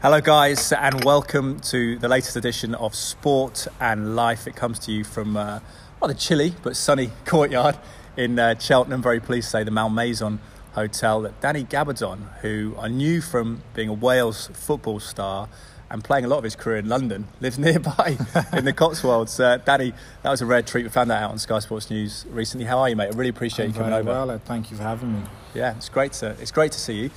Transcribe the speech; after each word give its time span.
Hello, 0.00 0.20
guys, 0.20 0.70
and 0.70 1.04
welcome 1.04 1.58
to 1.58 1.98
the 1.98 2.06
latest 2.06 2.36
edition 2.36 2.72
of 2.76 2.94
Sport 2.94 3.66
and 3.80 4.14
Life. 4.14 4.46
It 4.46 4.54
comes 4.54 4.78
to 4.80 4.92
you 4.92 5.02
from 5.02 5.36
uh, 5.36 5.58
rather 6.00 6.14
chilly 6.14 6.54
but 6.62 6.76
sunny 6.76 7.10
courtyard 7.24 7.76
in 8.16 8.38
uh, 8.38 8.56
Cheltenham. 8.60 9.02
Very 9.02 9.18
pleased 9.18 9.46
to 9.46 9.50
say 9.50 9.64
the 9.64 9.72
Malmaison 9.72 10.38
Hotel 10.74 11.22
that 11.22 11.40
Danny 11.40 11.64
Gabbidon, 11.64 12.38
who 12.42 12.76
I 12.78 12.86
knew 12.86 13.20
from 13.20 13.62
being 13.74 13.88
a 13.88 13.92
Wales 13.92 14.48
football 14.52 15.00
star 15.00 15.48
and 15.90 16.04
playing 16.04 16.24
a 16.24 16.28
lot 16.28 16.38
of 16.38 16.44
his 16.44 16.54
career 16.54 16.76
in 16.76 16.88
London, 16.88 17.26
lives 17.40 17.58
nearby 17.58 18.18
in 18.52 18.64
the 18.64 18.72
Cotswolds. 18.76 19.40
Uh, 19.40 19.56
Danny, 19.56 19.92
that 20.22 20.30
was 20.30 20.40
a 20.40 20.46
rare 20.46 20.62
treat. 20.62 20.84
We 20.84 20.90
found 20.90 21.10
that 21.10 21.24
out 21.24 21.32
on 21.32 21.38
Sky 21.40 21.58
Sports 21.58 21.90
News 21.90 22.24
recently. 22.30 22.66
How 22.66 22.78
are 22.78 22.88
you, 22.88 22.94
mate? 22.94 23.12
I 23.12 23.16
really 23.16 23.30
appreciate 23.30 23.64
I'm 23.64 23.72
you 23.72 23.78
coming 23.78 23.94
over. 23.94 24.10
Well, 24.10 24.40
thank 24.44 24.70
you 24.70 24.76
for 24.76 24.84
having 24.84 25.14
me. 25.14 25.22
Yeah, 25.54 25.74
it's 25.74 25.88
great 25.88 26.12
to 26.12 26.36
it's 26.40 26.52
great 26.52 26.70
to 26.70 26.78
see 26.78 26.94
you. 26.94 27.10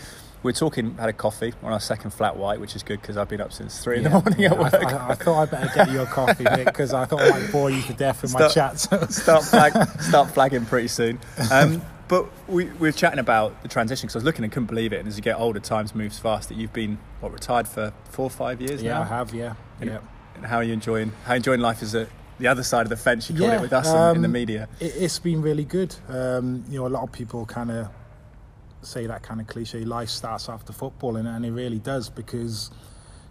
We're 0.43 0.53
talking, 0.53 0.95
had 0.97 1.09
a 1.09 1.13
coffee 1.13 1.53
on 1.61 1.71
our 1.71 1.79
second 1.79 2.11
flat 2.11 2.35
white, 2.35 2.59
which 2.59 2.75
is 2.75 2.81
good 2.81 2.99
because 2.99 3.15
I've 3.15 3.29
been 3.29 3.41
up 3.41 3.53
since 3.53 3.83
three 3.83 3.97
in 3.97 4.03
the 4.05 4.09
morning 4.09 4.39
yeah, 4.39 4.53
at 4.53 4.59
work. 4.59 4.73
I, 4.73 4.79
I, 4.79 5.09
I, 5.09 5.15
thought 5.15 5.41
I'd 5.43 5.51
better 5.51 5.71
get 5.75 5.91
you 5.91 6.01
a 6.01 6.05
coffee, 6.07 6.43
Nick, 6.43 6.65
because 6.65 6.93
I 6.93 7.05
thought 7.05 7.21
I 7.21 7.29
might 7.29 7.51
bore 7.51 7.69
you 7.69 7.81
to 7.83 7.93
death 7.93 8.23
with 8.23 8.33
my 8.33 8.47
Start- 8.47 8.77
chat. 8.77 9.11
start 9.11 9.43
flag, 9.43 9.73
start 10.01 10.31
flagging 10.31 10.65
pretty 10.65 10.87
soon. 10.87 11.19
Um, 11.51 11.81
but 12.07 12.25
we, 12.49 12.65
we 12.65 12.89
were 12.89 12.91
chatting 12.91 13.19
about 13.19 13.61
the 13.61 13.69
transition 13.69 14.07
because 14.07 14.15
I 14.15 14.19
was 14.19 14.25
looking 14.25 14.43
and 14.43 14.51
couldn't 14.51 14.67
believe 14.67 14.93
it. 14.93 14.99
And 14.99 15.07
as 15.07 15.15
you 15.15 15.23
get 15.23 15.39
older, 15.39 15.59
times 15.59 15.93
moves 15.93 16.19
fast. 16.19 16.49
That 16.49 16.57
you've 16.57 16.73
been 16.73 16.97
what 17.19 17.31
retired 17.31 17.67
for 17.67 17.93
four 18.05 18.25
or 18.25 18.29
five 18.31 18.59
years 18.59 18.81
yeah, 18.81 18.95
now. 18.95 19.01
I 19.01 19.05
have. 19.05 19.33
Yeah, 19.33 19.55
And- 19.79 19.89
yeah. 19.91 19.99
And 20.35 20.45
how 20.45 20.57
are 20.57 20.63
you 20.63 20.73
enjoying? 20.73 21.11
How 21.25 21.35
enjoying 21.35 21.59
life 21.59 21.83
is 21.83 21.93
a 21.93 22.07
the 22.39 22.47
other 22.47 22.63
side 22.63 22.81
of 22.81 22.89
the 22.89 22.97
fence? 22.97 23.29
You 23.29 23.37
call 23.37 23.47
Yeah, 23.47 23.57
it 23.57 23.61
with 23.61 23.73
us 23.73 23.87
in, 23.87 24.15
in 24.15 24.21
the 24.23 24.27
um, 24.27 24.31
media. 24.31 24.67
It, 24.79 24.93
it's 24.97 25.19
been 25.19 25.41
really 25.41 25.65
good. 25.65 25.95
Um, 26.07 26.63
you 26.67 26.79
know, 26.79 26.87
a 26.87 26.89
lot 26.89 27.03
of 27.03 27.11
people 27.11 27.45
kind 27.45 27.69
of 27.69 27.89
say 28.81 29.05
that 29.07 29.23
kind 29.23 29.39
of 29.41 29.47
cliche 29.47 29.83
life 29.85 30.09
starts 30.09 30.49
after 30.49 30.73
football, 30.73 31.15
and, 31.15 31.27
and 31.27 31.45
it 31.45 31.51
really 31.51 31.79
does 31.79 32.09
because 32.09 32.71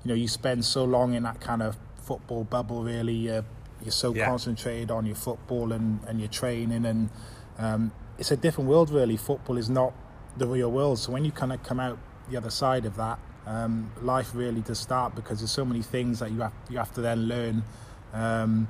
you 0.04 0.08
know 0.08 0.14
you 0.14 0.28
spend 0.28 0.64
so 0.64 0.84
long 0.84 1.14
in 1.14 1.22
that 1.24 1.41
kind 1.41 1.62
of 1.62 1.77
football 1.96 2.44
bubble. 2.44 2.83
Really, 2.83 3.30
uh, 3.30 3.42
you're 3.83 3.91
so 3.92 4.14
Yeah. 4.14 4.27
concentrated 4.27 4.91
on 4.91 5.06
your 5.06 5.16
football 5.16 5.72
and, 5.72 6.00
and 6.06 6.20
your 6.20 6.28
training, 6.28 6.84
and 6.84 7.10
um, 7.58 7.92
it's 8.19 8.30
a 8.30 8.36
different 8.36 8.69
world. 8.69 8.91
Really, 8.91 9.16
football 9.16 9.56
is 9.56 9.69
not 9.70 9.92
the 10.36 10.47
real 10.47 10.70
world. 10.70 10.98
So 10.98 11.12
when 11.12 11.25
you 11.25 11.33
kind 11.33 11.53
of 11.53 11.62
come 11.62 11.80
out 11.80 11.98
the 12.30 12.36
other 12.36 12.50
side 12.50 12.86
of 12.86 12.97
that, 12.97 13.19
um, 13.47 13.91
life 14.03 14.32
really 14.34 14.60
does 14.60 14.78
start 14.78 15.14
because 15.14 15.41
there's 15.41 15.50
so 15.50 15.64
many 15.64 15.82
things 15.82 16.20
that 16.20 16.30
you 16.30 16.41
have 16.41 16.53
you 16.69 16.78
have 16.78 16.92
to 16.94 17.00
then 17.00 17.27
learn. 17.27 17.64
Um, 18.12 18.69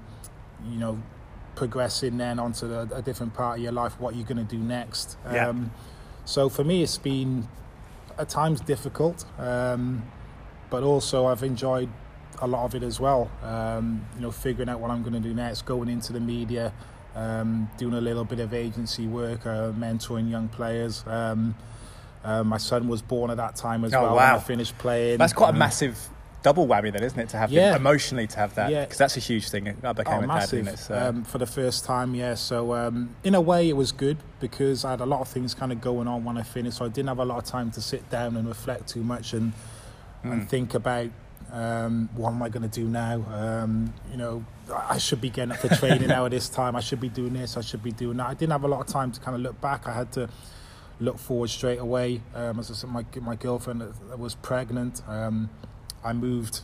you 0.68 0.78
know, 0.78 1.00
progressing 1.56 2.18
then 2.18 2.38
onto 2.38 2.68
the, 2.68 2.88
a 2.94 3.02
different 3.02 3.34
part 3.34 3.58
of 3.58 3.62
your 3.62 3.72
life, 3.72 3.98
what 3.98 4.14
you're 4.14 4.26
going 4.26 4.44
to 4.46 4.56
do 4.56 4.58
next. 4.62 5.16
Yeah. 5.24 5.52
So 6.24 6.48
for 6.48 6.64
me, 6.64 6.82
it's 6.82 6.98
been 6.98 7.48
at 8.18 8.28
times 8.28 8.60
difficult, 8.60 9.24
um, 9.38 10.02
but 10.70 10.82
also 10.82 11.26
I've 11.26 11.42
enjoyed 11.42 11.88
a 12.42 12.46
lot 12.46 12.64
of 12.64 12.74
it 12.74 12.82
as 12.82 13.00
well. 13.00 13.30
Um, 13.42 14.04
you 14.16 14.22
know, 14.22 14.30
figuring 14.30 14.68
out 14.68 14.80
what 14.80 14.90
I'm 14.90 15.02
going 15.02 15.14
to 15.14 15.20
do 15.20 15.34
next, 15.34 15.62
going 15.62 15.88
into 15.88 16.12
the 16.12 16.20
media, 16.20 16.72
um, 17.14 17.68
doing 17.76 17.94
a 17.94 18.00
little 18.00 18.24
bit 18.24 18.40
of 18.40 18.54
agency 18.54 19.06
work, 19.06 19.44
uh, 19.46 19.72
mentoring 19.72 20.30
young 20.30 20.48
players. 20.48 21.04
Um, 21.06 21.54
uh, 22.22 22.44
my 22.44 22.58
son 22.58 22.86
was 22.86 23.02
born 23.02 23.30
at 23.30 23.38
that 23.38 23.56
time 23.56 23.84
as 23.84 23.94
Oh, 23.94 24.02
well 24.02 24.14
when 24.16 24.24
wow. 24.24 24.36
I 24.36 24.38
finished 24.38 24.76
playing. 24.78 25.18
That's 25.18 25.32
quite 25.32 25.48
a 25.48 25.52
Um, 25.52 25.58
massive 25.58 26.08
double 26.42 26.66
whammy, 26.66 26.92
then, 26.92 27.02
isn't 27.02 27.18
it? 27.18 27.28
To 27.30 27.36
have 27.36 27.50
Yeah. 27.52 27.76
emotionally 27.76 28.26
to 28.28 28.36
have 28.38 28.54
that 28.54 28.70
Yeah. 28.70 28.82
because 28.84 28.98
that's 28.98 29.16
a 29.16 29.20
huge 29.20 29.48
thing. 29.50 29.68
I 29.84 29.92
became 29.92 30.14
Oh, 30.14 30.18
a 30.18 30.20
dad, 30.22 30.26
massive 30.26 30.58
and 30.60 30.68
it's 30.68 30.90
uh, 30.90 31.08
um, 31.10 31.24
for 31.24 31.38
the 31.38 31.46
first 31.46 31.84
time, 31.84 32.14
yeah. 32.14 32.34
So 32.34 32.74
um, 32.74 33.10
in 33.24 33.34
a 33.34 33.40
way, 33.40 33.68
it 33.68 33.76
was 33.76 33.92
good 33.92 34.16
because 34.40 34.84
I 34.84 34.90
had 34.92 35.00
a 35.00 35.06
lot 35.06 35.20
of 35.20 35.28
things 35.28 35.54
kind 35.54 35.70
of 35.72 35.80
going 35.80 36.08
on 36.08 36.24
when 36.24 36.38
I 36.38 36.42
finished, 36.42 36.78
so 36.78 36.84
I 36.84 36.88
didn't 36.88 37.08
have 37.08 37.18
a 37.18 37.24
lot 37.24 37.38
of 37.38 37.44
time 37.44 37.70
to 37.72 37.80
sit 37.82 38.08
down 38.10 38.36
and 38.36 38.48
reflect 38.48 38.88
too 38.88 39.02
much 39.02 39.32
and 39.34 39.52
Hmm. 40.22 40.32
and 40.32 40.48
think 40.48 40.74
about 40.74 41.08
um, 41.52 42.08
what 42.14 42.30
am 42.32 42.40
I 42.44 42.48
going 42.48 42.62
to 42.62 42.80
do 42.80 42.86
now. 42.86 43.24
Um, 43.32 43.92
you 44.12 44.16
know, 44.16 44.44
I 44.72 44.98
should 44.98 45.20
be 45.20 45.30
getting 45.30 45.50
up 45.50 45.58
for 45.58 45.68
training 45.68 46.06
now 46.16 46.24
at 46.26 46.30
this 46.30 46.48
time. 46.48 46.76
I 46.76 46.80
should 46.80 47.00
be 47.00 47.08
doing 47.08 47.32
this. 47.32 47.56
I 47.56 47.60
should 47.60 47.82
be 47.82 47.90
doing 47.90 48.18
that. 48.18 48.28
I 48.28 48.34
didn't 48.34 48.52
have 48.52 48.62
a 48.62 48.68
lot 48.68 48.80
of 48.80 48.86
time 48.86 49.10
to 49.10 49.18
kind 49.20 49.34
of 49.34 49.40
look 49.42 49.60
back. 49.60 49.88
I 49.88 49.92
had 49.92 50.12
to 50.12 50.28
look 51.00 51.18
forward 51.18 51.50
straight 51.50 51.78
away. 51.80 52.20
Um, 52.36 52.60
as 52.60 52.70
I 52.70 52.74
said, 52.74 52.90
my 52.90 53.04
my 53.20 53.34
girlfriend 53.34 53.82
was 54.16 54.36
pregnant. 54.36 55.02
Um, 55.08 55.50
I 56.04 56.12
moved 56.12 56.60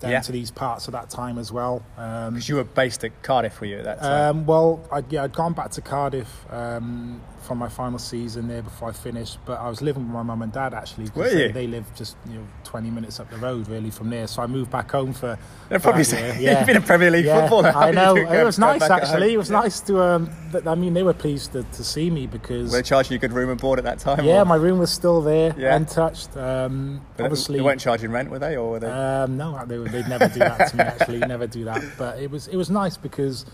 down 0.00 0.10
Yeah. 0.10 0.20
to 0.20 0.32
these 0.32 0.50
parts 0.50 0.88
at 0.88 0.92
that 0.92 1.10
time 1.10 1.38
as 1.38 1.52
well. 1.52 1.82
Um, 1.96 2.34
because 2.34 2.48
you 2.48 2.56
were 2.56 2.64
based 2.64 3.04
at 3.04 3.22
Cardiff, 3.22 3.60
were 3.60 3.66
you 3.68 3.78
at 3.78 3.84
that 3.84 4.00
time? 4.00 4.36
um, 4.38 4.46
well, 4.46 4.80
I, 4.90 5.02
yeah, 5.10 5.22
I'd 5.24 5.32
gone 5.32 5.52
back 5.52 5.70
to 5.72 5.80
Cardiff 5.80 6.44
um, 6.52 7.20
for 7.42 7.54
my 7.54 7.68
final 7.68 7.98
season 7.98 8.48
there 8.48 8.62
before 8.62 8.88
I 8.88 8.92
finished, 8.92 9.38
but 9.44 9.58
I 9.60 9.68
was 9.68 9.82
living 9.82 10.04
with 10.04 10.12
my 10.12 10.22
mum 10.22 10.42
and 10.42 10.52
dad 10.52 10.74
actually. 10.74 11.10
Were 11.14 11.28
they, 11.28 11.46
you? 11.46 11.52
They 11.52 11.66
live 11.66 11.84
just 11.96 12.16
you 12.28 12.34
know 12.34 12.46
20 12.64 12.90
minutes 12.90 13.20
up 13.20 13.28
the 13.30 13.36
road 13.36 13.68
really 13.68 13.90
from 13.90 14.10
there, 14.10 14.26
so 14.26 14.42
I 14.42 14.46
moved 14.46 14.70
back 14.70 14.90
home 14.90 15.12
for. 15.12 15.38
They're 15.68 15.78
probably 15.80 16.04
saying 16.04 16.40
year. 16.40 16.56
you've 16.56 16.66
been 16.66 16.76
in 16.76 16.82
Premier 16.82 17.10
League 17.10 17.24
Yeah, 17.24 17.40
football 17.42 17.62
now. 17.62 17.78
I 17.78 17.90
know. 17.90 18.16
It 18.22 18.28
go- 18.28 18.44
was 18.44 18.58
nice 18.58 18.82
actually. 18.82 19.34
It 19.34 19.38
was 19.38 19.50
Yeah. 19.50 19.60
nice 19.60 19.80
to. 19.82 20.00
Um, 20.00 20.30
th- 20.52 20.66
I 20.66 20.74
mean, 20.74 20.94
they 20.94 21.02
were 21.02 21.14
pleased 21.14 21.52
to, 21.52 21.62
to 21.64 21.84
see 21.84 22.10
me 22.10 22.26
because. 22.26 22.70
Were 22.70 22.78
they 22.78 22.82
charging 22.82 23.12
you 23.14 23.18
good 23.18 23.32
room 23.32 23.50
and 23.50 23.60
board 23.60 23.78
at 23.78 23.84
that 23.84 23.98
time? 23.98 24.24
yeah, 24.24 24.42
or- 24.42 24.44
my 24.44 24.56
room 24.56 24.78
was 24.78 24.90
still 24.90 25.20
there, 25.20 25.54
Yeah. 25.58 25.74
untouched. 25.76 26.36
Um, 26.36 27.00
But 27.16 27.24
obviously, 27.24 27.58
they 27.58 27.64
weren't 27.64 27.80
charging 27.80 28.10
rent, 28.12 28.30
were 28.30 28.38
they, 28.38 28.56
or 28.56 28.70
were 28.72 28.80
they? 28.80 28.86
um, 28.88 29.36
no, 29.36 29.64
they, 29.66 29.78
would- 29.78 29.90
they'd 29.92 30.08
never 30.08 30.28
do 30.28 30.38
that 30.40 30.68
to 30.70 30.76
me. 30.76 30.82
Actually, 30.84 31.18
never 31.20 31.46
do 31.46 31.64
that. 31.64 31.82
But 31.98 32.18
it 32.20 32.30
was 32.30 32.46
it 32.48 32.56
was 32.56 32.70
nice 32.70 32.96
because, 32.96 33.44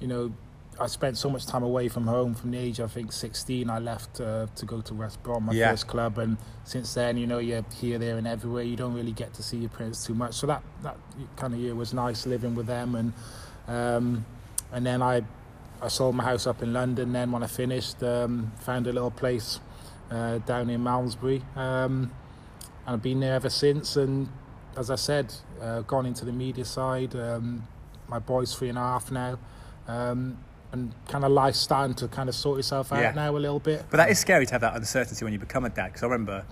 you 0.00 0.06
know, 0.08 0.32
I 0.78 0.86
spent 0.88 1.16
so 1.16 1.30
much 1.30 1.46
time 1.46 1.62
away 1.62 1.88
from 1.88 2.06
home. 2.06 2.34
From 2.34 2.50
the 2.50 2.58
age 2.58 2.80
I 2.80 2.86
think 2.86 3.12
16, 3.12 3.70
I 3.70 3.78
left 3.78 4.20
uh, 4.20 4.46
to 4.56 4.66
go 4.66 4.80
to 4.82 4.94
West 4.94 5.22
Brom, 5.22 5.44
my 5.46 5.52
Yeah. 5.52 5.70
first 5.70 5.86
club, 5.86 6.18
and 6.18 6.36
since 6.64 6.92
then, 6.94 7.16
you 7.16 7.26
know, 7.26 7.38
you're 7.38 7.64
here, 7.80 7.98
there, 7.98 8.18
and 8.18 8.26
everywhere. 8.26 8.62
You 8.62 8.76
don't 8.76 8.94
really 8.94 9.12
get 9.12 9.32
to 9.34 9.42
see 9.42 9.56
your 9.58 9.70
parents 9.70 10.04
too 10.04 10.14
much. 10.14 10.34
So 10.34 10.46
that 10.48 10.62
that 10.82 10.96
kind 11.36 11.54
of 11.54 11.60
year 11.60 11.74
was 11.74 11.94
nice 11.94 12.26
living 12.26 12.54
with 12.54 12.66
them, 12.66 12.94
and 12.94 13.12
um, 13.68 14.24
and 14.72 14.84
then 14.84 15.00
I 15.02 15.22
I 15.80 15.88
sold 15.88 16.14
my 16.14 16.24
house 16.24 16.46
up 16.46 16.62
in 16.62 16.72
London. 16.72 17.12
Then 17.12 17.32
when 17.32 17.42
I 17.42 17.46
finished, 17.46 18.02
um, 18.02 18.52
found 18.60 18.86
a 18.86 18.92
little 18.92 19.10
place 19.10 19.60
uh, 20.10 20.38
down 20.38 20.70
in 20.70 20.82
Malmesbury. 20.82 21.42
Um, 21.56 22.10
and 22.86 22.94
I've 22.94 23.02
been 23.02 23.20
there 23.20 23.34
ever 23.34 23.50
since. 23.50 23.96
And 23.96 24.28
as 24.76 24.90
I 24.90 24.94
said, 24.96 25.34
uh, 25.60 25.80
gone 25.80 26.06
into 26.06 26.24
the 26.24 26.32
media 26.32 26.64
side. 26.64 27.14
Um, 27.16 27.66
my 28.08 28.18
boy's 28.20 28.54
three 28.54 28.68
and 28.68 28.78
a 28.78 28.82
half 28.82 29.10
now, 29.10 29.36
um, 29.88 30.38
and 30.76 30.92
kind 31.08 31.24
of 31.24 31.32
life 31.32 31.54
starting 31.54 31.94
to 31.96 32.08
kind 32.08 32.28
of 32.28 32.34
sort 32.34 32.58
itself 32.58 32.92
out 32.92 33.00
Yeah. 33.00 33.12
now 33.12 33.36
a 33.36 33.38
little 33.38 33.58
bit. 33.60 33.84
But 33.90 33.96
that 33.98 34.10
is 34.10 34.18
scary 34.18 34.46
to 34.46 34.52
have 34.52 34.60
that 34.60 34.76
uncertainty 34.76 35.24
when 35.24 35.32
you 35.32 35.38
become 35.38 35.64
a 35.64 35.70
dad. 35.70 35.86
Because 35.88 36.02
I 36.02 36.06
remember 36.06 36.44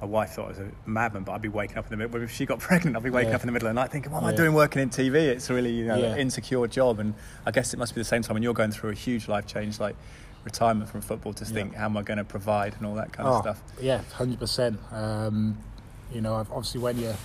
my 0.00 0.06
wife 0.06 0.30
thought 0.30 0.46
I 0.46 0.48
was 0.48 0.58
a 0.58 0.68
madman, 0.86 1.22
but 1.24 1.32
I'd 1.32 1.42
be 1.42 1.48
waking 1.48 1.76
up 1.78 1.84
in 1.86 1.90
the 1.90 1.96
middle. 1.96 2.22
If 2.22 2.30
she 2.32 2.46
got 2.46 2.58
pregnant, 2.68 2.96
I'd 2.96 3.02
be 3.02 3.10
waking 3.10 3.30
Yeah. 3.30 3.36
up 3.36 3.42
in 3.42 3.46
the 3.46 3.52
middle 3.52 3.68
of 3.68 3.74
the 3.74 3.80
night 3.80 3.90
thinking, 3.92 4.12
"What 4.12 4.22
am 4.22 4.28
I 4.28 4.32
doing 4.34 4.54
working 4.54 4.82
in 4.82 4.90
TV?" 4.90 5.14
It's 5.28 5.48
a 5.50 5.54
really 5.54 5.70
you 5.72 5.84
know 5.86 5.96
Yeah. 5.96 6.16
insecure 6.16 6.66
job, 6.66 6.98
and 7.00 7.14
I 7.44 7.50
guess 7.50 7.72
it 7.74 7.78
must 7.78 7.94
be 7.94 8.00
the 8.00 8.04
same 8.04 8.22
time 8.22 8.34
when 8.34 8.42
you're 8.42 8.54
going 8.54 8.72
through 8.72 8.90
a 8.90 8.94
huge 8.94 9.28
life 9.28 9.46
change 9.46 9.78
like 9.80 9.96
retirement 10.44 10.88
from 10.88 11.00
football 11.00 11.32
to 11.34 11.44
think, 11.44 11.74
"How 11.74 11.86
am 11.86 11.96
I 11.96 12.02
going 12.02 12.18
to 12.18 12.24
provide?" 12.24 12.74
and 12.78 12.86
all 12.86 12.94
that 12.94 13.12
kind 13.12 13.28
of 13.28 13.36
Oh, 13.36 13.40
stuff. 13.40 13.62
Yeah, 13.80 14.00
hundred 14.14 14.38
percent. 14.38 14.78
Um, 14.92 15.58
you 16.12 16.20
know, 16.20 16.34
obviously 16.34 16.80
when 16.80 16.98
you're 16.98 17.16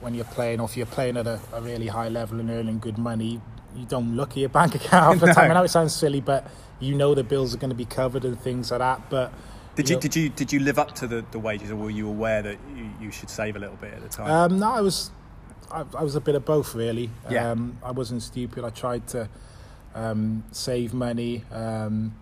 when 0.00 0.12
you're 0.14 0.24
playing, 0.24 0.60
or 0.60 0.64
if 0.64 0.76
you're 0.76 0.86
playing 0.86 1.16
at 1.16 1.26
a, 1.26 1.40
a 1.52 1.60
really 1.62 1.86
high 1.86 2.08
level 2.08 2.40
and 2.40 2.50
earning 2.50 2.78
good 2.78 2.98
money, 2.98 3.40
you 3.76 3.84
don't 3.86 4.16
look 4.16 4.30
at 4.32 4.36
your 4.38 4.48
bank 4.48 4.74
account 4.74 5.04
half 5.04 5.20
the 5.20 5.26
No. 5.26 5.32
time. 5.32 5.50
I 5.50 5.54
know 5.54 5.62
it 5.64 5.68
sounds 5.68 5.94
silly, 5.94 6.20
but 6.20 6.46
you 6.80 6.94
know 6.94 7.14
the 7.14 7.24
bills 7.24 7.54
are 7.54 7.58
going 7.58 7.70
to 7.70 7.76
be 7.76 7.84
covered 7.84 8.24
and 8.24 8.38
things 8.40 8.70
like 8.70 8.78
that. 8.80 9.10
But 9.10 9.32
Did 9.74 9.88
you 9.88 9.96
know- 9.96 10.00
did 10.00 10.16
you 10.16 10.28
did 10.28 10.52
you 10.52 10.60
live 10.60 10.78
up 10.78 10.94
to 10.96 11.06
the, 11.06 11.24
the 11.32 11.38
wages, 11.38 11.70
or 11.70 11.76
were 11.76 11.90
you 11.90 12.08
aware 12.08 12.42
that 12.42 12.58
you, 12.76 12.90
you 13.00 13.10
should 13.10 13.30
save 13.30 13.56
a 13.56 13.58
little 13.58 13.76
bit 13.76 13.94
at 13.94 14.02
the 14.02 14.08
time? 14.08 14.30
Um, 14.30 14.58
no, 14.60 14.70
I 14.70 14.80
was, 14.80 15.10
I, 15.72 15.84
I 15.98 16.02
was 16.04 16.14
a 16.14 16.20
bit 16.20 16.34
of 16.34 16.44
both 16.44 16.74
really. 16.74 17.10
Yeah. 17.30 17.50
Um, 17.50 17.78
I 17.82 17.90
wasn't 17.90 18.22
stupid. 18.22 18.64
I 18.64 18.70
tried 18.70 19.06
to 19.08 19.28
um, 19.94 20.44
save 20.52 20.94
money, 20.94 21.42
um, 21.52 22.14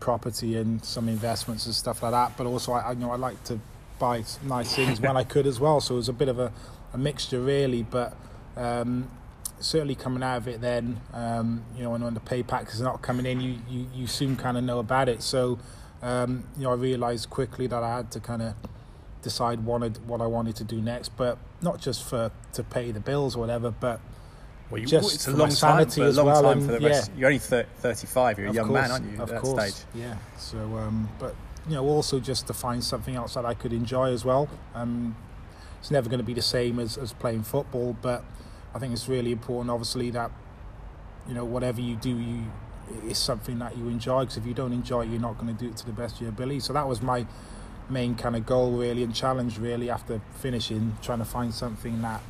property, 0.00 0.56
and 0.56 0.82
some 0.84 1.08
investments 1.08 1.66
and 1.66 1.74
stuff 1.74 2.02
like 2.02 2.12
that. 2.12 2.36
But 2.36 2.46
also, 2.46 2.72
I, 2.72 2.80
I 2.80 2.92
you 2.92 2.98
know 3.00 3.10
I 3.10 3.16
like 3.16 3.42
to 3.44 3.58
buy 3.98 4.22
nice 4.44 4.74
things 4.74 5.00
when 5.00 5.16
I 5.16 5.24
could 5.34 5.46
as 5.46 5.58
well. 5.60 5.80
So 5.80 5.94
it 5.94 5.98
was 5.98 6.08
a 6.08 6.12
bit 6.12 6.28
of 6.28 6.38
a, 6.38 6.52
a 6.94 6.98
mixture 6.98 7.40
really. 7.40 7.82
But 7.82 8.16
um, 8.56 9.10
certainly 9.60 9.94
coming 9.94 10.22
out 10.22 10.38
of 10.38 10.48
it, 10.48 10.60
then 10.60 11.00
um, 11.12 11.64
you 11.76 11.82
know, 11.82 11.94
and 11.94 12.04
when 12.04 12.14
the 12.14 12.20
pay 12.20 12.42
pack 12.42 12.68
is 12.68 12.80
not 12.80 13.02
coming 13.02 13.26
in, 13.26 13.40
you 13.40 13.58
you, 13.68 13.86
you 13.94 14.06
soon 14.06 14.36
kind 14.36 14.56
of 14.56 14.64
know 14.64 14.78
about 14.78 15.08
it. 15.08 15.22
So 15.22 15.58
um, 16.02 16.44
you 16.56 16.64
know, 16.64 16.70
I 16.70 16.74
realised 16.74 17.30
quickly 17.30 17.66
that 17.66 17.82
I 17.82 17.96
had 17.96 18.10
to 18.12 18.20
kind 18.20 18.42
of 18.42 18.54
decide 19.22 19.64
wanted 19.64 20.06
what 20.06 20.20
I 20.20 20.26
wanted 20.26 20.56
to 20.56 20.64
do 20.64 20.80
next, 20.80 21.10
but 21.10 21.38
not 21.60 21.80
just 21.80 22.04
for 22.04 22.30
to 22.52 22.62
pay 22.62 22.92
the 22.92 23.00
bills 23.00 23.36
or 23.36 23.40
whatever, 23.40 23.70
but 23.70 24.00
well, 24.70 24.80
you, 24.80 24.86
just 24.86 25.14
it's 25.14 25.26
a 25.26 25.32
for 25.32 25.36
long 25.36 25.50
time, 25.50 25.84
but 25.84 25.98
a 25.98 26.10
long 26.12 26.26
well, 26.26 26.42
time 26.42 26.60
for 26.60 26.72
the 26.72 26.80
rest. 26.80 27.10
yeah. 27.10 27.18
You're 27.18 27.26
only 27.28 27.38
thir- 27.38 27.66
35. 27.78 28.38
You're 28.38 28.46
a 28.46 28.50
of 28.50 28.54
young 28.56 28.68
course, 28.68 28.82
man, 28.82 28.90
aren't 28.90 29.12
you? 29.12 29.22
Of 29.22 29.32
at 29.32 29.40
course, 29.42 29.56
that 29.56 29.72
stage. 29.72 29.86
yeah. 29.94 30.16
So, 30.38 30.58
um, 30.58 31.08
but 31.18 31.34
you 31.68 31.74
know, 31.74 31.84
also 31.84 32.20
just 32.20 32.46
to 32.46 32.54
find 32.54 32.82
something 32.82 33.14
else 33.14 33.34
that 33.34 33.44
I 33.44 33.54
could 33.54 33.72
enjoy 33.72 34.12
as 34.12 34.24
well. 34.24 34.48
Um, 34.74 35.16
it's 35.80 35.90
never 35.90 36.08
going 36.08 36.18
to 36.18 36.24
be 36.24 36.34
the 36.34 36.42
same 36.42 36.78
as, 36.78 36.98
as 36.98 37.12
playing 37.12 37.44
football, 37.44 37.96
but 38.02 38.24
I 38.74 38.78
think 38.78 38.92
it's 38.92 39.08
really 39.08 39.32
important, 39.32 39.70
obviously, 39.70 40.10
that 40.10 40.30
you 41.26 41.34
know 41.34 41.44
whatever 41.44 41.80
you 41.80 41.96
do, 41.96 42.10
you 42.10 42.44
it's 43.04 43.18
something 43.18 43.58
that 43.58 43.76
you 43.76 43.88
enjoy. 43.88 44.20
Because 44.20 44.36
if 44.38 44.46
you 44.46 44.54
don't 44.54 44.72
enjoy 44.72 45.02
it, 45.02 45.08
you're 45.08 45.20
not 45.20 45.38
going 45.38 45.54
to 45.54 45.64
do 45.64 45.70
it 45.70 45.76
to 45.78 45.86
the 45.86 45.92
best 45.92 46.16
of 46.16 46.22
your 46.22 46.30
ability. 46.30 46.60
So 46.60 46.72
that 46.72 46.88
was 46.88 47.02
my 47.02 47.26
main 47.90 48.14
kind 48.14 48.36
of 48.36 48.44
goal 48.44 48.72
really 48.72 49.02
and 49.02 49.14
challenge 49.14 49.58
really 49.58 49.90
after 49.90 50.20
finishing, 50.36 50.96
trying 51.02 51.18
to 51.18 51.24
find 51.24 51.54
something 51.54 52.02
that 52.02 52.22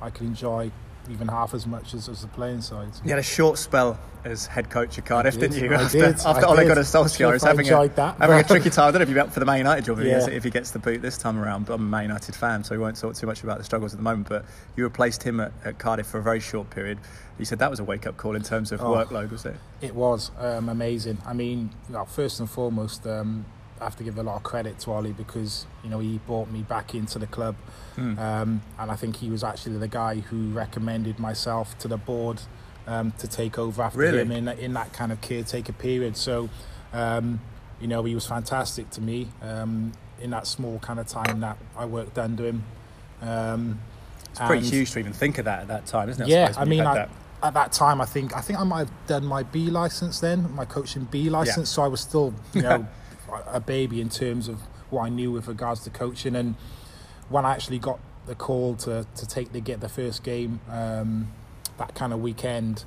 I 0.00 0.10
could 0.10 0.26
enjoy 0.26 0.70
even 1.10 1.28
half 1.28 1.54
as 1.54 1.66
much 1.66 1.94
as, 1.94 2.08
as 2.08 2.22
the 2.22 2.28
playing 2.28 2.60
side. 2.62 2.88
You 3.04 3.10
had 3.10 3.18
a 3.18 3.22
short 3.22 3.58
spell 3.58 3.98
as 4.24 4.46
head 4.46 4.70
coach 4.70 4.98
of 4.98 5.04
Cardiff, 5.04 5.38
did, 5.38 5.52
didn't 5.52 5.70
you? 5.70 5.76
I 5.76 5.82
after 5.82 5.98
did, 5.98 6.14
after 6.16 6.46
I 6.46 6.48
Ole 6.48 6.56
did. 6.56 6.68
Gunnar 6.68 6.80
Solskjaer 6.82 7.34
is 7.36 7.42
having 7.42 7.68
a, 7.72 7.88
that, 7.88 8.16
having 8.18 8.38
a 8.38 8.42
tricky 8.48 8.70
time. 8.70 8.88
I 8.88 8.90
don't 8.90 9.00
know 9.00 9.02
if 9.04 9.08
you're 9.10 9.20
up 9.20 9.32
for 9.32 9.40
the 9.40 9.46
Man 9.46 9.58
United 9.58 9.84
job 9.84 9.98
if, 9.98 10.04
he 10.04 10.10
gets, 10.10 10.26
Yeah. 10.26 10.34
if 10.34 10.44
he 10.44 10.50
gets 10.50 10.70
the 10.72 10.78
boot 10.80 11.00
this 11.02 11.16
time 11.18 11.38
around, 11.38 11.66
but 11.66 11.74
I'm 11.74 11.82
a 11.82 11.84
Man 11.88 12.02
United 12.02 12.34
fan, 12.34 12.64
so 12.64 12.74
we 12.74 12.78
won't 12.80 12.96
talk 12.96 13.14
too 13.14 13.26
much 13.26 13.42
about 13.44 13.58
the 13.58 13.64
struggles 13.64 13.92
at 13.92 13.98
the 13.98 14.02
moment. 14.02 14.28
But 14.28 14.44
you 14.76 14.84
replaced 14.84 15.22
him 15.22 15.38
at, 15.40 15.52
at 15.64 15.78
Cardiff 15.78 16.06
for 16.06 16.18
a 16.18 16.22
very 16.22 16.40
short 16.40 16.70
period. 16.70 16.98
You 17.38 17.44
said 17.44 17.58
that 17.60 17.70
was 17.70 17.80
a 17.80 17.84
wake 17.84 18.06
up 18.06 18.16
call 18.16 18.34
in 18.34 18.42
terms 18.42 18.72
of 18.72 18.80
Oh. 18.80 18.94
workload, 18.94 19.30
was 19.30 19.44
it? 19.46 19.56
It 19.80 19.94
was 19.94 20.30
um, 20.38 20.68
amazing. 20.68 21.18
I 21.26 21.32
mean, 21.34 21.70
you 21.88 21.94
know, 21.94 22.04
first 22.04 22.40
and 22.40 22.48
foremost, 22.50 23.06
um, 23.06 23.44
I 23.80 23.84
have 23.84 23.96
to 23.96 24.04
give 24.04 24.16
a 24.18 24.22
lot 24.22 24.36
of 24.36 24.42
credit 24.42 24.78
to 24.80 24.92
Ole 24.92 25.12
because 25.12 25.66
you 25.84 25.90
know 25.90 25.98
he 25.98 26.18
brought 26.26 26.50
me 26.50 26.62
back 26.62 26.94
into 26.94 27.18
the 27.18 27.26
club, 27.26 27.56
Hmm. 27.96 28.18
um, 28.18 28.62
and 28.78 28.90
I 28.90 28.96
think 28.96 29.16
he 29.16 29.28
was 29.30 29.44
actually 29.44 29.78
the 29.78 29.88
guy 29.88 30.16
who 30.16 30.48
recommended 30.50 31.18
myself 31.18 31.76
to 31.78 31.88
the 31.88 31.96
board 31.96 32.40
um, 32.86 33.12
to 33.18 33.26
take 33.28 33.58
over 33.58 33.82
after 33.82 33.98
Really? 33.98 34.20
him 34.22 34.32
in 34.32 34.48
in 34.48 34.72
that 34.74 34.92
kind 34.92 35.12
of 35.12 35.20
caretaker 35.20 35.72
period. 35.72 36.16
So, 36.16 36.48
um, 36.92 37.40
you 37.80 37.86
know, 37.88 38.02
he 38.04 38.14
was 38.14 38.26
fantastic 38.26 38.88
to 38.90 39.00
me 39.00 39.28
um, 39.42 39.92
in 40.20 40.30
that 40.30 40.46
small 40.46 40.78
kind 40.78 40.98
of 40.98 41.06
time 41.06 41.40
that 41.40 41.58
I 41.76 41.84
worked 41.84 42.18
under 42.18 42.44
him. 42.46 42.64
Um, 43.22 43.80
It's 44.30 44.38
pretty 44.40 44.58
and- 44.64 44.72
huge 44.72 44.90
to 44.92 44.98
even 45.00 45.12
think 45.12 45.38
of 45.38 45.44
that 45.46 45.60
at 45.62 45.68
that 45.68 45.86
time, 45.86 46.08
isn't 46.08 46.22
it? 46.22 46.28
yeah, 46.28 46.48
suppose, 46.48 46.62
I 46.62 46.64
mean, 46.68 46.80
I, 46.82 46.94
that. 46.94 47.10
at 47.42 47.54
that 47.54 47.72
time, 47.72 48.00
I 48.00 48.04
think 48.06 48.34
I 48.36 48.40
think 48.40 48.58
I 48.58 48.64
might 48.64 48.80
have 48.80 49.06
done 49.06 49.24
my 49.26 49.42
B 49.42 49.68
license 49.70 50.20
then, 50.20 50.50
my 50.54 50.64
coaching 50.64 51.04
B 51.10 51.28
license. 51.30 51.68
So 51.70 51.82
I 51.82 51.88
was 51.88 52.00
still, 52.00 52.32
you 52.54 52.62
know, 52.68 52.86
a 53.46 53.60
baby 53.60 54.00
in 54.00 54.08
terms 54.08 54.48
of 54.48 54.60
what 54.90 55.02
I 55.02 55.08
knew 55.08 55.32
with 55.32 55.48
regards 55.48 55.82
to 55.84 55.90
coaching. 55.90 56.36
And 56.36 56.54
when 57.28 57.44
I 57.44 57.52
actually 57.52 57.78
got 57.78 57.98
the 58.26 58.34
call 58.34 58.74
to 58.76 59.06
to 59.14 59.26
take 59.26 59.52
the 59.52 59.60
get 59.60 59.80
the 59.80 59.88
first 59.88 60.22
game, 60.22 60.60
um, 60.70 61.28
that 61.78 61.94
kind 61.94 62.12
of 62.12 62.20
weekend. 62.20 62.84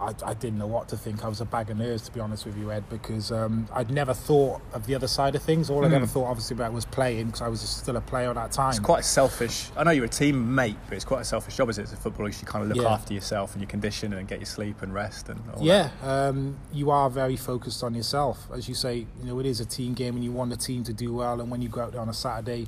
I, 0.00 0.12
I 0.24 0.34
didn't 0.34 0.58
know 0.58 0.66
what 0.66 0.88
to 0.88 0.96
think. 0.96 1.24
I 1.24 1.28
was 1.28 1.40
a 1.40 1.44
bag 1.44 1.70
of 1.70 1.78
nerves, 1.78 2.02
to 2.02 2.12
be 2.12 2.18
honest 2.18 2.44
with 2.46 2.58
you, 2.58 2.72
Ed, 2.72 2.84
because 2.90 3.30
um, 3.30 3.68
I'd 3.72 3.90
never 3.90 4.12
thought 4.12 4.60
of 4.72 4.86
the 4.86 4.94
other 4.96 5.06
side 5.06 5.34
of 5.36 5.42
things. 5.42 5.70
All 5.70 5.84
I'd 5.84 5.92
Mm. 5.92 5.94
ever 5.94 6.06
thought, 6.06 6.26
obviously, 6.26 6.54
about 6.54 6.72
was 6.72 6.84
playing 6.84 7.26
because 7.26 7.42
I 7.42 7.48
was 7.48 7.60
still 7.60 7.96
a 7.96 8.00
player 8.00 8.28
at 8.30 8.34
that 8.34 8.50
time. 8.50 8.70
It's 8.70 8.80
quite 8.80 9.04
selfish. 9.04 9.70
I 9.76 9.84
know 9.84 9.92
you're 9.92 10.06
a 10.06 10.08
teammate, 10.08 10.76
but 10.88 10.96
it's 10.96 11.04
quite 11.04 11.20
a 11.20 11.24
selfish 11.24 11.56
job, 11.56 11.70
is 11.70 11.78
it? 11.78 11.82
As 11.82 11.92
a 11.92 11.96
footballer, 11.96 12.28
you 12.28 12.32
should 12.32 12.48
kind 12.48 12.62
of 12.64 12.68
look 12.74 12.84
Yeah. 12.84 12.92
after 12.92 13.14
yourself 13.14 13.52
and 13.52 13.62
your 13.62 13.68
condition 13.70 14.12
and 14.12 14.26
get 14.26 14.40
your 14.40 14.46
sleep 14.46 14.82
and 14.82 14.92
rest 14.92 15.28
and. 15.28 15.40
Yeah, 15.60 15.90
um, 16.02 16.56
you 16.72 16.90
are 16.90 17.08
very 17.08 17.36
focused 17.36 17.84
on 17.84 17.94
yourself. 17.94 18.48
As 18.52 18.68
you 18.68 18.74
say, 18.74 18.96
you 19.20 19.24
know, 19.24 19.38
it 19.38 19.46
is 19.46 19.60
a 19.60 19.64
team 19.64 19.94
game 19.94 20.16
and 20.16 20.24
you 20.24 20.32
want 20.32 20.50
the 20.50 20.56
team 20.56 20.82
to 20.84 20.92
do 20.92 21.14
well. 21.14 21.40
And 21.40 21.50
when 21.50 21.62
you 21.62 21.68
go 21.68 21.82
out 21.82 21.92
there 21.92 22.00
on 22.00 22.08
a 22.08 22.14
Saturday, 22.14 22.60
you 22.60 22.66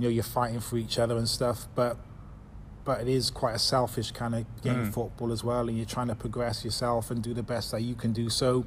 know, 0.00 0.08
you're 0.08 0.24
fighting 0.24 0.60
for 0.60 0.76
each 0.76 0.98
other 0.98 1.16
and 1.16 1.28
stuff. 1.28 1.68
But 1.74 1.96
but 2.88 3.02
it 3.02 3.08
is 3.08 3.30
quite 3.30 3.54
a 3.54 3.58
selfish 3.58 4.12
kind 4.12 4.34
of 4.34 4.46
game 4.62 4.86
Mm. 4.86 4.94
football 4.94 5.30
as 5.30 5.44
well. 5.44 5.68
And 5.68 5.76
you're 5.76 5.84
trying 5.96 6.08
to 6.08 6.14
progress 6.14 6.64
yourself 6.64 7.10
and 7.10 7.22
do 7.22 7.34
the 7.34 7.42
best 7.42 7.70
that 7.72 7.82
you 7.82 7.94
can 7.94 8.14
do. 8.14 8.30
So 8.30 8.64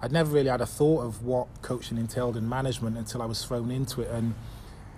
I'd 0.00 0.12
never 0.12 0.30
really 0.32 0.48
had 0.48 0.60
a 0.60 0.66
thought 0.66 1.02
of 1.02 1.24
what 1.24 1.48
coaching 1.60 1.98
entailed 1.98 2.36
in 2.36 2.48
management 2.48 2.96
until 2.96 3.20
I 3.20 3.26
was 3.26 3.44
thrown 3.44 3.72
into 3.72 4.00
it. 4.02 4.10
And 4.12 4.34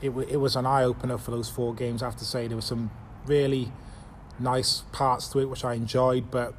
it, 0.02 0.10
wa 0.10 0.22
it 0.28 0.36
was 0.36 0.56
an 0.56 0.66
eye 0.66 0.84
opener 0.84 1.16
for 1.16 1.30
those 1.30 1.48
four 1.48 1.74
games. 1.74 2.02
I 2.02 2.04
have 2.04 2.16
to 2.16 2.24
say, 2.26 2.46
there 2.48 2.56
were 2.58 2.60
some 2.74 2.90
really 3.24 3.72
nice 4.38 4.82
parts 4.92 5.28
to 5.28 5.38
it 5.38 5.46
which 5.46 5.64
I 5.64 5.72
enjoyed, 5.72 6.30
but 6.30 6.54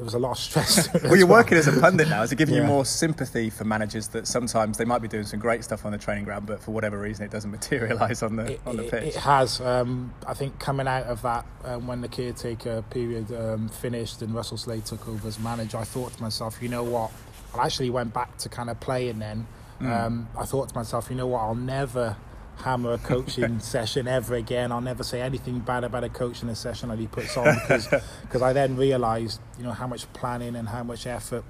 there 0.00 0.04
was 0.06 0.14
a 0.14 0.18
lot 0.18 0.30
of 0.30 0.38
stress. 0.38 0.88
Well, 1.04 1.14
you're 1.18 1.26
working 1.26 1.58
as 1.58 1.68
a 1.68 1.78
pundit 1.78 2.08
now. 2.08 2.22
Is 2.22 2.32
it 2.32 2.36
giving 2.36 2.54
you 2.54 2.62
more 2.62 2.86
sympathy 2.86 3.50
for 3.50 3.64
managers 3.64 4.08
that 4.08 4.26
sometimes 4.26 4.78
they 4.78 4.86
might 4.86 5.02
be 5.02 5.08
doing 5.08 5.24
some 5.24 5.38
great 5.38 5.62
stuff 5.62 5.84
on 5.84 5.92
the 5.92 5.98
training 5.98 6.24
ground, 6.24 6.46
but 6.46 6.58
for 6.62 6.70
whatever 6.70 6.98
reason 6.98 7.22
it 7.26 7.30
doesn't 7.30 7.50
materialise 7.58 8.22
on 8.22 8.36
the 8.36 8.52
It, 8.52 8.60
on 8.64 8.78
the 8.78 8.84
it- 8.84 8.90
pitch? 8.90 9.04
it 9.08 9.16
has. 9.16 9.60
Um, 9.60 10.14
I 10.26 10.32
think 10.32 10.58
coming 10.58 10.88
out 10.88 11.04
of 11.04 11.20
that, 11.20 11.44
um, 11.66 11.86
when 11.86 12.00
the 12.00 12.08
caretaker 12.08 12.80
period 12.88 13.30
um, 13.30 13.68
finished 13.68 14.22
and 14.22 14.34
Russell 14.34 14.56
Slade 14.56 14.86
took 14.86 15.06
over 15.06 15.28
as 15.28 15.38
manager, 15.38 15.76
I 15.76 15.84
thought 15.84 16.14
to 16.14 16.22
myself, 16.22 16.62
you 16.62 16.70
know 16.70 16.82
what? 16.82 17.10
I 17.54 17.66
actually 17.66 17.90
went 17.90 18.14
back 18.14 18.38
to 18.38 18.48
kind 18.48 18.70
of 18.70 18.80
playing 18.80 19.18
then. 19.18 19.46
Mm. 19.82 19.90
Um, 20.06 20.28
I 20.38 20.46
thought 20.46 20.70
to 20.70 20.74
myself, 20.74 21.10
you 21.10 21.16
know 21.16 21.26
what? 21.26 21.40
I'll 21.40 21.54
never 21.54 22.16
hammer 22.62 22.92
a 22.92 22.98
coaching 22.98 23.60
session 23.60 24.08
ever 24.08 24.34
again. 24.34 24.72
I'll 24.72 24.80
never 24.80 25.02
say 25.02 25.20
anything 25.20 25.60
bad 25.60 25.84
about 25.84 26.04
a 26.04 26.08
coaching 26.08 26.54
session 26.54 26.88
that 26.88 26.98
he 26.98 27.06
puts 27.06 27.36
on 27.36 27.54
because 27.54 27.88
because 28.22 28.42
I 28.48 28.52
then 28.52 28.76
realised, 28.76 29.40
you 29.58 29.64
know, 29.64 29.72
how 29.72 29.86
much 29.86 30.10
planning 30.12 30.56
and 30.56 30.68
how 30.68 30.82
much 30.82 31.06
effort 31.06 31.44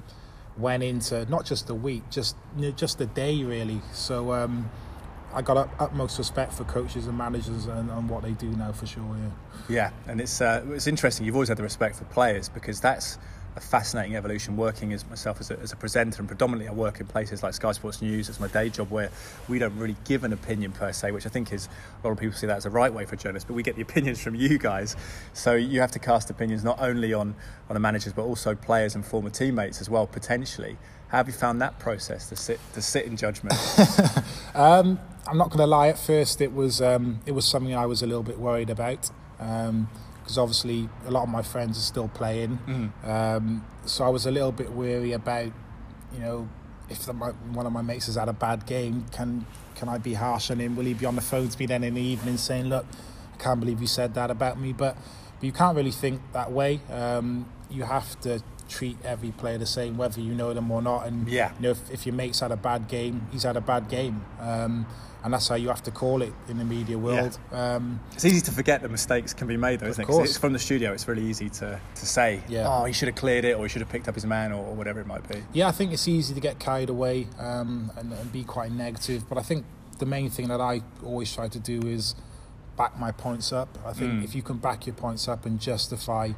went 0.57 0.83
into 0.83 1.25
not 1.27 1.45
just 1.45 1.67
the 1.67 1.75
week, 1.75 2.03
just 2.11 2.37
you 2.57 2.63
know, 2.63 2.71
just 2.73 2.99
the 2.99 3.07
day 3.07 3.43
really. 3.43 3.81
So. 3.93 4.33
Um, 4.33 4.71
I 5.33 5.43
got 5.43 5.57
up, 5.57 5.71
utmost 5.79 6.19
respect 6.19 6.53
for 6.53 6.65
coaches 6.65 7.07
and 7.07 7.17
managers 7.17 7.67
and, 7.67 7.89
and 7.89 8.11
what 8.11 8.25
they 8.25 8.33
do 8.33 8.49
now 8.49 8.73
for 8.73 8.87
sure. 8.87 9.17
Yeah. 9.17 9.31
Yeah, 9.69 9.91
and 10.09 10.21
it's 10.21 10.41
uh, 10.41 10.65
it's 10.71 10.89
interesting. 10.89 11.25
You've 11.25 11.37
always 11.37 11.49
had 11.49 11.59
the 11.59 11.63
respect 11.63 11.95
for 11.97 12.05
players 12.07 12.49
because 12.49 12.81
that's 12.81 13.19
a 13.57 13.61
fascinating 13.61 14.17
evolution. 14.17 14.57
Working 14.57 14.93
as 14.93 15.09
myself 15.09 15.41
as 15.41 15.51
a, 15.51 15.59
as 15.59 15.73
a 15.73 15.77
presenter, 15.77 16.21
and 16.21 16.29
predominantly 16.29 16.69
I 16.69 16.73
work 16.73 17.01
in 17.01 17.07
places 17.07 17.43
like 17.43 17.55
Sky 17.55 17.73
Sports 17.73 18.03
News. 18.03 18.29
It's 18.29 18.41
my 18.41 18.49
day 18.49 18.69
job 18.69 18.91
where 18.91 19.11
we 19.49 19.59
don't 19.59 19.77
really 19.77 19.97
give 20.05 20.25
an 20.25 20.33
opinion 20.33 20.73
per 20.73 20.93
se, 20.93 21.13
which 21.13 21.27
I 21.27 21.29
think 21.29 21.53
is 21.53 21.69
a 22.03 22.07
lot 22.07 22.13
of 22.13 22.19
people 22.19 22.37
see 22.37 22.47
that 22.47 22.57
as 22.57 22.67
a 22.67 22.71
right 22.71 22.93
way 22.93 23.05
for 23.05 23.17
journalists. 23.17 23.47
But 23.47 23.55
we 23.55 23.63
get 23.63 23.77
the 23.77 23.83
opinions 23.89 24.21
from 24.23 24.35
you 24.35 24.59
guys, 24.59 24.97
so 25.33 25.55
you 25.55 25.81
have 25.81 25.91
to 25.93 25.99
cast 25.99 26.31
opinions 26.31 26.65
not 26.65 26.81
only 26.81 27.13
on 27.13 27.35
on 27.69 27.75
the 27.75 27.81
managers 27.81 28.13
but 28.13 28.23
also 28.23 28.55
players 28.55 28.95
and 28.95 29.05
former 29.05 29.31
teammates 29.31 29.81
as 29.81 29.89
well 29.89 30.07
potentially. 30.07 30.77
How 31.09 31.19
have 31.19 31.27
you 31.27 31.33
found 31.33 31.61
that 31.61 31.79
process 31.79 32.29
to 32.29 32.37
sit 32.37 32.61
to 32.75 32.83
sit 32.83 33.07
in 33.07 33.17
judgment? 33.17 33.55
Um, 34.53 34.99
I'm 35.29 35.39
not 35.39 35.51
going 35.51 35.61
to 35.61 35.67
lie. 35.67 35.89
At 35.89 35.99
first, 35.99 36.41
it 36.41 36.53
was 36.53 36.83
um, 36.83 37.21
it 37.25 37.33
was 37.33 37.45
something 37.45 37.75
I 37.75 37.87
was 37.87 38.03
a 38.03 38.07
little 38.07 38.25
bit 38.25 38.39
worried 38.39 38.69
about 38.69 39.11
because 40.31 40.39
obviously 40.39 40.89
a 41.07 41.11
lot 41.11 41.25
of 41.25 41.29
my 41.29 41.43
friends 41.43 41.77
are 41.77 41.81
still 41.81 42.07
playing. 42.07 42.57
Mm. 42.69 43.05
Um, 43.09 43.65
so 43.85 44.05
I 44.05 44.09
was 44.11 44.27
a 44.27 44.31
little 44.31 44.53
bit 44.53 44.71
weary 44.73 45.11
about, 45.11 45.47
you 46.15 46.21
know, 46.21 46.49
if 46.89 47.05
the, 47.05 47.13
my, 47.13 47.31
one 47.53 47.67
of 47.67 47.73
my 47.73 47.83
mates 47.83 48.07
has 48.07 48.15
had 48.15 48.29
a 48.29 48.33
bad 48.33 48.65
game, 48.65 49.07
can 49.11 49.45
can 49.75 49.89
I 49.89 49.99
be 49.99 50.15
harsh 50.15 50.51
on 50.53 50.61
him? 50.61 50.77
Will 50.77 50.85
he 50.85 50.95
be 50.95 51.05
on 51.07 51.17
the 51.17 51.21
phone 51.21 51.49
to 51.49 51.59
me 51.59 51.67
then 51.67 51.83
in 51.83 51.95
the 51.95 52.01
evening 52.03 52.37
saying, 52.37 52.67
"Look, 52.67 52.87
I 53.35 53.43
can't 53.43 53.59
believe 53.59 53.81
you 53.81 53.89
said 53.89 54.15
that 54.15 54.31
about 54.31 54.61
me"? 54.61 54.73
But, 54.73 54.95
but 55.41 55.45
you 55.45 55.53
can't 55.53 55.77
really 55.77 55.91
think 55.91 56.21
that 56.33 56.53
way. 56.53 56.81
Um, 56.93 57.47
you 57.69 57.83
have 57.85 58.21
to 58.21 58.41
treat 58.69 58.99
every 59.05 59.33
player 59.33 59.59
the 59.59 59.67
same, 59.67 59.97
whether 59.97 60.21
you 60.21 60.33
know 60.35 60.55
them 60.55 60.71
or 60.71 60.81
not. 60.83 61.07
And 61.09 61.29
Yeah. 61.29 61.53
you 61.57 61.63
know, 61.63 61.71
if, 61.71 61.91
if 61.91 62.07
your 62.07 62.15
mate's 62.15 62.39
had 62.39 62.53
a 62.53 62.57
bad 62.57 62.87
game, 62.89 63.27
he's 63.33 63.43
had 63.43 63.57
a 63.57 63.61
bad 63.61 63.89
game. 63.89 64.25
Um, 64.41 64.87
and 65.23 65.33
that's 65.35 65.49
how 65.49 65.55
you 65.55 65.69
have 65.69 65.83
to 65.83 65.91
call 65.91 66.23
it 66.23 66.33
in 66.49 66.57
the 66.59 66.65
media 66.65 66.99
world. 66.99 67.39
Um, 67.53 68.01
It's 68.13 68.25
easy 68.25 68.41
to 68.43 68.51
forget 68.53 68.83
that 68.83 68.91
mistakes 68.91 69.35
can 69.35 69.47
be 69.49 69.57
made, 69.57 69.81
though, 69.81 69.89
isn't 69.89 70.09
it? 70.09 70.13
it's 70.23 70.39
from 70.39 70.53
the 70.53 70.59
studio. 70.59 70.93
It's 70.93 71.07
really 71.09 71.25
easy 71.25 71.49
to, 71.51 71.81
to 71.95 72.07
say, 72.07 72.43
Yeah. 72.49 72.65
"Oh, 72.69 72.85
he 72.85 72.93
should 72.93 73.09
have 73.09 73.17
cleared 73.17 73.45
it," 73.45 73.57
or 73.57 73.63
"He 73.65 73.69
should 73.69 73.83
have 73.83 73.91
picked 73.91 74.09
up 74.09 74.15
his 74.15 74.25
man," 74.27 74.53
or, 74.53 74.65
or 74.65 74.75
whatever 74.75 75.01
it 75.01 75.07
might 75.07 75.29
be. 75.29 75.43
yeah, 75.53 75.69
I 75.69 75.73
think 75.73 75.93
it's 75.93 76.09
easy 76.09 76.33
to 76.35 76.41
get 76.41 76.59
carried 76.59 76.89
away 76.91 77.27
um, 77.39 77.93
and, 77.97 78.13
and 78.13 78.33
be 78.33 78.45
quite 78.45 78.73
negative. 78.73 79.29
But 79.29 79.37
I 79.39 79.43
think 79.43 79.65
the 79.99 80.07
main 80.07 80.31
thing 80.31 80.49
that 80.49 80.61
I 80.61 80.83
always 81.05 81.33
try 81.35 81.49
to 81.49 81.59
do 81.59 81.81
is 81.87 82.15
back 82.77 82.99
my 82.99 83.13
points 83.13 83.53
up. 83.53 83.69
I 83.85 83.93
think 83.93 84.13
Mm. 84.13 84.25
if 84.25 84.35
you 84.35 84.41
can 84.43 84.57
back 84.57 84.87
your 84.87 84.95
points 84.95 85.29
up 85.29 85.45
and 85.45 85.61
justify 85.61 86.31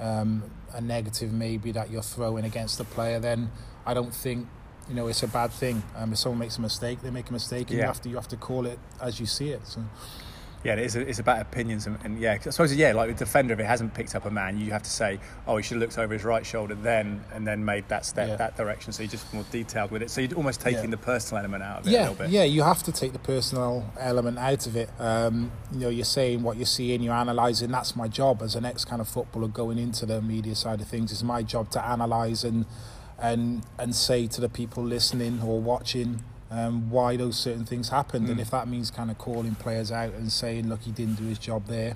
um, 0.00 0.42
a 0.72 0.80
negative 0.80 1.32
maybe 1.32 1.70
that 1.72 1.90
you're 1.90 2.02
throwing 2.02 2.44
against 2.46 2.78
the 2.78 2.84
player, 2.84 3.20
then 3.20 3.50
I 3.84 3.92
don't 3.92 4.14
think 4.14 4.48
you 4.88 4.94
know 4.94 5.06
it's 5.08 5.22
a 5.22 5.28
bad 5.28 5.50
thing. 5.52 5.82
Um, 5.96 6.12
if 6.12 6.18
someone 6.18 6.38
makes 6.40 6.58
a 6.58 6.60
mistake, 6.60 7.00
they 7.02 7.10
make 7.10 7.30
a 7.30 7.32
mistake, 7.32 7.70
and 7.70 7.78
Yeah. 7.78 7.84
you 7.84 7.86
have 7.86 8.02
to 8.02 8.08
you 8.08 8.16
have 8.16 8.28
to 8.28 8.36
call 8.36 8.66
it 8.66 8.78
as 9.00 9.18
you 9.20 9.26
see 9.26 9.50
it. 9.50 9.66
So. 9.66 9.80
Yeah, 10.64 10.74
it 10.74 10.78
is. 10.78 10.94
a, 10.94 11.00
It's 11.00 11.18
about 11.18 11.40
opinions, 11.40 11.88
and, 11.88 11.98
and 12.04 12.20
yeah, 12.20 12.34
I 12.34 12.38
suppose 12.38 12.72
yeah, 12.72 12.92
like 12.92 13.08
the 13.08 13.14
defender, 13.24 13.52
if 13.52 13.58
it 13.58 13.64
hasn't 13.66 13.94
picked 13.94 14.14
up 14.14 14.26
a 14.26 14.30
man, 14.30 14.60
you 14.60 14.70
have 14.70 14.84
to 14.84 14.90
say, 14.90 15.18
"Oh, 15.44 15.56
he 15.56 15.62
should 15.64 15.74
have 15.74 15.80
looked 15.80 15.98
over 15.98 16.12
his 16.14 16.22
right 16.22 16.46
shoulder 16.46 16.76
then, 16.76 17.24
and 17.34 17.44
then 17.44 17.64
made 17.64 17.88
that 17.88 18.06
step 18.06 18.28
Yeah. 18.28 18.36
that 18.36 18.56
direction." 18.56 18.92
So 18.92 19.02
you're 19.02 19.10
just 19.10 19.34
more 19.34 19.44
detailed 19.50 19.90
with 19.90 20.02
it. 20.02 20.10
So 20.12 20.20
you're 20.20 20.36
almost 20.36 20.60
taking 20.60 20.84
Yeah. 20.84 20.90
the 20.90 20.96
personal 20.98 21.40
element 21.40 21.64
out 21.64 21.80
of 21.80 21.86
it 21.88 21.90
a 21.90 21.92
yeah, 21.92 22.00
little 22.02 22.14
bit. 22.14 22.30
yeah, 22.30 22.44
you 22.44 22.62
have 22.62 22.80
to 22.84 22.92
take 22.92 23.12
the 23.12 23.18
personal 23.18 23.84
element 23.98 24.38
out 24.38 24.68
of 24.68 24.76
it. 24.76 24.88
Um, 25.00 25.50
you 25.72 25.80
know, 25.80 25.88
you're 25.88 26.04
saying 26.04 26.44
what 26.44 26.56
you're 26.56 26.64
seeing, 26.66 27.02
you're 27.02 27.12
analysing. 27.16 27.72
That's 27.72 27.96
my 27.96 28.06
job 28.06 28.40
as 28.40 28.54
an 28.54 28.64
ex 28.64 28.84
kind 28.84 29.00
of 29.00 29.08
footballer 29.08 29.48
going 29.48 29.78
into 29.80 30.06
the 30.06 30.22
media 30.22 30.54
side 30.54 30.80
of 30.80 30.86
things. 30.86 31.10
It's 31.10 31.24
my 31.24 31.42
job 31.42 31.70
to 31.70 31.92
analyse 31.92 32.44
and 32.44 32.66
and 33.22 33.62
and 33.78 33.94
say 33.94 34.26
to 34.26 34.40
the 34.40 34.48
people 34.48 34.82
listening 34.82 35.40
or 35.42 35.60
watching 35.60 36.22
um, 36.50 36.90
why 36.90 37.16
those 37.16 37.38
certain 37.38 37.64
things 37.64 37.88
happened. 37.88 38.28
And 38.28 38.36
Mm. 38.38 38.42
if 38.42 38.50
that 38.50 38.68
means 38.68 38.90
kind 38.90 39.10
of 39.10 39.16
calling 39.16 39.54
players 39.54 39.90
out 39.90 40.12
and 40.12 40.30
saying, 40.30 40.68
look, 40.68 40.82
he 40.82 40.90
didn't 40.90 41.14
do 41.16 41.24
his 41.24 41.38
job 41.38 41.66
there. 41.66 41.94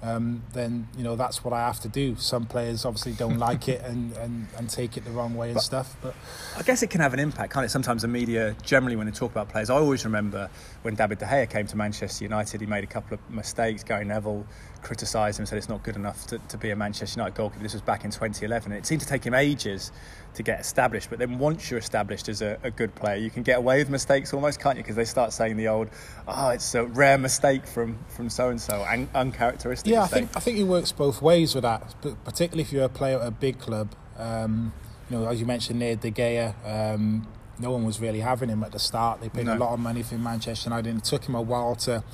um, 0.00 0.44
then 0.52 0.86
you 0.96 1.02
know 1.02 1.16
that's 1.16 1.42
what 1.42 1.52
I 1.52 1.58
have 1.66 1.80
to 1.80 1.88
do. 1.88 2.14
Some 2.16 2.46
players 2.46 2.84
obviously 2.84 3.14
don't 3.14 3.36
like 3.48 3.66
it 3.68 3.82
and, 3.82 4.16
and, 4.18 4.46
and 4.56 4.70
take 4.70 4.96
it 4.96 5.04
the 5.04 5.10
wrong 5.10 5.34
way 5.34 5.48
and 5.48 5.54
But- 5.56 5.64
stuff. 5.64 5.96
But 6.00 6.14
I 6.56 6.62
guess 6.62 6.84
it 6.84 6.90
can 6.90 7.00
have 7.00 7.12
an 7.14 7.18
impact, 7.18 7.52
can't 7.52 7.66
it? 7.66 7.70
Sometimes 7.70 8.02
the 8.02 8.08
media, 8.08 8.54
generally, 8.62 8.94
when 8.94 9.06
they 9.06 9.12
talk 9.12 9.32
about 9.32 9.48
players, 9.48 9.70
I 9.70 9.74
always 9.74 10.04
remember 10.04 10.48
when 10.82 10.94
David 10.94 11.18
De 11.18 11.26
Gea 11.26 11.50
came 11.50 11.66
to 11.66 11.76
Manchester 11.76 12.22
United, 12.24 12.60
he 12.60 12.66
made 12.68 12.84
a 12.84 12.86
couple 12.86 13.14
of 13.14 13.20
mistakes. 13.28 13.82
Gary 13.82 14.04
Neville 14.04 14.46
criticised 14.82 15.40
him, 15.40 15.46
said 15.46 15.58
it's 15.58 15.68
not 15.68 15.82
good 15.82 15.96
enough 15.96 16.28
to, 16.28 16.38
to 16.38 16.56
be 16.56 16.70
a 16.70 16.76
Manchester 16.76 17.18
United 17.18 17.34
goalkeeper. 17.36 17.64
This 17.64 17.72
was 17.72 17.82
back 17.82 18.04
in 18.04 18.12
2011. 18.12 18.70
It 18.70 18.86
seemed 18.86 19.00
to 19.00 19.06
take 19.08 19.24
him 19.26 19.34
ages 19.34 19.90
to 20.38 20.42
get 20.42 20.58
established, 20.60 21.10
but 21.10 21.18
then 21.18 21.38
once 21.38 21.70
you're 21.70 21.78
established 21.78 22.28
as 22.28 22.40
a, 22.42 22.58
a 22.62 22.70
good 22.70 22.94
player, 22.94 23.16
you 23.16 23.30
can 23.30 23.42
get 23.42 23.58
away 23.58 23.78
with 23.78 23.90
mistakes 23.90 24.32
almost, 24.32 24.58
can't 24.60 24.76
you? 24.76 24.82
Because 24.82 24.96
they 24.96 25.04
start 25.04 25.32
saying 25.32 25.56
the 25.56 25.68
old, 25.68 25.88
oh, 26.26 26.48
it's 26.48 26.74
a 26.74 26.84
rare 26.86 27.18
mistake 27.18 27.66
from 27.66 27.98
from 28.08 28.30
so 28.30 28.48
and 28.48 28.60
so, 28.60 28.84
and 28.88 29.08
uncharacteristic. 29.14 29.92
yeah, 29.92 30.02
I 30.02 30.06
think 30.06 30.30
I 30.36 30.40
think 30.40 30.58
it 30.58 30.64
works 30.64 30.90
both 30.92 31.20
ways 31.20 31.54
with 31.54 31.62
that. 31.62 31.94
But 32.00 32.24
particularly 32.24 32.62
if 32.62 32.72
you're 32.72 32.84
a 32.84 32.88
player 32.88 33.20
at 33.20 33.26
a 33.26 33.30
big 33.30 33.58
club, 33.58 33.94
um, 34.16 34.72
you 35.10 35.18
know, 35.18 35.26
as 35.28 35.38
you 35.40 35.46
mentioned, 35.46 35.80
there, 35.82 35.96
De 35.96 36.10
Gea. 36.10 36.54
Um, 36.94 37.26
no 37.60 37.72
one 37.72 37.84
was 37.84 38.00
really 38.00 38.20
having 38.20 38.48
him 38.48 38.62
at 38.62 38.70
the 38.70 38.78
start. 38.78 39.20
They 39.20 39.28
paid 39.28 39.46
No. 39.46 39.54
a 39.54 39.58
lot 39.58 39.72
of 39.74 39.80
money 39.80 40.04
for 40.04 40.14
Manchester 40.16 40.70
United. 40.70 40.90
And 40.90 40.98
it 41.00 41.04
took 41.04 41.24
him 41.28 41.34
a 41.34 41.42
while 41.42 41.74
to 41.74 42.04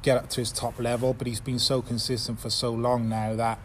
get 0.00 0.16
up 0.16 0.30
to 0.30 0.40
his 0.40 0.50
top 0.50 0.80
level, 0.80 1.12
but 1.12 1.26
he's 1.26 1.40
been 1.40 1.58
so 1.58 1.82
consistent 1.82 2.40
for 2.40 2.48
so 2.48 2.72
long 2.72 3.06
now 3.06 3.36
that 3.36 3.58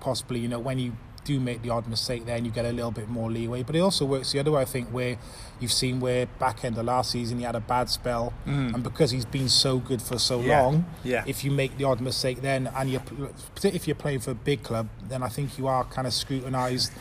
possibly, 0.00 0.40
you 0.40 0.48
know, 0.48 0.58
when 0.58 0.80
you 0.80 0.96
do 1.24 1.38
make 1.38 1.62
the 1.62 1.70
odd 1.70 1.86
mistake 1.86 2.26
there 2.26 2.36
and 2.36 2.44
you 2.44 2.50
get 2.52 2.64
a 2.64 2.72
little 2.72 2.90
bit 2.90 3.08
more 3.08 3.30
leeway. 3.30 3.62
But 3.62 3.76
it 3.76 3.80
also 3.80 4.04
works 4.04 4.32
the 4.32 4.40
other 4.40 4.50
way, 4.50 4.62
I 4.62 4.64
think, 4.64 4.88
where 4.88 5.16
you've 5.60 5.72
seen 5.72 6.00
where 6.00 6.26
back 6.26 6.64
end 6.64 6.76
of 6.78 6.84
last 6.84 7.12
season 7.12 7.38
he 7.38 7.44
had 7.44 7.54
a 7.54 7.60
bad 7.60 7.88
spell, 7.88 8.32
and 8.46 8.82
because 8.82 9.10
he's 9.12 9.24
been 9.24 9.48
so 9.48 9.78
good 9.78 10.02
for 10.02 10.18
so 10.18 10.40
Mm. 10.40 10.46
Yeah. 10.46 10.62
long, 10.62 10.84
Yeah. 11.04 11.24
if 11.26 11.44
you 11.44 11.50
make 11.52 11.76
the 11.78 11.84
odd 11.84 12.00
mistake 12.00 12.42
then, 12.42 12.68
and 12.76 12.90
you're, 12.90 13.00
particularly 13.00 13.76
if 13.76 13.86
you're 13.86 13.94
playing 13.94 14.20
for 14.20 14.32
a 14.32 14.34
big 14.34 14.62
club, 14.64 14.88
then 15.08 15.22
I 15.22 15.28
think 15.28 15.58
you 15.58 15.68
are 15.68 15.84
kind 15.84 16.06
of 16.06 16.12
scrutinised 16.12 16.92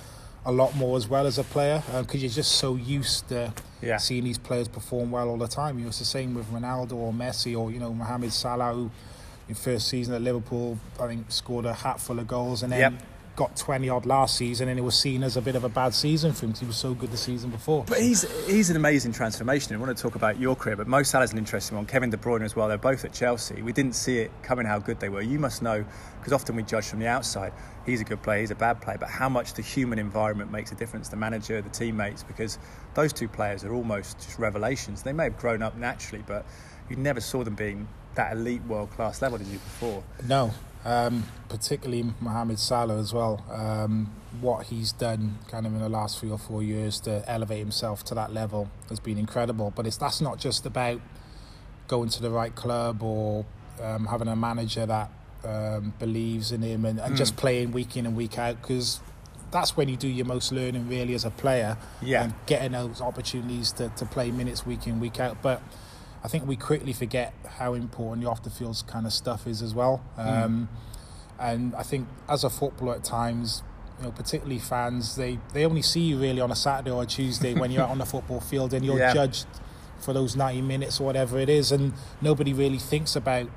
a 0.45 0.51
lot 0.51 0.75
more 0.75 0.97
as 0.97 1.07
well 1.07 1.25
as 1.27 1.37
a 1.37 1.43
player 1.43 1.83
because 2.01 2.21
you're 2.21 2.31
just 2.31 2.53
so 2.53 2.75
used 2.75 3.27
to 3.29 3.53
Yeah. 3.81 3.97
seeing 3.97 4.23
these 4.23 4.37
players 4.39 4.67
perform 4.67 5.11
well 5.11 5.29
all 5.29 5.37
the 5.37 5.47
time. 5.47 5.77
You 5.77 5.85
know, 5.85 5.89
it's 5.89 5.99
the 5.99 6.05
same 6.05 6.33
with 6.35 6.51
Ronaldo 6.51 6.93
or 6.93 7.13
Messi 7.13 7.57
or 7.57 7.71
you 7.71 7.79
know 7.79 7.93
Mohamed 7.93 8.33
Salah, 8.33 8.73
who 8.73 8.89
in 9.49 9.55
first 9.55 9.87
season 9.87 10.13
at 10.13 10.21
Liverpool, 10.21 10.77
I 10.99 11.07
think 11.07 11.31
scored 11.31 11.65
a 11.65 11.73
hatful 11.73 12.17
of 12.19 12.27
goals 12.27 12.63
and 12.63 12.71
then 12.71 12.79
Yep. 12.79 12.93
Got 13.41 13.55
20 13.55 13.89
odd 13.89 14.05
last 14.05 14.37
season, 14.37 14.67
and 14.67 14.77
it 14.77 14.83
was 14.83 14.95
seen 14.95 15.23
as 15.23 15.35
a 15.35 15.41
bit 15.41 15.55
of 15.55 15.63
a 15.63 15.69
bad 15.69 15.95
season 15.95 16.31
for 16.31 16.45
him 16.45 16.51
'cause 16.51 16.59
he 16.59 16.67
was 16.67 16.77
so 16.77 16.93
good 16.93 17.09
the 17.11 17.17
season 17.17 17.49
before. 17.49 17.83
But 17.87 17.99
he's 17.99 18.21
he's 18.45 18.69
an 18.69 18.75
amazing 18.75 19.13
transformation. 19.13 19.75
I 19.75 19.79
want 19.79 19.97
to 19.97 19.99
talk 19.99 20.13
about 20.13 20.39
your 20.39 20.55
career, 20.55 20.75
but 20.75 20.87
Mo 20.87 21.01
Salah's 21.01 21.31
an 21.31 21.39
interesting 21.39 21.75
one. 21.75 21.87
Kevin 21.87 22.11
De 22.11 22.17
Bruyne 22.17 22.43
as 22.43 22.55
well. 22.55 22.67
They're 22.67 22.77
both 22.77 23.03
at 23.03 23.13
Chelsea. 23.13 23.63
We 23.63 23.73
didn't 23.73 23.95
see 23.95 24.19
it 24.19 24.31
coming 24.43 24.67
how 24.67 24.77
good 24.77 24.99
they 24.99 25.09
were. 25.09 25.21
You 25.21 25.39
must 25.39 25.63
know 25.63 25.83
because 26.19 26.33
often 26.33 26.55
we 26.55 26.61
judge 26.61 26.85
from 26.85 26.99
the 26.99 27.07
outside. 27.07 27.51
He's 27.83 27.99
a 27.99 28.03
good 28.03 28.21
player. 28.21 28.41
He's 28.41 28.51
a 28.51 28.55
bad 28.55 28.79
player. 28.79 28.99
But 28.99 29.09
how 29.09 29.27
much 29.27 29.55
the 29.55 29.63
human 29.63 29.97
environment 29.97 30.51
makes 30.51 30.71
a 30.71 30.75
difference? 30.75 31.09
The 31.09 31.15
manager, 31.15 31.63
the 31.63 31.69
teammates, 31.69 32.21
because 32.21 32.59
those 32.93 33.11
two 33.11 33.27
players 33.27 33.63
are 33.63 33.73
almost 33.73 34.19
just 34.19 34.37
revelations. 34.37 35.01
They 35.01 35.13
may 35.13 35.23
have 35.23 35.37
grown 35.39 35.63
up 35.63 35.75
naturally, 35.75 36.23
but 36.27 36.45
you 36.89 36.95
never 36.95 37.19
saw 37.19 37.43
them 37.43 37.55
being 37.55 37.87
that 38.13 38.33
elite 38.33 38.63
world 38.67 38.91
class 38.91 39.19
level, 39.19 39.39
did 39.39 39.47
you 39.47 39.57
before? 39.57 40.03
No, 40.27 40.51
um, 40.85 41.23
particularly 41.49 42.13
Mohamed 42.19 42.59
Salah 42.59 42.97
as 42.99 43.13
well. 43.13 43.43
Um, 43.51 44.11
what 44.39 44.67
he's 44.67 44.91
done 44.93 45.37
kind 45.49 45.65
of 45.65 45.73
in 45.73 45.79
the 45.79 45.89
last 45.89 46.19
three 46.19 46.31
or 46.31 46.37
four 46.37 46.63
years 46.63 46.99
to 47.01 47.23
elevate 47.27 47.59
himself 47.59 48.03
to 48.05 48.15
that 48.15 48.33
level 48.33 48.69
has 48.89 48.99
been 48.99 49.17
incredible. 49.17 49.71
But 49.75 49.85
it's 49.87 49.97
that's 49.97 50.21
not 50.21 50.39
just 50.39 50.65
about 50.65 51.01
going 51.87 52.09
to 52.09 52.21
the 52.21 52.29
right 52.31 52.55
club 52.55 53.03
or 53.03 53.45
um, 53.81 54.05
having 54.05 54.27
a 54.29 54.35
manager 54.35 54.85
that 54.85 55.11
um, 55.43 55.93
believes 55.99 56.51
in 56.51 56.61
him 56.61 56.85
and, 56.85 56.99
and 56.99 57.15
just 57.17 57.35
playing 57.35 57.71
week 57.71 57.97
in 57.97 58.05
and 58.05 58.15
week 58.15 58.37
out 58.37 58.61
because 58.61 59.01
that's 59.51 59.75
when 59.75 59.89
you 59.89 59.97
do 59.97 60.07
your 60.07 60.25
most 60.25 60.51
learning 60.53 60.87
really 60.87 61.13
as 61.13 61.25
a 61.25 61.31
player 61.31 61.77
Yeah. 62.01 62.23
and 62.23 62.33
getting 62.45 62.71
those 62.71 63.01
opportunities 63.01 63.71
to, 63.73 63.89
to 63.89 64.05
play 64.05 64.31
minutes 64.31 64.65
week 64.65 64.87
in 64.87 64.99
week 65.01 65.19
out 65.19 65.41
but 65.41 65.61
I 66.23 66.27
think 66.27 66.45
we 66.47 66.55
quickly 66.55 66.93
forget 66.93 67.33
how 67.57 67.73
important 67.73 68.23
the 68.23 68.29
off 68.29 68.43
the 68.43 68.49
field 68.49 68.81
kind 68.87 69.05
of 69.05 69.13
stuff 69.13 69.47
is 69.47 69.61
as 69.61 69.73
well 69.73 70.03
um, 70.17 70.69
and 71.39 71.73
I 71.75 71.83
think 71.83 72.07
as 72.29 72.43
a 72.43 72.49
footballer 72.49 72.95
at 72.95 73.03
times 73.03 73.63
you 73.99 74.05
know 74.05 74.11
particularly 74.11 74.59
fans 74.59 75.15
they, 75.15 75.39
they 75.53 75.65
only 75.65 75.81
see 75.81 76.01
you 76.01 76.17
really 76.19 76.41
on 76.41 76.51
a 76.51 76.55
Saturday 76.55 76.91
or 76.91 77.03
a 77.03 77.05
Tuesday 77.05 77.53
when 77.53 77.71
you're 77.71 77.83
out 77.83 77.89
on 77.89 77.97
the 77.97 78.05
football 78.05 78.39
field 78.51 78.73
and 78.73 78.85
you're 78.85 78.99
Yeah. 78.99 79.13
judged 79.13 79.47
for 79.99 80.13
those 80.13 80.35
90 80.35 80.61
minutes 80.63 80.99
or 80.99 81.05
whatever 81.05 81.39
it 81.39 81.49
is 81.49 81.71
and 81.71 81.93
nobody 82.21 82.53
really 82.53 82.79
thinks 82.79 83.15
about 83.15 83.47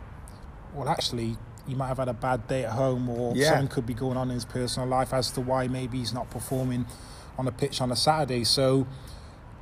well 0.74 0.88
actually 0.88 1.36
you 1.66 1.74
might 1.76 1.88
have 1.88 1.96
had 1.98 2.08
a 2.08 2.12
bad 2.14 2.46
day 2.48 2.64
at 2.64 2.72
home 2.72 3.08
or 3.08 3.34
Yeah. 3.36 3.50
something 3.50 3.68
could 3.68 3.86
be 3.86 3.94
going 3.94 4.16
on 4.18 4.28
in 4.28 4.34
his 4.34 4.44
personal 4.44 4.88
life 4.88 5.12
as 5.14 5.30
to 5.32 5.40
why 5.40 5.68
maybe 5.68 5.98
he's 5.98 6.12
not 6.12 6.28
performing 6.30 6.86
on 7.38 7.44
the 7.46 7.52
pitch 7.52 7.80
on 7.80 7.90
a 7.92 7.96
Saturday 7.96 8.44
so 8.44 8.86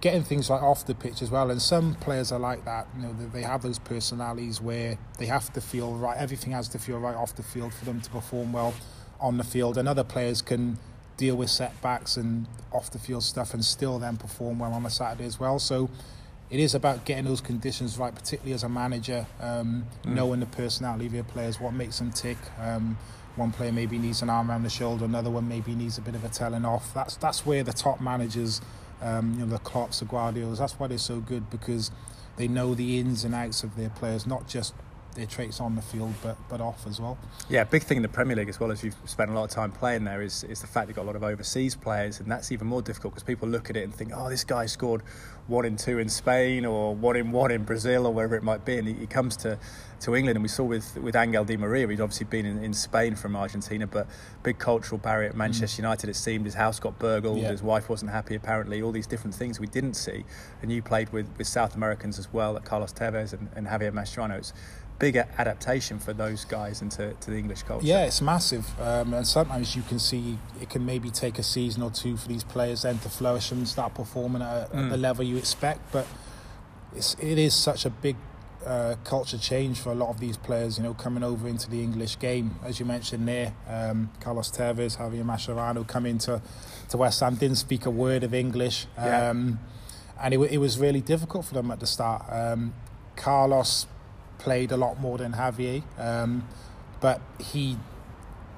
getting 0.03 0.23
things 0.23 0.51
like 0.51 0.61
off 0.63 0.85
the 0.85 0.95
pitch 0.95 1.23
as 1.23 1.31
well 1.31 1.51
and 1.51 1.63
some 1.63 1.95
players 1.95 2.31
are 2.33 2.39
like 2.39 2.65
that 2.67 2.87
you 2.97 3.03
know 3.03 3.13
they- 3.19 3.41
they 3.41 3.43
have 3.43 3.63
those 3.63 3.79
personalities 3.79 4.61
where 4.61 4.99
they 5.19 5.27
have 5.27 5.51
to 5.53 5.61
feel 5.61 5.95
right 5.95 6.19
everything 6.19 6.53
has 6.53 6.69
to 6.69 6.79
feel 6.79 6.99
right 6.99 7.15
off 7.17 7.35
the 7.37 7.43
field 7.43 7.73
for 7.73 7.85
them 7.87 8.01
to 8.01 8.11
perform 8.11 8.53
well 8.53 8.75
on 9.21 9.39
the 9.39 9.45
field 9.45 9.79
and 9.79 9.89
other 9.89 10.05
players 10.05 10.43
can 10.43 10.77
deal 11.17 11.37
with 11.37 11.49
setbacks 11.49 12.17
and 12.17 12.47
off 12.73 12.91
the 12.91 12.99
field 12.99 13.23
stuff 13.23 13.55
and 13.55 13.65
still 13.65 13.99
then 14.01 14.17
perform 14.17 14.59
well 14.59 14.73
on 14.73 14.85
a 14.85 14.91
Saturday 14.91 15.25
as 15.25 15.39
well 15.41 15.59
so 15.59 15.89
it 16.51 16.59
is 16.61 16.75
about 16.75 17.07
getting 17.07 17.25
those 17.25 17.41
conditions 17.41 17.97
right, 17.97 18.15
particularly 18.15 18.53
as 18.53 18.63
a 18.63 18.69
manager, 18.69 19.25
um, 19.41 19.87
knowing 20.05 20.39
the 20.41 20.45
personality 20.45 21.07
of 21.07 21.15
your 21.15 21.25
players, 21.25 21.59
what 21.59 21.73
makes 21.73 21.99
them 21.99 22.11
tick. 22.11 22.37
Um, 22.61 22.99
one 23.37 23.53
player 23.53 23.73
maybe 23.73 23.97
needs 23.97 24.21
an 24.21 24.29
arm 24.29 24.51
around 24.51 24.63
the 24.65 24.69
shoulder, 24.69 25.07
another 25.07 25.31
one 25.31 25.49
maybe 25.49 25.75
needs 25.75 25.97
a 25.97 26.03
bit 26.03 26.15
of 26.15 26.23
a 26.25 26.29
telling 26.29 26.67
off. 26.67 26.93
That's 26.93 27.17
that's 27.17 27.47
where 27.47 27.63
the 27.65 27.73
top 27.73 28.03
managers, 28.03 28.61
um, 29.03 29.35
you 29.35 29.47
know, 29.47 29.47
the 29.47 29.59
Klopps, 29.59 29.99
the 29.99 30.05
Guardiolas, 30.05 30.59
that's 30.59 30.79
why 30.79 30.87
they're 30.87 30.99
so 30.99 31.21
good 31.21 31.51
because 31.51 31.91
they 32.37 32.49
know 32.49 32.75
the 32.75 32.99
ins 32.99 33.25
and 33.25 33.35
outs 33.35 33.63
of 33.63 33.77
their 33.77 33.91
players, 33.91 34.27
not 34.27 34.49
just 34.49 34.75
their 35.15 35.27
traits 35.27 35.61
on 35.61 35.77
the 35.77 35.83
field, 35.83 36.15
but 36.23 36.37
but 36.49 36.61
off 36.61 36.87
as 36.87 37.01
well. 37.01 37.19
Yeah, 37.49 37.65
big 37.65 37.83
thing 37.83 37.97
in 37.99 38.03
the 38.03 38.09
Premier 38.09 38.37
League 38.37 38.49
as 38.49 38.59
well 38.59 38.71
as 38.73 38.83
you've 38.83 38.97
spent 39.05 39.31
a 39.31 39.35
lot 39.35 39.45
of 39.45 39.51
time 39.51 39.71
playing 39.71 40.05
there 40.05 40.23
is, 40.23 40.45
is 40.45 40.61
the 40.61 40.67
fact 40.67 40.89
you've 40.89 40.97
got 40.97 41.03
a 41.03 41.11
lot 41.11 41.17
of 41.17 41.23
overseas 41.23 41.75
players, 41.75 42.21
and 42.21 42.31
that's 42.31 42.51
even 42.51 42.67
more 42.67 42.83
difficult 42.83 43.15
because 43.15 43.25
people 43.25 43.49
look 43.49 43.69
at 43.69 43.77
it 43.77 43.85
and 43.85 43.95
think, 43.95 44.13
oh, 44.15 44.29
this 44.31 44.45
guy 44.45 44.67
scored 44.67 45.03
one 45.49 45.65
in 45.65 45.77
two 45.77 45.99
in 45.99 46.09
Spain 46.09 46.65
or 46.65 46.95
one 46.95 47.17
in 47.17 47.31
one 47.33 47.51
in 47.51 47.65
Brazil 47.65 48.07
or 48.07 48.15
wherever 48.15 48.37
it 48.37 48.43
might 48.43 48.65
be, 48.65 48.79
and 48.79 48.89
he, 48.89 48.95
he 48.95 49.07
comes 49.07 49.37
to, 49.39 49.59
to 50.03 50.15
England, 50.17 50.37
and 50.37 50.43
we 50.43 50.49
saw 50.49 50.65
with 50.65 50.97
with 50.99 51.15
Angel 51.17 51.45
Di 51.45 51.57
Maria, 51.57 51.87
he'd 51.89 52.01
obviously 52.01 52.27
been 52.27 52.47
in, 52.47 52.63
in 52.63 52.75
Spain 52.75 53.15
from 53.15 53.35
Argentina, 53.37 53.87
but 53.87 54.07
big 54.43 54.59
cultural 54.59 54.99
barrier 54.99 55.29
at 55.31 55.37
Manchester 55.37 55.81
United. 55.83 56.11
It 56.11 56.17
seemed 56.17 56.45
his 56.45 56.55
house 56.55 56.79
got 56.81 56.99
burgled, 56.99 57.39
Yeah. 57.39 57.51
his 57.51 57.63
wife 57.63 57.89
wasn't 57.89 58.11
happy 58.11 58.35
apparently, 58.35 58.83
all 58.83 58.93
these 58.93 59.07
different 59.07 59.35
things 59.35 59.59
we 59.61 59.67
didn't 59.67 59.95
see, 59.95 60.25
and 60.61 60.71
you 60.73 60.83
played 60.83 61.13
with, 61.13 61.27
with 61.39 61.47
South 61.47 61.75
Americans 61.75 62.19
as 62.19 62.33
well, 62.33 62.53
like 62.55 62.65
Carlos 62.65 62.93
Tevez 62.93 63.33
and, 63.33 63.49
and 63.57 63.67
Javier 63.67 63.93
Mascherano. 63.93 64.39
It's 64.39 64.53
bigger 64.99 65.27
adaptation 65.39 65.99
for 65.99 66.13
those 66.13 66.45
guys 66.45 66.81
into 66.81 67.13
to 67.21 67.31
the 67.31 67.37
English 67.37 67.63
culture. 67.65 67.87
Yeah, 67.87 68.05
it's 68.05 68.21
massive, 68.21 68.67
um, 68.81 69.15
and 69.15 69.27
sometimes 69.27 69.75
you 69.77 69.83
can 69.83 69.99
see 69.99 70.39
it 70.61 70.69
can 70.71 70.85
maybe 70.87 71.11
take 71.11 71.39
a 71.39 71.43
season 71.43 71.83
or 71.83 71.91
two 71.91 72.17
for 72.17 72.29
these 72.29 72.45
players 72.45 72.83
then 72.83 72.99
to 73.01 73.09
flourish 73.09 73.51
and 73.53 73.67
start 73.69 73.95
performing 73.95 74.43
at, 74.43 74.73
at 74.75 74.91
the 74.91 74.97
level 74.97 75.25
you 75.25 75.37
expect. 75.37 75.81
But 75.93 76.07
it's, 76.95 77.15
it 77.21 77.39
is 77.39 77.55
such 77.55 77.85
a 77.87 77.91
big 77.91 78.17
uh, 78.67 78.97
culture 79.05 79.39
change 79.39 79.81
for 79.81 79.91
a 79.91 79.95
lot 79.95 80.09
of 80.09 80.21
these 80.21 80.37
players, 80.37 80.79
you 80.79 80.85
know, 80.85 80.95
coming 80.95 81.23
over 81.23 81.49
into 81.49 81.69
the 81.69 81.83
English 81.83 82.19
game. 82.19 82.57
As 82.65 82.81
you 82.81 82.87
mentioned 82.87 83.27
there, 83.27 83.55
um, 83.69 84.11
Carlos 84.21 84.51
Tevez, 84.51 84.99
Javier 84.99 85.25
Mascherano 85.25 85.87
come 85.87 86.07
into 86.07 86.41
to 86.89 86.97
West 86.97 87.21
Ham, 87.21 87.37
didn't 87.37 87.57
speak 87.57 87.87
a 87.87 87.91
word 87.91 88.25
of 88.25 88.35
English. 88.35 88.87
Yeah. 88.97 89.31
Um, 89.31 89.61
and 90.21 90.35
it, 90.35 90.41
it 90.53 90.59
was 90.59 90.79
really 90.79 91.01
difficult 91.01 91.45
for 91.45 91.55
them 91.55 91.71
at 91.71 91.81
the 91.81 91.87
start. 91.87 92.25
Um, 92.31 92.75
Carlos 93.17 93.87
played 94.39 94.73
a 94.73 94.77
lot 94.77 95.01
more 95.01 95.19
than 95.19 95.33
Javier, 95.33 95.83
um, 95.99 96.47
but 97.01 97.21
he 97.41 97.77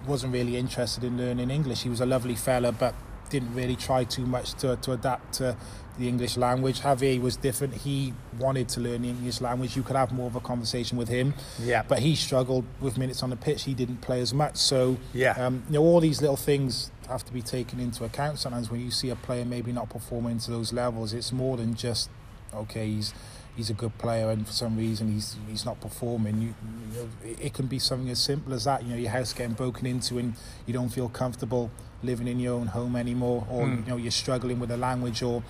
wasn't 0.06 0.32
really 0.32 0.56
interested 0.56 1.04
in 1.04 1.16
learning 1.16 1.50
English. 1.50 1.82
He 1.82 1.88
was 1.88 2.00
a 2.00 2.06
lovely 2.06 2.34
fella, 2.34 2.72
but 2.72 2.94
didn't 3.30 3.54
really 3.54 3.76
try 3.76 4.04
too 4.04 4.26
much 4.26 4.54
to, 4.54 4.76
to 4.76 4.92
adapt 4.92 5.34
to 5.34 5.56
the 5.98 6.08
English 6.08 6.36
language. 6.36 6.80
Javier 6.80 7.20
was 7.20 7.36
different. 7.36 7.74
He 7.74 8.12
wanted 8.38 8.68
to 8.70 8.80
learn 8.80 9.02
the 9.02 9.08
English 9.10 9.40
language. 9.40 9.76
You 9.76 9.82
could 9.82 9.96
have 9.96 10.12
more 10.12 10.26
of 10.26 10.34
a 10.36 10.40
conversation 10.40 10.98
with 10.98 11.08
him, 11.08 11.34
Yeah. 11.62 11.82
but 11.86 12.00
he 12.00 12.16
struggled 12.16 12.64
with 12.80 12.98
minutes 12.98 13.22
on 13.22 13.30
the 13.30 13.36
pitch. 13.36 13.62
He 13.64 13.74
didn't 13.74 14.00
play 14.00 14.20
as 14.20 14.34
much. 14.34 14.56
So, 14.56 14.96
Yeah. 15.12 15.32
um, 15.32 15.62
you 15.68 15.74
know, 15.74 15.82
all 15.82 16.00
these 16.00 16.20
little 16.20 16.36
things 16.36 16.90
have 17.08 17.24
to 17.26 17.32
be 17.32 17.42
taken 17.42 17.78
into 17.80 18.04
account. 18.04 18.38
Sometimes 18.38 18.70
when 18.70 18.80
you 18.80 18.90
see 18.90 19.10
a 19.10 19.16
player 19.16 19.44
maybe 19.44 19.72
not 19.72 19.88
performing 19.88 20.38
to 20.40 20.50
those 20.50 20.72
levels, 20.72 21.12
it's 21.12 21.32
more 21.32 21.56
than 21.56 21.74
just 21.74 22.08
okay. 22.52 22.86
He's 22.88 23.14
he's 23.56 23.70
a 23.70 23.74
good 23.74 23.96
player, 23.98 24.30
and 24.30 24.44
for 24.46 24.52
some 24.52 24.76
reason 24.76 25.12
he's 25.12 25.36
he's 25.48 25.64
not 25.64 25.80
performing. 25.80 26.40
You, 26.42 26.54
you 26.92 27.00
know, 27.02 27.36
it, 27.40 27.54
can 27.54 27.66
be 27.66 27.78
something 27.78 28.10
as 28.10 28.18
simple 28.18 28.52
as 28.52 28.64
that. 28.64 28.82
You 28.82 28.90
know, 28.90 28.96
your 28.96 29.10
house 29.12 29.32
getting 29.32 29.54
broken 29.54 29.86
into, 29.86 30.18
and 30.18 30.34
you 30.66 30.72
don't 30.74 30.88
feel 30.88 31.08
comfortable 31.08 31.70
living 32.02 32.26
in 32.28 32.38
your 32.40 32.54
own 32.54 32.66
home 32.66 32.96
anymore, 32.96 33.46
or 33.50 33.64
Mm. 33.66 33.84
you 33.84 33.90
know 33.90 33.96
you're 33.96 34.10
struggling 34.10 34.58
with 34.60 34.68
the 34.70 34.76
language, 34.76 35.22
or 35.22 35.42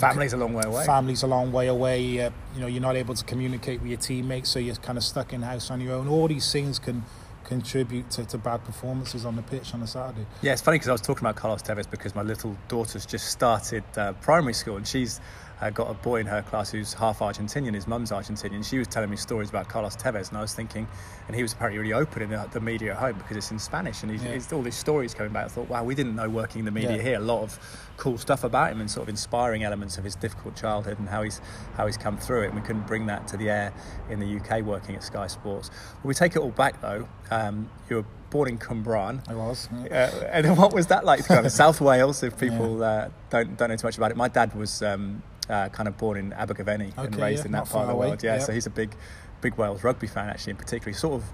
Family's 0.00 0.32
a 0.32 0.36
long 0.36 0.52
way 0.52 0.62
away. 0.64 0.84
family's 0.84 1.22
a 1.22 1.26
long 1.26 1.52
way 1.52 1.68
away. 1.68 2.20
Uh, 2.20 2.30
you 2.54 2.60
know, 2.60 2.66
you're 2.66 2.82
not 2.82 2.96
able 2.96 3.14
to 3.14 3.24
communicate 3.24 3.80
with 3.80 3.90
your 3.90 3.98
teammates, 3.98 4.50
so 4.50 4.58
you're 4.58 4.74
kind 4.76 4.98
of 4.98 5.04
stuck 5.04 5.32
in 5.32 5.42
house 5.42 5.70
on 5.70 5.80
your 5.80 5.94
own. 5.94 6.08
All 6.08 6.28
these 6.28 6.52
things 6.52 6.78
can 6.78 7.02
contribute 7.44 8.10
to, 8.10 8.24
to 8.24 8.38
bad 8.38 8.64
performances 8.64 9.24
on 9.24 9.36
the 9.36 9.42
pitch 9.42 9.72
on 9.72 9.82
a 9.82 9.86
Saturday. 9.86 10.26
Yeah, 10.42 10.52
it's 10.52 10.62
funny 10.62 10.76
because 10.76 10.88
I 10.88 10.92
was 10.92 11.00
talking 11.00 11.24
about 11.24 11.36
Carlos 11.36 11.62
Tevez 11.62 11.88
because 11.88 12.14
my 12.14 12.22
little 12.22 12.56
daughter's 12.68 13.06
just 13.06 13.28
started 13.28 13.84
uh, 13.96 14.12
primary 14.14 14.52
school 14.52 14.76
and 14.76 14.86
she's 14.86 15.20
uh, 15.60 15.70
got 15.70 15.90
a 15.90 15.94
boy 15.94 16.20
in 16.20 16.26
her 16.26 16.42
class 16.42 16.70
who's 16.70 16.92
half 16.94 17.20
Argentinian. 17.20 17.74
His 17.74 17.86
mum's 17.86 18.10
Argentinian. 18.10 18.64
She 18.64 18.78
was 18.78 18.88
telling 18.88 19.08
me 19.10 19.16
stories 19.16 19.48
about 19.48 19.68
Carlos 19.68 19.96
Tevez, 19.96 20.28
and 20.28 20.38
I 20.38 20.42
was 20.42 20.54
thinking, 20.54 20.86
and 21.28 21.36
he 21.36 21.42
was 21.42 21.52
apparently 21.54 21.78
really 21.80 21.92
open 21.94 22.22
in 22.22 22.30
the, 22.30 22.46
the 22.52 22.60
media 22.60 22.92
at 22.92 22.98
home 22.98 23.16
because 23.18 23.36
it's 23.36 23.50
in 23.50 23.58
Spanish, 23.58 24.02
and 24.02 24.10
he's, 24.12 24.22
Yeah. 24.22 24.32
he's 24.34 24.52
all 24.52 24.62
these 24.62 24.76
stories 24.76 25.14
coming 25.14 25.32
back. 25.32 25.46
I 25.46 25.48
thought, 25.48 25.68
wow, 25.68 25.82
we 25.84 25.94
didn't 25.94 26.14
know 26.14 26.28
working 26.28 26.58
in 26.60 26.64
the 26.66 26.70
media 26.70 26.96
Yeah. 26.96 27.02
here 27.02 27.16
a 27.16 27.20
lot 27.20 27.42
of 27.42 27.58
cool 27.96 28.18
stuff 28.18 28.44
about 28.44 28.70
him 28.72 28.80
and 28.80 28.90
sort 28.90 29.04
of 29.04 29.08
inspiring 29.08 29.62
elements 29.64 29.96
of 29.96 30.04
his 30.04 30.14
difficult 30.14 30.54
childhood 30.56 30.98
and 30.98 31.08
how 31.08 31.22
he's 31.22 31.40
how 31.78 31.86
he's 31.86 31.96
come 31.96 32.18
through 32.18 32.42
it. 32.42 32.46
And 32.48 32.54
we 32.56 32.60
couldn't 32.60 32.86
bring 32.86 33.06
that 33.06 33.26
to 33.28 33.36
the 33.38 33.48
air 33.48 33.72
in 34.10 34.20
the 34.20 34.26
UK 34.38 34.62
working 34.62 34.94
at 34.94 35.02
Sky 35.02 35.26
Sports. 35.26 35.70
we 36.04 36.12
take 36.12 36.36
it 36.36 36.40
all 36.40 36.50
back 36.50 36.80
though. 36.82 37.08
Um, 37.30 37.70
you 37.88 37.96
were 37.96 38.04
born 38.28 38.48
in 38.50 38.58
Cwmbran. 38.58 39.26
I 39.30 39.34
was. 39.34 39.68
Uh, 39.72 40.28
and 40.30 40.58
what 40.58 40.74
was 40.74 40.88
that 40.88 41.04
like 41.06 41.22
to 41.22 41.28
go 41.28 41.42
to 41.42 41.48
South 41.48 41.80
Wales? 41.88 42.22
If 42.22 42.38
people 42.38 42.82
uh, 42.84 43.08
don't 43.30 43.56
don't 43.56 43.70
know 43.70 43.76
too 43.76 43.86
much 43.86 43.96
about 43.96 44.10
it, 44.10 44.16
my 44.18 44.28
dad 44.28 44.54
was 44.54 44.82
um, 44.82 45.22
uh, 45.48 45.68
kind 45.68 45.88
of 45.88 45.96
born 45.96 46.16
in 46.16 46.32
Abergavenny 46.32 46.92
and 46.96 47.16
raised 47.16 47.40
yeah, 47.40 47.46
in 47.46 47.52
that 47.52 47.68
part 47.68 47.82
of 47.82 47.88
the 47.88 47.94
away, 47.94 48.08
world. 48.08 48.22
Yeah, 48.22 48.34
yeah. 48.34 48.40
so 48.40 48.52
he's 48.52 48.66
a 48.66 48.70
big, 48.70 48.94
big 49.40 49.56
Wales 49.56 49.84
rugby 49.84 50.06
fan 50.06 50.28
actually. 50.28 50.52
In 50.52 50.56
particular, 50.56 50.92
he 50.92 50.98
sort 50.98 51.14
of 51.14 51.24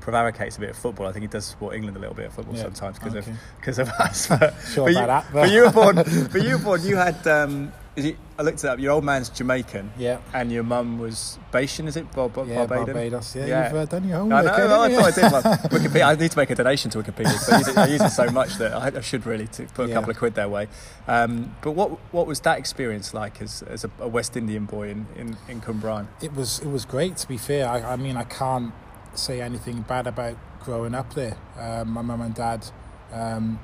prevaricates 0.00 0.56
a 0.56 0.60
bit 0.60 0.70
of 0.70 0.76
football. 0.76 1.06
I 1.06 1.12
think 1.12 1.22
he 1.22 1.28
does 1.28 1.46
support 1.46 1.74
England 1.74 1.96
a 1.96 2.00
little 2.00 2.14
bit 2.14 2.26
of 2.26 2.34
football 2.34 2.54
Yeah, 2.54 2.62
sometimes 2.62 2.98
because 2.98 3.16
okay. 3.16 3.30
of 3.30 3.38
because 3.58 3.78
of 3.78 3.88
us. 3.88 4.26
But, 4.26 4.54
Sure 4.72 4.84
but 4.86 4.90
you, 4.92 5.06
that, 5.06 5.26
but 5.32 5.50
you 5.50 5.62
were 5.62 5.70
born. 5.70 5.96
but 6.32 6.42
you 6.42 6.58
were 6.58 6.64
born. 6.64 6.82
You 6.82 6.96
had. 6.96 7.26
Um, 7.26 7.72
is 7.94 8.04
it, 8.06 8.16
I 8.38 8.42
looked 8.42 8.64
it 8.64 8.68
up. 8.68 8.78
Your 8.78 8.92
old 8.92 9.04
man's 9.04 9.28
Jamaican. 9.28 9.92
Yeah. 9.98 10.18
And 10.32 10.50
your 10.50 10.62
mum 10.62 10.98
was 10.98 11.38
Bajan, 11.52 11.86
is 11.88 11.96
it? 11.96 12.10
Bar- 12.12 12.30
Bar- 12.30 12.46
Yeah, 12.46 12.64
Barbadan? 12.66 12.86
Barbados. 12.94 13.36
Yeah, 13.36 13.46
Yeah. 13.46 13.68
you've 13.68 13.76
uh, 13.78 13.84
done 13.84 14.08
your 14.08 14.16
I 14.16 14.20
homework. 14.20 14.44
know, 14.44 14.52
haven't 14.52 14.72
I 14.72 14.86
you? 14.88 14.96
thought 14.96 15.04
I 15.04 15.10
did. 15.10 15.32
Well, 15.32 15.42
Wikipedia, 15.80 16.06
I 16.06 16.14
need 16.14 16.30
to 16.30 16.38
make 16.38 16.50
a 16.50 16.54
donation 16.54 16.90
to 16.92 17.02
Wikipedia. 17.02 17.38
So 17.38 17.52
I, 17.52 17.58
use 17.58 17.68
it, 17.68 17.78
I 17.78 17.86
use 17.88 18.00
it 18.00 18.10
so 18.10 18.26
much 18.30 18.54
that 18.56 18.72
I, 18.72 18.98
I 18.98 19.00
should 19.02 19.26
really 19.26 19.46
to 19.48 19.64
put 19.66 19.86
a 19.86 19.88
Yeah. 19.88 19.94
couple 19.96 20.10
of 20.10 20.16
quid 20.16 20.34
their 20.34 20.48
way. 20.48 20.68
Um, 21.06 21.54
but 21.62 21.72
what 21.72 21.90
what 22.12 22.26
was 22.26 22.40
that 22.40 22.58
experience 22.58 23.12
like 23.12 23.42
as, 23.42 23.62
as 23.64 23.84
a, 23.84 23.90
a 24.00 24.08
West 24.08 24.36
Indian 24.36 24.64
boy 24.64 24.88
in, 24.90 25.06
in, 25.16 25.36
in 25.48 25.60
Cwmbran? 25.60 26.06
it 26.22 26.34
was 26.34 26.60
it 26.60 26.68
was 26.68 26.84
great 26.86 27.16
to 27.18 27.28
be 27.28 27.36
fair. 27.36 27.68
I, 27.68 27.92
I 27.92 27.96
mean, 27.96 28.16
I 28.16 28.24
can't 28.24 28.72
say 29.14 29.42
anything 29.42 29.82
bad 29.82 30.06
about 30.06 30.36
growing 30.64 30.94
up 30.94 31.12
there. 31.14 31.36
Um, 31.58 31.90
my 31.90 32.00
mum 32.02 32.22
and 32.22 32.34
dad, 32.34 32.66
um, 33.12 33.58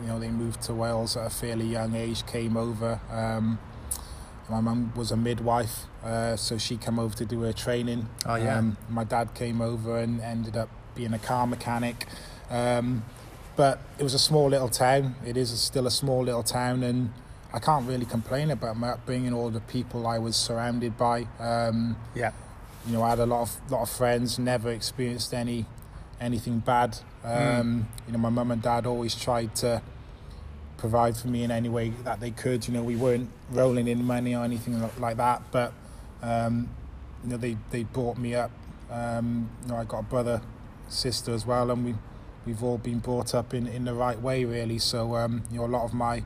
you 0.00 0.08
know, 0.08 0.18
they 0.18 0.28
moved 0.28 0.62
to 0.62 0.74
Wales 0.74 1.16
at 1.16 1.26
a 1.26 1.30
fairly 1.30 1.66
young 1.66 1.94
age. 1.94 2.26
Came 2.26 2.56
over. 2.56 3.00
Um, 3.10 3.58
my 4.48 4.60
mum 4.60 4.92
was 4.96 5.10
a 5.10 5.16
midwife, 5.16 5.84
uh, 6.02 6.34
so 6.36 6.56
she 6.56 6.78
came 6.78 6.98
over 6.98 7.14
to 7.16 7.26
do 7.26 7.42
her 7.42 7.52
training. 7.52 8.08
Oh, 8.24 8.36
yeah. 8.36 8.56
Um, 8.58 8.78
my 8.88 9.04
dad 9.04 9.34
came 9.34 9.60
over 9.60 9.98
and 9.98 10.20
ended 10.22 10.56
up 10.56 10.70
being 10.94 11.12
a 11.12 11.18
car 11.18 11.46
mechanic. 11.46 12.06
Um, 12.50 13.04
but 13.56 13.78
it 13.98 14.02
was 14.04 14.14
a 14.14 14.18
small 14.18 14.48
little 14.48 14.68
town. 14.70 15.16
It 15.26 15.36
is 15.36 15.50
still 15.60 15.86
a 15.86 15.90
small 15.90 16.22
little 16.24 16.42
town, 16.42 16.82
and 16.82 17.12
I 17.52 17.58
can't 17.58 17.86
really 17.86 18.06
complain 18.06 18.50
about 18.50 18.78
my 18.78 18.90
upbringing 18.90 19.34
or 19.34 19.50
the 19.50 19.60
people 19.60 20.06
I 20.06 20.18
was 20.18 20.34
surrounded 20.36 20.96
by. 20.96 21.26
Um, 21.38 21.96
Yeah. 22.14 22.32
you 22.86 22.94
know, 22.94 23.02
I 23.02 23.10
had 23.10 23.18
a 23.18 23.26
lot 23.26 23.42
of 23.42 23.70
lot 23.70 23.82
of 23.82 23.90
friends. 23.90 24.38
Never 24.38 24.70
experienced 24.70 25.34
any 25.34 25.66
anything 26.20 26.58
bad. 26.60 26.98
Um, 27.24 27.88
You 28.06 28.12
know, 28.12 28.18
my 28.18 28.30
mum 28.30 28.50
and 28.50 28.62
dad 28.62 28.86
always 28.86 29.14
tried 29.14 29.54
to 29.56 29.82
provide 30.76 31.16
for 31.16 31.28
me 31.28 31.42
in 31.42 31.50
any 31.50 31.68
way 31.68 31.90
that 32.04 32.20
they 32.20 32.30
could. 32.30 32.66
You 32.66 32.74
know, 32.74 32.82
we 32.82 32.96
weren't 32.96 33.28
rolling 33.50 33.88
in 33.88 34.04
money 34.04 34.34
or 34.34 34.44
anything 34.44 34.80
like 34.98 35.16
that, 35.16 35.42
but 35.50 35.72
um, 36.22 36.68
you 37.24 37.30
know, 37.30 37.36
they 37.36 37.56
they 37.70 37.84
brought 37.84 38.18
me 38.18 38.34
up. 38.34 38.50
Um, 38.90 39.50
you 39.62 39.68
know, 39.68 39.76
I 39.76 39.84
got 39.84 40.00
a 40.00 40.04
brother, 40.04 40.40
sister 40.88 41.32
as 41.32 41.44
well, 41.46 41.70
and 41.70 41.84
we 41.84 41.94
we've 42.46 42.62
all 42.62 42.78
been 42.78 42.98
brought 43.00 43.34
up 43.34 43.52
in 43.54 43.66
in 43.66 43.84
the 43.84 43.94
right 43.94 44.20
way, 44.20 44.44
really. 44.44 44.78
So 44.78 45.16
um, 45.16 45.42
you 45.50 45.58
know, 45.58 45.66
a 45.66 45.72
lot 45.76 45.84
of 45.84 45.92
my 45.92 46.22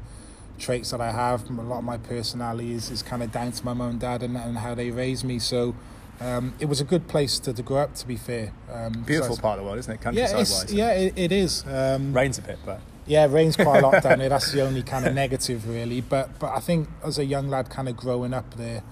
traits 0.58 0.90
that 0.90 1.00
I 1.00 1.10
have, 1.10 1.48
a 1.50 1.62
lot 1.62 1.78
of 1.78 1.84
my 1.84 1.96
personality 1.96 2.72
is, 2.72 2.90
is 2.90 3.02
kind 3.02 3.22
of 3.22 3.32
down 3.32 3.50
to 3.52 3.64
my 3.64 3.72
mum 3.72 3.90
and 3.90 4.00
dad 4.00 4.22
and, 4.22 4.36
and 4.36 4.58
how 4.58 4.74
they 4.74 4.90
raised 4.90 5.24
me. 5.24 5.38
So 5.38 5.74
um, 6.20 6.54
it 6.60 6.66
was 6.66 6.80
a 6.80 6.84
good 6.84 7.08
place 7.08 7.38
to, 7.40 7.52
to 7.52 7.62
grow 7.62 7.78
up. 7.78 7.94
To 7.96 8.06
be 8.06 8.16
fair, 8.16 8.52
um, 8.72 8.92
Beautiful 9.04 9.36
so- 9.36 9.42
part 9.42 9.58
of 9.58 9.64
the 9.64 9.66
world, 9.68 9.78
isn't 9.78 9.92
it? 9.92 9.98
Yeah, 10.00 10.02
Countryside 10.28 10.40
it's, 10.40 10.64
wise. 10.64 10.74
yeah, 10.74 10.92
it, 10.92 11.12
it 11.16 11.32
is. 11.32 11.64
Um, 11.66 12.12
Rains 12.12 12.38
a 12.38 12.42
bit, 12.42 12.58
but 12.64 12.80
yeah, 13.06 13.24
it 13.24 13.28
rains 13.30 13.56
quite 13.56 13.82
a 13.82 13.86
lot 13.86 14.02
down 14.02 14.18
there. 14.20 14.28
That's 14.28 14.52
the 14.52 14.62
only 14.62 14.82
kind 14.82 15.06
of 15.06 15.14
negative, 15.24 15.68
really. 15.68 16.00
But 16.00 16.38
but 16.38 16.52
I 16.52 16.60
think 16.60 16.88
as 17.04 17.18
a 17.18 17.24
young 17.24 17.48
lad, 17.48 17.70
kind 17.70 17.88
of 17.88 17.96
growing 17.96 18.32
up 18.32 18.54
there, 18.54 18.82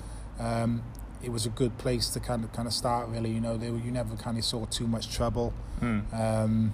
um, 0.40 0.82
it 1.22 1.30
was 1.30 1.46
a 1.46 1.50
good 1.50 1.76
place 1.78 2.08
to 2.10 2.20
kind 2.20 2.42
of 2.42 2.52
kind 2.52 2.66
of 2.66 2.74
start. 2.74 3.08
Really, 3.08 3.30
you 3.30 3.40
know, 3.40 3.56
there, 3.56 3.70
you 3.70 3.90
never 3.92 4.16
kind 4.16 4.36
of 4.38 4.44
saw 4.44 4.64
too 4.66 4.86
much 4.88 5.14
trouble. 5.14 5.52
Um, 5.82 6.72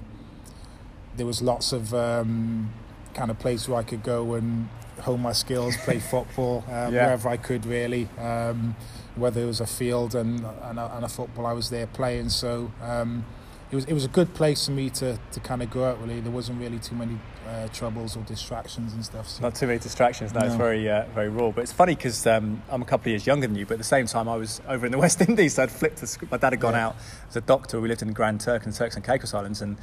there 1.17 1.27
was 1.27 1.41
lots 1.43 1.73
of 1.73 1.95
um, 1.95 2.73
kind 3.15 3.31
of 3.31 3.39
place 3.39 3.69
where 3.69 3.79
I 3.79 3.83
could 3.83 4.03
go 4.03 4.35
and 4.35 4.69
hone 5.01 5.21
my 5.21 5.33
skills, 5.33 5.77
play 5.79 5.99
football 6.11 6.65
um, 6.69 6.93
Yeah. 6.95 7.05
wherever 7.07 7.29
I 7.29 7.37
could, 7.37 7.65
really. 7.67 8.09
Um, 8.19 8.77
whether 9.17 9.41
it 9.43 9.47
was 9.47 9.61
a 9.61 9.67
field 9.67 10.15
and 10.15 10.45
and 10.63 10.79
a, 10.79 10.95
and 10.97 11.05
a 11.05 11.09
football, 11.09 11.47
I 11.47 11.53
was 11.53 11.71
there 11.71 11.87
playing. 11.87 12.29
So 12.31 12.71
um, 12.83 13.25
it 13.71 13.75
was 13.77 13.85
it 13.87 13.93
was 13.95 14.05
a 14.05 14.09
good 14.09 14.33
place 14.35 14.67
for 14.67 14.73
me 14.73 14.91
to, 14.91 15.19
to 15.33 15.41
kind 15.41 15.63
of 15.63 15.71
go 15.71 15.85
out. 15.85 16.01
Really, 16.01 16.21
there 16.21 16.33
wasn't 16.33 16.61
really 16.61 16.79
too 16.79 16.95
many 16.95 17.19
uh, 17.49 17.69
troubles 17.69 18.17
or 18.17 18.23
distractions 18.25 18.93
and 18.93 19.05
stuff. 19.05 19.29
So. 19.29 19.43
not 19.43 19.55
too 19.55 19.67
many 19.67 19.79
distractions. 19.79 20.33
No, 20.35 20.41
it's 20.41 20.55
very 20.55 20.89
uh, 20.89 21.05
very 21.15 21.29
raw. 21.29 21.51
But 21.51 21.63
it's 21.63 21.73
funny 21.73 21.95
because 21.95 22.27
um, 22.27 22.63
I'm 22.69 22.83
a 22.83 22.85
couple 22.85 23.05
of 23.05 23.09
years 23.09 23.27
younger 23.27 23.47
than 23.47 23.57
you, 23.57 23.67
but 23.67 23.75
at 23.75 23.79
the 23.79 23.85
same 23.85 24.07
time 24.07 24.29
I 24.29 24.37
was 24.37 24.61
over 24.69 24.87
in 24.87 24.93
the 24.93 24.99
West 25.07 25.21
Indies. 25.21 25.55
So 25.55 25.65
I'd 25.65 25.71
flipped. 25.71 26.07
Sc- 26.07 26.31
my 26.31 26.37
dad 26.37 26.53
had 26.53 26.61
gone 26.61 26.75
Yeah. 26.75 26.87
out 26.89 26.97
as 27.29 27.37
a 27.37 27.41
doctor. 27.41 27.81
We 27.81 27.89
lived 27.89 28.03
in 28.03 28.13
Grand 28.13 28.41
Turk 28.41 28.65
and 28.67 28.75
Turks 28.75 28.95
and 28.97 29.05
Caicos 29.05 29.35
Islands, 29.35 29.63
and 29.63 29.77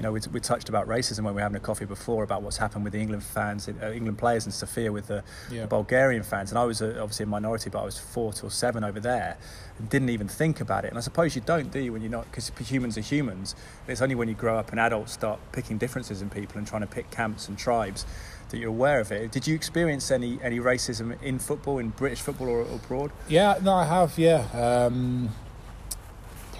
you 0.00 0.04
know 0.04 0.12
we, 0.12 0.20
we 0.32 0.40
touched 0.40 0.70
about 0.70 0.88
racism 0.88 1.24
when 1.24 1.34
we 1.34 1.40
were 1.40 1.40
having 1.42 1.58
a 1.58 1.60
coffee 1.60 1.84
before 1.84 2.24
about 2.24 2.40
what's 2.40 2.56
happened 2.56 2.84
with 2.84 2.94
the 2.94 2.98
England 2.98 3.22
fans, 3.22 3.68
uh, 3.68 3.90
England 3.92 4.16
players 4.16 4.46
in 4.46 4.52
Sofia 4.52 4.90
with 4.90 5.08
the, 5.08 5.22
Yeah. 5.50 5.60
the 5.62 5.66
Bulgarian 5.66 6.22
fans. 6.22 6.50
And 6.50 6.58
I 6.58 6.64
was 6.64 6.80
uh, 6.80 6.96
obviously 7.02 7.24
a 7.24 7.26
minority, 7.26 7.68
but 7.68 7.80
I 7.80 7.84
was 7.84 7.98
four 7.98 8.32
till 8.32 8.48
seven 8.48 8.82
over 8.82 8.98
there, 8.98 9.36
and 9.78 9.90
didn't 9.90 10.08
even 10.08 10.26
think 10.26 10.62
about 10.62 10.86
it. 10.86 10.88
And 10.88 10.96
I 10.96 11.02
suppose 11.02 11.36
you 11.36 11.42
don't, 11.44 11.70
do 11.70 11.80
you, 11.80 11.92
when 11.92 12.00
you're 12.00 12.10
not? 12.10 12.24
Because 12.30 12.50
humans 12.66 12.96
are 12.96 13.02
humans. 13.02 13.54
It's 13.88 14.00
only 14.00 14.14
when 14.14 14.26
you 14.28 14.34
grow 14.34 14.56
up 14.58 14.70
and 14.70 14.80
adults 14.80 15.12
start 15.12 15.38
picking 15.52 15.76
differences 15.76 16.22
in 16.22 16.30
people 16.30 16.56
and 16.56 16.66
trying 16.66 16.80
to 16.80 16.86
pick 16.88 17.10
camps 17.10 17.48
and 17.48 17.58
tribes 17.58 18.06
that 18.48 18.56
you're 18.56 18.70
aware 18.70 19.00
of 19.00 19.12
it. 19.12 19.30
Did 19.32 19.46
you 19.46 19.54
experience 19.54 20.10
any 20.10 20.38
any 20.42 20.60
racism 20.60 21.22
in 21.22 21.38
football, 21.38 21.76
in 21.78 21.90
British 21.90 22.20
football 22.22 22.48
or 22.48 22.62
abroad? 22.62 23.10
Yeah, 23.28 23.58
no, 23.62 23.74
I 23.74 23.84
have. 23.84 24.18
Yeah, 24.18 24.46
um, 24.54 25.28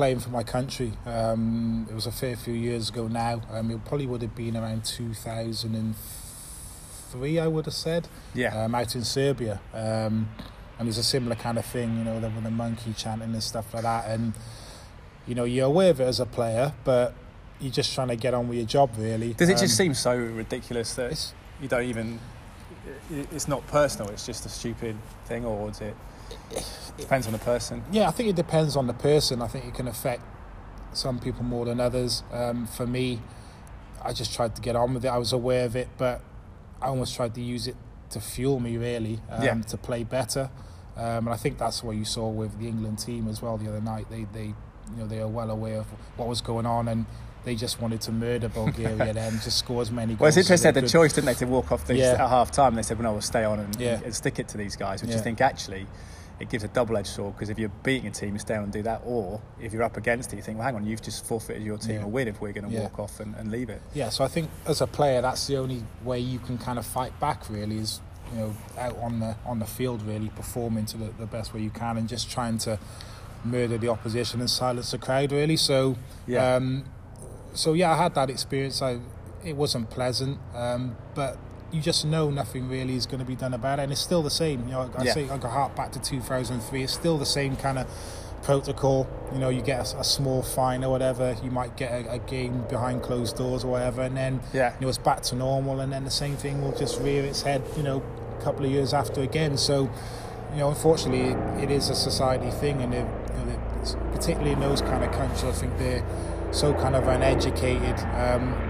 playing 0.01 0.19
for 0.19 0.31
my 0.31 0.43
country. 0.43 0.91
Um, 1.05 1.87
it 1.91 1.95
was 1.95 2.07
a 2.07 2.11
fair 2.11 2.35
few 2.35 2.55
years 2.55 2.89
ago 2.89 3.07
now. 3.07 3.43
Um, 3.53 3.71
it 3.71 3.85
probably 3.85 4.07
would 4.07 4.23
have 4.23 4.35
been 4.35 4.57
around 4.57 4.83
two 4.87 5.13
thousand 5.13 5.75
and 5.75 5.95
three. 7.13 7.39
I 7.39 7.47
would 7.47 7.67
have 7.67 7.75
said. 7.75 8.09
Yeah. 8.35 8.65
Um, 8.65 8.75
out 8.75 8.95
in 8.95 9.05
Serbia, 9.05 9.61
um, 9.75 10.31
and 10.79 10.81
it 10.81 10.87
was 10.87 10.97
a 10.97 11.03
similar 11.03 11.37
kind 11.37 11.59
of 11.59 11.67
thing. 11.67 11.99
You 11.99 12.05
know, 12.05 12.19
there 12.19 12.31
with 12.31 12.45
the 12.45 12.51
monkey 12.51 12.95
chanting 12.97 13.35
and 13.35 13.43
stuff 13.43 13.75
like 13.75 13.83
that. 13.83 14.09
And 14.09 14.33
you 15.27 15.35
know, 15.35 15.45
you're 15.45 15.67
aware 15.67 15.91
of 15.91 16.01
it 16.01 16.05
as 16.05 16.19
a 16.19 16.25
player, 16.25 16.73
but 16.83 17.13
you're 17.61 17.71
just 17.71 17.95
trying 17.95 18.09
to 18.09 18.17
get 18.17 18.33
on 18.33 18.49
with 18.49 18.57
your 18.57 18.67
job, 18.67 18.89
really. 18.97 19.35
Does 19.35 19.51
it 19.51 19.59
just 19.59 19.75
Um, 19.79 19.85
seem 19.85 19.93
so 19.95 20.17
ridiculous 20.17 20.95
that 20.95 21.07
it's- 21.13 21.35
you 21.61 21.69
don't 21.69 21.85
even? 21.85 22.19
It's 23.11 23.49
not 23.49 23.67
personal. 23.67 24.09
It's 24.13 24.25
just 24.25 24.47
a 24.47 24.49
stupid 24.49 24.97
thing, 25.27 25.45
or 25.45 25.69
is 25.69 25.83
it? 25.83 25.95
Depends 26.97 27.27
on 27.27 27.33
the 27.33 27.39
person. 27.39 27.83
Yeah, 27.91 28.09
I 28.09 28.11
think 28.11 28.29
it 28.29 28.37
depends 28.37 28.77
on 28.77 28.87
the 28.87 28.93
person. 28.93 29.41
I 29.43 29.47
think 29.49 29.65
it 29.65 29.75
can 29.75 29.89
affect 29.89 30.23
some 30.93 31.19
people 31.19 31.45
more 31.45 31.65
than 31.65 31.81
others. 31.81 32.23
Um, 32.33 32.67
for 32.67 32.87
me, 32.87 33.21
I 34.03 34.13
just 34.13 34.35
tried 34.35 34.55
to 34.57 34.63
get 34.63 34.77
on 34.77 34.95
with 34.95 35.05
it. 35.05 35.09
I 35.09 35.19
was 35.19 35.33
aware 35.33 35.65
of 35.65 35.77
it, 35.77 35.89
but 35.97 36.21
I 36.83 36.87
almost 36.89 37.15
tried 37.17 37.35
to 37.35 37.41
use 37.41 37.67
it 37.67 37.77
to 38.11 38.21
fuel 38.21 38.61
me, 38.61 38.77
really, 38.77 39.21
um, 39.31 39.43
Yeah. 39.43 39.55
to 39.63 39.77
play 39.77 40.03
better. 40.05 40.51
Um, 40.97 41.27
and 41.27 41.31
I 41.31 41.37
think 41.37 41.59
that's 41.59 41.83
what 41.83 41.97
you 41.97 42.05
saw 42.05 42.29
with 42.29 42.59
the 42.59 42.67
England 42.69 42.99
team 42.99 43.29
as 43.29 43.41
well 43.41 43.57
the 43.57 43.69
other 43.69 43.81
night. 43.81 44.07
They, 44.11 44.25
they, 44.33 44.47
you 44.47 44.55
know, 44.99 45.07
they 45.07 45.21
are 45.21 45.29
well 45.29 45.51
aware 45.51 45.79
of 45.79 45.87
what 46.17 46.29
was 46.29 46.41
going 46.41 46.67
on, 46.67 46.89
and 46.89 47.07
they 47.45 47.55
just 47.55 47.81
wanted 47.81 48.01
to 48.03 48.13
murder 48.13 48.49
Bulgaria 48.49 49.15
and 49.17 49.41
just 49.41 49.59
score 49.59 49.81
as 49.81 49.91
many 49.91 50.13
goals. 50.15 50.21
Well, 50.21 50.29
it's 50.29 50.37
interesting. 50.37 50.65
They 50.65 50.69
had 50.69 50.75
the 50.75 50.81
could. 50.83 50.91
choice, 50.91 51.13
didn't 51.15 51.27
they, 51.27 51.35
to 51.35 51.47
walk 51.47 51.73
off 51.73 51.87
these 51.87 51.99
Yeah. 52.01 52.13
at 52.25 52.29
half 52.29 52.51
time. 52.51 52.75
They 52.75 52.83
said, 52.83 52.99
"Well, 52.99 53.05
no, 53.05 53.13
we'll 53.13 53.23
stay 53.23 53.45
on 53.45 53.61
and, 53.61 53.77
Yeah. 53.81 54.01
and 54.05 54.15
stick 54.15 54.39
it 54.39 54.49
to 54.49 54.59
these 54.59 54.77
guys." 54.77 55.01
Which 55.03 55.13
I 55.13 55.15
Yeah. 55.15 55.21
think 55.21 55.41
actually 55.41 55.87
it 56.41 56.49
gives 56.49 56.65
a 56.65 56.69
double-edged 56.69 57.07
sword 57.07 57.35
because 57.35 57.51
if 57.51 57.59
you're 57.59 57.69
beating 57.83 58.07
a 58.09 58.11
team, 58.11 58.33
you 58.33 58.39
stay 58.39 58.57
on 58.57 58.65
and 58.65 58.73
do 58.73 58.83
that, 58.83 59.03
or 59.05 59.41
if 59.61 59.73
you're 59.73 59.83
up 59.83 59.97
against 59.99 60.33
it, 60.33 60.37
you 60.37 60.43
think, 60.43 60.57
"Well, 60.59 60.65
hang 60.67 60.75
on, 60.75 60.87
you've 60.87 61.03
just 61.03 61.25
forfeited 61.27 61.63
your 61.63 61.77
team 61.79 61.97
Yeah. 62.01 62.05
a 62.05 62.09
win 62.09 62.29
if 62.29 62.41
we're 62.41 62.53
going 62.53 62.69
to 62.69 62.75
Yeah. 62.75 62.83
walk 62.83 62.99
off 62.99 63.21
and, 63.21 63.35
and 63.37 63.51
leave 63.51 63.69
it." 63.69 63.83
Yeah, 63.95 64.09
so 64.09 64.25
I 64.25 64.29
think 64.29 64.51
as 64.67 64.81
a 64.81 64.87
player, 64.87 65.21
that's 65.21 65.47
the 65.47 65.59
only 65.59 65.85
way 66.03 66.19
you 66.19 66.39
can 66.39 66.57
kind 66.59 66.79
of 66.79 66.87
fight 66.87 67.19
back. 67.21 67.49
Really, 67.51 67.79
is 67.79 68.01
you 68.33 68.39
know 68.39 68.55
out 68.79 68.97
on 68.99 69.21
the 69.21 69.37
on 69.45 69.59
the 69.59 69.67
field, 69.67 70.03
really 70.03 70.31
performing 70.31 70.87
to 70.87 70.97
the, 70.97 71.11
the 71.19 71.27
best 71.27 71.53
way 71.53 71.61
you 71.61 71.71
can, 71.71 71.99
and 71.99 72.09
just 72.09 72.31
trying 72.31 72.57
to 72.59 72.79
murder 73.45 73.77
the 73.79 73.89
opposition 73.89 74.41
and 74.41 74.49
silence 74.51 74.91
the 74.93 74.99
crowd. 74.99 75.33
Really, 75.33 75.57
so 75.57 75.97
Yeah. 76.27 76.55
um, 76.57 76.85
so 77.53 77.75
yeah, 77.75 77.93
I 77.93 77.97
had 77.97 78.15
that 78.15 78.31
experience. 78.31 78.81
I 78.81 78.99
it 79.45 79.57
wasn't 79.57 79.89
pleasant, 79.91 80.39
um, 80.55 80.97
but 81.15 81.37
you 81.73 81.81
just 81.81 82.05
know 82.05 82.31
nothing 82.31 82.69
really 82.69 82.97
is 82.97 83.07
going 83.07 83.21
to 83.21 83.25
be 83.25 83.37
done 83.37 83.55
about 83.55 83.79
it, 83.79 83.83
and 83.83 83.93
it's 83.93 84.01
still 84.01 84.23
the 84.23 84.31
same. 84.31 84.67
You 84.67 84.73
know, 84.73 84.91
I 84.97 85.05
Yeah. 85.05 85.15
say 85.15 85.29
I 85.29 85.39
go 85.39 85.49
heart 85.49 85.77
back 85.77 85.93
to 85.93 86.01
2003. 86.01 86.83
It's 86.83 86.93
still 86.93 87.19
the 87.19 87.27
same 87.27 87.57
kind 87.57 87.79
of 87.79 87.87
protocol. 88.43 89.07
You 89.33 89.39
know, 89.39 89.49
you 89.49 89.63
get 89.63 89.93
a, 89.95 90.01
a 90.01 90.05
small 90.05 90.43
fine 90.43 90.83
or 90.83 90.91
whatever. 90.91 91.37
You 91.43 91.51
might 91.51 91.77
get 91.77 91.93
a, 91.93 92.13
a, 92.13 92.19
game 92.19 92.65
behind 92.69 93.03
closed 93.03 93.37
doors 93.37 93.65
or 93.65 93.73
whatever, 93.73 94.03
and 94.03 94.17
then 94.17 94.41
yeah. 94.53 94.75
you 94.75 94.83
know 94.83 94.89
it's 94.89 94.99
back 94.99 95.23
to 95.25 95.37
normal. 95.37 95.81
And 95.81 95.93
then 95.93 96.05
the 96.05 96.11
same 96.11 96.37
thing 96.37 96.63
will 96.63 96.77
just 96.77 97.01
rear 97.01 97.25
its 97.25 97.43
head. 97.43 97.63
You 97.77 97.83
know, 97.83 98.03
a 98.39 98.43
couple 98.43 98.65
of 98.65 98.71
years 98.71 98.93
after 98.93 99.21
again. 99.23 99.57
So, 99.57 99.91
you 100.53 100.59
know, 100.59 100.71
unfortunately, 100.71 101.31
it, 101.31 101.65
it 101.65 101.71
is 101.71 101.89
a 101.89 101.95
society 101.95 102.51
thing, 102.51 102.81
and 102.83 102.95
it, 102.95 103.07
you 103.39 103.45
know, 103.47 103.59
particularly 104.13 104.53
in 104.53 104.61
those 104.61 104.81
kind 104.81 105.05
of 105.05 105.13
countries, 105.13 105.45
I 105.45 105.53
think 105.53 105.79
they're 105.79 106.05
so 106.53 106.75
kind 106.75 106.97
of 106.97 107.07
uneducated. 107.07 107.99
Um, 108.15 108.70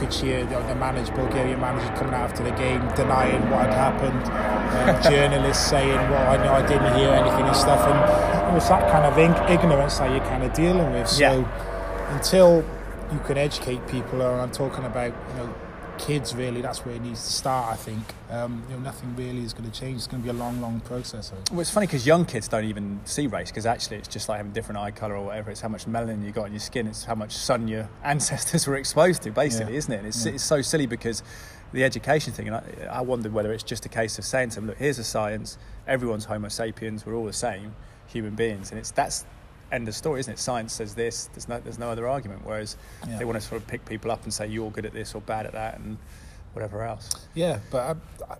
could 0.00 0.10
cheer 0.10 0.44
the, 0.46 0.58
the 0.60 0.74
manager, 0.74 1.12
Bulgarian 1.12 1.60
manager, 1.60 1.94
coming 1.96 2.14
out 2.14 2.30
after 2.30 2.42
the 2.42 2.50
game, 2.52 2.80
denying 2.96 3.42
what 3.50 3.68
had 3.68 3.74
happened. 3.74 4.24
Um, 4.24 5.02
journalists 5.12 5.68
saying, 5.68 6.00
"Well, 6.10 6.30
I 6.32 6.36
know 6.42 6.52
I 6.52 6.66
didn't 6.66 6.94
hear 6.98 7.10
anything 7.10 7.46
and 7.46 7.56
stuff," 7.56 7.86
and 7.86 8.50
it 8.50 8.54
was 8.54 8.68
that 8.68 8.90
kind 8.90 9.04
of 9.04 9.16
ignorance 9.50 9.98
that 9.98 10.10
you're 10.10 10.26
kind 10.32 10.42
of 10.42 10.52
dealing 10.54 10.90
with. 10.92 11.08
So 11.08 11.20
yeah. 11.20 12.16
until 12.16 12.64
you 13.12 13.18
can 13.20 13.36
educate 13.36 13.86
people, 13.88 14.22
and 14.22 14.40
I'm 14.40 14.50
talking 14.50 14.84
about 14.84 15.12
you 15.12 15.34
know 15.36 15.54
kids 16.00 16.34
really 16.34 16.60
that's 16.60 16.84
where 16.84 16.94
it 16.94 17.02
needs 17.02 17.22
to 17.22 17.32
start 17.32 17.72
I 17.72 17.76
think. 17.76 18.02
Um, 18.30 18.62
you 18.68 18.76
know 18.76 18.82
nothing 18.82 19.14
really 19.16 19.44
is 19.44 19.52
going 19.52 19.70
to 19.70 19.80
change. 19.80 19.96
It's 19.96 20.06
going 20.06 20.22
to 20.22 20.24
be 20.24 20.30
a 20.30 20.38
long 20.38 20.60
long 20.60 20.80
process 20.80 21.32
well 21.50 21.60
it's 21.60 21.70
funny 21.70 21.86
because 21.86 22.06
young 22.06 22.24
kids 22.24 22.48
don't 22.48 22.64
even 22.64 23.00
see 23.04 23.26
race 23.26 23.50
because 23.50 23.66
actually 23.66 23.98
it's 23.98 24.08
just 24.08 24.28
like 24.28 24.38
having 24.38 24.52
different 24.52 24.78
eye 24.80 24.90
colour 24.90 25.16
or 25.16 25.26
whatever. 25.26 25.50
It's 25.50 25.60
how 25.60 25.68
much 25.68 25.86
melanin 25.86 26.24
you 26.24 26.32
got 26.32 26.46
in 26.46 26.52
your 26.52 26.60
skin. 26.60 26.86
It's 26.86 27.04
how 27.04 27.14
much 27.14 27.32
sun 27.32 27.68
your 27.68 27.88
ancestors 28.04 28.66
were 28.66 28.76
exposed 28.76 29.22
to 29.22 29.30
basically 29.30 29.72
yeah. 29.74 29.78
isn't 29.78 29.92
it? 29.92 29.98
And 29.98 30.06
it's, 30.06 30.24
yeah. 30.24 30.32
it's 30.32 30.44
so 30.44 30.62
silly 30.62 30.86
because 30.86 31.22
the 31.72 31.84
education 31.84 32.32
thing 32.32 32.48
and 32.48 32.56
I, 32.56 32.62
I 32.90 33.00
wondered 33.02 33.32
whether 33.32 33.52
it's 33.52 33.62
just 33.62 33.86
a 33.86 33.88
case 33.88 34.18
of 34.18 34.24
saying 34.24 34.50
to 34.50 34.56
them 34.56 34.66
look 34.66 34.78
here's 34.78 34.98
a 34.98 35.04
science. 35.04 35.58
Everyone's 35.86 36.24
homo 36.24 36.48
sapiens. 36.48 37.04
We're 37.04 37.14
all 37.14 37.26
the 37.26 37.32
same 37.32 37.74
human 38.06 38.34
beings. 38.34 38.70
And 38.70 38.78
it's 38.78 38.90
that's 38.90 39.24
end 39.72 39.88
of 39.88 39.94
story, 39.94 40.20
isn't 40.20 40.32
it? 40.32 40.38
Science 40.38 40.72
says 40.72 40.94
this. 40.94 41.26
There's 41.26 41.48
no 41.48 41.60
there's 41.60 41.78
no 41.78 41.90
other 41.90 42.08
argument. 42.08 42.42
Whereas 42.44 42.76
yeah. 43.06 43.18
they 43.18 43.24
want 43.24 43.40
to 43.40 43.46
sort 43.46 43.60
of 43.60 43.68
pick 43.68 43.84
people 43.84 44.10
up 44.10 44.24
and 44.24 44.32
say 44.32 44.46
you're 44.46 44.70
good 44.70 44.86
at 44.86 44.92
this 44.92 45.14
or 45.14 45.20
bad 45.20 45.46
at 45.46 45.52
that 45.52 45.78
and 45.78 45.98
whatever 46.52 46.82
else. 46.82 47.10
Yeah, 47.34 47.60
but 47.70 47.78
I, 47.78 48.32
I, 48.32 48.36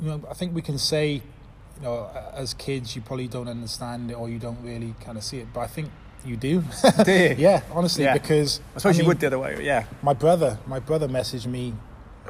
you 0.00 0.08
know, 0.08 0.22
I 0.30 0.34
think 0.34 0.54
we 0.54 0.62
can 0.62 0.78
say, 0.78 1.14
you 1.14 1.82
know, 1.82 2.10
as 2.34 2.54
kids 2.54 2.94
you 2.94 3.02
probably 3.02 3.28
don't 3.28 3.48
understand 3.48 4.10
it 4.10 4.14
or 4.14 4.28
you 4.28 4.38
don't 4.38 4.62
really 4.62 4.94
kind 5.00 5.16
of 5.16 5.24
see 5.24 5.38
it, 5.38 5.48
but 5.52 5.60
I 5.60 5.66
think 5.66 5.90
you 6.24 6.36
do. 6.36 6.62
do 7.04 7.12
you? 7.12 7.34
yeah, 7.38 7.62
honestly, 7.72 8.04
yeah. 8.04 8.12
because 8.12 8.60
I 8.74 8.78
suppose 8.78 8.96
I 8.96 8.98
mean, 8.98 9.04
you 9.04 9.08
would 9.08 9.20
the 9.20 9.28
other 9.28 9.38
way. 9.38 9.64
Yeah. 9.64 9.86
My 10.02 10.12
brother, 10.12 10.58
my 10.66 10.78
brother 10.78 11.08
messaged 11.08 11.46
me 11.46 11.74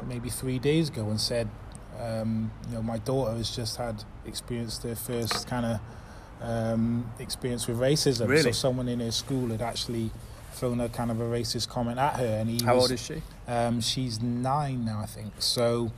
maybe 0.05 0.29
three 0.29 0.59
days 0.59 0.89
ago 0.89 1.09
and 1.09 1.19
said, 1.19 1.49
um, 1.99 2.51
you 2.67 2.75
know, 2.75 2.81
my 2.81 2.97
daughter 2.97 3.35
has 3.35 3.53
just 3.53 3.77
had 3.77 4.03
experienced 4.25 4.83
her 4.83 4.95
first 4.95 5.47
kind 5.47 5.65
of 5.65 5.79
um, 6.41 7.11
experience 7.19 7.67
with 7.67 7.79
racism. 7.79 8.27
Really? 8.27 8.43
So 8.43 8.51
someone 8.51 8.87
in 8.87 8.99
her 8.99 9.11
school 9.11 9.49
had 9.49 9.61
actually 9.61 10.11
thrown 10.53 10.79
a 10.81 10.89
kind 10.89 11.11
of 11.11 11.21
a 11.21 11.23
racist 11.23 11.69
comment 11.69 11.97
at 11.97 12.17
her, 12.17 12.37
and 12.39 12.49
he 12.49 12.63
How 12.63 12.75
was, 12.75 12.83
old 12.83 12.91
is 12.91 13.01
she? 13.01 13.21
Um, 13.47 13.81
she's 13.81 14.21
nine 14.21 14.85
now, 14.85 14.99
I 15.01 15.05
think. 15.05 15.33
So, 15.39 15.91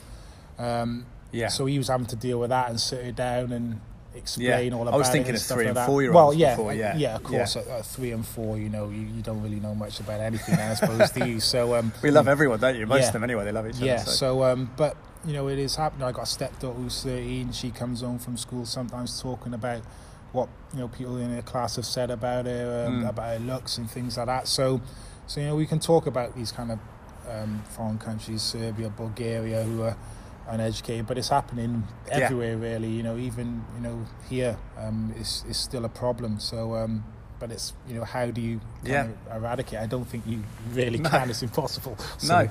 um, 0.58 1.06
yeah. 1.32 1.48
So 1.48 1.66
he 1.66 1.78
was 1.78 1.88
having 1.88 2.08
to 2.08 2.16
deal 2.16 2.40
with 2.40 2.50
that 2.50 2.70
and 2.70 2.80
sit 2.80 3.04
her 3.04 3.12
down 3.12 3.52
and 3.52 3.82
explain 4.14 4.72
yeah. 4.72 4.78
all 4.78 4.84
about 4.84 4.94
it. 4.94 4.96
I 4.96 4.98
was 4.98 5.10
thinking 5.10 5.36
of 5.36 5.42
three 5.42 5.58
like 5.58 5.68
and 5.68 5.78
that. 5.78 5.86
four 5.86 6.02
year 6.02 6.12
olds. 6.12 6.16
Well, 6.16 6.34
yeah, 6.34 6.56
before, 6.56 6.74
yeah, 6.74 6.98
yeah, 6.98 7.16
of 7.16 7.24
course. 7.24 7.56
Yeah. 7.56 7.62
At, 7.62 7.68
at 7.68 7.86
three 7.86 8.12
and 8.12 8.26
four, 8.26 8.58
you 8.58 8.70
know, 8.70 8.90
you, 8.90 9.02
you 9.02 9.22
don't 9.22 9.42
really 9.42 9.60
know 9.60 9.76
much 9.76 10.00
about 10.00 10.20
anything, 10.20 10.56
I 10.56 10.74
suppose, 10.74 11.12
do 11.12 11.26
you? 11.28 11.40
So 11.40 11.76
um, 11.76 11.92
we 12.04 12.12
love 12.12 12.28
everyone, 12.28 12.60
don't 12.60 12.78
you? 12.78 12.86
Most 12.86 13.02
yeah. 13.02 13.08
of 13.08 13.14
them, 13.14 13.24
anyway. 13.24 13.46
They 13.46 13.52
love 13.52 13.68
each 13.68 13.78
other. 13.78 13.86
Yeah. 13.86 13.98
So, 13.98 14.12
so 14.12 14.44
um, 14.44 14.72
but 14.78 14.98
you 15.26 15.34
know, 15.34 15.48
it 15.48 15.60
is 15.60 15.76
happening. 15.76 16.08
I 16.08 16.12
got 16.12 16.24
a 16.24 16.28
stepdaughter 16.28 16.78
who's 16.78 17.04
thirteen. 17.04 17.52
She 17.52 17.72
comes 17.72 18.02
home 18.02 18.20
from 18.20 18.38
school 18.38 18.66
sometimes 18.66 19.22
talking 19.22 19.54
about 19.54 19.82
what 20.32 20.50
you 20.74 20.80
know 20.80 20.88
people 20.88 21.18
in 21.18 21.32
her 21.32 21.42
class 21.42 21.76
have 21.76 21.86
said 21.86 22.10
about 22.12 22.46
her, 22.46 22.86
um, 22.88 23.04
Mm. 23.04 23.10
about 23.10 23.30
her 23.34 23.40
looks 23.40 23.78
and 23.78 23.90
things 23.90 24.18
like 24.18 24.28
that. 24.28 24.48
So, 24.48 24.82
so 25.28 25.40
you 25.42 25.48
know, 25.48 25.56
we 25.56 25.66
can 25.66 25.80
talk 25.80 26.08
about 26.08 26.36
these 26.36 26.52
kind 26.52 26.72
of 26.72 26.80
um, 27.30 27.64
foreign 27.70 27.98
countries, 27.98 28.42
Serbia, 28.42 28.90
Bulgaria, 28.90 29.64
who 29.64 29.84
are 29.84 29.96
uneducated, 30.48 31.06
but 31.08 31.18
it's 31.18 31.30
happening 31.30 31.84
Yeah. 32.08 32.20
everywhere, 32.20 32.58
really. 32.58 32.90
You 32.90 33.04
know, 33.04 33.18
even 33.18 33.64
you 33.76 33.82
know 33.82 34.06
here, 34.30 34.58
um, 34.78 35.14
is 35.18 35.44
is 35.50 35.58
still 35.58 35.86
a 35.86 35.90
problem. 35.90 36.40
So. 36.40 36.76
Um, 36.76 37.04
but 37.42 37.52
it's 37.52 37.74
you 37.90 37.96
know 37.96 38.06
how 38.06 38.28
do 38.28 38.40
you 38.40 38.62
Yeah. 38.86 39.08
eradicate? 39.34 39.80
I 39.80 39.88
don't 39.88 40.06
think 40.06 40.24
you 40.26 40.40
really 40.74 41.00
No. 41.00 41.10
can. 41.10 41.30
It's 41.30 41.42
impossible. 41.44 41.98
So, 42.20 42.44
no, 42.44 42.50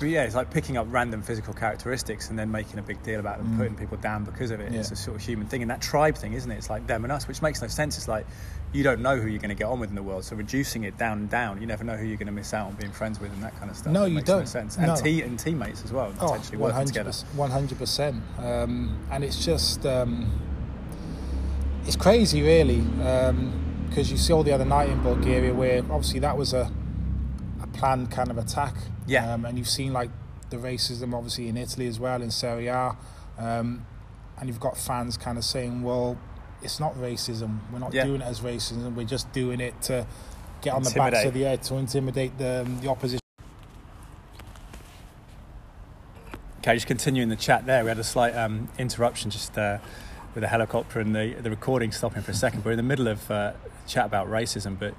but 0.00 0.08
yeah, 0.08 0.24
it's 0.24 0.34
like 0.34 0.50
picking 0.50 0.76
up 0.78 0.86
random 0.90 1.22
physical 1.22 1.52
characteristics 1.54 2.30
and 2.30 2.38
then 2.38 2.50
making 2.50 2.78
a 2.80 2.82
big 2.82 3.00
deal 3.04 3.20
about 3.20 3.38
them, 3.38 3.48
Mm. 3.52 3.58
putting 3.58 3.74
people 3.76 3.98
down 3.98 4.24
because 4.24 4.50
of 4.50 4.58
it. 4.60 4.72
Yeah. 4.72 4.80
It's 4.80 4.90
a 4.90 4.96
sort 4.96 5.16
of 5.16 5.22
human 5.22 5.46
thing, 5.46 5.62
and 5.62 5.70
that 5.70 5.82
tribe 5.82 6.16
thing, 6.16 6.32
isn't 6.32 6.50
it? 6.50 6.56
It's 6.56 6.70
like 6.70 6.86
them 6.88 7.04
and 7.04 7.12
us, 7.12 7.28
which 7.28 7.42
makes 7.42 7.60
no 7.62 7.68
sense. 7.68 7.96
It's 7.98 8.08
like 8.08 8.26
you 8.72 8.82
don't 8.82 9.02
know 9.02 9.18
who 9.18 9.28
you're 9.28 9.38
going 9.38 9.50
to 9.50 9.54
get 9.54 9.66
on 9.66 9.78
with 9.80 9.90
in 9.90 9.94
the 9.96 10.02
world, 10.02 10.24
so 10.24 10.34
reducing 10.34 10.84
it 10.84 10.96
down 10.96 11.18
and 11.18 11.28
down, 11.30 11.60
you 11.60 11.66
never 11.66 11.84
know 11.84 11.94
who 11.94 12.06
you're 12.06 12.16
going 12.16 12.26
to 12.26 12.32
miss 12.32 12.54
out 12.54 12.68
on 12.68 12.72
being 12.76 12.90
friends 12.90 13.20
with 13.20 13.30
and 13.30 13.42
that 13.42 13.54
kind 13.58 13.70
of 13.70 13.76
stuff. 13.76 13.92
No, 13.92 14.04
It 14.04 14.08
you 14.08 14.14
makes 14.14 14.26
don't. 14.26 14.46
sense. 14.48 14.78
No. 14.78 14.94
And, 14.94 15.04
te- 15.04 15.20
and 15.20 15.38
teammates 15.38 15.84
as 15.84 15.92
well, 15.92 16.10
Oh, 16.18 16.28
potentially 16.28 16.56
working 16.56 16.86
together. 16.86 17.12
One 17.36 17.50
hundred 17.50 17.76
percent. 17.76 18.16
Um, 18.38 18.96
and 19.10 19.22
it's 19.24 19.44
just 19.44 19.84
um, 19.84 20.40
it's 21.84 21.96
crazy, 21.96 22.40
really, 22.42 22.80
because 23.92 24.10
you 24.10 24.16
saw 24.16 24.42
the 24.42 24.50
other 24.52 24.64
night 24.64 24.88
in 24.88 25.02
Bulgaria 25.02 25.52
where 25.52 25.80
obviously 25.90 26.18
that 26.20 26.36
was 26.38 26.54
a 26.54 26.70
a 27.62 27.66
planned 27.66 28.10
kind 28.10 28.30
of 28.30 28.38
attack. 28.38 28.74
Yeah. 29.06 29.30
Um, 29.34 29.44
and 29.44 29.58
you've 29.58 29.68
seen 29.68 29.92
like 29.92 30.08
the 30.48 30.56
racism, 30.56 31.12
obviously 31.14 31.48
in 31.48 31.58
Italy 31.58 31.86
as 31.86 32.00
well 32.00 32.22
in 32.22 32.30
Serie 32.30 32.68
A, 32.68 32.96
um, 33.38 33.84
and 34.38 34.48
you've 34.48 34.60
got 34.60 34.78
fans 34.78 35.18
kind 35.18 35.36
of 35.36 35.44
saying, 35.44 35.82
"Well, 35.82 36.16
it's 36.62 36.80
not 36.80 36.94
racism. 36.94 37.58
We're 37.70 37.80
not 37.80 37.92
Yeah. 37.92 38.04
doing 38.04 38.22
it 38.22 38.24
as 38.24 38.40
racism. 38.40 38.94
We're 38.94 39.04
just 39.04 39.30
doing 39.32 39.60
it 39.60 39.80
to." 39.82 40.06
Get 40.62 40.74
on 40.74 40.84
the 40.84 40.92
backs 40.92 41.24
of 41.24 41.34
the 41.34 41.44
air 41.44 41.56
to 41.56 41.74
intimidate 41.74 42.38
the, 42.38 42.64
the 42.80 42.88
opposition. 42.88 43.18
Okay, 46.58 46.74
just 46.74 46.86
continuing 46.86 47.28
the 47.28 47.34
chat 47.34 47.66
there. 47.66 47.82
We 47.82 47.88
had 47.88 47.98
a 47.98 48.04
slight 48.04 48.36
um, 48.36 48.68
interruption 48.78 49.32
just 49.32 49.58
uh, 49.58 49.78
with 50.36 50.42
the 50.42 50.46
helicopter 50.46 51.00
and 51.00 51.16
the, 51.16 51.34
the 51.40 51.50
recording 51.50 51.90
stopping 51.90 52.22
for 52.22 52.30
a 52.30 52.34
second. 52.34 52.64
We're 52.64 52.70
in 52.70 52.76
the 52.76 52.84
middle 52.84 53.08
of 53.08 53.28
uh, 53.28 53.54
chat 53.86 54.06
about 54.06 54.28
racism, 54.28 54.78
but 54.78 54.94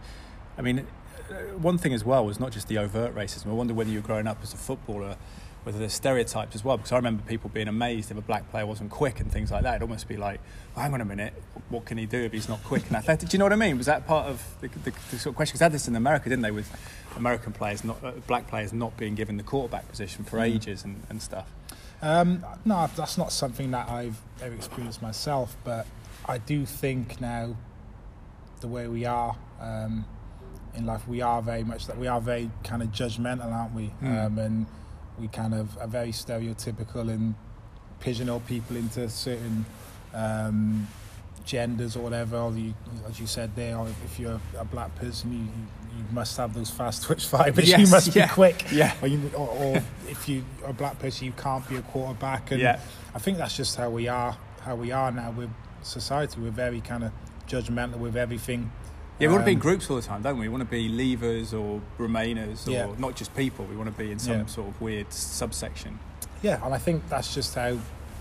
I 0.58 0.62
mean, 0.62 0.86
uh, 1.30 1.34
one 1.58 1.78
thing 1.78 1.94
as 1.94 2.04
well 2.04 2.26
was 2.26 2.40
not 2.40 2.52
just 2.52 2.68
the 2.68 2.78
overt 2.78 3.16
racism. 3.16 3.48
I 3.48 3.54
wonder 3.54 3.74
whether 3.74 3.90
you 3.90 4.00
were 4.02 4.06
growing 4.08 4.28
up 4.28 4.40
as 4.44 4.54
a 4.54 4.58
footballer, 4.58 5.16
whether 5.64 5.80
there's 5.80 5.94
stereotypes 5.94 6.54
as 6.56 6.64
well. 6.64 6.78
Because 6.78 6.92
I 6.92 6.98
remember 6.98 7.24
people 7.24 7.50
being 7.50 7.68
amazed 7.70 8.12
if 8.12 8.18
a 8.18 8.22
black 8.22 8.50
player 8.52 8.66
wasn't 8.66 8.92
quick 8.92 9.20
and 9.22 9.32
things 9.32 9.50
like 9.50 9.64
that. 9.64 9.76
It'd 9.78 9.82
almost 9.84 10.08
be 10.08 10.18
like, 10.18 10.42
well, 10.76 10.84
hang 10.84 10.94
on 10.94 11.02
a 11.02 11.06
minute, 11.06 11.34
what 11.70 11.86
can 11.86 11.98
he 11.98 12.06
do 12.06 12.20
if 12.22 12.34
he's 12.34 12.50
not 12.50 12.62
quick 12.64 12.86
and 12.88 12.98
athletic? 12.98 13.30
Do 13.30 13.36
you 13.36 13.40
know 13.40 13.46
what 13.46 13.54
I 13.54 13.56
mean? 13.56 13.78
Was 13.78 13.86
that 13.88 14.06
part 14.06 14.28
of 14.28 14.44
the, 14.62 14.68
the, 14.68 14.92
the 15.12 15.18
sort 15.18 15.28
of 15.28 15.36
question? 15.36 15.54
Because 15.54 15.60
they 15.60 15.66
had 15.66 15.72
this 15.72 15.88
in 15.88 15.96
America, 15.96 16.28
didn't 16.30 16.42
they, 16.44 16.52
with 16.52 16.70
American 17.16 17.54
players, 17.54 17.84
not 17.84 18.04
uh, 18.04 18.12
black 18.28 18.48
players 18.48 18.74
not 18.74 18.96
being 18.98 19.16
given 19.16 19.38
the 19.38 19.44
quarterback 19.44 19.88
position 19.90 20.24
for 20.26 20.38
Mm. 20.40 20.44
ages 20.56 20.84
and, 20.84 21.02
and 21.10 21.22
stuff. 21.22 21.48
Um, 22.02 22.46
no, 22.66 22.90
that's 22.98 23.18
not 23.18 23.32
something 23.32 23.72
that 23.72 23.88
I've 23.88 24.20
ever 24.42 24.54
experienced 24.54 25.02
myself, 25.02 25.56
but 25.64 25.88
I 26.28 26.38
do 26.38 26.66
think 26.66 27.22
now 27.22 27.56
the 28.64 28.68
way 28.70 28.88
we 28.88 29.06
are 29.06 29.36
um, 29.60 30.06
in 30.74 30.86
life, 30.86 31.08
we 31.08 31.22
are 31.22 31.42
very 31.42 31.64
much 31.64 31.86
that 31.86 31.98
we 31.98 32.08
are 32.08 32.20
very 32.20 32.50
kind 32.64 32.82
of 32.82 32.90
judgmental, 32.90 33.52
aren't 33.52 33.76
we? 33.76 33.94
Mm. 34.02 34.26
Um, 34.26 34.40
and 34.40 34.66
we 35.20 35.28
kind 35.28 35.54
of 35.54 35.78
are 35.78 35.88
very 35.88 36.12
stereotypical 36.12 37.12
and 37.12 37.36
pigeonhole 38.00 38.40
people 38.42 38.76
into 38.78 39.08
certain 39.10 39.66
um, 40.14 40.88
genders 41.46 41.96
or 41.96 42.00
whatever. 42.00 42.38
Or 42.38 42.54
you, 42.54 42.74
as 43.08 43.20
you 43.20 43.28
said 43.28 43.56
there, 43.56 43.78
or 43.78 43.88
if 44.06 44.18
you're 44.18 44.40
a 44.58 44.66
black 44.66 44.96
person, 44.96 45.34
you, 45.34 45.40
you, 45.40 46.00
you 46.00 46.06
must 46.12 46.38
have 46.38 46.54
those 46.54 46.70
fast 46.72 47.04
twitch 47.04 47.26
fibers. 47.28 47.70
you 47.78 47.88
must 47.88 48.16
yeah. 48.16 48.28
be 48.28 48.34
quick. 48.34 48.66
Yeah. 48.72 48.96
Or, 49.02 49.10
you, 49.10 49.30
or, 49.36 49.50
or 49.50 49.84
if 50.10 50.28
you 50.28 50.44
are 50.64 50.72
a 50.72 50.74
black 50.74 50.98
person, 51.00 51.26
you 51.26 51.34
can't 51.34 51.68
be 51.70 51.76
a 51.76 51.82
quarterback. 51.82 52.52
And 52.52 52.62
Yeah. 52.62 52.80
I 53.14 53.20
think 53.20 53.38
that's 53.38 53.58
just 53.58 53.76
how 53.76 53.90
we 53.90 54.08
are. 54.08 54.36
How 54.62 54.76
we 54.76 54.92
are 54.94 55.12
now 55.12 55.32
with 55.32 55.50
society. 55.82 56.40
We're 56.40 56.50
very 56.50 56.80
kind 56.80 57.04
of 57.04 57.12
judgmental 57.48 57.98
with 57.98 58.16
everything. 58.16 58.72
Yeah, 59.20 59.28
we 59.28 59.34
want 59.34 59.44
to 59.44 59.46
be 59.46 59.52
in 59.52 59.58
Um, 59.58 59.62
groups 59.62 59.90
all 59.90 59.96
the 59.98 60.02
time, 60.02 60.22
don't 60.24 60.38
we? 60.40 60.48
We 60.48 60.50
want 60.50 60.62
to 60.64 60.70
be 60.70 60.90
leavers 60.90 61.54
or 61.54 61.82
remainers 62.00 62.68
or 62.68 62.72
Yeah. 62.72 62.88
not 62.98 63.16
just 63.16 63.36
people. 63.36 63.66
We 63.66 63.76
want 63.76 63.96
to 63.96 64.04
be 64.04 64.12
in 64.12 64.20
some 64.20 64.40
Yeah. 64.40 64.46
sort 64.48 64.70
of 64.70 64.82
weird 64.82 65.14
subsection. 65.14 66.00
Yeah, 66.42 66.64
and 66.66 66.74
I 66.74 66.78
think 66.80 67.08
that's 67.10 67.34
just 67.34 67.56
how 67.56 67.78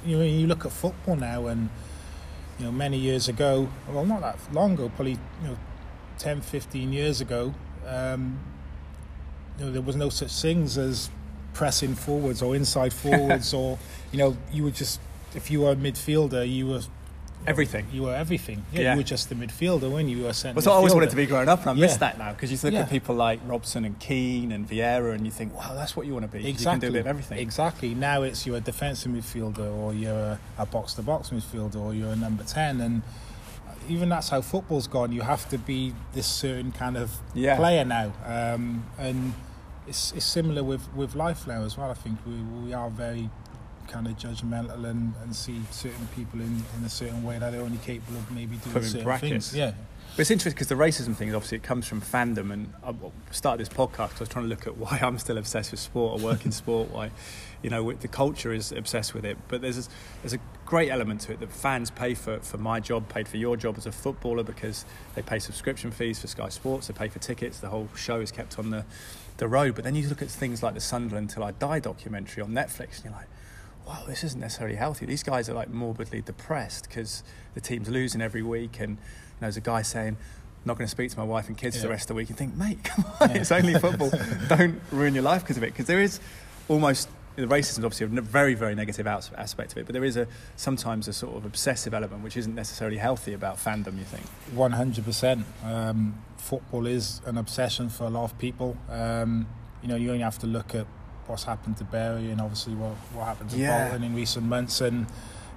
you 0.07 0.19
know. 0.19 0.25
You 0.25 0.47
look 0.47 0.65
at 0.67 0.73
football 0.73 1.17
now, 1.17 1.47
and 1.47 1.71
you 2.59 2.67
know, 2.67 2.73
many 2.73 2.99
years 2.99 3.29
ago, 3.29 3.69
well, 3.91 4.05
not 4.05 4.21
that 4.21 4.39
long 4.53 4.75
ago, 4.75 4.91
probably 4.95 5.13
you 5.43 5.49
know, 5.49 5.57
10, 6.19 6.41
15 6.43 6.93
years 6.93 7.21
ago, 7.21 7.55
um, 7.89 8.39
you 9.59 9.65
know, 9.65 9.73
there 9.73 9.83
was 9.83 9.97
no 9.97 10.09
such 10.11 10.31
things 10.33 10.77
as 10.79 11.09
pressing 11.55 11.95
forwards 11.95 12.43
or 12.43 12.55
inside 12.55 12.93
forwards, 12.93 13.53
or 13.61 13.79
you 14.13 14.19
know, 14.19 14.37
you 14.53 14.63
were 14.65 14.71
just 14.71 15.01
if 15.35 15.51
you 15.51 15.63
were 15.63 15.73
a 15.73 15.77
midfielder, 15.77 16.49
you 16.49 16.67
were 16.67 16.83
Everything. 17.47 17.87
you 17.93 18.03
were 18.03 18.15
everything. 18.15 18.65
Yeah, 18.73 18.81
Yeah. 18.81 18.91
you 18.93 18.99
were 18.99 19.03
just 19.05 19.31
a 19.33 19.35
midfielder 19.35 19.91
when 19.91 20.09
you 20.09 20.23
were 20.23 20.31
a 20.31 20.35
centre. 20.35 20.55
That's 20.55 20.67
what 20.67 20.75
I 20.75 20.77
always 20.77 20.95
wanted 20.95 21.11
to 21.11 21.17
be 21.17 21.27
growing 21.27 21.49
up, 21.49 21.61
and 21.63 21.71
I 21.71 21.73
miss 21.75 21.97
that 21.99 22.19
now 22.19 22.33
because 22.33 22.51
you 22.53 22.59
look 22.63 22.73
Yeah. 22.75 22.81
at 22.81 22.91
people 22.91 23.15
like 23.15 23.41
Robson 23.47 23.85
and 23.85 23.99
Keane 23.99 24.53
and 24.53 24.69
Vieira, 24.69 25.15
and 25.15 25.25
you 25.25 25.31
think, 25.33 25.55
wow, 25.57 25.73
that's 25.75 25.97
what 25.97 26.07
you 26.07 26.13
want 26.13 26.31
to 26.31 26.33
be. 26.39 26.47
Exactly. 26.49 26.63
You 26.65 26.71
can 26.71 26.81
do 26.81 26.87
a 26.89 26.93
bit 26.93 27.01
of 27.01 27.07
everything. 27.09 27.39
Exactly. 27.39 27.95
Now 27.95 28.23
it's 28.23 28.47
you're 28.47 28.57
a 28.57 28.61
defensive 28.61 29.11
midfielder, 29.13 29.71
or 29.77 29.93
you're 29.93 30.13
a, 30.15 30.39
a 30.59 30.67
box-to-box 30.67 31.31
midfielder, 31.31 31.77
or 31.77 31.93
you're 31.95 32.11
a 32.13 32.17
number 32.17 32.45
ten, 32.45 32.81
and 32.81 33.03
even 33.89 34.09
that's 34.09 34.29
how 34.29 34.41
football's 34.41 34.87
gone. 34.87 35.11
You 35.13 35.23
have 35.23 35.49
to 35.49 35.59
be 35.59 35.93
this 36.15 36.27
certain 36.27 36.71
kind 36.73 36.97
of 36.97 37.11
Yeah. 37.35 37.57
player 37.57 37.85
now, 37.85 38.13
um, 38.25 38.85
and 38.99 39.35
it's 39.89 40.13
it's 40.13 40.25
similar 40.25 40.63
with 40.63 40.83
with 40.95 41.17
life 41.17 41.47
now 41.49 41.63
as 41.65 41.77
well. 41.77 41.91
I 41.91 41.95
think 41.95 42.19
we 42.25 42.35
we 42.65 42.73
are 42.73 42.89
very 42.89 43.29
kind 43.89 44.07
of 44.07 44.17
judgmental 44.17 44.85
and, 44.85 45.15
and 45.23 45.35
see 45.35 45.61
certain 45.71 46.07
people 46.15 46.41
in, 46.41 46.63
in 46.79 46.85
a 46.85 46.89
certain 46.89 47.23
way 47.23 47.39
that 47.39 47.51
they're 47.53 47.63
only 47.63 47.79
capable 47.79 48.19
of 48.19 48.31
maybe 48.31 48.57
doing 48.57 48.73
Put 48.73 48.83
in 48.83 48.89
certain 48.89 49.05
brackets. 49.05 49.31
things. 49.51 49.55
Yeah, 49.57 49.73
But 50.13 50.21
it's 50.21 50.31
interesting 50.31 50.55
because 50.55 50.69
the 50.69 50.75
racism 50.75 51.15
thing, 51.15 51.35
obviously, 51.35 51.57
it 51.57 51.63
comes 51.63 51.87
from 51.87 52.01
fandom. 52.01 52.53
And 52.53 52.73
uh, 52.83 52.93
I 52.93 53.33
started 53.33 53.65
this 53.67 53.73
podcast 53.73 54.09
because 54.11 54.21
I 54.21 54.21
was 54.21 54.29
trying 54.29 54.45
to 54.45 54.49
look 54.49 54.67
at 54.67 54.77
why 54.77 54.99
I'm 55.03 55.19
still 55.19 55.39
obsessed 55.39 55.71
with 55.71 55.81
sport 55.81 56.21
or 56.21 56.25
work 56.25 56.45
in 56.45 56.53
sport, 56.53 56.91
why, 56.91 57.11
you 57.63 57.71
know, 57.71 57.93
the 57.93 58.09
culture 58.09 58.53
is 58.53 58.73
obsessed 58.73 59.15
with 59.15 59.25
it. 59.25 59.37
But 59.49 59.63
there's 59.63 59.87
a, 59.87 59.91
there's 60.23 60.33
a 60.35 60.39
great 60.67 60.91
element 60.91 61.21
to 61.23 61.33
it 61.33 61.41
that 61.41 61.53
fans 61.53 61.91
pay 61.91 62.15
for, 62.15 62.39
for 62.41 62.59
my 62.59 62.81
job, 62.81 63.09
paid 63.09 63.29
for 63.29 63.37
your 63.37 63.57
job 63.57 63.77
as 63.77 63.87
a 63.87 63.93
footballer 63.93 64.43
because 64.43 64.85
they 65.15 65.23
pay 65.23 65.39
subscription 65.39 65.91
fees 65.91 66.19
for 66.21 66.27
Sky 66.27 66.49
Sports, 66.49 66.87
they 66.87 66.95
pay 66.95 67.09
for 67.09 67.19
tickets, 67.19 67.59
the 67.61 67.69
whole 67.69 67.89
show 67.95 68.21
is 68.21 68.33
kept 68.33 68.59
on 68.59 68.71
the, 68.71 68.85
the 69.37 69.47
road. 69.49 69.75
But 69.75 69.85
then 69.85 69.95
you 69.95 70.09
look 70.09 70.23
at 70.23 70.29
things 70.29 70.63
like 70.63 70.73
the 70.75 70.81
Sunderland 70.81 71.31
Till 71.31 71.45
I 71.45 71.51
Die 71.53 71.79
documentary 71.81 72.43
on 72.43 72.51
Netflix 72.53 72.97
and 72.97 73.05
you're 73.07 73.13
like, 73.15 73.27
wow, 73.87 74.05
this 74.07 74.25
isn't 74.25 74.41
necessarily 74.41 74.77
healthy. 74.77 75.07
These 75.07 75.23
guys 75.23 75.49
are 75.49 75.55
like 75.55 75.71
morbidly 75.71 76.23
depressed 76.23 76.89
because 76.89 77.23
the 77.55 77.61
team's 77.61 77.89
losing 77.89 78.21
every 78.21 78.43
week. 78.43 78.81
And 78.81 78.91
you 78.91 78.97
know, 78.97 78.99
there's 79.43 79.57
a 79.57 79.61
guy 79.61 79.83
saying, 79.83 80.17
I'm 80.17 80.67
not 80.67 80.79
going 80.79 80.87
to 80.87 80.91
speak 80.91 81.11
to 81.11 81.19
my 81.19 81.25
wife 81.25 81.49
and 81.49 81.59
kids 81.59 81.77
for 81.77 81.83
the 81.83 81.89
rest 81.89 82.05
of 82.05 82.09
the 82.09 82.15
week 82.15 82.29
and 82.29 82.39
think, 82.39 82.57
mate, 82.57 82.79
come 82.85 83.05
on, 83.21 83.31
it's 83.33 83.51
only 83.53 83.75
football. 83.75 84.11
Don't 84.49 84.81
ruin 84.91 85.15
your 85.15 85.25
life 85.25 85.43
because 85.43 85.57
of 85.57 85.63
it. 85.65 85.73
Because 85.73 85.87
there 85.87 86.01
is 86.01 86.21
almost, 86.69 87.09
the 87.35 87.43
racism 87.47 87.79
is 87.79 87.85
obviously 87.85 88.07
a 88.07 88.21
very, 88.21 88.55
very 88.55 88.75
negative 88.75 89.07
aspect 89.07 89.73
of 89.73 89.79
it, 89.79 89.87
but 89.87 89.93
there 89.93 90.05
is 90.05 90.17
a 90.17 90.29
sometimes 90.55 91.09
a 91.09 91.13
sort 91.13 91.37
of 91.37 91.45
obsessive 91.45 91.95
element 91.95 92.23
which 92.23 92.37
isn't 92.37 92.55
necessarily 92.55 92.99
healthy 92.99 93.33
about 93.33 93.57
fandom, 93.57 93.99
you 93.99 94.05
think? 94.05 94.25
one 94.55 94.73
hundred 94.73 95.05
percent. 95.05 95.45
Um, 95.65 96.23
Football 96.37 96.87
is 96.87 97.21
an 97.25 97.39
obsession 97.39 97.89
for 97.89 98.05
a 98.05 98.11
lot 98.11 98.25
of 98.25 98.37
people. 98.39 98.77
Um, 98.91 99.47
you 99.81 99.89
know, 99.89 99.95
you 99.95 100.11
only 100.11 100.25
have 100.25 100.41
to 100.41 100.47
look 100.47 100.75
at 100.75 100.87
what's 101.33 101.45
happened 101.45 101.77
to 101.79 101.85
Bury 101.85 102.31
and 102.31 102.41
obviously 102.41 102.75
what 102.75 102.95
what 103.15 103.25
happened 103.25 103.51
to 103.51 103.57
Yeah. 103.57 103.89
Bolton 103.89 104.05
in 104.05 104.15
recent 104.15 104.47
months, 104.47 104.81
and 104.81 105.07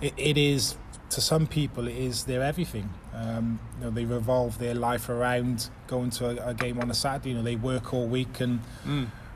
it, 0.02 0.14
it 0.18 0.38
is 0.38 0.76
to 1.12 1.22
some 1.22 1.46
people 1.46 1.88
it 1.88 1.98
is 1.98 2.24
their 2.24 2.42
everything. 2.42 2.90
Um, 3.14 3.60
you 3.78 3.86
know, 3.86 3.92
they 3.92 4.06
revolve 4.06 4.58
their 4.58 4.74
life 4.74 5.08
around 5.10 5.70
going 5.88 6.10
to 6.18 6.22
a, 6.32 6.50
a 6.52 6.54
game 6.54 6.80
on 6.82 6.90
a 6.90 6.94
Saturday. 6.94 7.30
You 7.30 7.36
know, 7.36 7.44
they 7.44 7.56
work 7.58 7.94
all 7.94 8.08
week 8.08 8.40
and. 8.40 8.60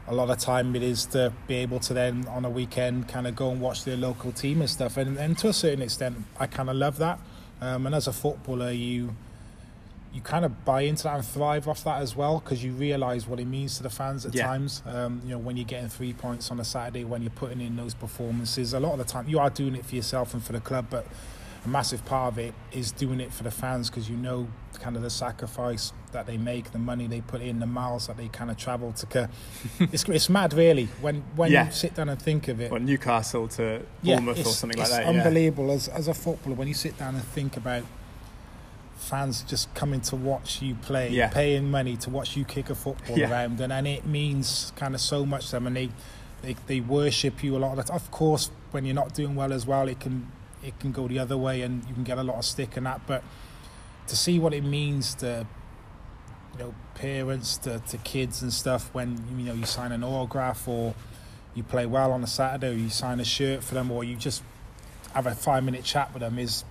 A 0.08 0.16
lot 0.16 0.32
of 0.32 0.40
time 0.40 0.76
it 0.76 0.82
is 0.82 1.06
to 1.08 1.32
be 1.46 1.54
able 1.58 1.80
to 1.82 1.94
then 1.94 2.26
on 2.30 2.44
a 2.44 2.50
weekend 2.50 3.08
kind 3.08 3.28
of 3.28 3.36
go 3.36 3.52
and 3.52 3.62
watch 3.62 3.84
their 3.84 3.96
local 3.96 4.32
team 4.32 4.60
and 4.60 4.68
stuff, 4.68 4.98
and, 4.98 5.18
and 5.20 5.38
to 5.38 5.50
a 5.50 5.54
certain 5.54 5.84
extent, 5.84 6.16
I 6.40 6.48
kind 6.48 6.68
of 6.68 6.78
love 6.78 6.98
that. 6.98 7.20
Um, 7.62 7.86
and 7.86 7.94
as 7.94 8.08
a 8.08 8.12
footballer, 8.12 8.72
you 8.72 9.14
you 10.14 10.22
kind 10.22 10.44
of 10.44 10.66
buy 10.66 10.82
into 10.82 11.04
that 11.04 11.16
and 11.18 11.26
thrive 11.26 11.68
off 11.68 11.84
that 11.84 12.02
as 12.02 12.16
well 12.16 12.40
because 12.40 12.64
you 12.64 12.72
realise 12.74 13.28
what 13.28 13.40
it 13.40 13.46
means 13.46 13.78
to 13.78 13.84
the 13.84 13.90
fans 13.92 14.26
at 14.26 14.34
Yeah. 14.34 14.48
times. 14.48 14.82
Um, 14.88 15.22
you 15.24 15.32
know, 15.32 15.38
when 15.38 15.56
you're 15.56 15.66
getting 15.68 15.90
three 15.90 16.14
points 16.14 16.50
on 16.50 16.60
a 16.60 16.66
Saturday, 16.66 17.04
when 17.04 17.22
you're 17.22 17.30
putting 17.30 17.62
in 17.62 17.76
those 17.76 17.94
performances, 17.94 18.74
a 18.74 18.80
lot 18.80 18.94
of 18.94 18.98
the 18.98 19.04
time 19.06 19.30
you 19.30 19.38
are 19.40 19.50
doing 19.52 19.76
it 19.76 19.86
for 19.86 19.96
yourself 19.96 20.34
and 20.34 20.44
for 20.44 20.54
the 20.54 20.60
club, 20.62 20.88
but 20.90 21.06
a 21.64 21.68
massive 21.68 22.04
part 22.06 22.34
of 22.34 22.40
it 22.40 22.54
is 22.72 22.92
doing 22.92 23.20
it 23.20 23.32
for 23.34 23.44
the 23.44 23.52
fans 23.52 23.90
because 23.90 24.10
you 24.10 24.16
know 24.16 24.48
kind 24.80 24.96
of 24.96 25.02
the 25.02 25.10
sacrifice 25.10 25.92
that 26.14 26.26
they 26.26 26.38
make, 26.38 26.72
the 26.72 26.80
money 26.80 27.06
they 27.06 27.20
put 27.22 27.42
in, 27.42 27.60
the 27.60 27.66
miles 27.68 28.08
that 28.08 28.16
they 28.18 28.30
kind 28.30 28.50
of 28.50 28.56
travel 28.58 28.94
to. 28.94 29.30
it's, 29.80 30.08
it's 30.10 30.30
mad, 30.30 30.54
really, 30.54 30.86
when 31.02 31.22
when 31.36 31.52
Yeah. 31.52 31.66
you 31.68 31.72
sit 31.72 31.94
down 31.96 32.10
and 32.10 32.20
think 32.20 32.48
of 32.48 32.60
it. 32.62 32.72
Well, 32.72 32.80
Newcastle 32.80 33.48
to 33.50 33.84
Bournemouth 34.04 34.38
or 34.38 34.40
it's- 34.40 34.56
something 34.58 34.78
like 34.80 34.88
it's 34.88 34.96
that. 34.98 35.04
yeah. 35.04 35.10
unbelievable 35.22 35.70
as, 35.72 35.88
as 35.90 36.08
a 36.08 36.14
footballer 36.14 36.56
when 36.56 36.68
you 36.68 36.74
sit 36.74 36.98
down 36.98 37.14
and 37.16 37.24
think 37.24 37.58
about 37.58 37.84
fans 39.00 39.42
just 39.44 39.74
coming 39.74 40.02
to 40.02 40.16
watch 40.16 40.62
you 40.62 40.76
play, 40.76 41.10
Yeah. 41.10 41.30
paying 41.30 41.72
money 41.72 41.98
to 41.98 42.10
watch 42.10 42.36
you 42.38 42.46
kick 42.46 42.70
a 42.70 42.76
football 42.76 43.18
Yeah. 43.18 43.32
around, 43.32 43.60
and, 43.62 43.72
and 43.74 43.88
it 43.88 44.06
means 44.06 44.72
kind 44.76 44.94
of 44.94 45.02
so 45.02 45.26
much 45.26 45.46
to 45.48 45.52
them, 45.54 45.68
and 45.68 45.76
they, 45.76 45.90
they 46.42 46.56
they 46.68 46.80
worship 46.80 47.44
you 47.44 47.56
a 47.56 47.60
lot 47.60 47.78
of 47.78 47.86
the. 47.88 47.94
Of 47.94 48.12
course, 48.12 48.52
when 48.72 48.86
you're 48.86 48.96
not 48.96 49.14
doing 49.14 49.36
well 49.36 49.52
as 49.54 49.66
well, 49.66 49.88
it 49.88 50.00
can 50.00 50.32
it 50.64 50.78
can 50.80 50.92
go 50.92 51.08
the 51.08 51.20
other 51.20 51.38
way, 51.38 51.62
and 51.62 51.84
you 51.88 51.94
can 51.94 52.04
get 52.04 52.18
a 52.18 52.24
lot 52.24 52.36
of 52.38 52.46
stick 52.46 52.78
and 52.78 52.86
that. 52.86 53.02
But 53.08 53.24
to 54.08 54.16
see 54.16 54.40
what 54.40 54.54
it 54.54 54.64
means 54.64 55.16
to 55.16 55.46
you 56.54 56.60
know 56.60 56.74
parents 56.96 57.58
to, 57.58 57.80
to 57.88 57.98
kids 58.00 58.42
and 58.42 58.52
stuff 58.52 58.90
when 58.94 59.24
you 59.38 59.46
know 59.46 59.54
you 59.54 59.66
sign 59.66 59.92
an 59.92 60.04
autograph 60.04 60.68
or 60.68 60.94
you 61.56 61.64
play 61.64 61.86
well 61.86 62.12
on 62.12 62.24
a 62.24 62.28
Saturday 62.28 62.70
or 62.70 62.78
you 62.78 62.90
sign 62.90 63.20
a 63.20 63.24
shirt 63.26 63.64
for 63.64 63.76
them 63.76 63.92
or 63.92 64.04
you 64.04 64.16
just 64.16 64.42
have 65.14 65.26
a 65.28 65.34
five 65.36 65.64
minute 65.64 65.84
chat 65.84 66.12
with 66.14 66.22
them 66.22 66.38
is 66.40 66.64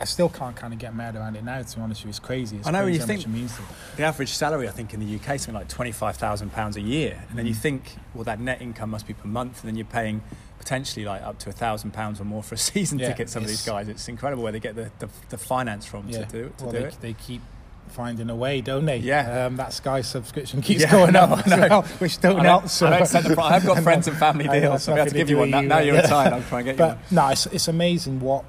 I 0.00 0.04
still 0.04 0.28
can't 0.28 0.54
kind 0.56 0.72
of 0.72 0.78
get 0.78 0.94
mad 0.94 1.16
around 1.16 1.36
it 1.36 1.44
now 1.44 1.62
to 1.62 1.76
be 1.76 1.82
honest 1.82 2.00
with 2.02 2.06
you 2.06 2.10
it's 2.10 2.18
crazy 2.18 2.56
it's 2.58 2.66
I 2.66 2.70
know, 2.70 2.84
when 2.84 2.94
you 2.94 3.00
think- 3.00 3.26
means 3.28 3.56
the 3.96 4.02
average 4.04 4.30
salary, 4.30 4.68
I 4.68 4.72
think, 4.72 4.92
in 4.94 5.00
the 5.00 5.06
UK 5.16 5.34
is 5.36 5.42
something 5.42 5.54
like 5.54 5.68
twenty-five 5.68 6.16
thousand 6.16 6.50
pounds 6.52 6.76
a 6.76 6.80
year, 6.80 7.22
and 7.28 7.38
then 7.38 7.46
you 7.46 7.54
Mm. 7.54 7.58
think, 7.58 7.96
well, 8.14 8.24
that 8.24 8.40
net 8.40 8.60
income 8.60 8.90
must 8.90 9.06
be 9.06 9.14
per 9.14 9.28
month, 9.28 9.60
and 9.62 9.68
then 9.68 9.76
you're 9.76 9.84
paying 9.86 10.22
potentially 10.58 11.04
like 11.04 11.22
up 11.22 11.38
to 11.40 11.48
a 11.50 11.52
thousand 11.52 11.92
pounds 11.92 12.20
or 12.20 12.24
more 12.24 12.42
for 12.42 12.54
a 12.54 12.58
season 12.58 12.98
Yeah, 12.98 13.08
ticket. 13.08 13.28
Some 13.30 13.42
of 13.42 13.48
these 13.48 13.64
guys, 13.66 13.88
it's 13.88 14.08
incredible 14.08 14.42
where 14.42 14.52
they 14.52 14.60
get 14.60 14.74
the, 14.76 14.90
the, 14.98 15.08
the 15.28 15.38
finance 15.38 15.84
from 15.86 16.08
yeah 16.08 16.24
to 16.24 16.32
do, 16.32 16.52
to 16.58 16.64
well 16.64 16.72
do 16.72 16.78
they, 16.80 16.84
it. 16.86 16.96
they 17.00 17.12
keep 17.12 17.42
finding 17.88 18.28
a 18.30 18.34
way 18.34 18.60
don't 18.60 18.86
they 18.86 18.96
Yeah. 18.96 19.44
um, 19.46 19.56
that 19.56 19.72
Sky 19.72 20.00
subscription 20.00 20.62
keeps 20.62 20.80
Yeah, 20.82 20.90
going 20.90 21.14
I 21.14 21.20
up 21.20 21.46
well, 21.46 21.82
which 22.00 22.18
don't 22.18 22.40
I 22.40 22.44
help 22.44 22.68
so 22.68 22.86
I 22.88 22.98
don't 22.98 23.06
set 23.06 23.24
the 23.24 23.34
pri- 23.34 23.50
I've 23.50 23.66
got 23.66 23.82
friends 23.88 24.08
and 24.08 24.16
family 24.16 24.48
deals, 24.48 24.82
so 24.84 24.94
we 24.94 24.98
have 25.00 25.08
to 25.08 25.14
give 25.14 25.28
you 25.30 25.36
one. 25.38 25.50
Now, 25.50 25.60
now 25.60 25.78
you, 25.78 25.86
you're 25.88 25.96
yeah. 25.96 26.00
retired, 26.02 26.32
I'll 26.32 26.42
try 26.42 26.60
and 26.60 26.64
get 26.66 26.72
you 26.72 26.78
but 26.78 26.96
one. 26.96 26.98
no, 27.10 27.28
it's, 27.28 27.46
it's 27.46 27.68
amazing 27.68 28.20
what 28.20 28.44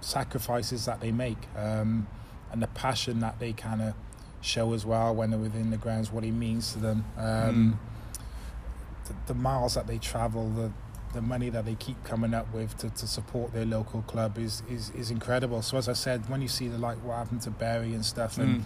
sacrifices 0.00 0.84
that 0.86 1.00
they 1.00 1.12
make 1.12 1.38
um, 1.56 2.06
and 2.52 2.62
the 2.62 2.66
passion 2.68 3.20
that 3.20 3.38
they 3.40 3.52
kind 3.52 3.82
of 3.82 3.94
show 4.40 4.72
as 4.72 4.86
well 4.86 5.14
when 5.14 5.30
they're 5.30 5.38
within 5.40 5.70
the 5.70 5.76
grounds, 5.76 6.12
what 6.12 6.24
it 6.24 6.32
means 6.32 6.72
to 6.72 6.78
them. 6.78 7.04
Um, 7.16 7.80
the, 9.06 9.14
the 9.26 9.34
miles 9.34 9.74
that 9.74 9.86
they 9.86 9.98
travel, 9.98 10.48
the 10.50 10.70
the 11.14 11.22
money 11.22 11.48
that 11.48 11.64
they 11.64 11.76
keep 11.76 12.02
coming 12.04 12.34
up 12.34 12.52
with 12.52 12.76
to, 12.76 12.90
to 12.90 13.06
support 13.06 13.50
their 13.54 13.64
local 13.64 14.02
club 14.02 14.36
is, 14.36 14.62
is, 14.68 14.90
is 14.90 15.10
incredible. 15.10 15.62
So 15.62 15.78
as 15.78 15.88
I 15.88 15.94
said, 15.94 16.28
when 16.28 16.42
you 16.42 16.48
see 16.48 16.68
the 16.68 16.76
like 16.76 16.98
what 16.98 17.14
happened 17.16 17.40
to 17.42 17.50
Bury 17.50 17.94
and 17.94 18.04
stuff, 18.04 18.36
and 18.38 18.60
Mm. 18.60 18.64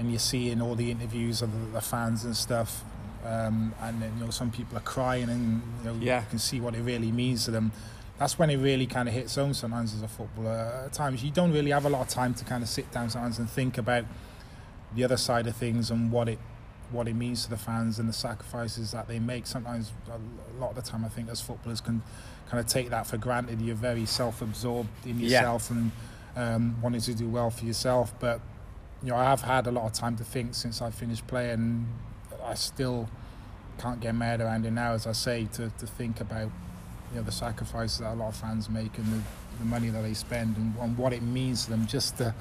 and 0.00 0.12
you 0.12 0.18
see 0.18 0.50
in 0.50 0.60
all 0.60 0.74
the 0.74 0.90
interviews 0.90 1.42
of 1.42 1.52
the, 1.52 1.72
the 1.74 1.80
fans 1.80 2.24
and 2.24 2.36
stuff, 2.36 2.82
um, 3.24 3.72
and 3.82 4.02
then, 4.02 4.12
you 4.18 4.24
know 4.24 4.30
some 4.30 4.50
people 4.50 4.76
are 4.76 4.80
crying, 4.82 5.28
and 5.28 5.62
you 5.78 5.84
know 5.92 5.96
Yeah. 6.00 6.20
you 6.22 6.26
can 6.30 6.38
see 6.40 6.60
what 6.60 6.74
it 6.74 6.82
really 6.82 7.12
means 7.12 7.44
to 7.44 7.50
them. 7.52 7.70
That's 8.18 8.38
when 8.38 8.48
it 8.50 8.56
really 8.56 8.86
kind 8.86 9.08
of 9.08 9.14
hits 9.14 9.34
home 9.34 9.52
sometimes 9.52 9.94
as 9.94 10.02
a 10.02 10.08
footballer. 10.08 10.84
At 10.86 10.92
times 10.92 11.22
you 11.22 11.30
don't 11.30 11.52
really 11.52 11.70
have 11.70 11.84
a 11.84 11.90
lot 11.90 12.00
of 12.02 12.08
time 12.08 12.32
to 12.34 12.44
kind 12.44 12.62
of 12.62 12.68
sit 12.68 12.90
down 12.90 13.10
sometimes 13.10 13.38
and 13.38 13.48
think 13.48 13.76
about 13.76 14.04
the 14.94 15.04
other 15.04 15.16
side 15.18 15.46
of 15.46 15.56
things 15.56 15.90
and 15.90 16.10
what 16.10 16.28
it 16.28 16.38
what 16.92 17.08
it 17.08 17.14
means 17.14 17.42
to 17.44 17.50
the 17.50 17.56
fans 17.56 17.98
and 17.98 18.08
the 18.08 18.12
sacrifices 18.12 18.92
that 18.92 19.08
they 19.08 19.18
make. 19.18 19.44
Sometimes 19.46 19.90
a 20.08 20.60
lot 20.60 20.70
of 20.70 20.76
the 20.76 20.82
time 20.82 21.04
I 21.04 21.08
think 21.08 21.28
as 21.28 21.40
footballers 21.40 21.80
can 21.80 22.00
kind 22.48 22.60
of 22.60 22.66
take 22.68 22.90
that 22.90 23.08
for 23.08 23.16
granted. 23.18 23.60
You're 23.60 23.74
very 23.74 24.06
self-absorbed 24.06 24.88
in 25.04 25.18
Yeah. 25.18 25.26
yourself 25.40 25.70
and 25.70 25.90
um, 26.36 26.80
wanting 26.80 27.00
to 27.00 27.14
do 27.14 27.28
well 27.28 27.50
for 27.50 27.64
yourself, 27.64 28.14
but 28.20 28.40
you 29.02 29.08
know, 29.10 29.16
I 29.16 29.24
have 29.24 29.40
had 29.42 29.66
a 29.66 29.72
lot 29.72 29.84
of 29.86 29.92
time 29.94 30.16
to 30.16 30.24
think 30.24 30.54
since 30.54 30.80
I 30.80 30.90
finished 30.90 31.26
playing. 31.26 31.86
I 32.44 32.54
still 32.54 33.08
can't 33.78 33.98
get 34.00 34.14
mad 34.14 34.40
around 34.40 34.64
it 34.64 34.70
now, 34.70 34.92
as 34.92 35.06
I 35.08 35.12
say, 35.12 35.48
to, 35.54 35.70
to 35.78 35.86
think 35.86 36.20
about 36.20 36.50
you 37.12 37.16
know 37.18 37.22
the 37.22 37.32
sacrifices 37.32 37.98
that 37.98 38.12
a 38.12 38.14
lot 38.14 38.28
of 38.28 38.36
fans 38.36 38.68
make 38.68 38.96
and 38.98 39.06
the, 39.12 39.20
the 39.58 39.64
money 39.64 39.88
that 39.90 40.02
they 40.02 40.14
spend 40.14 40.56
and, 40.56 40.74
and 40.80 40.98
what 40.98 41.12
it 41.12 41.22
means 41.22 41.64
to 41.64 41.70
them. 41.70 41.86
Just 41.86 42.18
to, 42.18 42.34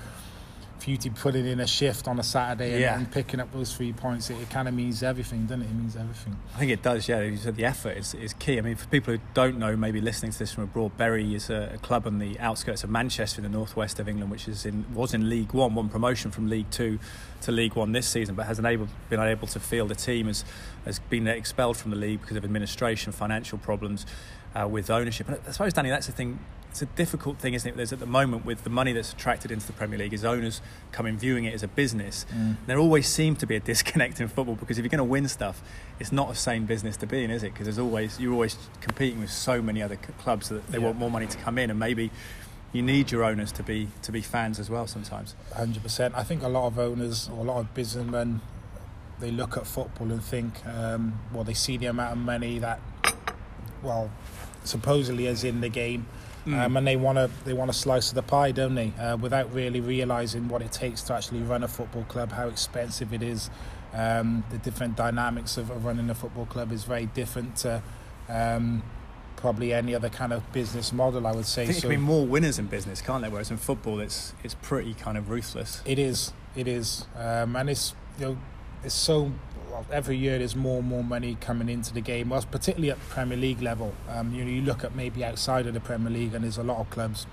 for 0.80 0.90
you 0.90 0.98
to 0.98 1.10
put 1.10 1.36
it 1.36 1.46
in 1.46 1.62
a 1.62 1.66
shift 1.68 2.06
on 2.08 2.20
a 2.20 2.24
Saturday 2.24 2.74
and, 2.74 2.82
Yeah. 2.82 2.98
and 2.98 3.10
picking 3.10 3.40
up 3.40 3.52
those 3.54 3.74
three 3.74 3.94
points, 3.94 4.30
it, 4.30 4.36
it 4.42 4.50
kind 4.50 4.68
of 4.68 4.74
means 4.74 5.02
everything, 5.04 5.44
doesn't 5.46 5.62
it? 5.62 5.66
It 5.70 5.74
means 5.74 5.96
everything. 5.96 6.36
I 6.54 6.60
think 6.60 6.72
it 6.72 6.82
does, 6.84 7.08
yeah. 7.08 7.22
You 7.22 7.38
said 7.38 7.56
the 7.56 7.64
effort 7.66 7.98
is, 7.98 8.14
is 8.14 8.34
key. 8.34 8.58
I 8.58 8.62
mean, 8.62 8.76
for 8.76 8.86
people 8.88 9.14
who 9.14 9.22
don't 9.34 9.58
know, 9.58 9.78
maybe 9.78 10.02
listening 10.02 10.34
to 10.34 10.40
this 10.40 10.52
from 10.52 10.66
abroad, 10.66 10.98
Bury 10.98 11.34
is 11.34 11.50
a, 11.50 11.72
a 11.76 11.78
club 11.78 12.06
on 12.06 12.20
the 12.20 12.38
outskirts 12.40 12.84
of 12.84 12.90
Manchester 12.90 13.40
in 13.40 13.44
the 13.50 13.58
northwest 13.58 14.00
of 14.00 14.10
England, 14.10 14.30
which 14.30 14.50
is 14.50 14.66
in 14.66 14.86
was 14.94 15.14
in 15.14 15.30
League 15.30 15.54
One, 15.54 15.76
one 15.76 15.88
promotion 15.88 16.30
from 16.30 16.50
League 16.50 16.70
Two 16.72 17.00
to 17.44 17.52
League 17.54 17.76
One 17.76 17.94
this 17.94 18.08
season, 18.08 18.36
but 18.36 18.46
has 18.46 18.60
enabled, 18.60 18.90
been 19.10 19.22
able 19.22 19.48
to 19.48 19.60
field 19.62 19.92
a 19.92 19.96
team 19.96 20.28
has 20.28 20.44
has 20.84 21.00
been 21.00 21.26
expelled 21.28 21.78
from 21.78 21.92
the 21.92 21.98
league 21.98 22.20
because 22.22 22.36
of 22.38 22.44
administration, 22.44 23.12
financial 23.14 23.58
problems 23.58 24.06
uh, 24.60 24.68
with 24.68 24.90
ownership. 24.90 25.28
And 25.28 25.38
I 25.48 25.52
suppose, 25.52 25.74
Danny, 25.74 25.90
that's 25.90 26.08
the 26.08 26.14
thing. 26.14 26.40
It's 26.70 26.82
a 26.82 26.86
difficult 26.88 27.38
thing, 27.38 27.54
isn't 27.54 27.70
it? 27.70 27.78
There's 27.78 27.94
at 27.94 28.00
the 28.00 28.06
moment 28.06 28.46
with 28.46 28.66
the 28.66 28.70
money 28.70 28.92
that's 28.92 29.14
attracted 29.14 29.50
into 29.50 29.66
the 29.66 29.72
Premier 29.72 29.98
League, 29.98 30.12
is 30.14 30.26
owners 30.26 30.60
coming 30.92 31.18
viewing 31.18 31.46
it 31.46 31.54
as 31.54 31.64
a 31.64 31.70
business. 31.70 32.26
There 32.68 32.78
always 32.78 33.08
seems 33.08 33.38
to 33.40 33.48
be 33.48 33.56
a 33.56 33.60
disconnect 33.72 34.20
in 34.20 34.28
football 34.28 34.56
because 34.56 34.78
if 34.78 34.84
you're 34.84 34.90
going 34.90 34.98
to 34.98 35.04
win 35.06 35.28
stuff, 35.30 35.62
it's 36.02 36.12
not 36.12 36.30
a 36.32 36.36
sane 36.36 36.66
business 36.66 36.98
to 36.98 37.08
be 37.08 37.24
in, 37.24 37.32
is 37.32 37.44
it? 37.44 37.54
Because 37.54 37.66
there's 37.68 37.80
always 37.80 38.20
you're 38.20 38.34
always 38.34 38.58
competing 38.82 39.22
with 39.22 39.32
so 39.32 39.62
many 39.62 39.82
other 39.82 39.96
c- 39.96 40.12
clubs 40.20 40.50
that 40.50 40.68
they 40.68 40.78
Yeah. 40.78 40.86
want 40.86 40.98
more 40.98 41.10
money 41.12 41.28
to 41.28 41.38
come 41.38 41.58
in, 41.58 41.70
and 41.70 41.80
maybe 41.80 42.12
you 42.74 42.82
need 42.82 43.10
your 43.10 43.24
owners 43.24 43.54
to 43.54 43.64
be 43.64 43.88
to 44.02 44.12
be 44.12 44.20
fans 44.22 44.60
as 44.60 44.70
well 44.70 44.86
sometimes. 44.86 45.34
Hundred 45.56 45.82
percent. 45.82 46.14
I 46.14 46.24
think 46.24 46.44
a 46.44 46.50
lot 46.50 46.68
of 46.68 46.78
owners 46.78 47.30
or 47.30 47.40
a 47.40 47.44
lot 47.48 47.60
of 47.60 47.74
businessmen 47.74 48.42
they 49.18 49.32
look 49.32 49.56
at 49.56 49.66
football 49.66 50.12
and 50.12 50.22
think, 50.22 50.54
um, 50.68 51.18
well, 51.34 51.46
they 51.46 51.54
see 51.54 51.78
the 51.78 51.86
amount 51.86 52.12
of 52.12 52.18
money 52.18 52.60
that, 52.60 52.82
well, 53.86 54.12
supposedly 54.64 55.28
as 55.28 55.44
in 55.44 55.62
the 55.62 55.70
game. 55.70 56.08
Mm. 56.46 56.66
Um, 56.66 56.78
and 56.78 56.86
they 56.86 56.96
want 56.96 57.18
to 57.18 57.30
they 57.44 57.54
want 57.54 57.72
a 57.72 57.74
slice 57.74 58.10
of 58.10 58.16
the 58.16 58.22
pie, 58.22 58.52
don't 58.52 58.76
they? 58.76 58.92
Uh, 59.00 59.18
without 59.18 59.52
really 59.52 59.82
realizing 59.82 60.48
what 60.48 60.62
it 60.62 60.72
takes 60.72 61.02
to 61.04 61.14
actually 61.14 61.42
run 61.42 61.64
a 61.64 61.68
football 61.68 62.04
club, 62.04 62.32
how 62.32 62.48
expensive 62.48 63.14
it 63.14 63.24
is, 63.24 63.50
um, 63.94 64.44
the 64.52 64.60
different 64.60 64.96
dynamics 64.96 65.58
of, 65.58 65.72
of 65.72 65.86
running 65.86 66.10
a 66.10 66.16
football 66.16 66.46
club 66.46 66.72
is 66.72 66.84
very 66.84 67.08
different 67.08 67.56
to 67.58 67.82
um, 68.30 68.84
probably 69.38 69.74
any 69.74 69.96
other 69.96 70.10
kind 70.10 70.34
of 70.34 70.52
business 70.54 70.94
model. 70.94 71.26
I 71.26 71.32
would 71.32 71.48
say. 71.48 71.64
I 71.64 71.66
think 71.66 71.78
so 71.78 71.88
there 71.88 71.96
can 71.96 72.02
be 72.02 72.06
more 72.06 72.28
winners 72.28 72.60
in 72.60 72.68
business, 72.68 73.02
can't 73.02 73.22
there? 73.22 73.32
Whereas 73.32 73.50
in 73.50 73.58
football, 73.58 74.00
it's 74.00 74.34
it's 74.44 74.56
pretty 74.56 74.94
kind 74.94 75.18
of 75.18 75.30
ruthless. 75.30 75.82
It 75.86 75.98
is. 75.98 76.32
It 76.56 76.68
is, 76.68 77.06
um, 77.18 77.56
and 77.56 77.70
it's 77.70 77.96
you 78.20 78.26
know, 78.26 78.38
it's 78.84 78.94
so. 78.94 79.32
Well, 79.76 79.86
every 79.92 80.16
year 80.16 80.38
there's 80.38 80.56
more 80.56 80.80
and 80.80 80.88
more 80.88 81.04
money 81.04 81.36
coming 81.42 81.68
into 81.68 81.94
the 81.94 82.00
game, 82.00 82.30
well, 82.30 82.42
particularly 82.50 82.92
at 82.92 83.00
the 83.00 83.06
Premier 83.08 83.38
League 83.38 83.62
level. 83.62 83.94
Um, 84.10 84.34
you 84.34 84.46
know, 84.46 84.50
you 84.50 84.62
look 84.62 84.86
at 84.86 84.96
maybe 84.96 85.26
outside 85.26 85.68
of 85.68 85.74
the 85.74 85.82
Premier 85.82 86.10
League, 86.12 86.34
and 86.34 86.46
there's 86.46 86.58
a 86.58 86.64
lot 86.64 86.78
of 86.78 86.90
clubs 86.90 87.28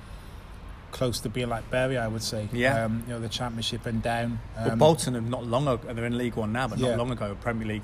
close 0.90 1.20
to 1.20 1.28
being 1.28 1.48
like 1.48 1.70
Bury, 1.70 1.96
I 1.96 2.08
would 2.08 2.22
say. 2.22 2.48
Yeah. 2.52 2.84
Um, 2.84 3.04
you 3.06 3.12
know, 3.14 3.20
the 3.20 3.28
Championship 3.28 3.86
and 3.86 4.02
down. 4.02 4.40
Um, 4.56 4.76
Bolton 4.78 5.14
have 5.14 5.28
not 5.28 5.46
long 5.46 5.68
ago, 5.68 5.92
they're 5.94 6.04
in 6.04 6.18
League 6.18 6.34
One 6.34 6.52
now, 6.52 6.66
but 6.66 6.78
Yeah. 6.78 6.88
not 6.90 6.98
long 6.98 7.10
ago, 7.12 7.30
a 7.30 7.34
Premier 7.36 7.68
League 7.68 7.82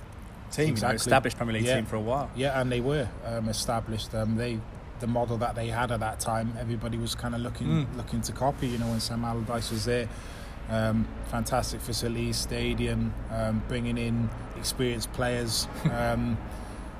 team, 0.50 0.62
you 0.62 0.66
know, 0.66 0.72
Exactly. 0.72 0.96
established 0.96 1.36
Premier 1.36 1.52
League 1.54 1.64
Yeah. 1.64 1.76
team 1.76 1.86
for 1.86 1.94
a 1.96 2.00
while. 2.00 2.28
Yeah, 2.34 2.60
and 2.60 2.70
they 2.72 2.80
were 2.80 3.08
um, 3.24 3.48
established. 3.48 4.12
Um, 4.14 4.36
they 4.36 4.58
the 5.00 5.06
model 5.06 5.36
that 5.38 5.54
they 5.54 5.68
had 5.68 5.92
at 5.92 6.00
that 6.00 6.18
time, 6.18 6.52
everybody 6.58 6.98
was 6.98 7.14
kind 7.14 7.32
of 7.32 7.40
looking 7.40 7.68
Mm. 7.68 7.96
looking 7.96 8.20
to 8.22 8.32
copy. 8.32 8.66
You 8.66 8.78
know, 8.78 8.88
when 8.88 8.98
Sam 8.98 9.24
Allardyce 9.24 9.70
was 9.70 9.84
there, 9.84 10.08
um, 10.68 11.06
fantastic 11.30 11.80
facilities, 11.80 12.36
stadium, 12.36 13.14
um, 13.30 13.62
bringing 13.68 13.96
in 13.96 14.28
experienced 14.58 15.12
players. 15.12 15.68
Um, 15.92 16.36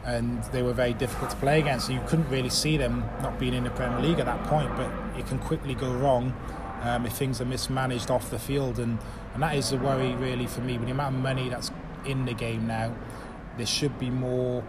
and 0.04 0.42
they 0.44 0.62
were 0.62 0.72
very 0.72 0.94
difficult 0.94 1.30
to 1.30 1.36
play 1.36 1.60
against. 1.60 1.86
So 1.86 1.92
you 1.92 2.00
couldn't 2.06 2.30
really 2.30 2.48
see 2.48 2.78
them 2.78 3.04
not 3.22 3.38
being 3.38 3.52
in 3.52 3.64
the 3.64 3.70
Premier 3.70 4.00
League 4.00 4.18
at 4.18 4.24
that 4.24 4.42
point. 4.44 4.74
But 4.74 4.90
it 5.18 5.26
can 5.26 5.38
quickly 5.38 5.74
go 5.74 5.92
wrong 5.92 6.34
um, 6.82 7.04
if 7.04 7.12
things 7.12 7.40
are 7.40 7.44
mismanaged 7.44 8.10
off 8.10 8.30
the 8.30 8.38
field, 8.38 8.78
and 8.78 8.98
and 9.34 9.42
that 9.42 9.54
is 9.54 9.72
a 9.72 9.76
worry 9.76 10.14
really 10.14 10.46
for 10.46 10.60
me. 10.60 10.78
With 10.78 10.86
the 10.86 10.92
amount 10.92 11.16
of 11.16 11.22
money 11.22 11.48
that's 11.48 11.70
in 12.06 12.24
the 12.24 12.32
game 12.32 12.66
now, 12.66 12.94
there 13.56 13.66
should 13.66 13.98
be 13.98 14.10
more 14.10 14.64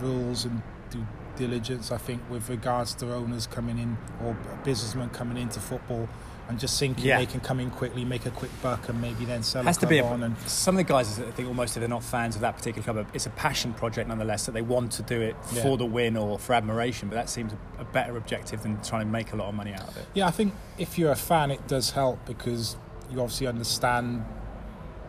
rules 0.00 0.44
and 0.44 0.62
due 0.90 1.06
diligence. 1.36 1.92
I 1.92 1.98
think 1.98 2.22
with 2.28 2.48
regards 2.48 2.94
to 2.94 3.14
owners 3.14 3.46
coming 3.46 3.78
in 3.78 3.96
or 4.24 4.36
businessmen 4.64 5.10
coming 5.10 5.36
into 5.36 5.60
football. 5.60 6.08
And 6.48 6.58
just 6.58 6.80
thinking 6.80 7.04
Yeah. 7.04 7.18
they 7.18 7.26
can 7.26 7.40
come 7.40 7.60
in 7.60 7.70
quickly, 7.70 8.06
make 8.06 8.24
a 8.24 8.30
quick 8.30 8.50
buck, 8.62 8.88
and 8.88 9.00
maybe 9.02 9.26
then 9.26 9.42
sell 9.42 9.62
has 9.64 9.76
to 9.78 9.86
be 9.86 9.98
a, 9.98 10.04
on. 10.04 10.22
And 10.22 10.38
some 10.48 10.76
of 10.78 10.86
the 10.86 10.90
guys. 10.90 11.18
I 11.20 11.30
think 11.32 11.46
almost 11.46 11.76
if 11.76 11.80
they're 11.80 11.88
not 11.90 12.02
fans 12.02 12.36
of 12.36 12.40
that 12.40 12.56
particular 12.56 12.82
club, 12.90 13.06
it's 13.12 13.26
a 13.26 13.30
passion 13.30 13.74
project 13.74 14.08
nonetheless. 14.08 14.46
That 14.46 14.52
they 14.52 14.62
want 14.62 14.92
to 14.92 15.02
do 15.02 15.20
it 15.20 15.36
Yeah. 15.52 15.62
for 15.62 15.76
the 15.76 15.84
win 15.84 16.16
or 16.16 16.38
for 16.38 16.54
admiration. 16.54 17.08
But 17.10 17.16
that 17.16 17.28
seems 17.28 17.52
a, 17.52 17.82
a 17.82 17.84
better 17.84 18.16
objective 18.16 18.62
than 18.62 18.80
trying 18.82 19.06
to 19.06 19.12
make 19.12 19.32
a 19.34 19.36
lot 19.36 19.48
of 19.48 19.54
money 19.54 19.74
out 19.74 19.88
of 19.88 19.96
it. 19.98 20.06
Yeah, 20.14 20.26
I 20.26 20.30
think 20.30 20.54
if 20.78 20.98
you're 20.98 21.12
a 21.12 21.16
fan, 21.16 21.50
it 21.50 21.66
does 21.68 21.90
help 21.90 22.24
because 22.24 22.76
you 23.10 23.20
obviously 23.20 23.46
understand 23.46 24.24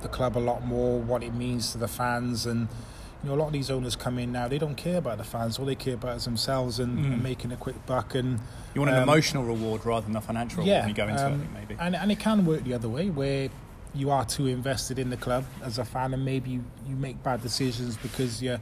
the 0.01 0.09
club 0.09 0.37
a 0.37 0.39
lot 0.39 0.65
more, 0.65 0.99
what 0.99 1.23
it 1.23 1.33
means 1.33 1.71
to 1.71 1.77
the 1.77 1.87
fans, 1.87 2.45
and 2.45 2.67
you 3.23 3.29
know 3.29 3.35
a 3.35 3.39
lot 3.39 3.47
of 3.47 3.53
these 3.53 3.69
owners 3.69 3.95
come 3.95 4.17
in 4.19 4.31
now. 4.31 4.47
They 4.47 4.57
don't 4.57 4.75
care 4.75 4.97
about 4.97 5.17
the 5.17 5.23
fans; 5.23 5.59
all 5.59 5.65
they 5.65 5.75
care 5.75 5.95
about 5.95 6.17
is 6.17 6.25
themselves 6.25 6.79
and, 6.79 6.97
Mm. 6.99 7.13
and 7.13 7.23
making 7.23 7.51
a 7.51 7.57
quick 7.57 7.85
buck. 7.85 8.15
And 8.15 8.39
You 8.73 8.81
want 8.81 8.91
an 8.91 8.97
Um, 8.97 9.03
emotional 9.09 9.43
reward 9.43 9.85
rather 9.85 10.05
than 10.05 10.15
a 10.15 10.21
financial 10.21 10.63
yeah, 10.63 10.85
reward 10.85 10.85
when 10.85 10.89
you 10.89 10.95
go 10.95 11.07
into 11.07 11.25
um, 11.25 11.33
it. 11.33 11.37
Think, 11.39 11.53
maybe. 11.69 11.75
and 11.79 11.95
and 11.95 12.11
it 12.11 12.19
can 12.19 12.45
work 12.45 12.63
the 12.63 12.73
other 12.73 12.89
way 12.89 13.09
where 13.09 13.49
you 13.95 14.11
are 14.11 14.23
too 14.23 14.45
invested 14.47 14.99
in 14.99 15.09
the 15.09 15.17
club 15.17 15.43
as 15.63 15.79
a 15.79 15.85
fan, 15.85 16.13
and 16.13 16.23
maybe 16.23 16.51
you, 16.51 16.63
you 16.87 16.95
make 16.95 17.21
bad 17.23 17.41
decisions 17.41 17.97
because 17.97 18.41
you 18.41 18.57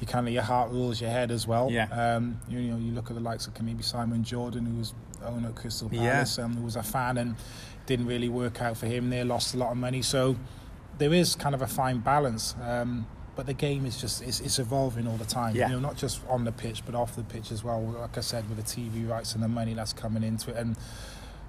you 0.00 0.06
kind 0.08 0.26
of 0.26 0.34
your 0.34 0.42
heart 0.42 0.70
rules 0.72 1.00
your 1.00 1.10
head 1.10 1.30
as 1.30 1.46
well. 1.46 1.70
Yeah. 1.70 1.86
Um, 1.90 2.40
you, 2.48 2.60
know, 2.62 2.76
you 2.76 2.90
look 2.90 3.08
at 3.08 3.14
the 3.14 3.22
likes 3.22 3.46
of 3.46 3.62
maybe 3.62 3.84
Simon 3.84 4.24
Jordan, 4.24 4.66
who 4.66 4.78
was 4.78 4.92
owner 5.24 5.50
at 5.50 5.54
Crystal 5.54 5.88
Yeah. 5.92 6.10
Palace, 6.14 6.40
um, 6.40 6.56
who 6.56 6.64
was 6.64 6.74
a 6.74 6.82
fan 6.82 7.16
and 7.18 7.36
didn't 7.86 8.06
really 8.06 8.28
work 8.28 8.60
out 8.60 8.76
for 8.76 8.86
him. 8.86 9.10
They 9.10 9.22
lost 9.22 9.54
a 9.54 9.58
lot 9.58 9.70
of 9.70 9.76
money, 9.76 10.02
so 10.02 10.34
there 10.98 11.14
is 11.14 11.36
kind 11.36 11.54
of 11.54 11.62
a 11.62 11.68
fine 11.68 12.00
balance. 12.00 12.56
Um, 12.60 13.06
but 13.36 13.46
the 13.46 13.54
game 13.54 13.86
is 13.86 14.00
just 14.00 14.22
it's, 14.22 14.40
it's 14.40 14.58
evolving 14.58 15.06
all 15.06 15.16
the 15.16 15.24
time. 15.24 15.54
Yeah. 15.56 15.68
You 15.68 15.74
know, 15.74 15.80
not 15.80 15.96
just 15.96 16.20
on 16.28 16.44
the 16.44 16.52
pitch, 16.52 16.82
but 16.84 16.94
off 16.94 17.16
the 17.16 17.22
pitch 17.24 17.50
as 17.52 17.64
well. 17.64 17.80
Like 17.82 18.18
I 18.18 18.20
said, 18.20 18.48
with 18.48 18.58
the 18.58 18.62
TV 18.64 19.08
rights 19.08 19.34
and 19.34 19.42
the 19.42 19.48
money 19.48 19.74
that's 19.74 19.92
coming 19.92 20.22
into 20.22 20.50
it, 20.50 20.56
and 20.56 20.76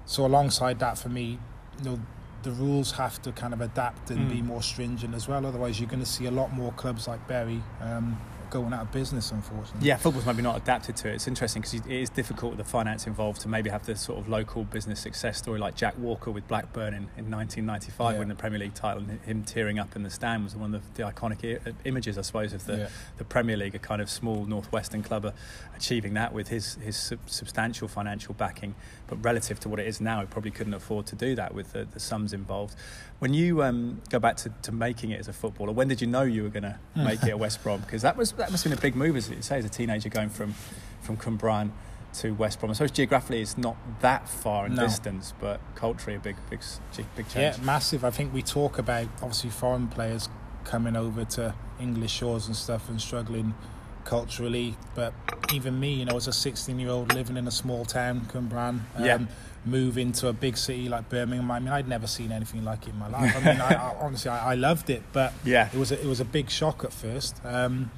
so 0.06 0.24
alongside 0.26 0.78
that, 0.80 0.98
for 0.98 1.08
me, 1.08 1.38
you 1.78 1.84
know, 1.84 2.00
the 2.42 2.50
rules 2.52 2.92
have 2.92 3.20
to 3.22 3.32
kind 3.32 3.52
of 3.54 3.60
adapt 3.62 4.10
and 4.10 4.28
Mm. 4.28 4.32
be 4.32 4.42
more 4.42 4.62
stringent 4.62 5.14
as 5.14 5.26
well. 5.28 5.46
Otherwise, 5.46 5.80
you're 5.80 5.88
going 5.88 6.02
to 6.02 6.06
see 6.08 6.26
a 6.26 6.30
lot 6.30 6.52
more 6.52 6.72
clubs 6.72 7.08
like 7.08 7.26
Bury 7.26 7.62
um, 7.80 8.18
going 8.54 8.72
out 8.72 8.82
of 8.82 8.92
business, 8.92 9.32
unfortunately. 9.32 9.86
Yeah, 9.88 9.96
football's 9.96 10.26
maybe 10.26 10.40
not 10.40 10.56
adapted 10.56 10.94
to 10.98 11.08
it. 11.10 11.14
It's 11.16 11.26
interesting 11.26 11.60
because 11.62 11.74
it 11.74 11.90
is 11.90 12.08
difficult 12.08 12.52
with 12.56 12.58
the 12.64 12.70
finance 12.70 13.08
involved 13.08 13.40
to 13.40 13.48
maybe 13.48 13.68
have 13.68 13.84
this 13.84 14.00
sort 14.00 14.20
of 14.20 14.28
local 14.28 14.62
business 14.62 15.00
success 15.00 15.38
story 15.38 15.58
like 15.58 15.74
Jack 15.74 15.98
Walker 15.98 16.30
with 16.30 16.46
Blackburn 16.46 16.94
in, 16.94 17.02
in 17.18 17.30
1995 17.32 18.12
Yeah. 18.14 18.18
winning 18.20 18.28
the 18.28 18.40
Premier 18.40 18.60
League 18.60 18.74
title 18.74 19.02
and 19.02 19.20
him 19.22 19.42
tearing 19.42 19.80
up 19.80 19.96
in 19.96 20.04
the 20.04 20.10
stand 20.10 20.44
was 20.44 20.54
one 20.54 20.72
of 20.72 20.94
the, 20.94 21.02
the 21.02 21.10
iconic 21.10 21.58
I- 21.66 21.72
images, 21.84 22.16
I 22.16 22.22
suppose, 22.22 22.52
of 22.52 22.64
the, 22.64 22.76
Yeah. 22.76 22.88
the 23.18 23.24
Premier 23.24 23.56
League, 23.56 23.74
a 23.74 23.80
kind 23.80 24.00
of 24.00 24.08
small 24.08 24.44
northwestern 24.46 25.02
club 25.02 25.24
uh, 25.26 25.32
achieving 25.76 26.14
that 26.14 26.32
with 26.32 26.46
his, 26.46 26.76
his 26.76 26.96
sub- 26.96 27.18
substantial 27.28 27.88
financial 27.88 28.34
backing. 28.34 28.76
But 29.08 29.24
relative 29.24 29.58
to 29.60 29.68
what 29.68 29.80
it 29.80 29.88
is 29.88 30.00
now, 30.00 30.20
he 30.20 30.26
probably 30.26 30.52
couldn't 30.52 30.74
afford 30.74 31.06
to 31.06 31.16
do 31.16 31.34
that 31.34 31.54
with 31.54 31.72
the, 31.72 31.86
the 31.86 31.98
sums 31.98 32.32
involved. 32.32 32.76
When 33.24 33.32
you 33.32 33.62
um, 33.62 34.02
go 34.10 34.18
back 34.18 34.36
to, 34.36 34.50
to 34.64 34.70
making 34.70 35.12
it 35.12 35.18
as 35.18 35.28
a 35.28 35.32
footballer, 35.32 35.72
when 35.72 35.88
did 35.88 36.02
you 36.02 36.06
know 36.06 36.24
you 36.24 36.42
were 36.42 36.50
going 36.50 36.64
to 36.64 36.78
make 36.94 37.22
it 37.22 37.30
at 37.30 37.38
West 37.46 37.62
Brom? 37.62 37.80
Because 37.80 38.02
that 38.02 38.18
was 38.18 38.32
that 38.32 38.50
must 38.50 38.64
have 38.64 38.70
been 38.70 38.78
a 38.78 38.82
big 38.82 38.94
move, 38.94 39.16
as 39.16 39.30
you 39.30 39.40
say, 39.40 39.56
as 39.56 39.64
a 39.64 39.70
teenager 39.70 40.10
going 40.10 40.28
from 40.28 40.52
from 41.00 41.16
Cwmbran 41.16 41.70
to 42.18 42.32
West 42.32 42.60
Brom. 42.60 42.68
I 42.68 42.74
suppose 42.74 42.90
geographically 42.90 43.40
it's 43.40 43.56
not 43.56 43.78
that 44.02 44.28
far 44.28 44.66
in 44.66 44.74
No. 44.74 44.82
distance, 44.82 45.32
but 45.40 45.58
culturally 45.74 46.16
a 46.16 46.20
big 46.20 46.36
big 46.50 46.60
big 47.16 47.26
change. 47.30 47.56
Yeah, 47.56 47.64
massive. 47.64 48.04
I 48.04 48.10
think 48.10 48.34
we 48.34 48.42
talk 48.42 48.76
about 48.76 49.06
obviously 49.22 49.48
foreign 49.48 49.88
players 49.88 50.28
coming 50.64 50.94
over 50.94 51.24
to 51.24 51.54
English 51.80 52.12
shores 52.12 52.46
and 52.46 52.54
stuff 52.54 52.90
and 52.90 53.00
struggling 53.00 53.54
culturally. 54.04 54.76
But 54.94 55.14
even 55.50 55.80
me, 55.80 55.94
you 55.94 56.04
know, 56.04 56.16
as 56.16 56.28
a 56.28 56.32
16 56.34 56.78
year 56.78 56.90
old 56.90 57.14
living 57.14 57.38
in 57.38 57.48
a 57.48 57.50
small 57.50 57.86
town, 57.86 58.26
Cwmbran, 58.30 58.80
um, 58.96 59.02
Yeah. 59.02 59.18
Move 59.66 59.96
into 59.98 60.28
a 60.28 60.32
big 60.32 60.56
city 60.56 60.88
like 60.88 61.08
Birmingham. 61.08 61.50
I 61.50 61.58
mean, 61.60 61.68
I'd 61.68 61.88
never 61.88 62.06
seen 62.06 62.32
anything 62.32 62.64
like 62.64 62.82
it 62.86 62.90
in 62.90 62.98
my 62.98 63.08
life. 63.08 63.34
I 63.36 63.40
mean, 63.52 63.60
I, 63.60 63.74
I, 63.74 63.96
honestly, 64.00 64.30
I, 64.30 64.52
I 64.52 64.54
loved 64.54 64.90
it, 64.90 65.02
but 65.12 65.32
Yeah. 65.44 65.68
it 65.72 65.78
was 65.78 65.90
a, 65.92 66.00
it 66.00 66.06
was 66.06 66.20
a 66.20 66.24
big 66.24 66.50
shock 66.50 66.84
at 66.84 66.92
first. 66.92 67.40
Um, 67.44 67.90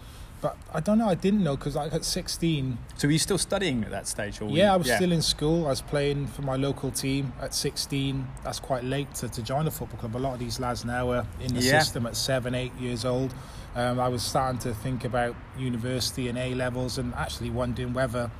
but 0.43 0.57
I 0.73 0.81
don't 0.81 0.99
know. 0.99 1.09
I 1.09 1.15
didn't 1.15 1.43
know 1.43 1.57
because 1.57 1.75
like 1.77 1.93
at 1.95 2.05
16, 2.05 2.79
So 2.99 3.09
were 3.09 3.13
you 3.13 3.19
still 3.19 3.39
studying 3.39 3.83
at 3.85 3.91
that 3.91 4.07
stage? 4.07 4.41
Or 4.41 4.49
yeah, 4.51 4.67
you- 4.67 4.71
I 4.73 4.77
was 4.77 4.87
still 4.93 5.11
in 5.11 5.23
school. 5.23 5.67
I 5.67 5.71
was 5.71 5.81
playing 5.81 6.27
for 6.29 6.43
my 6.43 6.57
local 6.57 6.91
team 6.91 7.33
at 7.41 7.55
16. 7.55 8.27
That's 8.45 8.61
quite 8.61 8.85
late 8.85 9.13
to, 9.17 9.29
to 9.29 9.43
join 9.43 9.67
a 9.67 9.71
football 9.71 9.99
club. 9.99 10.15
A 10.15 10.19
lot 10.19 10.35
of 10.35 10.39
these 10.39 10.61
lads 10.61 10.85
now 10.85 11.11
are 11.11 11.27
in 11.41 11.55
the 11.55 11.61
Yeah. 11.63 11.79
system 11.81 12.07
at 12.07 12.17
seven, 12.17 12.55
eight 12.55 12.75
years 12.79 13.05
old. 13.05 13.35
Um, 13.75 13.99
I 13.99 14.09
was 14.09 14.23
starting 14.23 14.59
to 14.61 14.75
think 14.75 15.05
about 15.05 15.35
university 15.59 16.29
and 16.29 16.39
A 16.39 16.55
levels 16.55 16.97
and 16.99 17.13
actually 17.15 17.51
wondering 17.51 17.93
whether 17.93 18.31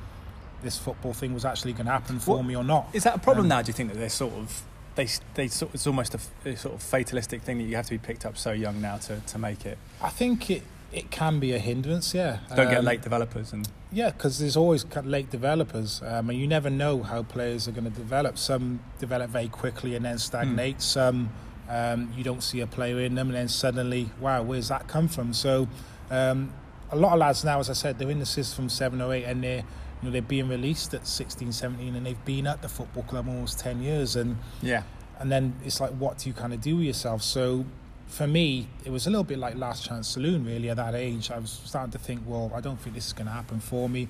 this 0.67 0.77
football 0.77 1.13
thing 1.13 1.33
was 1.33 1.45
actually 1.45 1.71
going 1.73 1.85
to 1.85 1.91
happen 1.91 2.19
for 2.19 2.43
me 2.43 2.53
or 2.55 2.63
not. 2.63 2.83
Is 2.93 3.03
that 3.05 3.15
a 3.15 3.19
problem 3.19 3.45
Um, 3.45 3.49
now? 3.49 3.61
Do 3.61 3.69
you 3.69 3.73
think 3.73 3.89
that 3.91 3.97
they're 3.97 4.09
sort 4.25 4.33
of 4.33 4.63
they 4.95 5.07
they 5.35 5.47
sort 5.47 5.73
it's 5.73 5.87
almost 5.87 6.13
a 6.15 6.55
sort 6.57 6.75
of 6.75 6.81
fatalistic 6.83 7.41
thing 7.43 7.57
that 7.59 7.63
you 7.69 7.75
have 7.75 7.85
to 7.85 7.91
be 7.91 7.97
picked 8.09 8.25
up 8.25 8.35
so 8.37 8.51
young 8.51 8.81
now 8.81 8.97
to, 8.97 9.13
to 9.31 9.37
make 9.37 9.65
it. 9.65 9.77
I 10.01 10.09
think 10.09 10.49
it, 10.49 10.63
it 10.91 11.09
can 11.11 11.39
be 11.39 11.53
a 11.53 11.59
hindrance, 11.59 12.13
yeah. 12.13 12.39
Don't 12.55 12.69
get 12.69 12.79
Um, 12.79 12.85
late 12.85 13.01
developers 13.01 13.53
and 13.53 13.67
Yeah, 13.91 14.09
because 14.11 14.39
there's 14.39 14.57
always 14.57 14.85
late 15.03 15.29
developers, 15.29 16.01
um, 16.11 16.29
and 16.29 16.37
you 16.39 16.47
never 16.47 16.69
know 16.69 17.03
how 17.03 17.23
players 17.23 17.67
are 17.67 17.71
going 17.71 17.89
to 17.93 17.97
develop. 18.05 18.37
Some 18.37 18.79
develop 18.99 19.29
very 19.29 19.47
quickly 19.47 19.95
and 19.95 20.03
then 20.03 20.17
stagnate. 20.17 20.81
Some 20.81 21.29
um, 21.69 22.11
you 22.17 22.23
don't 22.23 22.43
see 22.43 22.59
a 22.61 22.67
player 22.67 22.99
in 23.07 23.15
them, 23.15 23.27
and 23.27 23.35
then 23.37 23.47
suddenly, 23.49 24.09
wow, 24.19 24.41
where's 24.41 24.67
that 24.69 24.87
come 24.87 25.07
from? 25.07 25.33
So, 25.33 25.67
um, 26.09 26.53
a 26.91 26.95
lot 26.95 27.11
of 27.13 27.19
lads 27.19 27.43
now, 27.43 27.59
as 27.59 27.69
I 27.69 27.73
said, 27.73 27.99
they're 27.99 28.09
in 28.17 28.19
the 28.19 28.25
system 28.25 28.55
from 28.55 28.69
seven 28.69 29.01
or 29.01 29.13
eight, 29.13 29.25
and 29.25 29.43
they're 29.43 29.63
you 30.01 30.07
know 30.07 30.11
they're 30.11 30.21
being 30.21 30.49
released 30.49 30.93
at 30.93 31.07
16, 31.07 31.51
17, 31.51 31.95
and 31.95 32.05
they've 32.05 32.25
been 32.25 32.47
at 32.47 32.61
the 32.61 32.69
football 32.69 33.03
club 33.03 33.27
almost 33.27 33.59
ten 33.59 33.81
years, 33.81 34.15
and 34.15 34.37
yeah. 34.61 34.83
and 35.19 35.31
then 35.31 35.55
it's 35.65 35.79
like, 35.81 35.91
what 35.91 36.19
do 36.19 36.29
you 36.29 36.33
kind 36.33 36.53
of 36.53 36.61
do 36.61 36.77
with 36.77 36.85
yourself? 36.85 37.21
So 37.21 37.65
for 38.07 38.25
me, 38.25 38.67
it 38.85 38.91
was 38.91 39.05
a 39.05 39.09
little 39.09 39.23
bit 39.23 39.37
like 39.37 39.55
Last 39.55 39.85
Chance 39.85 40.07
Saloon, 40.07 40.45
really, 40.45 40.69
at 40.69 40.77
that 40.77 40.95
age. 40.95 41.29
I 41.29 41.39
was 41.39 41.61
starting 41.65 41.91
to 41.91 41.99
think, 41.99 42.21
well, 42.25 42.51
I 42.55 42.61
don't 42.61 42.79
think 42.79 42.95
this 42.95 43.07
is 43.07 43.13
going 43.13 43.27
to 43.27 43.33
happen 43.33 43.59
for 43.59 43.89
me. 43.89 44.07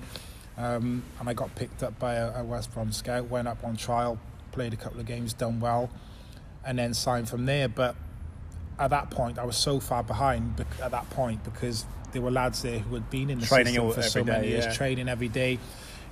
Um, 0.56 1.02
and 1.20 1.28
I 1.28 1.34
got 1.34 1.54
picked 1.54 1.82
up 1.82 1.98
by 1.98 2.14
a, 2.14 2.40
a 2.40 2.44
West 2.44 2.72
Brom 2.72 2.92
scout, 2.92 3.28
went 3.28 3.48
up 3.48 3.62
on 3.64 3.76
trial, 3.76 4.18
played 4.52 4.72
a 4.72 4.76
couple 4.76 5.00
of 5.00 5.06
games, 5.06 5.32
done 5.32 5.60
well, 5.60 5.90
and 6.64 6.78
then 6.78 6.94
signed 6.94 7.28
from 7.28 7.46
there. 7.46 7.68
But 7.68 7.96
at 8.78 8.90
that 8.90 9.10
point, 9.10 9.38
I 9.38 9.44
was 9.44 9.56
so 9.56 9.80
far 9.80 10.02
behind 10.02 10.64
at 10.82 10.90
that 10.90 11.10
point 11.10 11.44
because 11.44 11.84
there 12.12 12.22
were 12.22 12.30
lads 12.30 12.62
there 12.62 12.78
who 12.78 12.94
had 12.94 13.10
been 13.10 13.30
in 13.30 13.38
the 13.40 13.46
Training 13.46 13.74
system 13.74 13.92
for 13.92 14.02
so 14.02 14.24
many 14.24 14.42
day, 14.46 14.48
years, 14.50 14.64
yeah. 14.66 14.72
training 14.72 15.08
every 15.08 15.28
day. 15.28 15.58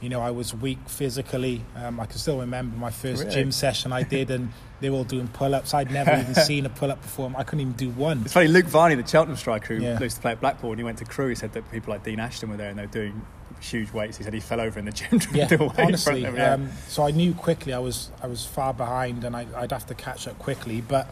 You 0.00 0.10
know, 0.10 0.20
I 0.20 0.30
was 0.30 0.52
weak 0.54 0.78
physically. 0.88 1.62
Um, 1.74 1.98
I 2.00 2.04
can 2.06 2.18
still 2.18 2.38
remember 2.38 2.76
my 2.76 2.90
first 2.90 3.22
Really? 3.22 3.34
gym 3.34 3.50
session 3.52 3.92
I 3.94 4.02
did, 4.02 4.30
and 4.30 4.50
they 4.80 4.90
were 4.90 4.98
all 4.98 5.04
doing 5.04 5.26
pull-ups. 5.28 5.72
I'd 5.72 5.90
never 5.90 6.12
even 6.18 6.34
seen 6.50 6.66
a 6.66 6.68
pull-up 6.68 7.00
before. 7.00 7.32
I 7.36 7.44
couldn't 7.44 7.60
even 7.60 7.72
do 7.72 7.88
one. 7.90 8.20
It's 8.22 8.34
funny, 8.34 8.48
Luke 8.48 8.66
Varney, 8.66 8.94
the 8.94 9.06
Cheltenham 9.06 9.36
striker 9.38 9.74
who 9.74 9.82
Yeah. 9.82 9.98
used 9.98 10.16
to 10.16 10.22
play 10.22 10.32
at 10.32 10.40
Blackpool, 10.40 10.70
and 10.72 10.78
he 10.78 10.84
went 10.84 10.98
to 10.98 11.06
Crewe, 11.06 11.28
he 11.28 11.34
said 11.34 11.52
that 11.54 11.70
people 11.72 11.92
like 11.94 12.04
Dean 12.04 12.20
Ashton 12.20 12.50
were 12.50 12.58
there 12.58 12.68
and 12.68 12.78
they 12.78 12.82
were 12.84 12.92
doing 12.92 13.22
huge 13.62 13.90
weights. 13.90 14.18
He 14.18 14.22
said 14.22 14.34
he 14.34 14.40
fell 14.40 14.60
over 14.60 14.78
in 14.78 14.84
the 14.84 14.92
gym 14.92 15.18
Yeah, 15.32 15.46
to 15.46 15.56
do 15.56 15.64
a 15.64 15.68
weight 15.68 15.78
in 15.78 15.84
honestly. 15.86 16.20
Yeah. 16.22 16.52
Um, 16.54 16.70
so 16.88 17.06
I 17.06 17.10
knew 17.10 17.32
quickly 17.32 17.72
I 17.72 17.78
was 17.78 18.10
I 18.22 18.26
was 18.26 18.44
far 18.44 18.74
behind, 18.74 19.24
and 19.24 19.34
I, 19.34 19.46
I'd 19.56 19.72
have 19.72 19.86
to 19.86 19.94
catch 19.94 20.28
up 20.28 20.38
quickly. 20.38 20.82
But 20.82 21.08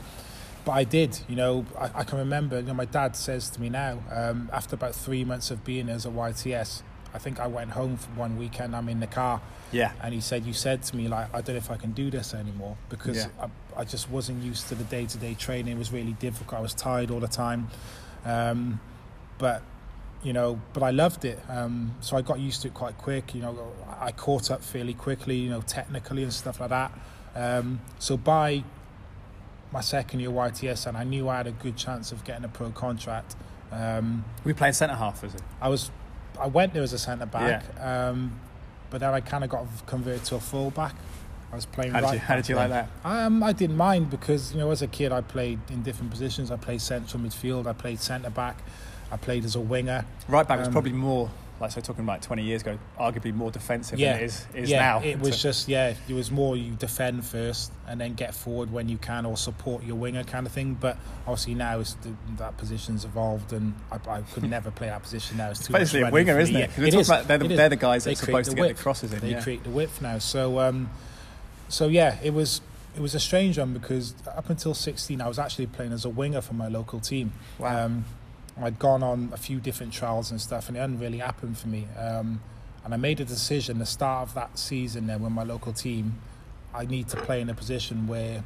but 0.64 0.72
I 0.72 0.84
did. 0.84 1.18
You 1.28 1.36
know, 1.36 1.66
I, 1.78 1.90
I 2.00 2.04
can 2.04 2.18
remember. 2.18 2.58
You 2.60 2.66
know, 2.66 2.74
my 2.74 2.84
dad 2.86 3.16
says 3.16 3.50
to 3.50 3.60
me 3.60 3.68
now, 3.68 4.02
um, 4.10 4.48
after 4.52 4.74
about 4.74 4.94
three 4.94 5.24
months 5.24 5.50
of 5.50 5.64
being 5.64 5.88
as 5.88 6.06
a 6.06 6.10
YTS, 6.10 6.82
I 7.12 7.18
think 7.18 7.38
I 7.38 7.46
went 7.46 7.70
home 7.70 7.96
for 7.96 8.10
one 8.12 8.36
weekend. 8.36 8.74
I'm 8.74 8.88
in 8.88 8.98
the 9.00 9.06
car, 9.06 9.40
yeah. 9.70 9.92
and 10.02 10.12
he 10.12 10.20
said, 10.20 10.44
"You 10.44 10.52
said 10.52 10.82
to 10.84 10.96
me 10.96 11.06
like 11.06 11.28
I 11.32 11.40
don't 11.42 11.54
know 11.54 11.58
if 11.58 11.70
I 11.70 11.76
can 11.76 11.92
do 11.92 12.10
this 12.10 12.34
anymore 12.34 12.76
because 12.88 13.18
Yeah. 13.18 13.28
I, 13.76 13.82
I 13.82 13.84
just 13.84 14.10
wasn't 14.10 14.42
used 14.42 14.68
to 14.68 14.74
the 14.74 14.84
day 14.84 15.06
to 15.06 15.18
day 15.18 15.34
training. 15.34 15.76
It 15.76 15.78
was 15.78 15.92
really 15.92 16.14
difficult. 16.14 16.58
I 16.58 16.62
was 16.62 16.74
tired 16.74 17.10
all 17.12 17.20
the 17.20 17.28
time, 17.28 17.68
um, 18.24 18.80
but 19.38 19.62
you 20.24 20.32
know, 20.32 20.60
but 20.72 20.82
I 20.82 20.90
loved 20.90 21.24
it. 21.24 21.38
Um, 21.48 21.94
so 22.00 22.16
I 22.16 22.22
got 22.22 22.40
used 22.40 22.62
to 22.62 22.68
it 22.68 22.74
quite 22.74 22.98
quick. 22.98 23.34
You 23.34 23.42
know, 23.42 23.72
I 24.00 24.10
caught 24.10 24.50
up 24.50 24.64
fairly 24.64 24.94
quickly. 24.94 25.36
You 25.36 25.50
know, 25.50 25.60
technically 25.60 26.24
and 26.24 26.32
stuff 26.32 26.58
like 26.60 26.70
that. 26.70 26.98
Um, 27.36 27.80
so 27.98 28.16
by 28.16 28.64
my 29.74 29.80
second 29.82 30.20
year 30.20 30.30
YTS, 30.30 30.86
and 30.86 30.96
I 30.96 31.04
knew 31.04 31.28
I 31.28 31.36
had 31.36 31.46
a 31.46 31.52
good 31.52 31.76
chance 31.76 32.12
of 32.12 32.24
getting 32.24 32.44
a 32.44 32.48
pro 32.48 32.70
contract. 32.70 33.34
Um, 33.72 34.24
We 34.44 34.54
playing 34.54 34.72
centre 34.74 34.94
half, 34.94 35.22
was 35.22 35.34
it? 35.34 35.42
I 35.60 35.68
was, 35.68 35.90
I 36.40 36.46
went 36.46 36.72
there 36.72 36.82
as 36.82 36.92
a 36.92 36.98
centre 36.98 37.26
back, 37.26 37.64
um, 37.80 38.38
but 38.88 39.00
then 39.00 39.12
I 39.12 39.20
kind 39.20 39.42
of 39.44 39.50
got 39.50 39.66
converted 39.86 40.24
to 40.26 40.36
a 40.36 40.40
full 40.40 40.70
back. 40.70 40.94
I 41.52 41.56
was 41.56 41.66
playing 41.66 41.92
How 41.92 42.00
did 42.00 42.06
right 42.06 42.14
you 42.14 42.18
How 42.20 42.36
did 42.36 42.48
you 42.48 42.54
like 42.56 42.70
that? 42.70 42.88
Um, 43.04 43.42
I 43.42 43.52
didn't 43.52 43.76
mind 43.76 44.10
because 44.10 44.52
you 44.52 44.58
know 44.58 44.70
as 44.70 44.82
a 44.82 44.88
kid 44.88 45.12
I 45.12 45.20
played 45.20 45.60
in 45.70 45.82
different 45.82 46.10
positions. 46.10 46.50
I 46.50 46.56
played 46.56 46.80
central 46.80 47.22
midfield. 47.22 47.66
I 47.66 47.72
played 47.72 48.00
centre 48.00 48.30
back. 48.30 48.58
I 49.12 49.16
played 49.16 49.44
as 49.44 49.54
a 49.54 49.60
winger. 49.60 50.04
Right 50.28 50.46
back 50.48 50.58
was 50.58 50.66
Um, 50.68 50.72
probably 50.72 50.92
more, 50.92 51.30
like 51.60 51.70
so 51.70 51.80
talking 51.80 52.02
about 52.02 52.20
20 52.20 52.42
years 52.42 52.62
ago, 52.62 52.78
arguably 52.98 53.32
more 53.32 53.50
defensive 53.50 53.98
Yeah, 53.98 54.14
than 54.14 54.22
it 54.22 54.24
is, 54.26 54.46
is 54.54 54.70
yeah, 54.70 54.80
now. 54.80 55.00
it 55.02 55.20
was 55.20 55.36
So- 55.36 55.48
just 55.48 55.68
yeah. 55.68 55.94
It 56.08 56.12
was 56.14 56.30
more 56.30 56.56
you 56.56 56.72
defend 56.72 57.24
first 57.24 57.70
and 57.86 58.00
then 58.00 58.14
get 58.14 58.34
forward 58.34 58.72
when 58.72 58.88
you 58.88 58.98
can 58.98 59.24
or 59.24 59.36
support 59.36 59.84
your 59.84 59.94
winger 59.96 60.24
kind 60.24 60.46
of 60.46 60.52
thing. 60.52 60.74
But 60.74 60.96
obviously 61.26 61.54
now 61.54 61.78
it's 61.78 61.94
the, 61.94 62.12
that 62.38 62.56
position's 62.56 63.04
evolved 63.04 63.52
and 63.52 63.72
I, 63.92 63.98
I 64.10 64.20
could 64.22 64.42
never 64.50 64.70
play 64.72 64.88
that 64.88 65.02
position 65.02 65.36
now. 65.36 65.50
It's 65.50 65.64
too 65.66 65.72
basically 65.72 66.08
a 66.08 66.10
winger, 66.10 66.38
isn't 66.40 66.52
me. 66.54 66.60
Yeah, 66.62 66.66
we're 66.76 66.84
it 66.86 66.90
talking 66.90 67.00
is, 67.00 67.08
about- 67.08 67.28
they're 67.28 67.38
the- 67.38 67.44
it 67.52 67.56
they're 67.56 67.68
the 67.68 67.76
guys 67.76 68.04
that 68.04 68.12
are 68.12 68.16
supposed 68.16 68.50
to 68.50 68.56
get 68.56 68.76
the 68.76 68.82
crosses 68.82 69.12
in, 69.12 69.20
They 69.20 69.30
yeah. 69.30 69.40
create 69.42 69.62
the 69.62 69.70
width 69.70 70.02
now. 70.02 70.18
So 70.18 70.58
um, 70.58 70.90
so 71.68 71.86
yeah, 71.88 72.18
it 72.22 72.34
was 72.34 72.60
it 72.96 73.00
was 73.00 73.14
a 73.14 73.20
strange 73.20 73.58
one 73.58 73.72
because 73.72 74.14
up 74.26 74.50
until 74.50 74.74
16 74.74 75.20
I 75.20 75.28
was 75.28 75.38
actually 75.38 75.66
playing 75.66 75.92
as 75.92 76.04
a 76.04 76.08
winger 76.10 76.40
for 76.40 76.54
my 76.54 76.68
local 76.68 76.98
team. 77.00 77.32
Wow. 77.58 77.86
Um, 77.86 78.04
I'd 78.60 78.78
gone 78.78 79.02
on 79.02 79.30
a 79.32 79.36
few 79.36 79.58
different 79.60 79.92
trials 79.92 80.30
and 80.30 80.40
stuff, 80.40 80.68
and 80.68 80.76
it 80.76 80.80
hadn't 80.80 81.00
really 81.00 81.18
happened 81.18 81.58
for 81.58 81.68
me. 81.68 81.86
Um, 81.98 82.40
and 82.84 82.94
I 82.94 82.96
made 82.96 83.18
a 83.20 83.24
decision 83.24 83.78
the 83.78 83.86
start 83.86 84.28
of 84.28 84.34
that 84.34 84.58
season 84.58 85.06
then 85.06 85.22
with 85.22 85.32
my 85.32 85.42
local 85.42 85.72
team. 85.72 86.18
I 86.74 86.84
need 86.84 87.08
to 87.08 87.16
play 87.16 87.40
in 87.40 87.48
a 87.48 87.54
position 87.54 88.06
where, 88.06 88.44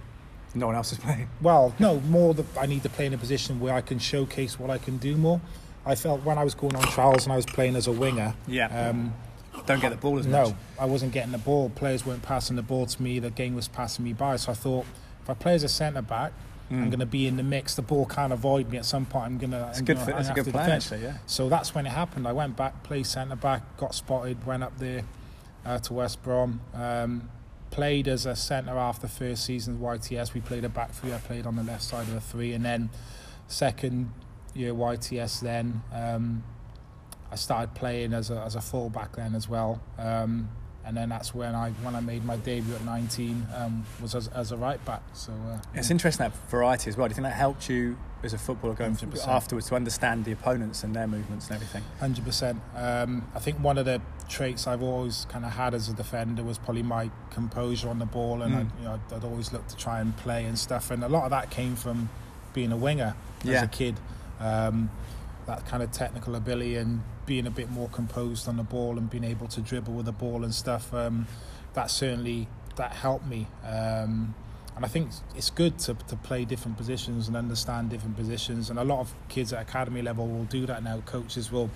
no 0.54 0.66
one 0.66 0.76
else 0.76 0.92
is 0.92 0.98
playing. 0.98 1.28
well, 1.42 1.74
no, 1.78 2.00
more 2.00 2.34
that 2.34 2.46
I 2.58 2.66
need 2.66 2.82
to 2.84 2.88
play 2.88 3.06
in 3.06 3.14
a 3.14 3.18
position 3.18 3.60
where 3.60 3.74
I 3.74 3.80
can 3.80 3.98
showcase 3.98 4.58
what 4.58 4.70
I 4.70 4.78
can 4.78 4.96
do 4.98 5.16
more. 5.16 5.40
I 5.84 5.94
felt 5.94 6.22
when 6.24 6.38
I 6.38 6.44
was 6.44 6.54
going 6.54 6.74
on 6.76 6.82
trials 6.84 7.24
and 7.24 7.32
I 7.32 7.36
was 7.36 7.46
playing 7.46 7.76
as 7.76 7.86
a 7.86 7.92
winger, 7.92 8.34
Yeah. 8.46 8.88
um, 8.90 9.14
Don't 9.66 9.80
get 9.80 9.90
the 9.90 9.96
ball 9.96 10.18
as 10.18 10.26
much. 10.26 10.48
no, 10.48 10.56
I 10.78 10.84
wasn't 10.84 11.12
getting 11.12 11.32
the 11.32 11.38
ball. 11.38 11.70
Players 11.70 12.04
weren't 12.06 12.22
passing 12.22 12.56
the 12.56 12.62
ball 12.62 12.86
to 12.86 13.02
me. 13.02 13.18
The 13.18 13.30
game 13.30 13.54
was 13.54 13.68
passing 13.68 14.04
me 14.04 14.12
by. 14.12 14.36
So 14.36 14.52
I 14.52 14.54
thought, 14.54 14.84
if 15.22 15.28
I 15.30 15.34
play 15.34 15.54
as 15.54 15.62
a 15.64 15.68
centre 15.68 16.02
back, 16.02 16.32
I'm 16.70 16.76
Mm. 16.86 16.90
going 16.90 17.00
to 17.00 17.06
be 17.06 17.26
in 17.26 17.36
the 17.36 17.42
mix. 17.42 17.74
The 17.74 17.82
ball 17.82 18.04
can't 18.06 18.32
avoid 18.32 18.68
me 18.70 18.76
at 18.78 18.84
some 18.84 19.06
point. 19.06 19.26
I'm 19.26 19.38
going 19.38 19.52
to. 19.52 19.68
It's 19.70 19.80
good. 19.80 19.98
For, 19.98 20.06
that's 20.12 20.28
a 20.28 20.34
good 20.34 20.48
plan, 20.52 20.70
actually. 20.70 21.02
Yeah. 21.02 21.16
So 21.26 21.48
that's 21.48 21.74
when 21.74 21.86
it 21.86 21.90
happened. 21.90 22.28
I 22.28 22.32
went 22.32 22.56
back, 22.56 22.82
played 22.82 23.06
centre 23.06 23.36
back, 23.36 23.76
got 23.78 23.94
spotted, 23.94 24.44
went 24.46 24.62
up 24.62 24.78
there 24.78 25.02
uh, 25.64 25.78
to 25.78 25.92
West 25.94 26.22
Brom. 26.22 26.60
Um, 26.74 27.30
played 27.70 28.08
as 28.08 28.24
a 28.26 28.34
centre 28.34 28.72
half 28.74 29.00
the 29.00 29.08
first 29.08 29.44
season 29.44 29.74
of 29.74 29.80
YTS. 29.80 30.34
We 30.34 30.40
played 30.40 30.64
a 30.64 30.68
back 30.68 30.92
three. 30.92 31.12
I 31.12 31.18
played 31.18 31.46
on 31.46 31.56
the 31.56 31.62
left 31.62 31.82
side 31.82 32.06
of 32.08 32.12
the 32.14 32.20
three, 32.20 32.52
and 32.52 32.64
then 32.64 32.90
second 33.46 34.12
year 34.54 34.72
YTS. 34.74 35.40
Then 35.40 35.82
um, 35.92 36.44
I 37.32 37.36
started 37.36 37.74
playing 37.74 38.12
as 38.12 38.30
a 38.30 38.40
as 38.40 38.54
a 38.54 38.60
full 38.60 38.90
back 38.90 39.16
then 39.16 39.34
as 39.34 39.48
well. 39.48 39.80
Um, 39.98 40.50
and 40.88 40.96
then 40.96 41.10
that's 41.10 41.34
when 41.34 41.54
I 41.54 41.70
when 41.84 41.94
I 41.94 42.00
made 42.00 42.24
my 42.24 42.36
debut 42.36 42.74
at 42.74 42.82
19 42.84 43.46
um, 43.54 43.84
was 44.00 44.14
as, 44.14 44.26
as 44.28 44.50
a 44.52 44.56
right 44.56 44.82
back. 44.86 45.02
So 45.12 45.32
uh, 45.32 45.58
It's 45.74 45.90
interesting 45.90 46.24
that 46.26 46.34
variety 46.50 46.88
as 46.88 46.96
well. 46.96 47.06
Do 47.06 47.12
you 47.12 47.16
think 47.16 47.26
that 47.26 47.34
helped 47.34 47.68
you 47.68 47.96
as 48.24 48.32
a 48.32 48.38
footballer 48.38 48.74
going 48.74 48.96
100%. 48.96 49.28
afterwards 49.28 49.68
to 49.68 49.76
understand 49.76 50.24
the 50.24 50.32
opponents 50.32 50.82
and 50.82 50.96
their 50.96 51.06
movements 51.06 51.46
and 51.48 51.56
everything? 51.56 51.84
Hundred 52.00 52.24
percent. 52.24 52.60
Um, 52.74 53.28
I 53.34 53.38
think 53.38 53.58
one 53.58 53.76
of 53.76 53.84
the 53.84 54.00
traits 54.30 54.66
I've 54.66 54.82
always 54.82 55.26
kind 55.28 55.44
of 55.44 55.52
had 55.52 55.74
as 55.74 55.88
a 55.90 55.94
defender 55.94 56.42
was 56.42 56.56
probably 56.58 56.82
my 56.82 57.10
composure 57.30 57.88
on 57.90 57.98
the 57.98 58.06
ball, 58.06 58.40
and 58.42 58.54
Mm. 58.54 58.56
I, 58.56 58.78
you 58.80 58.84
know, 58.86 59.00
I'd, 59.10 59.12
I'd 59.14 59.24
always 59.24 59.52
look 59.52 59.68
to 59.68 59.76
try 59.76 60.00
and 60.00 60.16
play 60.16 60.46
and 60.46 60.58
stuff. 60.58 60.90
And 60.90 61.04
a 61.04 61.08
lot 61.08 61.24
of 61.24 61.30
that 61.30 61.50
came 61.50 61.76
from 61.76 62.08
being 62.54 62.72
a 62.72 62.76
winger 62.78 63.14
as 63.42 63.46
Yeah. 63.46 63.62
a 63.64 63.68
kid. 63.68 64.00
Um, 64.40 64.90
that 65.48 65.66
kind 65.66 65.82
of 65.82 65.90
technical 65.90 66.34
ability 66.36 66.76
and 66.76 67.02
being 67.26 67.46
a 67.46 67.50
bit 67.50 67.70
more 67.70 67.88
composed 67.88 68.46
on 68.48 68.56
the 68.58 68.62
ball 68.62 68.98
and 68.98 69.08
being 69.10 69.24
able 69.24 69.48
to 69.48 69.60
dribble 69.60 69.94
with 69.94 70.06
the 70.06 70.12
ball 70.12 70.44
and 70.44 70.54
stuff. 70.54 70.92
Um, 70.94 71.26
that 71.72 71.90
certainly 71.90 72.48
that 72.76 72.92
helped 72.92 73.26
me. 73.26 73.48
Um, 73.64 74.34
and 74.76 74.84
I 74.84 74.88
think 74.88 75.10
it's 75.34 75.50
good 75.50 75.78
to, 75.80 75.94
to 75.94 76.16
play 76.16 76.44
different 76.44 76.76
positions 76.76 77.26
and 77.26 77.36
understand 77.36 77.90
different 77.90 78.16
positions. 78.16 78.70
And 78.70 78.78
a 78.78 78.84
lot 78.84 79.00
of 79.00 79.12
kids 79.28 79.52
at 79.52 79.60
academy 79.62 80.02
level 80.02 80.28
will 80.28 80.44
do 80.44 80.66
that 80.66 80.84
now. 80.84 81.00
Coaches 81.04 81.50
will 81.50 81.70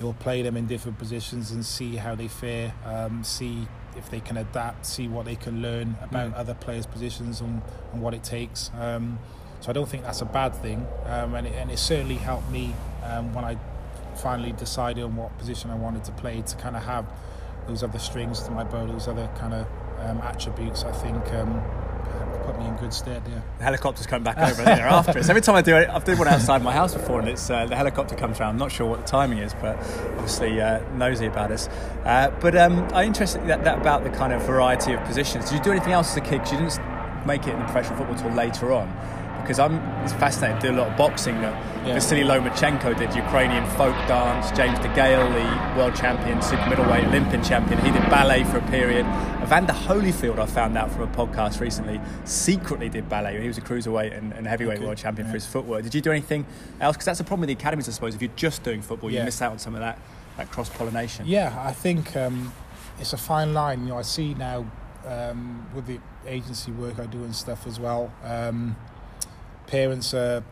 will 0.00 0.14
play 0.14 0.42
them 0.42 0.56
in 0.56 0.66
different 0.66 0.98
positions 0.98 1.52
and 1.52 1.64
see 1.64 1.94
how 1.94 2.16
they 2.16 2.26
fare, 2.26 2.74
um, 2.84 3.22
see 3.22 3.68
if 3.96 4.10
they 4.10 4.18
can 4.18 4.36
adapt, 4.36 4.84
see 4.84 5.06
what 5.06 5.24
they 5.24 5.36
can 5.36 5.62
learn 5.62 5.94
about 6.02 6.32
Mm. 6.32 6.38
other 6.38 6.54
players' 6.54 6.84
positions 6.84 7.40
and, 7.40 7.62
and 7.92 8.02
what 8.02 8.12
it 8.12 8.24
takes. 8.24 8.72
Um, 8.80 9.20
so 9.60 9.70
I 9.70 9.72
don't 9.72 9.88
think 9.88 10.02
that's 10.02 10.20
a 10.20 10.24
bad 10.26 10.52
thing, 10.56 10.84
um, 11.06 11.36
and, 11.36 11.46
it, 11.46 11.54
and 11.54 11.70
it 11.70 11.78
certainly 11.78 12.16
helped 12.16 12.50
me 12.50 12.74
um, 13.04 13.32
when 13.34 13.44
I 13.44 13.56
finally 14.16 14.52
decided 14.52 15.04
on 15.04 15.16
what 15.16 15.36
position 15.38 15.70
I 15.70 15.74
wanted 15.74 16.04
to 16.04 16.12
play 16.12 16.40
to 16.42 16.56
kind 16.56 16.76
of 16.76 16.84
have 16.84 17.06
those 17.66 17.82
other 17.82 17.98
strings 17.98 18.40
to 18.42 18.50
my 18.50 18.64
bow, 18.64 18.86
those 18.86 19.08
other 19.08 19.28
kind 19.38 19.54
of 19.54 19.66
um, 20.00 20.18
attributes. 20.22 20.84
I 20.84 20.92
think 20.92 21.32
um, 21.34 21.62
put 22.44 22.58
me 22.58 22.66
in 22.66 22.76
good 22.76 22.92
stead. 22.92 23.22
Yeah. 23.28 23.40
The 23.58 23.64
helicopter's 23.64 24.06
come 24.06 24.22
back 24.22 24.36
over. 24.50 24.62
there 24.62 24.86
after 24.86 25.18
us. 25.18 25.28
Every 25.28 25.40
time 25.42 25.54
I 25.56 25.62
do 25.62 25.76
it, 25.76 25.88
I've 25.88 26.04
done 26.04 26.18
one 26.18 26.28
outside 26.28 26.62
my 26.62 26.72
house 26.72 26.92
before, 26.94 27.20
and 27.20 27.28
it's 27.28 27.48
uh, 27.50 27.66
the 27.66 27.74
helicopter 27.76 28.14
comes 28.14 28.38
around. 28.38 28.50
I'm 28.50 28.58
not 28.58 28.70
sure 28.70 28.86
what 28.86 29.00
the 29.00 29.06
timing 29.06 29.38
is, 29.38 29.54
but 29.54 29.76
obviously 29.78 30.60
uh, 30.60 30.80
nosy 30.94 31.26
about 31.26 31.50
us. 31.50 31.68
Uh, 32.04 32.30
but 32.40 32.54
um, 32.56 32.80
I'm 32.92 33.06
interested 33.06 33.46
that, 33.48 33.64
that 33.64 33.78
about 33.78 34.04
the 34.04 34.10
kind 34.10 34.32
of 34.32 34.42
variety 34.42 34.92
of 34.92 35.02
positions. 35.04 35.46
Did 35.50 35.58
you 35.58 35.64
do 35.64 35.70
anything 35.72 35.92
else 35.92 36.10
as 36.12 36.18
a 36.18 36.20
kid? 36.20 36.40
'Cause 36.40 36.52
you 36.52 36.58
didn't 36.58 37.26
make 37.26 37.46
it 37.46 37.54
in 37.54 37.58
the 37.58 37.64
professional 37.64 37.96
football 37.96 38.14
until 38.16 38.30
later 38.32 38.72
on. 38.72 38.88
Because 39.44 39.58
I'm 39.58 39.78
fascinated. 40.18 40.60
Do 40.62 40.70
a 40.70 40.76
lot 40.80 40.88
of 40.88 40.96
boxing. 40.96 41.40
That 41.42 41.54
Yeah. 41.86 41.92
Vasily 41.94 42.22
Lomachenko 42.22 42.96
did 42.96 43.14
Ukrainian 43.14 43.66
folk 43.76 43.94
dance. 44.08 44.50
James 44.52 44.78
DeGale, 44.78 45.28
the 45.38 45.78
world 45.78 45.94
champion, 45.94 46.40
super 46.40 46.66
middleweight 46.70 47.04
Olympian 47.04 47.42
champion. 47.44 47.78
He 47.84 47.90
did 47.90 48.00
ballet 48.08 48.42
for 48.44 48.56
a 48.56 48.66
period. 48.70 49.04
Evander 49.42 49.74
Holyfield, 49.74 50.38
I 50.38 50.46
found 50.46 50.78
out 50.78 50.90
from 50.90 51.02
a 51.02 51.06
podcast 51.08 51.60
recently, 51.60 52.00
secretly 52.24 52.88
did 52.88 53.08
ballet. 53.10 53.38
He 53.38 53.46
was 53.48 53.58
a 53.58 53.60
cruiserweight 53.60 54.16
and, 54.16 54.32
and 54.32 54.46
heavyweight 54.46 54.78
Okay, 54.78 54.86
world 54.86 54.96
champion 54.96 55.26
for 55.28 55.34
his 55.34 55.44
footwork. 55.46 55.82
Did 55.82 55.94
you 55.94 56.00
do 56.00 56.10
anything 56.10 56.46
else? 56.80 56.96
Because 56.96 57.04
that's 57.04 57.18
the 57.18 57.24
problem 57.24 57.40
with 57.40 57.48
the 57.48 57.60
academies, 57.62 57.86
I 57.86 57.92
suppose. 57.92 58.14
If 58.14 58.22
you're 58.22 58.30
just 58.36 58.62
doing 58.62 58.80
football, 58.80 59.10
you 59.10 59.18
Yeah. 59.18 59.26
miss 59.26 59.42
out 59.42 59.52
on 59.52 59.58
some 59.58 59.74
of 59.74 59.80
that, 59.80 59.98
that 60.38 60.50
cross 60.50 60.70
pollination. 60.70 61.26
Yeah, 61.26 61.54
I 61.62 61.72
think 61.72 62.16
um, 62.16 62.52
it's 62.98 63.12
a 63.12 63.18
fine 63.18 63.52
line. 63.52 63.82
You 63.82 63.88
know, 63.90 63.98
I 63.98 64.02
see 64.02 64.32
now 64.32 64.64
um, 65.06 65.66
with 65.74 65.86
the 65.86 65.98
agency 66.26 66.72
work 66.72 66.98
I 66.98 67.04
do 67.04 67.22
and 67.24 67.36
stuff 67.36 67.66
as 67.66 67.78
well. 67.78 68.10
Um, 68.24 68.76
parents 69.66 70.14
are 70.14 70.42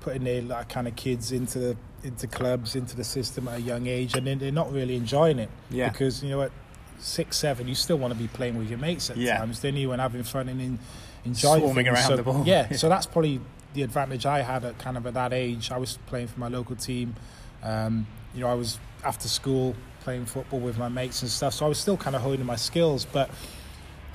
putting 0.00 0.24
their 0.24 0.42
like, 0.42 0.68
kind 0.68 0.86
of 0.88 0.96
kids 0.96 1.32
into 1.32 1.58
the 1.58 1.76
into 2.04 2.26
clubs, 2.28 2.76
into 2.76 2.94
the 2.94 3.02
system 3.02 3.48
at 3.48 3.58
a 3.58 3.60
young 3.62 3.86
age, 3.88 4.14
and 4.14 4.26
then 4.26 4.38
they're 4.38 4.52
not 4.52 4.70
really 4.72 4.94
enjoying 4.94 5.38
it 5.40 5.50
Yeah. 5.70 5.88
because 5.88 6.22
you 6.22 6.30
know 6.30 6.42
at 6.42 6.52
six, 6.98 7.36
seven, 7.38 7.66
you 7.66 7.74
still 7.74 7.96
want 7.98 8.12
to 8.12 8.18
be 8.18 8.28
playing 8.28 8.56
with 8.56 8.68
your 8.70 8.78
mates 8.78 9.10
at 9.10 9.16
Yeah. 9.16 9.38
times, 9.38 9.60
don't 9.60 9.74
you? 9.76 9.90
And 9.92 10.00
having 10.00 10.22
fun 10.22 10.48
and 10.48 10.60
en- 10.60 10.78
enjoying 11.24 11.60
Swarming 11.62 11.84
things. 11.86 11.98
around 11.98 12.06
so, 12.08 12.16
the 12.16 12.22
ball. 12.22 12.42
Yeah, 12.46 12.70
so 12.76 12.88
that's 12.88 13.06
probably 13.06 13.40
the 13.74 13.82
advantage 13.82 14.24
I 14.24 14.40
had 14.42 14.64
at 14.64 14.78
kind 14.78 14.96
of 14.96 15.06
at 15.06 15.14
that 15.14 15.32
age. 15.32 15.70
I 15.72 15.78
was 15.78 15.98
playing 16.06 16.28
for 16.28 16.38
my 16.38 16.48
local 16.48 16.76
team. 16.76 17.16
Um, 17.62 18.06
you 18.34 18.40
know, 18.42 18.48
I 18.48 18.54
was 18.54 18.78
after 19.04 19.26
school 19.28 19.74
playing 20.04 20.26
football 20.26 20.60
with 20.60 20.78
my 20.78 20.88
mates 20.88 21.22
and 21.22 21.30
stuff. 21.30 21.54
So 21.54 21.66
I 21.66 21.68
was 21.68 21.78
still 21.78 21.96
kind 21.96 22.14
of 22.14 22.22
honing 22.22 22.46
my 22.46 22.56
skills, 22.56 23.04
but 23.04 23.28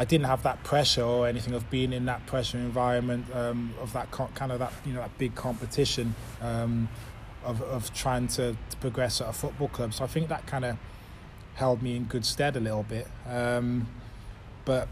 I 0.02 0.06
didn't 0.06 0.26
have 0.26 0.42
that 0.44 0.64
pressure 0.64 1.04
or 1.04 1.28
anything 1.28 1.54
of 1.54 1.70
being 1.70 1.94
in 1.94 2.06
that 2.06 2.26
pressure 2.26 2.58
environment 2.58 3.26
um, 3.36 3.74
of 3.80 3.94
that 3.94 4.10
co- 4.10 4.32
kind 4.34 4.52
of 4.52 4.58
that 4.60 4.74
you 4.86 4.94
know 4.94 5.00
that 5.02 5.16
big 5.20 5.36
competition 5.36 6.16
um, 6.42 6.90
of 7.46 7.62
of 7.62 7.94
trying 7.94 8.28
to, 8.30 8.56
to 8.72 8.78
progress 8.80 9.22
at 9.22 9.30
a 9.30 9.34
football 9.34 9.68
club. 9.68 9.94
So 9.94 10.04
I 10.04 10.08
think 10.08 10.28
that 10.30 10.48
kind 10.48 10.66
of 10.66 10.78
held 11.54 11.84
me 11.84 11.96
in 11.96 12.06
good 12.06 12.26
stead 12.26 12.56
a 12.56 12.60
little 12.60 12.82
bit. 12.84 13.08
Um, 13.30 13.88
but 14.66 14.88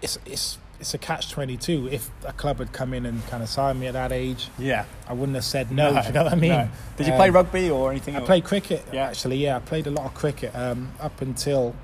it's 0.00 0.18
it's 0.24 0.56
it's 0.80 0.94
a 0.94 0.98
catch 0.98 1.30
twenty 1.30 1.58
two. 1.58 1.86
If 1.88 2.08
a 2.26 2.32
club 2.32 2.58
had 2.60 2.72
come 2.72 2.94
in 2.94 3.04
and 3.04 3.26
kind 3.26 3.42
of 3.42 3.48
signed 3.50 3.78
me 3.78 3.88
at 3.88 3.92
that 3.92 4.10
age, 4.10 4.48
Yeah. 4.58 4.86
I 5.06 5.12
wouldn't 5.12 5.34
have 5.36 5.44
said 5.44 5.70
no. 5.70 5.92
do 6.00 6.06
you 6.08 6.12
know 6.14 6.24
what 6.24 6.32
I 6.32 6.36
mean? 6.36 6.50
no. 6.50 6.68
Did 6.96 7.06
you 7.08 7.12
Um, 7.12 7.18
play 7.18 7.28
rugby 7.30 7.68
or 7.70 7.90
anything? 7.90 8.16
I 8.16 8.20
or- 8.20 8.26
played 8.26 8.44
cricket. 8.44 8.82
Yeah. 8.90 9.06
Actually, 9.08 9.36
yeah, 9.36 9.56
I 9.56 9.60
played 9.60 9.86
a 9.86 9.90
lot 9.90 10.06
of 10.06 10.14
cricket 10.14 10.50
um, 10.56 10.92
up 10.98 11.20
until 11.20 11.74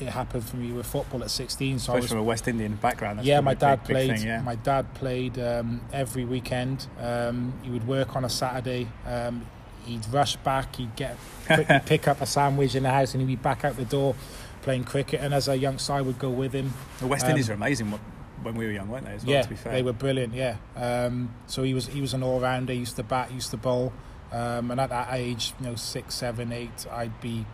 it 0.00 0.08
happened 0.08 0.44
for 0.44 0.56
me 0.56 0.72
with 0.72 0.86
football 0.86 1.22
at 1.22 1.30
sixteen. 1.30 1.78
So 1.78 1.92
I 1.92 1.96
was 1.96 2.08
from 2.08 2.18
a 2.18 2.22
West 2.22 2.48
Indian 2.48 2.74
background. 2.76 3.18
That's 3.18 3.28
yeah, 3.28 3.40
my 3.40 3.52
big- 3.54 3.60
dad 3.60 3.76
big 3.84 3.94
played. 3.94 4.10
thing, 4.18 4.26
yeah. 4.26 4.40
My 4.40 4.56
dad 4.56 4.92
played 4.94 5.38
um, 5.38 5.80
every 5.92 6.24
weekend. 6.24 6.86
Um, 7.00 7.52
he 7.62 7.70
would 7.70 7.86
work 7.86 8.16
on 8.16 8.24
a 8.24 8.28
Saturday. 8.30 8.88
Um, 9.06 9.46
he'd 9.86 10.06
rush 10.12 10.36
back. 10.36 10.76
He'd 10.76 10.96
get 10.96 11.16
pick 11.86 12.08
up 12.08 12.20
a 12.20 12.26
sandwich 12.26 12.74
in 12.74 12.82
the 12.82 12.90
house, 12.90 13.14
and 13.14 13.20
he'd 13.20 13.26
be 13.26 13.36
back 13.36 13.64
out 13.64 13.76
the 13.76 13.84
door 13.84 14.14
playing 14.62 14.84
cricket. 14.84 15.20
And 15.20 15.32
as 15.34 15.46
a 15.48 15.56
youngster, 15.56 15.92
I 15.92 16.00
would 16.00 16.18
go 16.18 16.30
with 16.30 16.52
him. 16.52 16.72
the 16.98 17.06
West 17.06 17.24
um, 17.24 17.30
Indies 17.30 17.50
are 17.50 17.54
amazing 17.54 17.90
wh- 17.92 18.44
when 18.44 18.54
we 18.56 18.64
were 18.66 18.72
young, 18.72 18.88
weren't 18.88 19.04
they? 19.06 19.12
As 19.12 19.24
well, 19.24 19.34
yeah, 19.36 19.42
to 19.42 19.48
be 19.48 19.54
fair. 19.56 19.72
they 19.72 19.82
were 19.82 19.92
brilliant. 19.92 20.34
Yeah. 20.34 20.56
Um, 20.76 21.34
so 21.46 21.62
he 21.62 21.72
was 21.74 21.86
he 21.86 22.00
was 22.00 22.14
an 22.14 22.22
all 22.22 22.40
rounder. 22.40 22.72
Used 22.72 22.96
to 22.96 23.02
bat, 23.02 23.30
used 23.32 23.50
to 23.52 23.56
bowl. 23.56 23.92
Um, 24.32 24.72
and 24.72 24.80
at 24.80 24.88
that 24.90 25.08
age, 25.12 25.52
you 25.60 25.66
know, 25.66 25.76
six, 25.76 26.16
seven, 26.16 26.50
eight, 26.50 26.86
I'd 26.90 27.20
be 27.20 27.46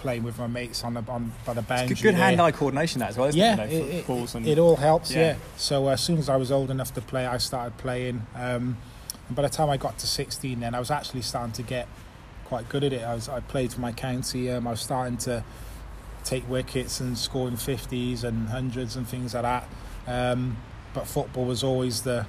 playing 0.00 0.22
with 0.22 0.38
my 0.38 0.46
mates 0.46 0.82
on 0.82 0.94
the 0.94 1.04
on 1.08 1.32
by 1.44 1.52
the 1.52 1.62
boundary. 1.62 1.94
Good, 1.94 2.02
good 2.02 2.14
hand-eye 2.14 2.52
coordination, 2.52 3.00
that 3.00 3.10
as 3.10 3.18
well, 3.18 3.28
isn't 3.28 3.38
yeah, 3.38 3.60
it? 3.62 3.70
You 3.70 3.78
know, 3.78 3.86
it, 3.86 4.08
it, 4.08 4.34
and 4.34 4.48
it 4.48 4.58
all 4.58 4.76
helps. 4.76 5.10
Yeah. 5.12 5.20
Yeah. 5.20 5.36
So 5.56 5.88
uh, 5.88 5.92
as 5.92 6.00
soon 6.00 6.18
as 6.18 6.28
I 6.28 6.36
was 6.36 6.50
old 6.50 6.70
enough 6.70 6.94
to 6.94 7.00
play, 7.00 7.26
I 7.26 7.36
started 7.38 7.76
playing. 7.76 8.26
Um, 8.34 8.78
and 9.28 9.36
by 9.36 9.42
the 9.42 9.48
time 9.48 9.68
I 9.68 9.76
got 9.76 9.98
to 9.98 10.06
16, 10.06 10.60
then 10.60 10.74
I 10.74 10.78
was 10.78 10.90
actually 10.90 11.22
starting 11.22 11.52
to 11.52 11.62
get 11.62 11.86
quite 12.46 12.68
good 12.68 12.82
at 12.82 12.92
it. 12.92 13.02
I 13.02 13.14
was 13.14 13.28
I 13.28 13.40
played 13.40 13.72
for 13.72 13.80
my 13.80 13.92
county. 13.92 14.50
Um, 14.50 14.66
I 14.66 14.72
was 14.72 14.80
starting 14.80 15.18
to 15.18 15.44
take 16.24 16.48
wickets 16.48 17.00
and 17.00 17.16
scoring 17.16 17.56
50s 17.56 18.24
and 18.24 18.48
hundreds 18.48 18.96
and 18.96 19.06
things 19.06 19.34
like 19.34 19.42
that. 19.42 19.68
Um, 20.06 20.56
but 20.94 21.06
football 21.06 21.44
was 21.44 21.62
always 21.62 22.02
the 22.02 22.26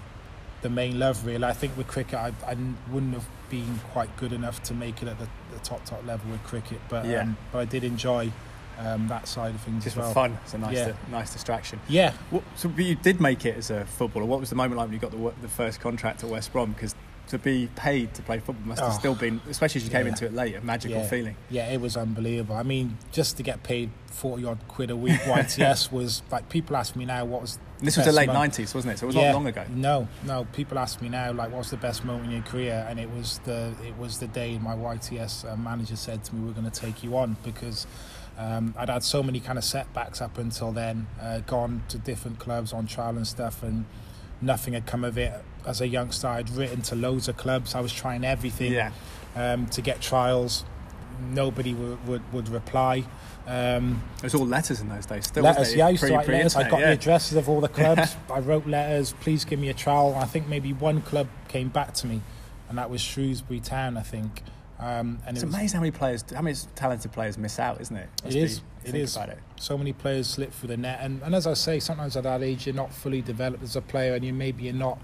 the 0.62 0.70
main 0.70 1.00
love, 1.00 1.26
really. 1.26 1.44
I 1.44 1.54
think 1.54 1.76
with 1.78 1.88
cricket, 1.88 2.16
I, 2.16 2.32
I 2.48 2.56
wouldn't 2.92 3.14
have 3.14 3.28
been 3.50 3.80
quite 3.92 4.16
good 4.18 4.32
enough 4.34 4.62
to 4.64 4.74
make 4.74 5.02
it 5.02 5.08
at 5.08 5.18
the, 5.20 5.28
the 5.54 5.60
top 5.64 5.84
top 5.86 6.06
level 6.06 6.30
with 6.32 6.44
cricket. 6.44 6.80
But 6.90 7.06
Yeah. 7.06 7.22
um, 7.22 7.38
but 7.52 7.60
I 7.60 7.66
did 7.66 7.84
enjoy 7.84 8.32
um, 8.80 9.08
that 9.10 9.28
side 9.28 9.54
of 9.54 9.62
things 9.62 9.84
just 9.84 9.96
as 9.96 10.02
well. 10.02 10.10
for 10.10 10.14
fun. 10.14 10.38
It's 10.44 10.54
a 10.54 10.58
nice, 10.58 10.74
Yeah. 10.76 10.88
di- 10.90 10.96
nice 11.12 11.34
distraction. 11.34 11.80
Yeah, 11.88 12.14
What, 12.30 12.44
so 12.56 12.70
but 12.70 12.84
you 12.86 12.96
did 12.96 13.20
make 13.22 13.46
it 13.46 13.58
as 13.58 13.70
a 13.70 13.86
footballer. 13.86 14.26
What 14.26 14.40
was 14.40 14.50
the 14.50 14.56
moment 14.56 14.78
like 14.78 14.88
when 14.88 14.94
you 14.94 15.00
got 15.00 15.12
the, 15.12 15.34
the 15.42 15.48
first 15.50 15.80
contract 15.82 16.24
at 16.24 16.30
West 16.30 16.52
Brom? 16.54 16.72
Because 16.74 16.96
to 17.28 17.38
be 17.38 17.70
paid 17.76 18.14
to 18.16 18.22
play 18.24 18.40
football 18.40 18.66
must 18.68 18.82
have 18.82 18.92
Oh. 18.94 18.98
still 18.98 19.16
been, 19.16 19.40
especially 19.50 19.80
as 19.80 19.86
you 19.86 19.92
came 19.92 20.06
Yeah. 20.06 20.12
into 20.14 20.26
it 20.26 20.34
late, 20.34 20.56
a 20.56 20.62
magical 20.62 20.98
Yeah. 20.98 21.08
feeling. 21.08 21.36
Yeah, 21.50 21.68
it 21.72 21.80
was 21.80 21.96
unbelievable. 21.96 22.56
I 22.56 22.64
mean, 22.64 22.98
just 23.12 23.38
to 23.38 23.44
get 23.44 23.62
paid 23.64 23.90
forty 24.08 24.44
odd 24.46 24.60
quid 24.68 24.90
a 24.90 24.96
week 24.96 25.20
YTS 25.26 25.92
was 25.92 26.24
like 26.32 26.50
people 26.50 26.76
ask 26.76 26.96
me 26.96 27.06
now 27.06 27.24
what 27.26 27.42
was 27.42 27.60
this 27.82 27.98
was 27.98 28.06
the 28.06 28.12
late 28.12 28.28
month. 28.28 28.56
90s, 28.58 28.74
wasn't 28.76 28.94
it? 28.94 29.00
So 29.00 29.06
it 29.06 29.08
was 29.08 29.16
yeah, 29.16 29.28
not 29.32 29.34
long 29.36 29.48
ago. 29.48 29.66
No, 29.70 30.08
no. 30.24 30.46
People 30.54 30.80
ask 30.80 31.02
me 31.02 31.10
now 31.10 31.32
like 31.34 31.52
what's 31.52 31.70
the 31.72 31.78
best 31.78 32.06
moment 32.06 32.26
in 32.28 32.32
your 32.32 32.42
career, 32.44 32.86
and 32.90 33.00
it 33.00 33.10
was 33.12 33.40
the 33.40 33.74
it 33.86 33.98
was 33.98 34.20
the 34.20 34.28
day 34.28 34.58
my 34.60 34.76
YTS 34.76 35.52
uh, 35.52 35.56
manager 35.58 35.96
said 35.96 36.24
to 36.26 36.36
me 36.36 36.46
we're 36.46 36.54
going 36.54 36.70
to 36.70 36.80
take 36.80 37.04
you 37.04 37.18
on 37.18 37.38
because. 37.44 37.88
Um, 38.38 38.74
I'd 38.78 38.90
had 38.90 39.04
so 39.04 39.22
many 39.22 39.40
kind 39.40 39.60
of 39.60 39.64
setbacks 39.64 40.20
up 40.20 40.38
until 40.40 40.72
then, 40.72 41.06
uh, 41.22 41.40
gone 41.40 41.84
to 41.90 42.00
different 42.00 42.40
clubs 42.40 42.74
on 42.74 42.88
trial 42.88 43.18
and 43.18 43.28
stuff, 43.28 43.62
and 43.62 43.86
nothing 44.42 44.74
had 44.74 44.88
come 44.88 45.04
of 45.04 45.18
it. 45.18 45.34
As 45.68 45.80
a 45.80 45.88
youngster, 45.88 46.28
I'd 46.28 46.50
written 46.50 46.82
to 46.84 46.96
loads 46.96 47.28
of 47.28 47.38
clubs. 47.38 47.76
I 47.76 47.82
was 47.82 47.94
trying 47.94 48.24
everything 48.24 48.72
Yeah. 48.72 48.92
um, 49.36 49.68
to 49.68 49.82
get 49.82 50.02
trials. 50.02 50.64
Nobody 51.30 51.74
would, 51.76 52.08
would, 52.08 52.34
would 52.34 52.50
reply. 52.50 53.04
Um, 53.48 54.02
It 54.18 54.24
was 54.24 54.36
all 54.36 54.46
letters 54.46 54.82
in 54.82 54.90
those 54.90 55.06
days. 55.06 55.28
Still, 55.28 55.44
letters, 55.44 55.76
yeah, 55.76 55.88
I 55.88 55.90
used 55.92 56.04
to 56.04 56.14
write 56.14 56.28
letters. 56.28 56.56
I 56.56 56.70
got 56.70 56.80
yeah. 56.80 56.88
the 56.88 56.94
addresses 56.94 57.38
of 57.38 57.50
all 57.50 57.60
the 57.62 57.68
clubs. 57.68 58.16
I 58.32 58.40
wrote 58.40 58.68
letters. 58.68 59.14
Please 59.22 59.46
give 59.46 59.60
me 59.60 59.70
a 59.70 59.74
trial. 59.74 60.16
I 60.16 60.26
think 60.26 60.48
maybe 60.48 60.74
one 60.74 61.02
club 61.02 61.28
came 61.48 61.70
back 61.70 61.94
to 61.96 62.08
me, 62.08 62.22
and 62.70 62.78
that 62.78 62.90
was 62.90 63.02
Shrewsbury 63.02 63.60
Town. 63.60 63.98
I 63.98 64.02
think. 64.02 64.44
Um, 64.80 65.20
and 65.28 65.36
It's 65.36 65.44
it 65.44 65.46
was, 65.46 65.56
amazing 65.56 65.78
how 65.78 65.82
many 65.82 65.92
players, 65.92 66.24
how 66.34 66.42
many 66.42 66.56
talented 66.76 67.12
players 67.12 67.38
miss 67.38 67.60
out, 67.60 67.80
isn't 67.82 67.96
it? 67.96 68.10
It 68.26 68.36
is. 68.36 68.62
It. 68.84 69.16
About 69.16 69.30
it. 69.30 69.38
so 69.58 69.78
many 69.78 69.94
players 69.94 70.28
slip 70.28 70.52
through 70.52 70.70
the 70.70 70.78
net, 70.78 71.00
and, 71.02 71.22
and 71.22 71.36
as 71.36 71.46
I 71.46 71.54
say, 71.54 71.80
sometimes 71.80 72.18
at 72.18 72.24
that 72.24 72.42
age 72.42 72.66
you're 72.66 72.74
not 72.74 72.92
fully 72.92 73.22
developed 73.22 73.62
as 73.62 73.76
a 73.76 73.82
player, 73.82 74.16
and 74.16 74.26
you 74.26 74.34
maybe 74.34 74.64
you're 74.64 74.74
not 74.74 74.98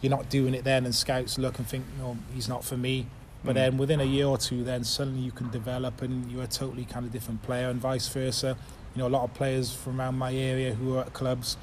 you're 0.00 0.10
not 0.10 0.30
doing 0.30 0.54
it 0.54 0.64
then, 0.64 0.84
and 0.86 0.94
scouts 0.94 1.36
look 1.38 1.58
and 1.58 1.66
think, 1.66 1.84
no, 1.98 2.16
he's 2.34 2.48
not 2.48 2.64
for 2.64 2.76
me. 2.76 3.06
But 3.44 3.52
Mm. 3.52 3.54
then 3.54 3.76
within 3.78 4.00
a 4.00 4.04
year 4.04 4.26
or 4.26 4.38
two, 4.38 4.62
then 4.64 4.84
suddenly 4.84 5.20
you 5.20 5.32
can 5.32 5.50
develop, 5.50 6.00
and 6.02 6.30
you're 6.30 6.44
a 6.44 6.46
totally 6.46 6.84
kind 6.84 7.04
of 7.06 7.12
different 7.12 7.42
player, 7.42 7.68
and 7.70 7.80
vice 7.80 8.06
versa. 8.08 8.56
You 8.94 9.00
know, 9.02 9.08
a 9.08 9.10
lot 9.10 9.24
of 9.24 9.34
players 9.34 9.72
from 9.72 10.00
around 10.00 10.16
my 10.18 10.34
area 10.34 10.74
who 10.74 10.92
were 10.92 11.00
at 11.00 11.12
clubs 11.12 11.56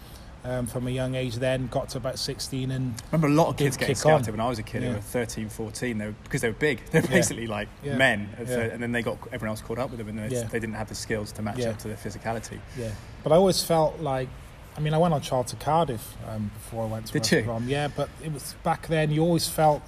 um, 0.46 0.66
from 0.68 0.88
a 0.88 0.90
young 0.90 1.16
age 1.16 1.36
then 1.36 1.68
got 1.68 1.90
to 1.90 1.98
about 1.98 2.18
16 2.18 2.72
and 2.72 2.94
I 3.12 3.16
remember 3.18 3.28
a 3.28 3.32
lot 3.44 3.50
of 3.50 3.58
kids 3.58 3.76
getting 3.76 3.94
kick 3.94 4.06
on. 4.06 4.20
scouted 4.24 4.32
when 4.34 4.40
I 4.40 4.48
was 4.48 4.58
a 4.58 4.64
kid. 4.64 4.84
They 4.84 4.88
were 4.88 4.96
13, 5.02 5.50
14. 5.50 5.98
They 5.98 6.06
were, 6.06 6.16
because 6.24 6.40
they 6.42 6.48
were 6.48 6.54
big. 6.54 6.80
They're 6.92 7.02
Yeah. 7.02 7.08
basically 7.10 7.46
like 7.46 7.68
Yeah. 7.84 7.98
men. 7.98 8.30
And, 8.38 8.48
so- 8.48 8.60
and 8.62 8.82
then 8.82 8.94
they 8.94 9.02
got 9.02 9.18
everyone 9.34 9.50
else 9.50 9.62
caught 9.62 9.80
up 9.80 9.90
with 9.90 9.98
them, 10.00 10.08
and 10.08 10.18
they, 10.32 10.34
Yeah. 10.38 10.44
they 10.46 10.60
didn't 10.60 10.76
have 10.76 10.88
the 10.88 10.96
skills 10.96 11.34
to 11.34 11.42
match 11.42 11.58
Yeah. 11.58 11.72
up 11.72 11.80
to 11.80 11.90
their 11.90 11.98
physicality. 11.98 12.60
Yeah, 12.78 12.92
but 13.22 13.34
I 13.34 13.36
always 13.36 13.62
felt 13.62 14.00
like, 14.00 14.30
I 14.78 14.80
mean, 14.80 14.94
I 14.94 14.98
went 14.98 15.14
on 15.14 15.20
trial 15.20 15.44
to 15.44 15.56
Cardiff 15.58 16.16
um, 16.30 16.52
before 16.54 16.86
I 16.86 16.88
went 16.88 17.08
to 17.08 17.14
Did 17.20 17.30
West? 17.32 17.46
Brom. 17.46 17.68
Yeah, 17.68 17.90
but 17.90 18.08
it 18.24 18.32
was 18.32 18.56
back 18.64 18.88
then. 18.88 19.12
You 19.12 19.24
always 19.24 19.48
felt 19.50 19.82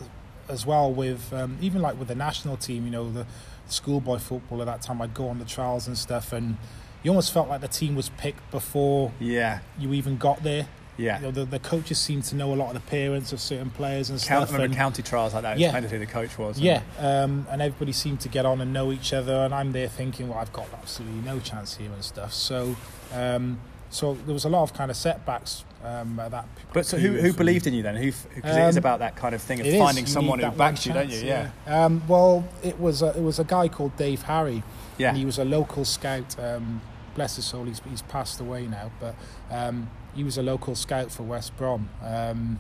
as 0.51 0.65
well 0.65 0.91
with 0.91 1.31
um, 1.33 1.57
even 1.61 1.81
like 1.81 1.97
with 1.97 2.07
the 2.09 2.15
national 2.15 2.57
team. 2.57 2.85
You 2.85 2.91
know, 2.91 3.11
the 3.11 3.25
schoolboy 3.67 4.17
football 4.19 4.61
at 4.61 4.65
that 4.65 4.81
time. 4.81 5.01
I'd 5.01 5.13
go 5.13 5.27
on 5.29 5.39
the 5.39 5.45
trials 5.45 5.87
and 5.87 5.97
stuff, 5.97 6.33
and 6.33 6.57
you 7.03 7.09
almost 7.11 7.33
felt 7.33 7.47
like 7.49 7.61
the 7.61 7.67
team 7.67 7.95
was 7.95 8.09
picked 8.09 8.51
before 8.51 9.11
Yeah, 9.19 9.59
you 9.79 9.93
even 9.93 10.17
got 10.17 10.43
there. 10.43 10.67
yeah. 10.97 11.17
You 11.19 11.25
know, 11.27 11.31
the, 11.31 11.45
the 11.45 11.57
coaches 11.59 11.97
seemed 11.97 12.25
to 12.25 12.35
know 12.35 12.53
a 12.53 12.55
lot 12.55 12.67
of 12.67 12.73
the 12.75 12.89
parents 12.91 13.31
of 13.33 13.39
certain 13.39 13.71
players 13.71 14.09
and 14.11 14.19
Count, 14.21 14.25
stuff. 14.47 14.49
remember 14.49 14.65
and- 14.65 14.75
county 14.75 15.01
trials 15.01 15.33
like 15.33 15.41
that? 15.43 15.57
Yeah. 15.57 15.69
depended 15.69 15.89
who 15.91 15.97
the 15.99 16.05
coach 16.05 16.37
was. 16.37 16.57
and- 16.57 16.65
yeah, 16.65 16.81
um, 16.99 17.47
and 17.49 17.61
everybody 17.61 17.91
seemed 17.93 18.19
to 18.21 18.29
get 18.29 18.45
on 18.45 18.61
and 18.61 18.71
know 18.73 18.91
each 18.91 19.13
other, 19.13 19.33
and 19.33 19.53
I'm 19.55 19.71
there 19.71 19.87
thinking, 19.87 20.27
well, 20.29 20.37
I've 20.37 20.53
got 20.53 20.67
absolutely 20.73 21.21
no 21.21 21.39
chance 21.39 21.77
here 21.77 21.91
and 21.91 22.03
stuff. 22.03 22.33
So, 22.33 22.75
um, 23.13 23.59
so 23.89 24.13
there 24.13 24.33
was 24.33 24.45
a 24.45 24.49
lot 24.49 24.63
of 24.63 24.73
kind 24.73 24.91
of 24.91 24.97
setbacks 24.97 25.63
um, 25.83 26.19
at 26.19 26.31
that. 26.31 26.47
But 26.73 26.85
so 26.85 26.97
who, 26.97 27.13
who 27.13 27.33
believed 27.33 27.67
in 27.67 27.73
you 27.73 27.83
then? 27.83 27.95
Who? 27.95 28.11
Because 28.35 28.57
it 28.57 28.69
is 28.69 28.75
Um, 28.77 28.79
about 28.79 28.99
that 28.99 29.15
kind 29.15 29.33
of 29.35 29.41
thing 29.41 29.59
of 29.59 29.67
finding 29.77 30.05
You 30.05 30.11
someone 30.11 30.39
who 30.39 30.51
backs 30.51 30.85
you, 30.85 30.93
one 30.93 31.01
don't 31.01 31.11
you? 31.11 31.21
chance, 31.21 31.51
Yeah. 31.65 31.85
Um, 31.85 32.01
well, 32.07 32.47
it 32.63 32.79
was 32.79 33.01
a, 33.01 33.09
it 33.17 33.21
was 33.21 33.39
a 33.39 33.43
guy 33.43 33.67
called 33.67 33.95
Dave 33.97 34.21
Harry. 34.23 34.63
Yeah. 34.97 35.09
And 35.09 35.17
he 35.17 35.25
was 35.25 35.37
a 35.39 35.45
local 35.45 35.85
scout. 35.85 36.37
Um, 36.39 36.81
bless 37.15 37.35
his 37.35 37.45
soul, 37.45 37.65
he's, 37.65 37.81
he's 37.89 38.01
passed 38.03 38.39
away 38.39 38.67
now, 38.67 38.89
but 38.99 39.15
um, 39.49 39.89
he 40.15 40.23
was 40.23 40.37
a 40.37 40.43
local 40.43 40.75
scout 40.75 41.11
for 41.11 41.23
West 41.23 41.55
Brom, 41.57 41.89
um, 42.01 42.57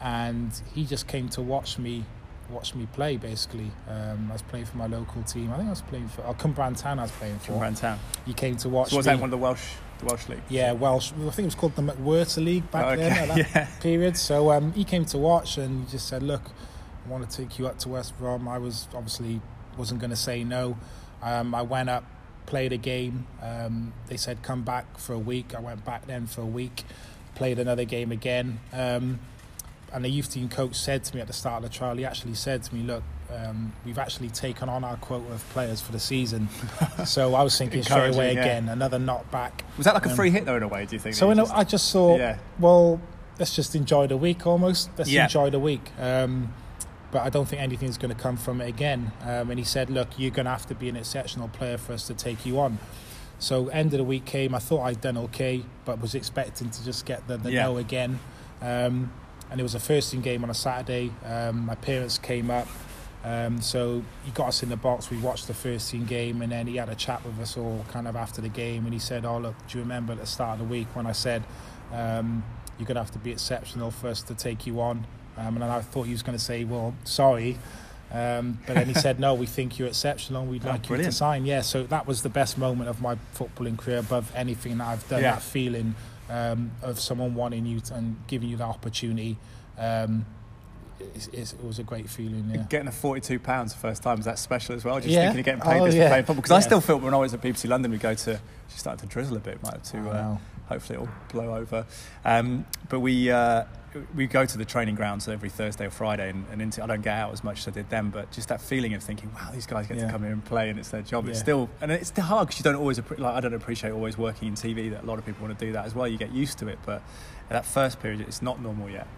and 0.00 0.50
he 0.74 0.84
just 0.84 1.06
came 1.06 1.28
to 1.30 1.42
watch 1.42 1.78
me. 1.78 2.04
Watch 2.50 2.74
me 2.74 2.86
play 2.94 3.18
basically. 3.18 3.70
Um, 3.90 4.28
I 4.30 4.32
was 4.32 4.40
playing 4.42 4.64
for 4.64 4.78
my 4.78 4.86
local 4.86 5.22
team. 5.22 5.52
I 5.52 5.56
think 5.58 5.66
I 5.66 5.70
was 5.70 5.82
playing 5.82 6.08
for 6.08 6.22
oh, 6.26 6.32
Cwmbran 6.32 6.80
Town. 6.80 6.98
I 6.98 7.02
was 7.02 7.10
playing 7.12 7.38
for. 7.40 7.52
Around 7.52 7.76
town. 7.76 7.98
He 8.24 8.32
came 8.32 8.56
to 8.56 8.70
watch 8.70 8.88
So 8.88 8.96
was 8.96 9.06
me. 9.06 9.12
that 9.12 9.20
one 9.20 9.26
of 9.26 9.32
the 9.32 9.36
Welsh, 9.36 9.60
the 9.98 10.06
Welsh 10.06 10.28
league? 10.28 10.42
Yeah, 10.48 10.72
Welsh. 10.72 11.12
I 11.12 11.30
think 11.30 11.38
it 11.40 11.44
was 11.46 11.54
called 11.54 11.76
the 11.76 11.82
McWhirter 11.82 12.44
League 12.44 12.70
back 12.70 12.84
Oh, 12.86 12.96
then 12.96 13.12
at 13.12 13.28
that 13.28 13.38
yeah. 13.54 13.68
period. 13.80 14.16
So 14.16 14.50
um, 14.52 14.72
he 14.72 14.84
came 14.84 15.04
to 15.06 15.18
watch 15.18 15.58
and 15.58 15.84
he 15.84 15.90
just 15.92 16.08
said, 16.08 16.22
"Look, 16.22 16.42
I 17.06 17.08
want 17.10 17.28
to 17.28 17.36
take 17.36 17.58
you 17.58 17.66
up 17.66 17.78
to 17.80 17.88
West 17.90 18.16
Brom." 18.18 18.48
I 18.48 18.58
was 18.58 18.88
obviously 18.94 19.40
wasn't 19.76 20.00
going 20.00 20.10
to 20.10 20.16
say 20.16 20.44
no. 20.44 20.76
Um, 21.22 21.54
I 21.54 21.62
went 21.62 21.88
up, 21.90 22.04
played 22.46 22.72
a 22.72 22.76
game. 22.76 23.26
Um, 23.42 23.92
they 24.06 24.16
said 24.16 24.42
come 24.42 24.62
back 24.62 24.98
for 24.98 25.12
a 25.12 25.18
week. 25.18 25.54
I 25.54 25.60
went 25.60 25.84
back 25.84 26.06
then 26.06 26.26
for 26.26 26.42
a 26.42 26.46
week, 26.46 26.84
played 27.34 27.58
another 27.58 27.84
game 27.84 28.12
again. 28.12 28.60
Um, 28.72 29.20
and 29.92 30.04
the 30.04 30.08
youth 30.10 30.30
team 30.32 30.48
coach 30.48 30.74
said 30.76 31.02
to 31.04 31.14
me 31.14 31.20
at 31.22 31.26
the 31.26 31.32
start 31.32 31.64
of 31.64 31.70
the 31.70 31.76
trial, 31.76 31.96
he 31.96 32.04
actually 32.04 32.34
said 32.34 32.62
to 32.64 32.74
me, 32.74 32.82
"Look." 32.82 33.02
Um, 33.34 33.72
we've 33.84 33.98
actually 33.98 34.28
taken 34.30 34.68
on 34.70 34.84
our 34.84 34.96
quota 34.96 35.30
of 35.32 35.46
players 35.50 35.80
for 35.82 35.92
the 35.92 36.00
season, 36.00 36.48
so 37.04 37.34
I 37.34 37.42
was 37.42 37.56
thinking 37.58 37.82
straight 37.82 38.14
away 38.14 38.32
yeah. 38.34 38.40
again 38.40 38.68
another 38.70 38.98
knockback. 38.98 39.52
Was 39.76 39.84
that 39.84 39.94
like 39.94 40.06
a 40.06 40.10
Um, 40.10 40.16
free 40.16 40.30
hit 40.30 40.46
though 40.46 40.56
in 40.56 40.62
a 40.62 40.68
way? 40.68 40.86
Do 40.86 40.96
you 40.96 41.00
think? 41.00 41.14
So 41.14 41.26
you 41.26 41.32
a, 41.32 41.36
just- 41.36 41.54
I 41.54 41.64
just 41.64 41.92
thought, 41.92 42.18
Yeah. 42.18 42.38
well, 42.58 43.00
let's 43.38 43.54
just 43.54 43.74
enjoy 43.76 44.06
the 44.06 44.16
week 44.16 44.46
almost. 44.46 44.88
Let's 44.96 45.10
Yeah. 45.10 45.24
enjoy 45.24 45.50
the 45.50 45.58
week. 45.60 45.90
Um, 46.00 46.54
but 47.10 47.22
I 47.22 47.30
don't 47.30 47.46
think 47.46 47.60
anything's 47.62 47.96
going 47.98 48.14
to 48.14 48.20
come 48.20 48.36
from 48.36 48.60
it 48.60 48.68
again. 48.68 49.12
Um, 49.22 49.50
and 49.50 49.58
he 49.58 49.64
said, 49.64 49.88
look, 49.90 50.08
you're 50.18 50.30
going 50.30 50.44
to 50.44 50.50
have 50.50 50.66
to 50.66 50.74
be 50.74 50.88
an 50.88 50.96
exceptional 50.96 51.48
player 51.48 51.78
for 51.78 51.92
us 51.94 52.06
to 52.08 52.14
take 52.14 52.44
you 52.44 52.58
on. 52.60 52.78
So 53.38 53.68
end 53.68 53.94
of 53.94 53.98
the 53.98 54.04
week 54.04 54.24
came. 54.26 54.54
I 54.54 54.58
thought 54.58 54.82
I'd 54.82 55.00
done 55.00 55.16
okay, 55.18 55.64
but 55.84 56.00
was 56.02 56.14
expecting 56.14 56.68
to 56.70 56.84
just 56.84 57.06
get 57.06 57.26
the, 57.28 57.36
the 57.38 57.52
Yeah. 57.52 57.62
no 57.64 57.76
again. 57.78 58.18
Um, 58.60 59.12
and 59.50 59.58
it 59.58 59.62
was 59.62 59.74
a 59.74 59.80
first 59.80 60.10
team 60.12 60.20
game 60.22 60.44
on 60.44 60.50
a 60.50 60.54
Saturday. 60.54 61.12
Um, 61.24 61.64
my 61.66 61.74
parents 61.76 62.18
came 62.18 62.50
up. 62.50 62.66
Um, 63.24 63.60
so 63.60 64.02
he 64.24 64.30
got 64.30 64.48
us 64.48 64.62
in 64.62 64.68
the 64.68 64.76
box. 64.76 65.10
We 65.10 65.18
watched 65.18 65.48
the 65.48 65.54
first 65.54 65.90
team 65.90 66.04
game, 66.06 66.40
and 66.40 66.52
then 66.52 66.66
he 66.66 66.76
had 66.76 66.88
a 66.88 66.94
chat 66.94 67.24
with 67.24 67.38
us 67.40 67.56
all 67.56 67.84
kind 67.92 68.06
of 68.06 68.14
after 68.16 68.40
the 68.40 68.48
game. 68.48 68.84
And 68.84 68.92
he 68.92 69.00
said, 69.00 69.24
"Oh 69.24 69.38
look, 69.38 69.54
do 69.68 69.78
you 69.78 69.82
remember 69.84 70.12
at 70.12 70.20
the 70.20 70.26
start 70.26 70.60
of 70.60 70.66
the 70.66 70.72
week 70.72 70.86
when 70.94 71.06
I 71.06 71.12
said 71.12 71.42
um, 71.92 72.44
you're 72.78 72.86
going 72.86 72.94
to 72.94 73.02
have 73.02 73.10
to 73.12 73.18
be 73.18 73.32
exceptional 73.32 73.90
for 73.90 74.08
us 74.08 74.22
to 74.22 74.34
take 74.34 74.66
you 74.66 74.80
on?" 74.80 75.06
Um, 75.36 75.56
and 75.56 75.64
I 75.64 75.80
thought 75.80 76.04
he 76.04 76.12
was 76.12 76.22
going 76.22 76.38
to 76.38 76.42
say, 76.44 76.64
"Well, 76.64 76.94
sorry." 77.04 77.58
Um, 78.10 78.58
but 78.66 78.74
then 78.74 78.86
he 78.86 78.94
said, 78.94 79.18
"No, 79.20 79.34
we 79.34 79.46
think 79.46 79.78
you're 79.78 79.88
exceptional. 79.88 80.46
We'd 80.46 80.64
Oh, 80.64 80.70
like 80.70 80.88
you 80.88 80.96
to 80.96 81.12
sign." 81.12 81.44
Yeah, 81.44 81.60
so 81.62 81.82
that 81.84 82.06
was 82.06 82.22
the 82.22 82.30
best 82.30 82.56
moment 82.56 82.88
of 82.88 83.02
my 83.02 83.16
footballing 83.34 83.76
career 83.76 83.98
above 83.98 84.32
anything 84.34 84.78
that 84.78 84.86
I've 84.86 85.08
done. 85.08 85.22
Yeah. 85.22 85.32
That 85.32 85.42
feeling 85.42 85.94
um, 86.30 86.70
of 86.82 86.98
someone 87.00 87.34
wanting 87.34 87.66
you 87.66 87.80
to, 87.80 87.94
and 87.94 88.16
giving 88.28 88.48
you 88.48 88.56
that 88.58 88.64
opportunity. 88.68 89.36
Um, 89.76 90.24
it's, 91.14 91.26
it's, 91.28 91.52
it 91.52 91.64
was 91.64 91.78
a 91.78 91.82
great 91.82 92.08
feeling. 92.08 92.50
Yeah. 92.52 92.64
Getting 92.68 92.88
a 92.88 92.92
forty-two 92.92 93.38
pounds 93.38 93.72
the 93.72 93.78
first 93.78 94.02
time 94.02 94.18
is 94.18 94.24
that 94.24 94.38
special 94.38 94.74
as 94.74 94.84
well? 94.84 94.96
Just 94.96 95.08
Yeah. 95.08 95.22
thinking 95.32 95.40
of 95.40 95.44
getting 95.46 95.60
paid 95.60 95.80
Oh, 95.80 95.84
this 95.86 95.94
yeah. 95.94 96.04
for 96.04 96.08
playing 96.10 96.24
football 96.24 96.42
because 96.42 96.52
I 96.52 96.60
still 96.60 96.80
feel 96.80 96.98
when 96.98 97.14
I 97.14 97.18
was 97.18 97.34
at 97.34 97.40
BBC 97.40 97.68
London, 97.68 97.90
we 97.90 97.98
go 97.98 98.14
to 98.14 98.40
she 98.68 98.78
started 98.78 99.00
to 99.02 99.06
drizzle 99.06 99.36
a 99.36 99.40
bit, 99.40 99.62
might 99.62 99.74
have 99.74 99.82
to. 99.84 99.98
Oh, 99.98 100.00
Uh, 100.00 100.12
wow. 100.12 100.40
hopefully, 100.68 100.94
it'll 101.00 101.08
blow 101.32 101.54
over. 101.54 101.86
Um, 102.24 102.66
but 102.88 103.00
we. 103.00 103.30
Uh, 103.30 103.64
we 104.14 104.26
go 104.26 104.44
to 104.44 104.58
the 104.58 104.66
training 104.66 104.94
grounds 104.96 105.26
every 105.28 105.48
Thursday 105.48 105.86
or 105.86 105.90
Friday, 105.90 106.28
and, 106.28 106.44
and 106.52 106.60
into, 106.60 106.84
I 106.84 106.86
don't 106.86 107.00
get 107.00 107.16
out 107.18 107.32
as 107.32 107.42
much 107.42 107.60
as 107.60 107.68
I 107.68 107.70
did 107.70 107.88
then. 107.88 108.10
But 108.10 108.30
just 108.30 108.48
that 108.48 108.60
feeling 108.60 108.92
of 108.92 109.02
thinking, 109.02 109.32
"Wow, 109.34 109.48
these 109.50 109.66
guys 109.66 109.86
get 109.86 109.98
to 109.98 110.10
come 110.10 110.22
here 110.22 110.30
and 110.32 110.44
play, 110.44 110.68
and 110.68 110.78
it's 110.78 110.90
their 110.90 111.00
job." 111.00 111.26
It's 111.26 111.38
still, 111.38 111.70
and 111.80 111.90
it's 111.90 112.08
still 112.08 112.24
hard 112.24 112.48
because 112.48 112.60
you 112.60 112.64
don't 112.64 112.76
always, 112.78 113.00
like, 113.16 113.34
I 113.34 113.40
don't 113.40 113.54
appreciate 113.54 113.90
always 113.92 114.18
working 114.18 114.48
in 114.48 114.54
TV. 114.54 114.90
That 114.90 115.04
a 115.04 115.06
lot 115.06 115.18
of 115.18 115.24
people 115.24 115.46
want 115.46 115.58
to 115.58 115.64
do 115.66 115.72
that 115.72 115.86
as 115.86 115.94
well. 115.94 116.06
You 116.06 116.18
get 116.18 116.32
used 116.32 116.58
to 116.58 116.68
it, 116.68 116.78
but 116.84 117.02
that 117.48 117.64
first 117.64 117.98
period, 118.00 118.20
it's 118.20 118.42
not 118.42 118.60
normal 118.60 118.90
yet. 118.90 119.08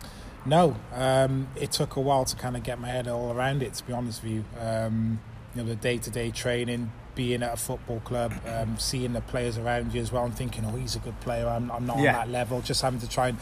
No, 0.46 0.76
um, 0.94 1.48
it 1.56 1.70
took 1.72 1.96
a 1.96 2.00
while 2.00 2.24
to 2.24 2.36
kind 2.36 2.56
of 2.56 2.62
get 2.62 2.80
my 2.80 2.88
head 2.88 3.06
all 3.08 3.32
around 3.32 3.62
it. 3.62 3.74
To 3.74 3.84
be 3.86 3.92
honest 3.92 4.22
with 4.22 4.32
you, 4.32 4.44
um, 4.58 5.20
you 5.54 5.62
know, 5.62 5.68
the 5.68 5.76
day-to-day 5.76 6.30
training, 6.30 6.92
being 7.14 7.42
at 7.42 7.52
a 7.52 7.56
football 7.56 8.00
club, 8.00 8.32
um, 8.46 8.78
seeing 8.78 9.12
the 9.12 9.20
players 9.20 9.58
around 9.58 9.92
you 9.92 10.00
as 10.00 10.10
well, 10.12 10.24
and 10.24 10.34
thinking, 10.34 10.64
"Oh, 10.64 10.76
he's 10.76 10.96
a 10.96 11.00
good 11.00 11.20
player. 11.20 11.46
I'm, 11.46 11.70
I'm 11.70 11.84
not 11.86 11.98
Yeah. 11.98 12.10
on 12.20 12.28
that 12.28 12.30
level." 12.30 12.62
Just 12.62 12.80
having 12.82 13.00
to 13.00 13.08
try 13.08 13.28
and 13.28 13.38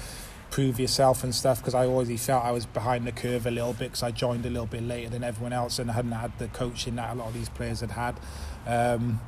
prove 0.50 0.80
yourself 0.80 1.22
and 1.22 1.34
stuff 1.34 1.58
because 1.58 1.74
I 1.74 1.84
already 1.86 2.16
felt 2.16 2.42
I 2.44 2.50
was 2.52 2.64
behind 2.66 3.06
the 3.06 3.12
curve 3.12 3.46
a 3.46 3.50
little 3.50 3.74
bit 3.74 3.90
because 3.90 4.02
I 4.02 4.10
joined 4.10 4.46
a 4.46 4.50
little 4.50 4.64
bit 4.66 4.82
later 4.82 5.10
than 5.10 5.22
everyone 5.22 5.52
else 5.52 5.78
and 5.78 5.90
I 5.90 5.94
hadn't 5.94 6.12
had 6.12 6.36
the 6.38 6.48
coaching 6.48 6.96
that 6.96 7.12
a 7.12 7.14
lot 7.18 7.28
of 7.28 7.34
these 7.34 7.50
players 7.50 7.80
had 7.80 7.90
had. 7.90 8.14
Um, 8.66 9.20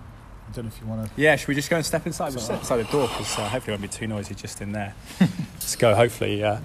I 0.48 0.52
don't 0.52 0.64
know 0.64 0.70
if 0.74 0.80
you 0.80 0.86
want 0.88 1.06
to. 1.14 1.20
Yeah, 1.20 1.36
should 1.36 1.48
we 1.48 1.54
just 1.54 1.68
go 1.68 1.76
and 1.76 1.84
step 1.84 2.06
inside? 2.06 2.32
Step 2.40 2.58
inside 2.60 2.78
the 2.78 2.84
door 2.90 3.06
because 3.06 3.38
uh, 3.38 3.48
hopefully 3.50 3.74
it 3.74 3.80
won't 3.80 3.92
be 3.92 3.96
too 3.98 4.06
noisy 4.06 4.34
just 4.34 4.62
in 4.62 4.72
there. 4.72 4.94
Let's 5.20 5.76
go. 5.76 5.94
Hopefully, 5.94 6.42
uh, 6.42 6.58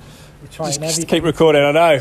We're 0.46 0.68
just, 0.68 0.80
just 0.80 1.08
keep 1.08 1.24
recording. 1.24 1.64
I 1.64 1.72
know. 1.72 2.00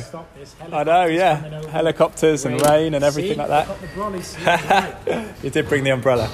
I 0.60 0.84
know. 0.84 0.84
Helicopters 0.84 1.16
Yeah, 1.16 1.70
helicopters 1.70 2.44
and 2.44 2.60
rain 2.60 2.92
and 2.94 3.02
everything 3.02 3.32
See? 3.32 3.38
like 3.38 3.48
that. 3.48 3.66
Got 3.66 3.80
the 3.80 3.86
brolly, 3.88 4.22
see? 4.22 4.44
Right. 4.44 5.34
You 5.42 5.50
did 5.50 5.68
bring 5.68 5.82
the 5.82 5.90
umbrella. 5.90 6.30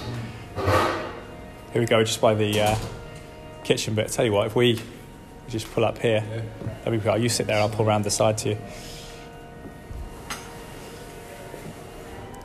Here 1.73 1.81
we 1.81 1.87
go, 1.87 2.03
just 2.03 2.21
by 2.21 2.35
the 2.35 2.61
uh, 2.61 2.77
kitchen 3.63 3.95
bit. 3.95 4.09
Tell 4.09 4.25
you 4.25 4.33
what, 4.33 4.49
if 4.49 4.57
we 4.57 4.81
just 5.49 5.71
pull 5.73 5.85
up 5.85 5.99
here, 5.99 6.25
there 6.83 6.93
we 6.93 6.99
go. 6.99 7.15
You 7.15 7.29
sit 7.29 7.47
there, 7.47 7.61
I'll 7.61 7.69
pull 7.69 7.85
round 7.85 8.05
the 8.05 8.11
side 8.11 8.39
to 8.39 8.51
you. 8.51 8.59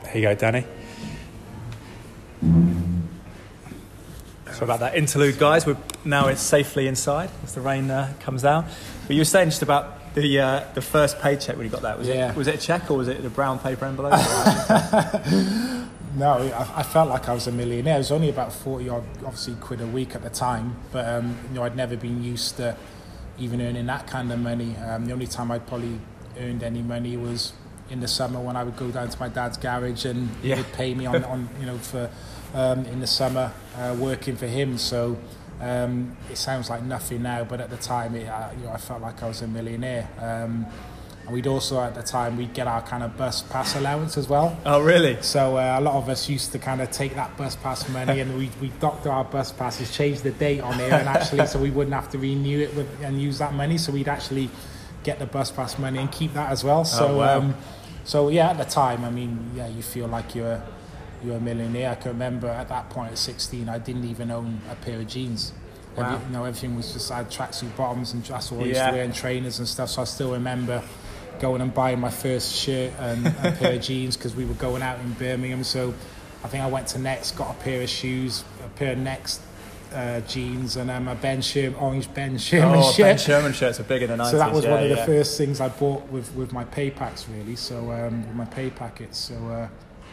There 0.04 0.16
you 0.16 0.22
go, 0.22 0.34
Danny. 0.36 0.64
So 4.56 4.64
about 4.64 4.80
that 4.80 4.94
interlude, 4.96 5.38
guys. 5.38 5.66
We're 5.66 5.76
now 6.04 6.28
it's 6.28 6.40
safely 6.40 6.88
inside 6.88 7.28
as 7.44 7.54
the 7.54 7.60
rain 7.60 7.90
uh, 7.90 8.14
comes 8.20 8.40
down. 8.40 8.64
But 9.06 9.14
you 9.14 9.20
were 9.20 9.24
saying 9.26 9.50
just 9.50 9.60
about 9.60 10.14
the 10.14 10.40
uh, 10.40 10.64
the 10.74 10.80
first 10.80 11.20
paycheck 11.20 11.56
when 11.56 11.66
you 11.66 11.70
got 11.70 11.82
that. 11.82 11.98
Was 11.98 12.08
Yeah. 12.08 12.30
it 12.30 12.36
was 12.36 12.48
it 12.48 12.54
a 12.54 12.58
check 12.58 12.90
or 12.90 12.96
was 12.96 13.08
it 13.08 13.22
a 13.22 13.28
brown 13.30 13.58
paper 13.58 13.84
envelope? 13.84 14.12
No, 16.16 16.30
I, 16.32 16.80
I 16.80 16.82
felt 16.82 17.10
like 17.10 17.28
I 17.28 17.34
was 17.34 17.46
a 17.46 17.52
millionaire. 17.52 17.96
It 17.96 17.98
was 17.98 18.10
only 18.10 18.30
about 18.30 18.50
40 18.50 18.88
odd, 18.88 19.04
obviously, 19.18 19.52
quid 19.56 19.82
a 19.82 19.86
week 19.86 20.14
at 20.14 20.22
the 20.22 20.30
time. 20.30 20.74
But, 20.90 21.06
um, 21.06 21.36
you 21.50 21.54
know, 21.56 21.62
I'd 21.62 21.76
never 21.76 21.94
been 21.94 22.24
used 22.24 22.56
to 22.56 22.74
even 23.38 23.60
earning 23.60 23.84
that 23.84 24.06
kind 24.06 24.32
of 24.32 24.38
money. 24.38 24.74
Um, 24.78 25.04
the 25.04 25.12
only 25.12 25.26
time 25.26 25.50
I'd 25.50 25.66
probably 25.66 26.00
earned 26.40 26.62
any 26.62 26.80
money 26.80 27.18
was 27.18 27.52
in 27.90 28.00
the 28.00 28.08
summer 28.08 28.40
when 28.40 28.56
I 28.56 28.64
would 28.64 28.78
go 28.78 28.90
down 28.90 29.10
to 29.10 29.20
my 29.20 29.28
dad's 29.28 29.58
garage 29.58 30.06
and 30.06 30.30
Yeah. 30.42 30.54
he 30.54 30.62
would 30.62 30.72
pay 30.72 30.94
me 30.94 31.04
on, 31.04 31.22
on 31.24 31.50
you 31.60 31.66
know, 31.66 31.76
for 31.76 32.08
um, 32.56 32.86
in 32.86 33.00
the 33.00 33.06
summer 33.06 33.52
uh, 33.76 33.94
working 33.98 34.34
for 34.34 34.46
him. 34.46 34.78
So 34.78 35.16
um, 35.60 36.16
it 36.30 36.38
sounds 36.38 36.70
like 36.70 36.82
nothing 36.82 37.22
now, 37.22 37.44
but 37.44 37.60
at 37.60 37.70
the 37.70 37.76
time, 37.76 38.16
it, 38.16 38.26
uh, 38.26 38.48
you 38.58 38.64
know, 38.64 38.72
I 38.72 38.78
felt 38.78 39.02
like 39.02 39.22
I 39.22 39.28
was 39.28 39.42
a 39.42 39.46
millionaire. 39.46 40.08
Um, 40.18 40.66
and 41.26 41.34
we'd 41.34 41.46
also, 41.46 41.80
at 41.80 41.94
the 41.94 42.02
time, 42.02 42.36
we'd 42.36 42.54
get 42.54 42.66
our 42.66 42.80
kind 42.82 43.02
of 43.02 43.16
bus 43.16 43.42
pass 43.42 43.74
allowance 43.76 44.16
as 44.16 44.28
well. 44.28 44.56
oh, 44.64 44.80
really? 44.80 45.20
So 45.22 45.58
uh, 45.58 45.76
a 45.78 45.82
lot 45.82 45.96
of 45.96 46.08
us 46.08 46.28
used 46.28 46.52
to 46.52 46.58
kind 46.58 46.80
of 46.80 46.90
take 46.92 47.14
that 47.16 47.36
bus 47.36 47.56
pass 47.56 47.88
money 47.88 48.20
and 48.20 48.38
we 48.38 48.48
we 48.60 48.68
doctor 48.80 49.10
our 49.10 49.24
bus 49.24 49.50
passes, 49.52 49.94
change 49.94 50.20
the 50.20 50.30
date 50.30 50.60
on 50.60 50.78
there, 50.78 50.94
and 50.94 51.08
actually 51.08 51.46
so 51.46 51.58
we 51.58 51.70
wouldn't 51.70 51.94
have 51.94 52.10
to 52.12 52.18
renew 52.18 52.60
it 52.60 52.74
with, 52.74 52.88
and 53.02 53.20
use 53.20 53.38
that 53.38 53.54
money. 53.54 53.76
So 53.76 53.92
we'd 53.92 54.08
actually 54.08 54.48
get 55.02 55.18
the 55.18 55.26
bus 55.26 55.50
pass 55.50 55.78
money 55.78 55.98
and 55.98 56.10
keep 56.12 56.32
that 56.34 56.50
as 56.50 56.62
well. 56.62 56.84
So 56.84 57.18
wow. 57.18 57.38
um, 57.38 57.56
so 58.04 58.28
yeah, 58.28 58.50
at 58.50 58.58
the 58.58 58.64
time, 58.64 59.04
I 59.04 59.10
mean, 59.10 59.50
yeah, 59.56 59.66
you 59.66 59.82
feel 59.82 60.06
like 60.06 60.36
you're 60.36 60.62
you're 61.24 61.36
a 61.36 61.40
millionaire. 61.40 61.90
I 61.90 61.94
can 61.94 62.12
remember 62.12 62.48
at 62.48 62.68
that 62.68 62.90
point 62.90 63.12
at 63.12 63.18
16, 63.18 63.68
I 63.68 63.78
didn't 63.78 64.04
even 64.04 64.30
own 64.30 64.60
a 64.70 64.74
pair 64.76 64.98
of 65.00 65.06
jeans. 65.08 65.52
Wow. 65.96 66.14
Every, 66.14 66.26
you 66.26 66.32
know, 66.32 66.44
everything 66.44 66.76
was 66.76 66.92
just 66.92 67.10
I 67.10 67.18
had 67.18 67.30
tracksuit 67.30 67.74
bottoms 67.76 68.12
and 68.12 68.22
that's 68.24 68.52
all 68.52 68.60
I 68.60 68.64
used 68.64 68.76
Yeah. 68.76 68.86
to 68.90 68.96
wear 68.96 69.04
and 69.04 69.14
trainers 69.14 69.58
and 69.58 69.66
stuff. 69.68 69.88
So 69.90 70.02
I 70.02 70.04
still 70.04 70.32
remember 70.32 70.82
going 71.40 71.60
and 71.60 71.72
buying 71.72 72.00
my 72.00 72.10
first 72.10 72.54
shirt 72.54 72.92
and 72.98 73.26
a 73.26 73.52
pair 73.58 73.74
of 73.74 73.82
jeans 73.82 74.16
because 74.16 74.34
we 74.34 74.44
were 74.44 74.54
going 74.54 74.82
out 74.82 74.98
in 75.00 75.12
Birmingham. 75.14 75.64
So 75.64 75.94
I 76.44 76.48
think 76.48 76.62
I 76.62 76.66
went 76.66 76.86
to 76.88 76.98
Next, 76.98 77.32
got 77.32 77.50
a 77.56 77.58
pair 77.60 77.82
of 77.82 77.88
shoes, 77.88 78.44
a 78.64 78.68
pair 78.78 78.92
of 78.92 78.98
Next 78.98 79.40
uh, 79.94 80.20
jeans, 80.22 80.76
and 80.76 80.90
um, 80.90 81.08
a 81.08 81.14
Ben 81.14 81.40
Sherman, 81.40 81.74
orange 81.78 82.12
Ben 82.12 82.36
Sherman 82.36 82.78
Oh, 82.78 82.92
shirt. 82.92 82.98
Ben 83.06 83.18
Sherman 83.18 83.52
shirts 83.54 83.80
are 83.80 83.84
bigger 83.84 84.06
than 84.06 84.18
90s. 84.18 84.30
so 84.32 84.38
that 84.38 84.52
was 84.52 84.64
yeah, 84.64 84.70
one 84.72 84.82
of 84.82 84.90
the 84.90 84.96
first 84.98 85.38
things 85.38 85.60
I 85.60 85.68
bought 85.68 86.06
with, 86.10 86.34
with 86.34 86.52
my 86.52 86.64
pay 86.64 86.90
packs, 86.90 87.26
really. 87.28 87.56
So 87.56 87.90
um, 87.92 88.26
with 88.26 88.34
my 88.36 88.44
pay 88.44 88.68
packets. 88.68 89.16
So 89.16 89.34
uh, 89.48 89.68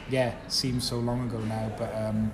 yeah, 0.10 0.30
it 0.46 0.52
seems 0.52 0.88
so 0.88 1.00
long 1.00 1.28
ago 1.28 1.40
now, 1.40 1.72
but 1.78 1.94
um, 1.96 2.32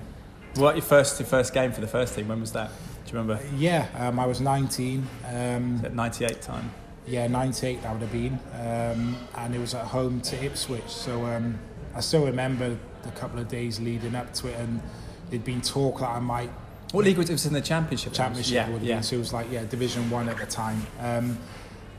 What 0.56 0.76
your 0.76 0.84
first 0.84 1.20
your 1.20 1.28
first 1.28 1.54
game 1.54 1.72
for 1.72 1.82
the 1.82 1.88
first 1.88 2.16
team? 2.16 2.28
When 2.28 2.42
was 2.42 2.52
that? 2.54 2.70
Do 3.06 3.14
you 3.14 3.20
remember? 3.20 3.44
yeah, 3.56 3.88
um, 3.98 4.20
I 4.20 4.26
was 4.28 4.40
19. 4.42 5.08
Um, 5.28 5.82
At 5.84 5.94
98 5.96 6.42
time. 6.42 6.72
yeah, 7.08 7.26
98 7.28 7.82
that 7.82 7.92
would 7.94 8.02
have 8.02 8.12
been. 8.12 8.40
Um, 8.54 9.18
and 9.36 9.56
it 9.56 9.60
was 9.60 9.74
at 9.74 9.86
home 9.86 10.22
to 10.22 10.44
Ipswich. 10.44 10.88
So 10.88 11.26
um, 11.26 11.58
I 11.96 12.02
still 12.02 12.26
remember 12.26 12.78
the 13.04 13.12
couple 13.12 13.40
of 13.40 13.48
days 13.48 13.80
leading 13.80 14.14
up 14.16 14.34
to 14.36 14.48
it, 14.50 14.60
and 14.60 14.82
there'd 15.30 15.44
been 15.46 15.62
talk 15.62 16.00
that 16.02 16.10
I 16.10 16.20
might 16.20 16.52
What 16.92 17.06
league 17.06 17.18
was 17.18 17.30
it? 17.30 17.34
It 17.34 17.36
was 17.36 17.46
in 17.48 17.54
the 17.54 17.62
championship? 17.62 18.14
championship 18.14 18.54
Yeah, 18.54 18.66
would 18.70 18.80
have 18.80 18.84
yeah. 18.84 18.96
been. 18.96 19.04
So 19.04 19.16
it 19.16 19.20
was 19.20 19.34
like 19.34 19.48
yeah, 19.52 19.64
Division 19.66 20.10
One 20.12 20.28
at 20.30 20.38
the 20.38 20.46
time. 20.46 20.86
Um, 21.00 21.38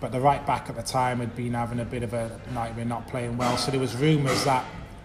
but 0.01 0.13
the 0.13 0.21
right 0.21 0.47
back 0.47 0.69
at 0.69 0.77
the 0.77 0.83
time 0.83 1.19
had 1.21 1.35
been 1.37 1.55
having 1.55 1.81
a 1.81 1.85
bit 1.85 2.03
of 2.03 2.13
a 2.15 2.41
nightmare, 2.55 2.85
not 2.87 3.07
playing 3.09 3.37
well. 3.37 3.57
So 3.57 3.71
there 3.71 3.81
was 3.81 3.95
rumours 3.97 4.45
that 4.45 4.65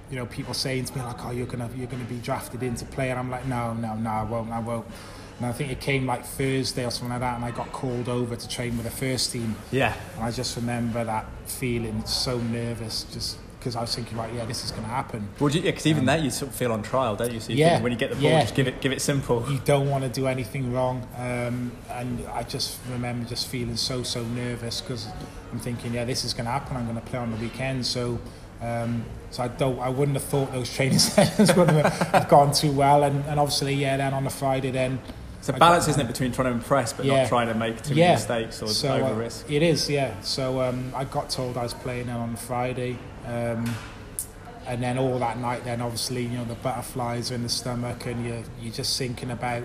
you 0.10 0.18
know 0.18 0.26
people 0.26 0.54
saying 0.54 0.86
to 0.86 0.96
me 0.98 1.04
like, 1.04 1.24
"Oh, 1.26 1.32
you're 1.32 1.48
gonna 1.48 1.70
you're 1.76 1.88
gonna 1.88 2.04
be 2.06 2.18
drafted 2.18 2.62
in 2.64 2.76
to 2.76 2.86
play," 2.86 3.10
and 3.12 3.20
I'm 3.20 3.30
like, 3.32 3.46
"No, 3.48 3.74
no, 3.74 3.96
no, 3.96 4.10
I 4.10 4.24
won't, 4.24 4.52
I 4.52 4.60
won't." 4.60 4.86
And 5.38 5.48
I 5.48 5.52
think 5.52 5.70
it 5.72 5.82
came 5.82 6.06
like 6.06 6.24
Thursday 6.26 6.86
or 6.86 6.92
something 6.92 7.10
like 7.10 7.20
that, 7.20 7.36
and 7.36 7.44
I 7.44 7.52
got 7.52 7.72
called 7.74 8.08
over 8.08 8.36
to 8.38 8.48
train 8.48 8.78
with 8.78 8.86
the 8.86 8.92
first 8.92 9.34
team. 9.34 9.56
Yeah. 9.72 9.94
And 10.16 10.24
I 10.24 10.32
just 10.32 10.56
remember 10.56 11.04
that 11.04 11.26
feeling 11.46 12.06
so 12.06 12.38
nervous, 12.40 13.04
just 13.12 13.38
because 13.60 13.76
I 13.76 13.82
was 13.82 13.94
thinking, 13.94 14.16
like, 14.16 14.32
yeah, 14.34 14.46
this 14.46 14.64
is 14.64 14.70
going 14.72 14.84
to 14.84 14.90
happen. 14.90 15.28
Would 15.40 15.56
you? 15.56 15.62
Because 15.64 15.88
even 15.88 16.06
that 16.06 16.22
you 16.22 16.30
sort 16.30 16.52
of 16.52 16.56
feel 16.56 16.72
on 16.72 16.84
trial, 16.84 17.18
don't 17.18 17.34
you? 17.34 17.40
So 17.42 17.52
you 17.52 17.58
Yeah, 17.58 17.72
think 17.72 17.84
when 17.84 17.92
you 17.92 17.98
get 17.98 18.12
the 18.12 18.16
ball, 18.16 18.24
yeah. 18.30 18.42
just 18.44 18.56
give 18.56 18.68
it 18.68 18.80
give 18.80 18.94
it 18.94 19.02
simple. 19.02 19.44
You 19.50 19.60
don't 19.66 19.90
want 19.90 20.04
to 20.06 20.10
do 20.10 20.28
anything 20.28 20.72
wrong, 20.72 21.06
um, 21.18 21.72
and 21.90 22.26
I 22.32 22.44
just 22.44 22.78
remember 22.90 23.28
just 23.28 23.48
feeling 23.48 23.76
so 23.76 24.04
so 24.04 24.24
nervous 24.24 24.80
because 24.80 25.08
I'm 25.52 25.60
thinking, 25.60 25.96
yeah, 25.96 26.06
this 26.06 26.24
is 26.24 26.34
going 26.34 26.46
to 26.46 26.52
happen. 26.52 26.78
I'm 26.78 26.86
going 26.86 26.96
to 26.96 27.02
play 27.06 27.20
on 27.20 27.32
the 27.32 27.38
weekend, 27.38 27.86
so. 27.86 28.20
Um, 28.62 29.04
so 29.32 29.44
I 29.44 29.48
don't. 29.50 29.80
I 29.80 29.90
wouldn't 29.90 30.16
have 30.16 30.24
thought 30.24 30.52
those 30.54 30.74
training 30.74 31.00
sessions 31.14 31.54
would 31.56 31.70
have 31.70 31.94
have 31.94 32.30
gone 32.30 32.54
too 32.54 32.72
well, 32.72 33.04
and, 33.04 33.24
and 33.26 33.40
obviously, 33.40 33.74
yeah. 33.74 33.98
Then 33.98 34.14
on 34.14 34.24
the 34.24 34.30
Friday, 34.30 34.72
then 34.72 35.00
It's 35.40 35.50
a 35.50 35.54
balance, 35.54 35.88
isn't 35.90 36.02
it, 36.02 36.08
between 36.08 36.32
trying 36.32 36.48
to 36.48 36.54
impress 36.54 36.94
but 36.94 37.06
Yeah. 37.06 37.22
not 37.24 37.28
trying 37.30 37.48
to 37.50 37.54
make 37.54 37.82
too 37.84 37.94
Yeah. 37.96 38.06
many 38.06 38.16
mistakes 38.16 38.62
or 38.62 38.68
so, 38.68 38.94
over 38.96 39.06
uh, 39.06 39.14
risk. 39.14 39.52
It 39.52 39.62
is, 39.62 39.90
yeah. 39.90 40.20
So 40.22 40.62
um, 40.62 40.92
I 40.96 41.04
got 41.04 41.30
told 41.30 41.58
I 41.58 41.64
was 41.64 41.74
playing 41.74 42.08
then 42.08 42.16
on 42.18 42.32
the 42.32 42.38
Friday, 42.40 42.98
um, 43.28 43.76
and 44.68 44.82
then 44.82 44.98
all 44.98 45.20
that 45.20 45.38
night, 45.38 45.64
then 45.66 45.82
obviously 45.82 46.24
you 46.24 46.38
know 46.38 46.46
the 46.46 46.56
butterflies 46.56 47.32
are 47.32 47.36
in 47.36 47.44
the 47.44 47.50
stomach, 47.50 48.06
and 48.06 48.26
you're 48.26 48.44
you're 48.62 48.74
just 48.74 48.98
thinking 48.98 49.32
about 49.32 49.64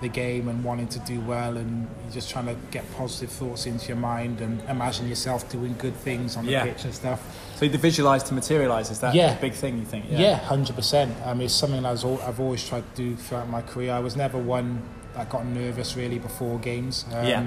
the 0.00 0.08
game 0.08 0.48
and 0.48 0.64
wanting 0.64 0.88
to 0.88 0.98
do 1.00 1.20
well, 1.20 1.56
and 1.56 1.86
you're 2.04 2.12
just 2.12 2.30
trying 2.30 2.46
to 2.46 2.56
get 2.70 2.84
positive 2.96 3.30
thoughts 3.30 3.66
into 3.66 3.88
your 3.88 3.96
mind 3.98 4.40
and 4.40 4.60
imagine 4.68 5.08
yourself 5.08 5.50
doing 5.50 5.74
good 5.78 5.94
things 5.94 6.36
on 6.36 6.46
the 6.46 6.52
Yeah. 6.52 6.64
pitch 6.64 6.84
and 6.84 6.94
stuff. 6.94 7.20
So 7.56 7.68
the 7.68 7.76
visualise 7.76 8.22
to 8.24 8.34
materialise 8.34 8.90
is 8.90 9.00
that 9.00 9.14
Yeah. 9.14 9.36
a 9.36 9.40
big 9.40 9.52
thing? 9.52 9.78
You 9.78 9.84
think? 9.84 10.06
Yeah, 10.10 10.36
hundred 10.36 10.74
percent. 10.76 11.14
I 11.26 11.34
mean, 11.34 11.42
it's 11.46 11.54
something 11.54 11.84
I 11.84 11.90
have 11.90 12.40
always 12.40 12.66
tried 12.66 12.84
to 12.94 13.02
do 13.02 13.16
throughout 13.16 13.48
my 13.50 13.60
career. 13.60 13.92
I 13.92 13.98
was 14.00 14.16
never 14.16 14.38
one 14.38 14.82
that 15.14 15.28
got 15.28 15.44
nervous 15.46 15.96
really 15.96 16.18
before 16.18 16.58
games. 16.58 17.04
Um, 17.12 17.26
Yeah. 17.26 17.46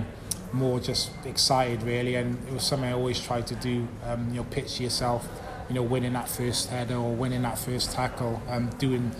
More 0.52 0.80
just 0.80 1.10
excited 1.26 1.82
really, 1.82 2.14
and 2.16 2.38
it 2.48 2.54
was 2.54 2.64
something 2.64 2.88
I 2.88 2.94
always 2.94 3.20
tried 3.20 3.48
to 3.48 3.56
do. 3.56 3.88
Um, 4.08 4.28
you 4.30 4.36
know, 4.36 4.44
pitch 4.44 4.80
yourself. 4.80 5.28
You 5.70 5.76
know, 5.76 5.82
winning 5.82 6.14
that 6.14 6.30
first 6.30 6.70
header 6.70 6.98
or 6.98 7.14
winning 7.16 7.42
that 7.44 7.58
first 7.58 7.92
tackle. 7.94 8.40
Um, 8.48 8.70
doing 8.78 9.12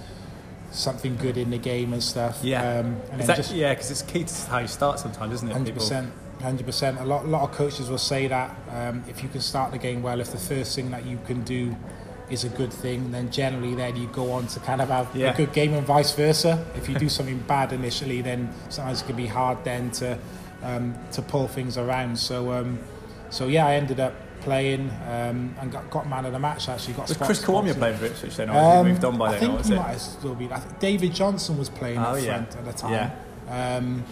something 0.74 1.16
good 1.18 1.38
in 1.38 1.50
the 1.52 1.58
game 1.58 1.94
and 1.94 2.04
stuff. 2.04 2.40
Yeah. 2.44 2.80
Um, 2.80 2.98
and 3.12 3.22
that, 3.22 3.38
just 3.38 3.54
yeah, 3.54 3.74
because 3.74 3.92
it's 3.92 4.02
key 4.02 4.24
to 4.24 4.34
how 4.50 4.60
you 4.60 4.68
start 4.68 5.00
sometimes, 5.00 5.34
isn't 5.36 5.50
it? 5.50 5.54
Hundred 5.54 5.76
percent, 5.76 6.12
hundred 6.42 6.66
percent. 6.66 7.00
A 7.00 7.06
lot, 7.06 7.26
a 7.26 7.28
lot 7.28 7.44
of 7.50 7.52
coaches 7.56 7.90
will 7.90 7.98
say 7.98 8.28
that 8.28 8.56
um, 8.72 9.04
if 9.08 9.24
you 9.24 9.30
can 9.30 9.42
start 9.42 9.72
the 9.72 9.78
game 9.78 10.02
well, 10.02 10.20
if 10.20 10.32
the 10.32 10.38
first 10.38 10.76
thing 10.76 10.92
that 10.92 11.06
you 11.06 11.20
can 11.26 11.44
do 11.44 11.76
is 12.30 12.44
a 12.44 12.50
good 12.50 12.74
thing, 12.74 13.12
then 13.12 13.30
generally 13.32 13.76
then 13.76 13.96
you 13.96 14.08
go 14.08 14.32
on 14.32 14.48
to 14.48 14.60
kind 14.62 14.82
of 14.82 14.90
have 14.90 15.14
Yeah. 15.16 15.34
a 15.34 15.38
good 15.38 15.54
game 15.54 15.74
and 15.74 15.86
vice 15.86 16.14
versa. 16.16 16.66
If 16.76 16.90
you 16.90 16.96
do 16.96 17.10
something 17.10 17.38
bad 17.48 17.72
initially, 17.74 18.22
then 18.22 18.52
sometimes 18.70 19.02
it 19.02 19.06
can 19.06 19.16
be 19.16 19.28
hard 19.28 19.64
then 19.64 19.92
to 19.92 20.18
um, 20.64 20.96
to 21.12 21.22
pull 21.22 21.48
things 21.48 21.78
around. 21.78 22.18
So, 22.18 22.52
um, 22.54 22.80
so 23.30 23.48
yeah, 23.48 23.68
I 23.68 23.76
ended 23.76 24.00
up 24.00 24.14
playing 24.44 24.90
um, 25.10 25.56
and 25.60 25.72
got, 25.72 25.90
got 25.90 26.08
man 26.08 26.26
of 26.26 26.34
the 26.34 26.40
match. 26.40 26.70
Actually, 26.70 26.94
got 26.96 27.08
Was 27.10 27.18
Chris 27.18 27.40
spots- 27.40 27.74
playing 27.78 27.98
for 27.98 28.06
Ipswich 28.06 28.36
then, 28.36 28.50
or 28.50 28.78
um, 28.80 28.88
moved 28.88 29.04
on 29.06 29.18
by 29.18 29.28
I 29.28 29.32
then? 29.32 29.40
think 29.40 29.66
he 29.66 29.74
it? 29.74 29.78
might 29.78 29.88
have 29.92 30.02
still 30.02 30.36
been. 30.36 30.52
I 30.52 30.60
think 30.60 30.80
David 30.80 31.14
Johnson 31.14 31.58
was 31.58 31.70
playing 31.70 31.98
Oh, 32.00 32.02
up 32.16 32.22
yeah. 32.22 32.44
front 32.44 32.56
at 32.58 32.66
the 32.66 32.74
time. 32.74 33.12
Um, 33.50 34.04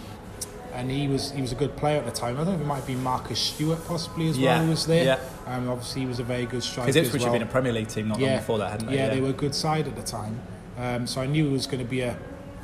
and 0.74 0.90
he 0.90 1.06
was 1.06 1.30
he 1.32 1.42
was 1.42 1.52
a 1.52 1.54
good 1.54 1.76
player 1.76 1.98
at 1.98 2.06
the 2.06 2.10
time. 2.10 2.36
I 2.36 2.44
don't 2.44 2.54
think 2.54 2.62
it 2.62 2.66
might 2.66 2.86
be 2.86 2.94
Marcus 2.94 3.38
Stewart 3.38 3.86
possibly 3.86 4.28
as 4.28 4.38
Yeah, 4.38 4.54
well 4.56 4.64
who 4.64 4.70
was 4.70 4.86
there. 4.86 5.04
yeah. 5.04 5.18
Um, 5.54 5.68
obviously 5.68 6.00
he 6.02 6.06
was 6.06 6.18
a 6.18 6.24
very 6.24 6.46
good 6.46 6.62
striker 6.62 6.86
Because 6.90 6.96
Ipswich 7.06 7.22
well. 7.22 7.32
had 7.32 7.38
been 7.40 7.46
a 7.48 7.50
Premier 7.50 7.72
League 7.72 7.88
team 7.88 8.08
not 8.08 8.18
long 8.20 8.36
before 8.36 8.58
that, 8.58 8.70
hadn't 8.70 8.86
they? 8.88 8.96
Yeah, 8.96 9.10
they 9.10 9.20
were 9.20 9.30
a 9.30 9.34
good 9.34 9.54
side 9.54 9.86
at 9.86 9.96
the 9.96 10.02
time. 10.02 10.40
Um, 10.78 11.06
so 11.06 11.20
I 11.20 11.26
knew 11.26 11.46
it 11.48 11.52
was 11.52 11.66
going 11.66 11.80
to 11.84 11.88
be 11.90 12.00
a 12.00 12.16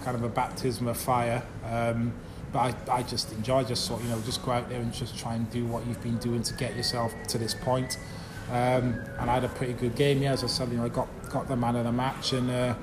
kind 0.04 0.16
of 0.16 0.22
a 0.22 0.28
baptism 0.28 0.86
of 0.88 0.96
fire. 0.96 1.42
Um, 1.70 2.14
but 2.52 2.74
I, 2.88 2.98
I 2.98 3.02
just 3.02 3.32
enjoy. 3.32 3.64
Just 3.64 3.88
thought, 3.88 4.02
you 4.02 4.08
know, 4.08 4.20
just 4.22 4.44
go 4.44 4.52
out 4.52 4.68
there 4.68 4.80
and 4.80 4.92
just 4.92 5.18
try 5.18 5.34
and 5.34 5.50
do 5.50 5.64
what 5.66 5.86
you've 5.86 6.02
been 6.02 6.18
doing 6.18 6.42
to 6.42 6.54
get 6.54 6.76
yourself 6.76 7.12
to 7.28 7.38
this 7.38 7.54
point. 7.54 7.98
Um, 8.50 8.94
and 9.18 9.30
I 9.30 9.34
had 9.34 9.44
a 9.44 9.48
pretty 9.48 9.74
good 9.74 9.94
game. 9.94 10.22
Yeah, 10.22 10.32
as 10.32 10.42
I 10.42 10.46
said, 10.46 10.70
you 10.70 10.78
know, 10.78 10.86
I 10.86 10.88
got 10.88 11.08
got 11.30 11.48
the 11.48 11.56
man 11.56 11.76
of 11.76 11.84
the 11.84 11.92
match, 11.92 12.32
and 12.32 12.50
uh, 12.50 12.74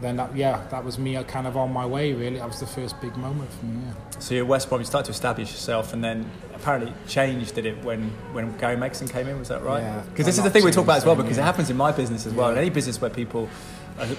then 0.00 0.16
that, 0.16 0.36
yeah, 0.36 0.64
that 0.70 0.84
was 0.84 0.98
me 0.98 1.16
uh, 1.16 1.24
kind 1.24 1.46
of 1.46 1.56
on 1.56 1.72
my 1.72 1.84
way. 1.84 2.12
Really, 2.12 2.38
that 2.38 2.46
was 2.46 2.60
the 2.60 2.66
first 2.66 3.00
big 3.00 3.16
moment 3.16 3.50
for 3.52 3.66
me. 3.66 3.82
Yeah. 3.84 4.18
So 4.20 4.34
you're 4.34 4.44
West 4.44 4.68
Brom, 4.68 4.80
you 4.80 4.84
started 4.84 5.06
to 5.06 5.12
establish 5.12 5.50
yourself, 5.50 5.92
and 5.92 6.02
then 6.02 6.30
apparently 6.54 6.92
changed, 7.06 7.54
did 7.54 7.66
it, 7.66 7.82
when, 7.84 8.10
when 8.32 8.56
Gary 8.58 8.76
Megson 8.76 9.10
came 9.10 9.28
in? 9.28 9.38
Was 9.38 9.48
that 9.48 9.62
right? 9.62 9.80
Yeah, 9.80 10.02
Because 10.10 10.26
this 10.26 10.38
is 10.38 10.44
the 10.44 10.50
thing 10.50 10.64
we 10.64 10.70
talk 10.70 10.84
about 10.84 10.98
as 10.98 11.04
well, 11.04 11.16
because 11.16 11.38
it 11.38 11.42
happens 11.42 11.70
in 11.70 11.76
my 11.76 11.92
business 11.92 12.26
as 12.26 12.34
well. 12.34 12.48
Yeah. 12.48 12.54
In 12.54 12.58
any 12.58 12.70
business 12.70 13.00
where 13.00 13.10
people 13.10 13.48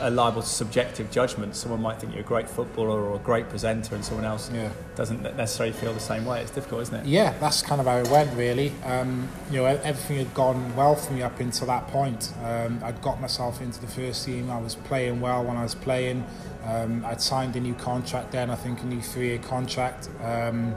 are, 0.01 0.09
liable 0.09 0.41
to 0.41 0.47
subjective 0.47 1.09
judgment, 1.11 1.55
someone 1.55 1.81
might 1.81 1.99
think 1.99 2.13
you're 2.13 2.23
a 2.23 2.27
great 2.27 2.49
footballer 2.49 2.99
or 3.01 3.15
a 3.15 3.19
great 3.19 3.49
presenter, 3.49 3.95
and 3.95 4.03
someone 4.03 4.25
else 4.25 4.49
Yeah. 4.53 4.69
doesn't 4.95 5.21
necessarily 5.37 5.73
feel 5.73 5.93
the 5.93 5.99
same 5.99 6.25
way. 6.25 6.41
It's 6.41 6.51
difficult, 6.51 6.81
isn't 6.83 6.95
it? 6.95 7.05
Yeah, 7.05 7.33
that's 7.39 7.61
kind 7.61 7.79
of 7.81 7.87
how 7.87 7.97
it 7.97 8.09
went, 8.09 8.35
really. 8.35 8.73
Um, 8.85 9.29
you 9.51 9.57
know, 9.57 9.65
everything 9.65 10.17
had 10.17 10.33
gone 10.33 10.75
well 10.75 10.95
for 10.95 11.13
me 11.13 11.21
up 11.23 11.39
until 11.39 11.67
that 11.67 11.87
point. 11.87 12.31
Um, 12.43 12.79
I'd 12.83 13.01
got 13.01 13.19
myself 13.21 13.61
into 13.61 13.79
the 13.79 13.87
first 13.87 14.25
team. 14.25 14.49
I 14.51 14.59
was 14.59 14.75
playing 14.75 15.21
well 15.21 15.43
when 15.43 15.57
I 15.57 15.63
was 15.63 15.75
playing. 15.75 16.25
Um, 16.65 17.03
I'd 17.05 17.21
signed 17.21 17.55
a 17.55 17.59
new 17.59 17.73
contract 17.73 18.31
then, 18.31 18.49
I 18.49 18.55
think 18.55 18.81
a 18.81 18.85
new 18.85 19.01
three-year 19.01 19.39
contract, 19.39 20.09
um, 20.23 20.73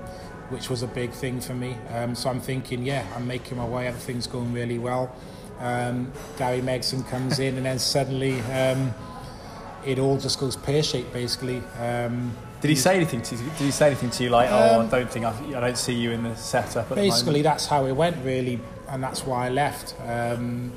which 0.50 0.70
was 0.70 0.82
a 0.82 0.86
big 0.86 1.10
thing 1.10 1.40
for 1.40 1.54
me. 1.54 1.76
Um, 1.92 2.14
so 2.14 2.30
I'm 2.30 2.40
thinking, 2.40 2.84
yeah, 2.84 3.04
I'm 3.16 3.26
making 3.26 3.58
my 3.58 3.64
way. 3.66 3.88
Everything's 3.88 4.26
going 4.26 4.52
really 4.52 4.78
well. 4.78 5.14
Um, 5.62 6.12
Gary 6.36 6.60
Megson 6.60 7.08
comes 7.08 7.38
in, 7.38 7.56
and 7.56 7.64
then 7.64 7.78
suddenly 7.78 8.40
um, 8.42 8.92
it 9.86 9.98
all 9.98 10.18
just 10.18 10.38
goes 10.40 10.56
pear-shaped, 10.56 11.12
basically. 11.12 11.62
Um, 11.80 12.36
Did 12.60 12.68
he 12.70 12.76
say 12.76 12.96
anything 12.96 13.22
to 13.22 13.34
you? 13.36 13.42
Did 13.42 13.52
he 13.58 13.70
say 13.70 13.86
anything 13.86 14.10
to 14.10 14.24
you 14.24 14.30
like, 14.30 14.48
oh, 14.50 14.80
Um, 14.80 14.86
I 14.86 14.90
don't 14.90 15.10
think 15.10 15.24
I, 15.24 15.30
I 15.56 15.60
don't 15.60 15.78
see 15.78 15.94
you 15.94 16.10
in 16.10 16.22
the 16.24 16.34
setup 16.36 16.90
at 16.90 16.96
basically 16.96 17.42
that's 17.42 17.66
how 17.66 17.86
it 17.86 17.92
went 17.92 18.16
really 18.24 18.60
and 18.88 19.02
that's 19.02 19.24
why 19.26 19.46
I 19.46 19.48
left 19.48 19.94
um, 20.06 20.72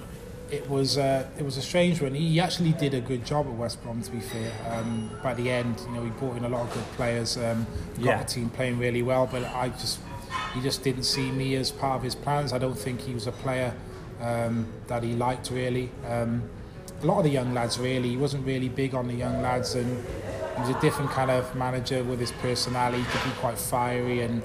it 0.52 0.68
was 0.70 0.98
uh, 0.98 1.28
it 1.38 1.44
was 1.44 1.58
a 1.58 1.62
strange 1.62 2.02
one 2.02 2.14
he 2.16 2.40
actually 2.40 2.72
did 2.74 2.94
a 2.96 3.02
good 3.02 3.24
job 3.26 3.46
at 3.46 3.54
West 3.54 3.84
Brom 3.84 4.02
to 4.02 4.12
be 4.12 4.20
fair 4.20 4.52
um, 4.72 5.12
by 5.22 5.34
the 5.36 5.50
end 5.52 5.80
you 5.86 5.92
know 5.94 6.04
he 6.04 6.10
brought 6.12 6.38
in 6.38 6.46
a 6.46 6.50
lot 6.50 6.62
of 6.62 6.74
good 6.74 6.84
players 6.96 7.38
um, 7.38 7.68
got 7.98 8.04
Yeah. 8.04 8.18
the 8.24 8.26
team 8.26 8.50
playing 8.50 8.80
really 8.80 9.04
well 9.04 9.28
but 9.32 9.44
I 9.44 9.70
just 9.70 10.00
he 10.56 10.62
just 10.62 10.84
didn't 10.84 11.04
see 11.04 11.30
me 11.32 11.56
as 11.56 11.72
part 11.72 11.98
of 11.98 12.04
his 12.04 12.16
plans 12.16 12.52
I 12.54 12.58
don't 12.58 12.78
think 12.86 13.02
he 13.02 13.14
was 13.14 13.28
a 13.28 13.32
player 13.32 13.74
um, 14.22 14.68
that 14.88 15.04
he 15.04 15.14
liked 15.14 15.50
really 15.52 15.90
um, 16.08 16.42
a 17.02 17.06
lot 17.06 17.18
of 17.18 17.24
the 17.24 17.30
young 17.30 17.54
lads 17.54 17.78
really 17.78 18.10
he 18.10 18.18
wasn't 18.18 18.46
really 18.46 18.70
big 18.70 18.96
on 18.96 19.08
the 19.08 19.14
young 19.14 19.42
lads 19.42 19.76
and 19.76 20.06
he 20.56 20.62
was 20.62 20.70
a 20.70 20.80
different 20.82 21.12
kind 21.12 21.30
of 21.30 21.54
manager 21.56 22.04
with 22.04 22.20
his 22.20 22.32
personality 22.34 23.00
he 23.00 23.04
could 23.06 23.24
be 23.24 23.36
quite 23.38 23.58
fiery 23.58 24.22
and 24.22 24.42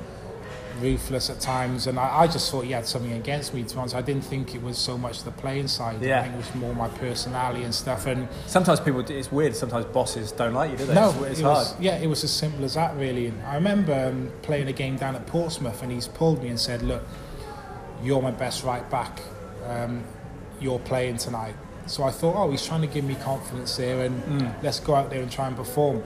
ruthless 0.80 1.30
at 1.30 1.40
times, 1.40 1.86
and 1.86 1.98
I, 1.98 2.20
I 2.20 2.26
just 2.26 2.50
thought 2.50 2.64
he 2.64 2.72
had 2.72 2.86
something 2.86 3.12
against 3.12 3.54
me. 3.54 3.62
To 3.62 3.74
be 3.74 3.78
honest, 3.80 3.94
I 3.94 4.02
didn't 4.02 4.24
think 4.24 4.54
it 4.54 4.62
was 4.62 4.78
so 4.78 4.96
much 4.96 5.22
the 5.24 5.30
playing 5.30 5.68
side. 5.68 6.02
Yeah. 6.02 6.20
I 6.20 6.22
think 6.22 6.34
it 6.34 6.38
was 6.38 6.54
more 6.54 6.74
my 6.74 6.88
personality 6.88 7.64
and 7.64 7.74
stuff. 7.74 8.06
And 8.06 8.28
Sometimes 8.46 8.80
people, 8.80 9.00
it's 9.00 9.30
weird, 9.30 9.54
sometimes 9.54 9.84
bosses 9.86 10.32
don't 10.32 10.54
like 10.54 10.70
you, 10.72 10.76
do 10.78 10.86
they? 10.86 10.94
no, 10.94 11.10
it's, 11.10 11.32
it's 11.32 11.40
it 11.40 11.42
hard. 11.42 11.56
was, 11.56 11.80
yeah, 11.80 11.96
it 11.98 12.06
was 12.06 12.24
as 12.24 12.30
simple 12.30 12.64
as 12.64 12.74
that, 12.74 12.96
really. 12.96 13.26
And 13.26 13.42
I 13.42 13.54
remember 13.54 13.92
um, 14.08 14.30
playing 14.42 14.68
a 14.68 14.72
game 14.72 14.96
down 14.96 15.14
at 15.16 15.26
Portsmouth, 15.26 15.82
and 15.82 15.92
he's 15.92 16.08
pulled 16.08 16.42
me 16.42 16.48
and 16.48 16.58
said, 16.58 16.82
"Look, 16.82 17.02
you're 18.02 18.22
my 18.22 18.30
best 18.30 18.64
right 18.64 18.88
back. 18.90 19.20
Um, 19.68 20.04
you're 20.60 20.78
playing 20.80 21.16
tonight." 21.18 21.54
So 21.86 22.04
I 22.04 22.10
thought, 22.10 22.36
oh, 22.36 22.50
he's 22.50 22.64
trying 22.64 22.82
to 22.82 22.86
give 22.86 23.04
me 23.04 23.16
confidence 23.16 23.76
here, 23.76 24.00
and 24.02 24.22
Mm. 24.24 24.62
let's 24.62 24.78
go 24.80 24.94
out 24.94 25.10
there 25.10 25.20
and 25.22 25.30
try 25.30 25.46
and 25.48 25.56
perform. 25.56 26.02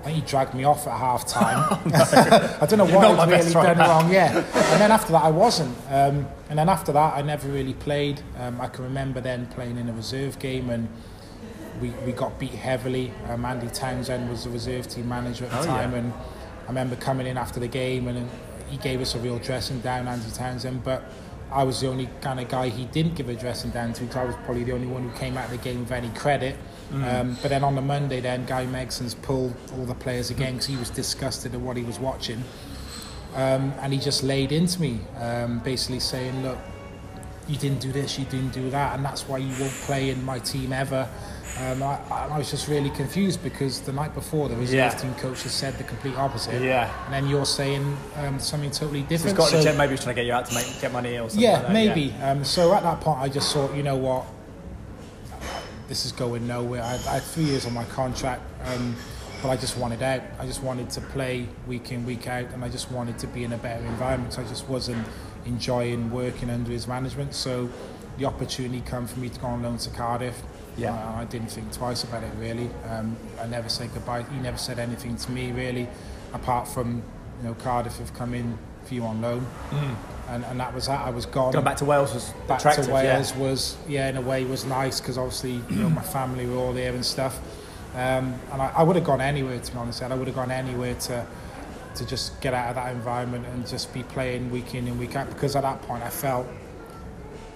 I 0.00 0.04
think 0.04 0.16
he 0.16 0.22
dragged 0.22 0.54
me 0.54 0.64
off 0.64 0.86
at 0.86 0.96
half 0.96 1.26
time. 1.26 1.58
I 2.60 2.66
don't 2.66 2.78
know 2.78 2.84
what 2.86 3.04
I'd 3.18 3.28
really 3.30 3.52
done 3.52 3.78
wrong, 3.78 4.10
yeah. 4.12 4.32
And 4.72 4.80
then 4.80 4.90
after 4.92 5.12
that, 5.12 5.22
I 5.24 5.30
wasn't. 5.30 5.76
Um, 5.90 6.26
and 6.48 6.58
then 6.58 6.68
after 6.68 6.92
that, 6.92 7.14
I 7.16 7.22
never 7.22 7.48
really 7.48 7.74
played. 7.74 8.20
Um, 8.40 8.60
I 8.60 8.68
can 8.68 8.84
remember 8.84 9.20
then 9.20 9.46
playing 9.46 9.76
in 9.76 9.88
a 9.88 9.92
reserve 9.92 10.38
game 10.38 10.70
and 10.70 10.88
we, 11.80 11.90
we 12.06 12.12
got 12.12 12.38
beat 12.38 12.52
heavily. 12.52 13.12
Um, 13.28 13.44
Andy 13.44 13.66
Townsend 13.68 14.30
was 14.30 14.44
the 14.44 14.50
reserve 14.50 14.88
team 14.88 15.08
manager 15.08 15.44
at 15.46 15.50
the 15.50 15.58
Oh, 15.60 15.64
time, 15.66 15.92
yeah. 15.92 15.98
and 15.98 16.12
I 16.64 16.68
remember 16.68 16.96
coming 16.96 17.26
in 17.26 17.36
after 17.36 17.58
the 17.60 17.68
game 17.68 18.06
and 18.08 18.28
he 18.70 18.76
gave 18.78 19.00
us 19.00 19.14
a 19.16 19.18
real 19.18 19.38
dressing 19.38 19.80
down, 19.80 20.06
Andy 20.08 20.30
Townsend. 20.32 20.84
But 20.84 21.02
I 21.50 21.62
was 21.62 21.80
the 21.80 21.88
only 21.88 22.08
kind 22.20 22.40
of 22.40 22.48
guy 22.48 22.68
he 22.68 22.84
didn't 22.86 23.14
give 23.14 23.28
a 23.28 23.34
dressing 23.34 23.70
down 23.70 23.92
to 23.94 24.02
because 24.02 24.16
I 24.16 24.24
was 24.24 24.36
probably 24.44 24.64
the 24.64 24.72
only 24.72 24.86
one 24.86 25.08
who 25.08 25.16
came 25.18 25.36
out 25.36 25.46
of 25.46 25.50
the 25.50 25.56
game 25.58 25.80
with 25.80 25.92
any 25.92 26.10
credit. 26.10 26.56
Mm. 26.92 27.20
Um, 27.20 27.38
but 27.40 27.48
then 27.48 27.64
on 27.64 27.74
the 27.74 27.82
Monday, 27.82 28.20
then 28.20 28.44
Gary 28.44 28.66
Megson's 28.66 29.14
pulled 29.14 29.54
all 29.72 29.84
the 29.84 29.94
players 29.94 30.30
again 30.30 30.54
because 30.54 30.66
he 30.66 30.76
was 30.76 30.90
disgusted 30.90 31.54
at 31.54 31.60
what 31.60 31.76
he 31.76 31.82
was 31.82 31.98
watching. 31.98 32.42
Um, 33.34 33.72
and 33.80 33.92
he 33.92 33.98
just 33.98 34.22
laid 34.22 34.52
into 34.52 34.80
me, 34.80 35.00
um, 35.18 35.60
basically 35.60 36.00
saying, 36.00 36.42
"Look, 36.42 36.58
you 37.46 37.56
didn't 37.56 37.80
do 37.80 37.92
this, 37.92 38.18
you 38.18 38.24
didn't 38.26 38.52
do 38.52 38.70
that, 38.70 38.96
and 38.96 39.04
that's 39.04 39.28
why 39.28 39.38
you 39.38 39.54
won't 39.60 39.72
play 39.86 40.10
in 40.10 40.24
my 40.24 40.38
team 40.38 40.72
ever." 40.72 41.08
Um, 41.60 41.82
I, 41.82 41.98
I 42.10 42.38
was 42.38 42.50
just 42.50 42.68
really 42.68 42.90
confused 42.90 43.42
because 43.42 43.80
the 43.80 43.92
night 43.92 44.14
before 44.14 44.48
the 44.48 44.54
reserve 44.56 44.74
Yeah. 44.76 44.88
team 44.90 45.12
coach 45.14 45.42
has 45.42 45.52
said 45.52 45.76
the 45.76 45.82
complete 45.84 46.16
opposite, 46.16 46.62
Yeah. 46.62 46.88
and 47.06 47.12
then 47.14 47.26
you're 47.28 47.44
saying 47.46 47.96
um, 48.16 48.38
something 48.38 48.70
totally 48.70 49.00
He's 49.00 49.08
different. 49.08 49.36
got 49.38 49.48
So- 49.48 49.74
maybe 49.76 49.90
he's 49.92 50.02
trying 50.04 50.14
to 50.14 50.20
get 50.22 50.26
you 50.26 50.32
out 50.34 50.46
to 50.46 50.54
make, 50.54 50.80
get 50.80 50.92
money 50.92 51.18
or 51.18 51.28
something 51.28 51.40
yeah, 51.40 51.54
like 51.54 51.62
that. 51.62 51.72
maybe. 51.72 52.14
Um, 52.22 52.44
so 52.44 52.72
at 52.74 52.84
that 52.84 53.00
point, 53.00 53.18
I 53.18 53.28
just 53.28 53.52
thought, 53.52 53.74
you 53.74 53.82
know 53.82 53.96
what, 53.96 54.24
this 55.88 56.06
is 56.06 56.12
going 56.12 56.46
nowhere. 56.46 56.82
I, 56.82 56.92
I 56.92 57.14
had 57.14 57.22
three 57.22 57.44
years 57.44 57.66
on 57.66 57.74
my 57.74 57.84
contract, 57.86 58.42
um, 58.66 58.94
but 59.42 59.48
I 59.48 59.56
just 59.56 59.76
wanted 59.76 60.02
out. 60.02 60.22
I 60.38 60.46
just 60.46 60.62
wanted 60.62 60.90
to 60.90 61.00
play 61.00 61.48
week 61.66 61.90
in, 61.90 62.06
week 62.06 62.28
out, 62.28 62.44
and 62.52 62.64
I 62.64 62.68
just 62.68 62.90
wanted 62.92 63.18
to 63.18 63.26
be 63.26 63.42
in 63.42 63.52
a 63.52 63.58
better 63.58 63.84
environment. 63.84 64.32
So 64.34 64.42
I 64.42 64.44
just 64.44 64.68
wasn't 64.68 65.04
enjoying 65.44 66.10
working 66.10 66.50
under 66.50 66.70
his 66.70 66.86
management. 66.86 67.34
So 67.34 67.68
the 68.18 68.26
opportunity 68.26 68.80
came 68.88 69.06
for 69.08 69.18
me 69.18 69.28
to 69.28 69.40
go 69.40 69.46
on 69.48 69.62
loan 69.62 69.78
to 69.78 69.90
Cardiff. 69.90 70.40
Yeah. 70.78 70.94
Uh, 70.94 71.20
I 71.20 71.24
didn't 71.24 71.48
think 71.50 71.72
twice 71.72 72.04
about 72.04 72.22
it 72.22 72.32
really. 72.38 72.70
Um, 72.88 73.16
I 73.40 73.46
never 73.46 73.68
said 73.68 73.92
goodbye. 73.92 74.22
He 74.22 74.38
never 74.38 74.58
said 74.58 74.78
anything 74.78 75.16
to 75.16 75.30
me 75.30 75.52
really, 75.52 75.88
apart 76.32 76.68
from 76.68 77.02
you 77.42 77.48
know 77.48 77.54
Cardiff 77.54 77.98
have 77.98 78.14
come 78.14 78.34
in 78.34 78.58
for 78.84 78.94
you 78.94 79.04
on 79.04 79.20
loan, 79.20 79.46
and, 80.28 80.44
and 80.44 80.60
that 80.60 80.74
was 80.74 80.86
that. 80.86 81.06
I 81.06 81.10
was 81.10 81.26
gone 81.26 81.52
Going 81.52 81.64
back 81.64 81.76
to 81.78 81.84
Wales 81.84 82.14
was 82.14 82.32
back 82.46 82.60
to 82.60 82.90
Wales 82.90 83.34
was 83.34 83.76
yeah 83.88 84.08
in 84.08 84.16
a 84.16 84.22
way 84.22 84.44
was 84.44 84.64
nice 84.64 85.00
because 85.00 85.18
obviously 85.18 85.60
you 85.68 85.76
know 85.82 85.90
my 85.90 86.02
family 86.02 86.46
were 86.46 86.56
all 86.56 86.72
there 86.72 86.94
and 86.94 87.04
stuff 87.04 87.38
um, 87.94 88.34
and 88.52 88.62
I, 88.62 88.72
I 88.76 88.82
would 88.82 88.96
have 88.96 89.04
gone 89.04 89.20
anywhere 89.20 89.58
to 89.58 89.72
be 89.72 89.78
honest 89.78 90.02
I 90.02 90.14
would 90.14 90.26
have 90.26 90.36
gone 90.36 90.50
anywhere 90.50 90.94
to 90.94 91.26
to 91.96 92.06
just 92.06 92.40
get 92.40 92.54
out 92.54 92.70
of 92.70 92.76
that 92.76 92.92
environment 92.94 93.44
and 93.52 93.66
just 93.66 93.92
be 93.92 94.02
playing 94.04 94.50
week 94.50 94.74
in 94.74 94.86
and 94.88 94.98
week 94.98 95.16
out 95.16 95.28
because 95.28 95.54
at 95.56 95.62
that 95.62 95.82
point 95.82 96.02
I 96.02 96.10
felt 96.10 96.46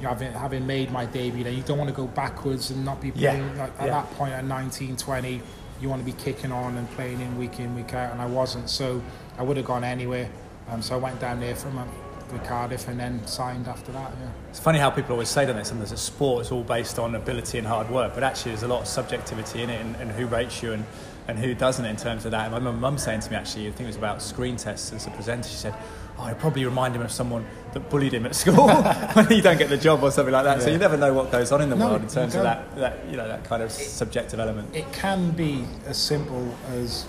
having, 0.02 0.32
having 0.32 0.66
made 0.66 0.90
my 0.90 1.06
debut 1.06 1.44
then 1.44 1.54
you 1.54 1.62
don't 1.62 1.78
want 1.78 1.88
to 1.88 1.94
go 1.96 2.06
backwards 2.06 2.70
and 2.70 2.84
not 2.84 3.00
be 3.00 3.12
Yeah, 3.14 3.32
playing 3.32 3.58
like, 3.58 3.72
at 3.80 3.86
yeah. 3.86 3.92
that 3.92 4.10
point 4.12 4.32
at 4.32 4.44
19 4.44 4.96
20 4.96 5.40
you 5.80 5.88
want 5.88 6.00
to 6.00 6.06
be 6.06 6.12
kicking 6.22 6.52
on 6.52 6.76
and 6.76 6.88
playing 6.92 7.20
in 7.20 7.36
week 7.38 7.58
in 7.58 7.74
week 7.74 7.92
out 7.94 8.12
and 8.12 8.20
I 8.20 8.26
wasn't 8.26 8.68
so 8.70 9.02
I 9.38 9.42
would 9.42 9.56
have 9.56 9.66
gone 9.66 9.84
anywhere 9.84 10.28
um, 10.68 10.82
so 10.82 10.94
I 10.94 10.98
went 10.98 11.20
down 11.20 11.40
there 11.40 11.54
for 11.56 11.68
a 11.68 11.72
month 11.72 11.90
with 12.32 12.44
Cardiff 12.44 12.88
and 12.88 12.98
then 12.98 13.26
signed 13.26 13.68
after 13.68 13.92
that 13.92 14.12
yeah 14.20 14.28
It's 14.50 14.60
funny 14.60 14.78
how 14.78 14.90
people 14.90 15.12
always 15.12 15.28
say 15.28 15.44
that 15.44 15.66
sometimes 15.66 15.90
that 15.90 15.96
sport 15.98 16.46
is 16.46 16.52
all 16.52 16.62
based 16.62 16.98
on 16.98 17.14
ability 17.14 17.58
and 17.58 17.66
hard 17.66 17.90
work, 17.90 18.14
but 18.14 18.22
actually 18.22 18.52
there's 18.52 18.62
a 18.62 18.68
lot 18.68 18.80
of 18.82 18.86
subjectivity 18.88 19.62
in 19.62 19.70
it 19.70 19.80
and, 19.80 19.96
and 19.96 20.10
who 20.12 20.26
rates 20.26 20.62
you 20.62 20.72
and, 20.72 20.84
and 21.28 21.38
who 21.38 21.54
doesn't 21.54 21.84
in 21.84 21.96
terms 21.96 22.24
of 22.24 22.30
that. 22.30 22.46
And 22.46 22.54
I 22.54 22.58
remember 22.58 22.80
mum 22.80 22.96
saying 22.96 23.20
to 23.20 23.30
me 23.30 23.36
actually, 23.36 23.66
I 23.68 23.70
think 23.72 23.82
it 23.82 23.86
was 23.86 23.96
about 23.96 24.22
screen 24.22 24.56
tests 24.56 24.92
as 24.94 25.06
a 25.06 25.10
presenter, 25.10 25.48
she 25.48 25.56
said, 25.56 25.74
oh, 26.18 26.22
I 26.22 26.34
probably 26.34 26.64
remind 26.64 26.94
him 26.96 27.02
of 27.02 27.10
someone 27.12 27.44
that 27.72 27.88
bullied 27.90 28.12
him 28.14 28.26
at 28.26 28.34
school 28.34 28.68
when 29.14 29.30
you 29.30 29.42
don't 29.42 29.58
get 29.58 29.68
the 29.70 29.76
job 29.78 30.02
or 30.02 30.10
something 30.10 30.32
like 30.32 30.44
that. 30.44 30.62
So 30.62 30.70
you 30.70 30.78
never 30.78 30.96
know 30.96 31.12
what 31.14 31.30
goes 31.32 31.52
on 31.52 31.62
in 31.62 31.70
the 31.70 31.76
No, 31.76 31.88
world 31.88 32.02
in 32.02 32.08
terms 32.08 32.34
of 32.34 32.42
that, 32.42 32.74
that, 32.76 32.98
you 33.10 33.16
know, 33.16 33.26
that 33.28 33.44
kind 33.44 33.62
of 33.62 33.70
subjective 33.72 34.38
element. 34.40 34.74
it 34.74 34.90
can 34.92 35.30
be 35.30 35.64
as 35.86 35.96
simple 35.96 36.54
as 36.70 37.06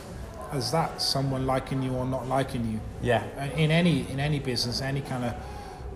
as 0.51 0.71
that 0.71 1.01
someone 1.01 1.47
liking 1.47 1.81
you 1.81 1.91
or 1.95 2.05
not 2.05 2.27
liking 2.27 2.63
you 2.71 2.79
Yeah. 3.01 3.23
Uh, 3.39 3.45
in 3.57 3.71
any 3.71 4.05
in 4.11 4.19
any 4.19 4.37
business 4.37 4.81
any 4.83 5.01
kind 5.01 5.23
of 5.25 5.33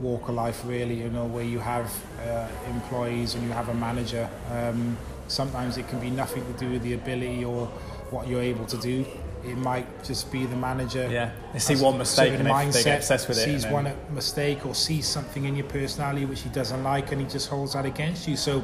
walk 0.02 0.30
of 0.30 0.36
life 0.36 0.64
really 0.66 0.96
you 0.96 1.10
know 1.12 1.26
where 1.26 1.44
you 1.44 1.60
have 1.60 1.94
uh, 2.28 2.48
employees 2.68 3.36
and 3.36 3.44
you 3.44 3.52
have 3.52 3.70
a 3.70 3.74
manager 3.76 4.28
um, 4.52 4.98
sometimes 5.28 5.78
it 5.78 5.88
can 5.90 6.00
be 6.00 6.10
nothing 6.10 6.44
to 6.52 6.54
do 6.60 6.72
with 6.72 6.82
the 6.82 6.94
ability 6.94 7.46
or 7.46 7.68
what 8.10 8.28
you're 8.28 8.42
able 8.42 8.66
to 8.66 8.78
do 8.78 9.06
it 9.44 9.58
might 9.58 10.04
just 10.04 10.32
be 10.32 10.46
the 10.46 10.56
manager. 10.56 11.08
Yeah, 11.10 11.32
they 11.54 11.60
see 11.60 11.76
one 11.76 11.98
mistake 11.98 12.34
and 12.34 12.46
they, 12.46 12.72
they 12.72 12.84
get 12.84 12.98
obsessed 12.98 13.28
with 13.28 13.38
it. 13.38 13.46
Sees 13.46 13.64
then- 13.64 13.74
one 13.74 13.94
mistake 14.14 14.66
or 14.66 14.76
sees 14.76 15.08
something 15.08 15.46
in 15.46 15.56
your 15.56 15.66
personality 15.68 16.26
which 16.26 16.42
he 16.42 16.50
doesn't 16.50 16.84
like, 16.84 17.12
and 17.12 17.22
he 17.22 17.28
just 17.28 17.50
holds 17.50 17.74
that 17.74 17.86
against 17.86 18.28
you. 18.28 18.38
So, 18.38 18.62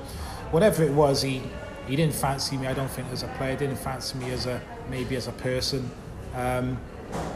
whatever 0.52 0.84
it 0.84 0.92
was, 0.94 1.22
he 1.22 1.42
he 1.88 1.96
didn't 1.96 2.16
fancy 2.16 2.58
me. 2.58 2.68
I 2.68 2.74
don't 2.74 2.90
think 2.90 3.08
as 3.12 3.24
a 3.24 3.28
player, 3.38 3.56
didn't 3.56 3.78
fancy 3.78 4.18
me 4.18 4.32
as 4.32 4.46
a 4.46 4.62
maybe 4.90 5.16
as 5.16 5.28
a 5.28 5.34
person. 5.34 5.90
Um, 6.36 6.80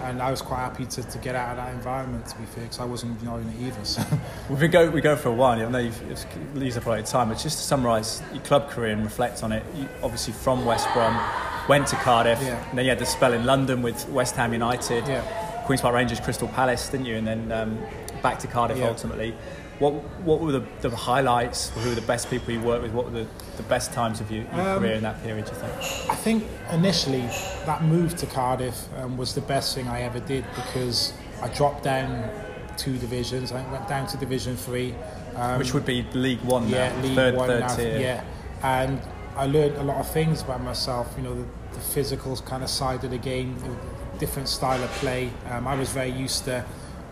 and 0.03 0.21
I 0.21 0.32
was 0.32 0.41
quite 0.41 0.59
happy 0.59 0.86
to, 0.86 1.03
to 1.03 1.17
get 1.19 1.36
out 1.36 1.51
of 1.51 1.57
that 1.57 1.73
environment. 1.73 2.25
To 2.28 2.38
be 2.38 2.45
fair, 2.45 2.63
because 2.63 2.80
I 2.80 2.86
wasn't 2.86 3.19
enjoying 3.19 3.47
it 3.49 3.67
either. 3.67 3.86
So. 3.86 4.01
We've 4.49 4.71
go 4.71 4.89
we 4.89 5.01
go 5.01 5.15
for 5.15 5.30
a 5.30 5.34
while. 5.34 5.59
I 5.65 5.69
know 5.69 5.80
you've, 5.80 6.01
you've 6.09 6.63
used 6.63 6.78
up 6.78 6.86
a 6.86 6.89
lot 6.89 6.99
of 6.99 7.05
time, 7.05 7.30
but 7.30 7.38
just 7.38 7.57
to 7.57 7.63
summarise 7.63 8.21
your 8.34 8.43
club 8.43 8.69
career 8.69 8.91
and 8.93 9.03
reflect 9.03 9.43
on 9.43 9.51
it. 9.51 9.63
You, 9.75 9.88
obviously 10.03 10.34
from 10.34 10.65
West 10.65 10.88
Brom, 10.93 11.19
went 11.67 11.88
to 11.88 11.95
Cardiff, 11.97 12.41
Yeah. 12.41 12.69
and 12.69 12.78
then 12.78 12.86
you 12.86 12.89
had 12.89 12.99
the 12.99 13.05
spell 13.05 13.34
in 13.34 13.45
London 13.45 13.82
with 13.82 14.07
West 14.09 14.36
Ham 14.36 14.53
United, 14.53 15.07
Yeah. 15.07 15.21
Queens 15.65 15.82
Park 15.82 15.93
Rangers, 15.95 16.19
Crystal 16.19 16.47
Palace, 16.47 16.88
didn't 16.89 17.05
you? 17.05 17.15
And 17.15 17.28
then 17.28 17.51
um, 17.51 17.80
back 18.21 18.39
to 18.39 18.47
Cardiff 18.47 18.78
Yeah. 18.78 18.88
ultimately. 18.88 19.36
What 19.80 19.93
what 20.21 20.39
were 20.39 20.53
the, 20.53 20.63
the 20.82 20.89
highlights? 20.95 21.69
Who 21.69 21.89
were 21.89 21.95
the 21.95 22.01
best 22.01 22.30
people 22.30 22.51
you 22.53 22.61
worked 22.61 22.84
with? 22.84 22.93
What 22.93 23.05
were 23.05 23.11
the, 23.11 23.28
the 23.57 23.63
best 23.63 23.91
times 23.93 24.21
of 24.21 24.31
your, 24.31 24.43
your 24.55 24.69
Um, 24.69 24.79
career 24.79 24.93
in 24.93 25.03
that 25.03 25.21
period? 25.23 25.45
Do 25.45 25.51
you 25.51 25.57
think? 25.57 26.09
I 26.11 26.15
think 26.15 26.43
initially 26.71 27.25
that 27.65 27.83
move 27.83 28.15
to 28.17 28.25
Cardiff 28.25 28.87
um, 28.97 29.17
was 29.17 29.33
the 29.33 29.41
best 29.41 29.75
thing 29.75 29.87
I 29.87 30.01
ever 30.01 30.19
did 30.19 30.45
because 30.55 31.13
I 31.41 31.49
dropped 31.49 31.83
down 31.83 32.29
two 32.77 32.97
divisions. 32.97 33.51
I 33.51 33.61
went 33.71 33.87
down 33.87 34.07
to 34.07 34.17
Division 34.17 34.55
Three. 34.55 34.93
Um, 35.35 35.59
Which 35.59 35.73
would 35.73 35.85
be 35.85 36.03
League 36.13 36.41
One 36.41 36.67
yeah, 36.67 36.89
now, 36.95 37.01
League 37.01 37.15
third 37.15 37.59
now, 37.59 37.75
tier. 37.75 37.99
yeah, 37.99 38.23
and 38.63 38.99
I 39.35 39.45
learned 39.45 39.75
a 39.77 39.83
lot 39.83 39.97
of 39.97 40.09
things 40.11 40.41
about 40.41 40.61
myself. 40.63 41.13
You 41.17 41.23
know, 41.23 41.35
the, 41.35 41.45
the 41.73 41.79
physical 41.79 42.35
kind 42.37 42.63
of 42.63 42.69
side 42.69 43.03
of 43.03 43.11
the 43.11 43.17
game, 43.19 43.55
the 43.59 44.17
different 44.19 44.47
style 44.49 44.83
of 44.83 44.89
play. 44.91 45.29
Um, 45.51 45.67
I 45.67 45.75
was 45.75 45.89
very 45.89 46.09
used 46.11 46.45
to 46.45 46.65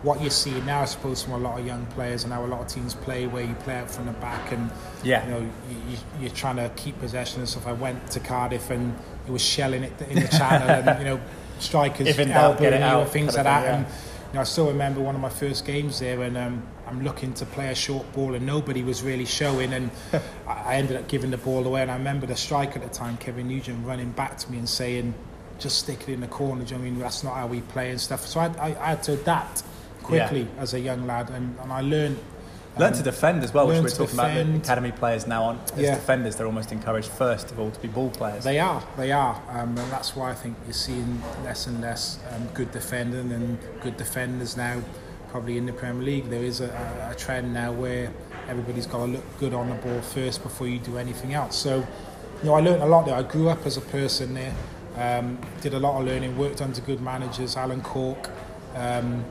what 0.04 0.22
you're 0.22 0.30
seeing 0.30 0.66
now, 0.66 0.82
I 0.82 0.86
suppose, 0.86 1.24
from 1.24 1.34
a 1.34 1.38
lot 1.38 1.60
of 1.60 1.66
young 1.66 1.86
players 1.88 2.24
and 2.24 2.32
how 2.34 2.46
a 2.46 2.48
lot 2.48 2.62
of 2.62 2.68
teams 2.68 2.94
play, 2.94 3.26
where 3.28 3.44
you 3.44 3.54
play 3.56 3.76
out 3.76 3.90
from 3.90 4.06
the 4.06 4.12
back 4.14 4.52
and 4.52 4.70
Yeah. 5.04 5.26
you 5.26 5.32
know 5.32 5.40
you, 5.40 5.78
you, 5.90 5.98
you're 6.22 6.30
trying 6.32 6.58
to 6.58 6.70
keep 6.76 7.00
possession 7.00 7.40
and 7.40 7.50
stuff. 7.50 7.66
I 7.68 7.74
went 7.74 8.12
to 8.12 8.20
Cardiff 8.20 8.70
and 8.70 8.96
it 9.28 9.32
was 9.32 9.42
shelling 9.44 9.84
it 9.84 9.94
in 10.10 10.22
the 10.22 10.28
channel, 10.28 10.70
and 10.70 11.00
you 11.00 11.06
know 11.06 11.20
strikers 11.60 12.08
If 12.08 12.20
in 12.20 12.28
doubt, 12.30 12.60
get 12.60 12.74
it 12.74 12.80
you 12.80 12.86
out, 12.86 13.02
and 13.04 13.12
things 13.12 13.36
like 13.36 13.44
that. 13.46 13.62
thing, 13.64 13.74
And 13.74 13.86
you 14.30 14.34
know, 14.36 14.42
I 14.42 14.44
still 14.44 14.68
remember 14.68 15.02
one 15.02 15.16
of 15.16 15.22
my 15.22 15.30
first 15.30 15.66
games 15.66 16.00
there, 16.00 16.22
and 16.22 16.38
um, 16.38 16.64
I'm 16.88 17.04
looking 17.04 17.34
to 17.36 17.46
play 17.46 17.70
a 17.70 17.76
short 17.76 18.12
ball, 18.14 18.36
and 18.36 18.46
nobody 18.46 18.84
was 18.84 19.02
really 19.02 19.26
showing, 19.26 19.74
and 19.74 19.90
I 20.48 20.76
ended 20.76 20.98
up 20.98 21.08
giving 21.08 21.32
the 21.32 21.38
ball 21.38 21.66
away. 21.66 21.82
And 21.82 21.90
I 21.90 21.96
remember 21.96 22.28
the 22.28 22.36
striker 22.36 22.80
at 22.80 22.84
the 22.88 22.94
time, 22.94 23.18
Kevin 23.18 23.48
Nugent, 23.48 23.86
running 23.88 24.12
back 24.12 24.38
to 24.40 24.52
me 24.52 24.58
and 24.60 24.68
saying, 24.70 25.14
"Just 25.58 25.80
stick 25.80 26.02
it 26.04 26.10
in 26.10 26.20
the 26.20 26.28
corner." 26.28 26.64
Do 26.64 26.74
you 26.74 26.80
know 26.80 26.86
I 26.86 26.90
mean? 26.90 27.00
That's 27.00 27.24
not 27.24 27.36
how 27.36 27.48
we 27.48 27.62
play 27.62 27.90
and 27.92 28.00
stuff. 28.00 28.28
So 28.28 28.42
I, 28.42 28.48
I, 28.60 28.66
I 28.80 28.88
had 28.90 29.04
to 29.04 29.14
adapt 29.14 29.64
quickly 30.06 30.48
as 30.58 30.74
a 30.74 30.80
young 30.80 31.06
lad, 31.08 31.30
and, 31.30 31.58
and 31.62 31.72
I 31.72 31.82
learned. 31.82 32.18
Learn 32.78 32.92
um, 32.92 32.98
to 32.98 33.04
defend 33.04 33.42
as 33.42 33.54
well, 33.54 33.68
which 33.68 33.82
we're 33.82 33.90
talking 33.90 34.16
about. 34.20 34.34
The 34.34 34.58
academy 34.58 34.92
players 34.92 35.26
now 35.28 35.44
on 35.44 35.60
as 35.74 35.80
Yeah. 35.80 35.96
defenders, 35.96 36.36
they're 36.36 36.46
almost 36.46 36.72
encouraged 36.74 37.08
first 37.10 37.50
of 37.52 37.60
all 37.60 37.72
to 37.72 37.80
be 37.80 37.88
ball 37.88 38.10
players. 38.10 38.44
They 38.44 38.60
are, 38.60 38.84
they 38.98 39.14
are, 39.14 39.42
um, 39.50 39.78
and 39.78 39.92
that's 39.92 40.16
why 40.16 40.32
I 40.32 40.34
think 40.36 40.58
you're 40.66 40.74
seeing 40.74 41.22
less 41.44 41.68
and 41.68 41.80
less 41.80 42.20
um, 42.34 42.48
good 42.54 42.72
defending 42.72 43.32
and 43.32 43.58
good 43.82 43.96
defenders 43.98 44.58
now. 44.58 44.82
Probably 45.30 45.58
in 45.58 45.66
the 45.66 45.74
Premier 45.74 46.04
League, 46.04 46.30
there 46.30 46.44
is 46.44 46.60
a, 46.62 46.70
a, 47.10 47.12
a 47.12 47.16
trend 47.16 47.54
now 47.54 47.72
where 47.72 48.12
everybody's 48.50 48.88
got 48.88 49.00
to 49.06 49.12
look 49.12 49.40
good 49.40 49.54
on 49.54 49.70
the 49.70 49.76
ball 49.76 50.02
first 50.02 50.44
before 50.44 50.68
you 50.68 50.80
do 50.80 50.98
anything 50.98 51.34
else. 51.34 51.56
So, 51.56 51.78
you 52.42 52.46
know, 52.50 52.54
I 52.56 52.62
learned 52.62 52.84
a 52.84 52.86
lot 52.86 53.06
there. 53.06 53.16
I 53.16 53.24
grew 53.24 53.50
up 53.50 53.66
as 53.66 53.78
a 53.78 53.82
person 53.82 54.34
there. 54.34 54.54
Um, 54.98 55.40
did 55.62 55.74
a 55.74 55.80
lot 55.80 56.00
of 56.00 56.06
learning. 56.06 56.38
Worked 56.38 56.62
under 56.62 56.80
good 56.82 57.02
managers. 57.02 57.58
Alan 57.58 57.82
Cork 57.82 58.30
um, 58.76 59.26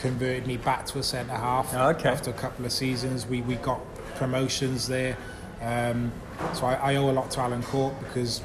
converted 0.00 0.46
me 0.46 0.56
back 0.56 0.86
to 0.86 0.98
a 0.98 1.02
centre 1.02 1.34
half 1.34 1.72
Oh, 1.74 1.88
okay. 1.90 2.08
after 2.08 2.30
a 2.30 2.34
couple 2.34 2.64
of 2.64 2.72
seasons. 2.72 3.26
We 3.26 3.42
we 3.42 3.56
got 3.56 3.80
promotions 4.16 4.86
there. 4.88 5.16
Um, 5.62 6.12
so 6.54 6.66
I, 6.66 6.74
I 6.92 6.96
owe 6.96 7.10
a 7.10 7.12
lot 7.12 7.30
to 7.32 7.40
Alan 7.40 7.62
Cork 7.62 7.94
because 8.00 8.40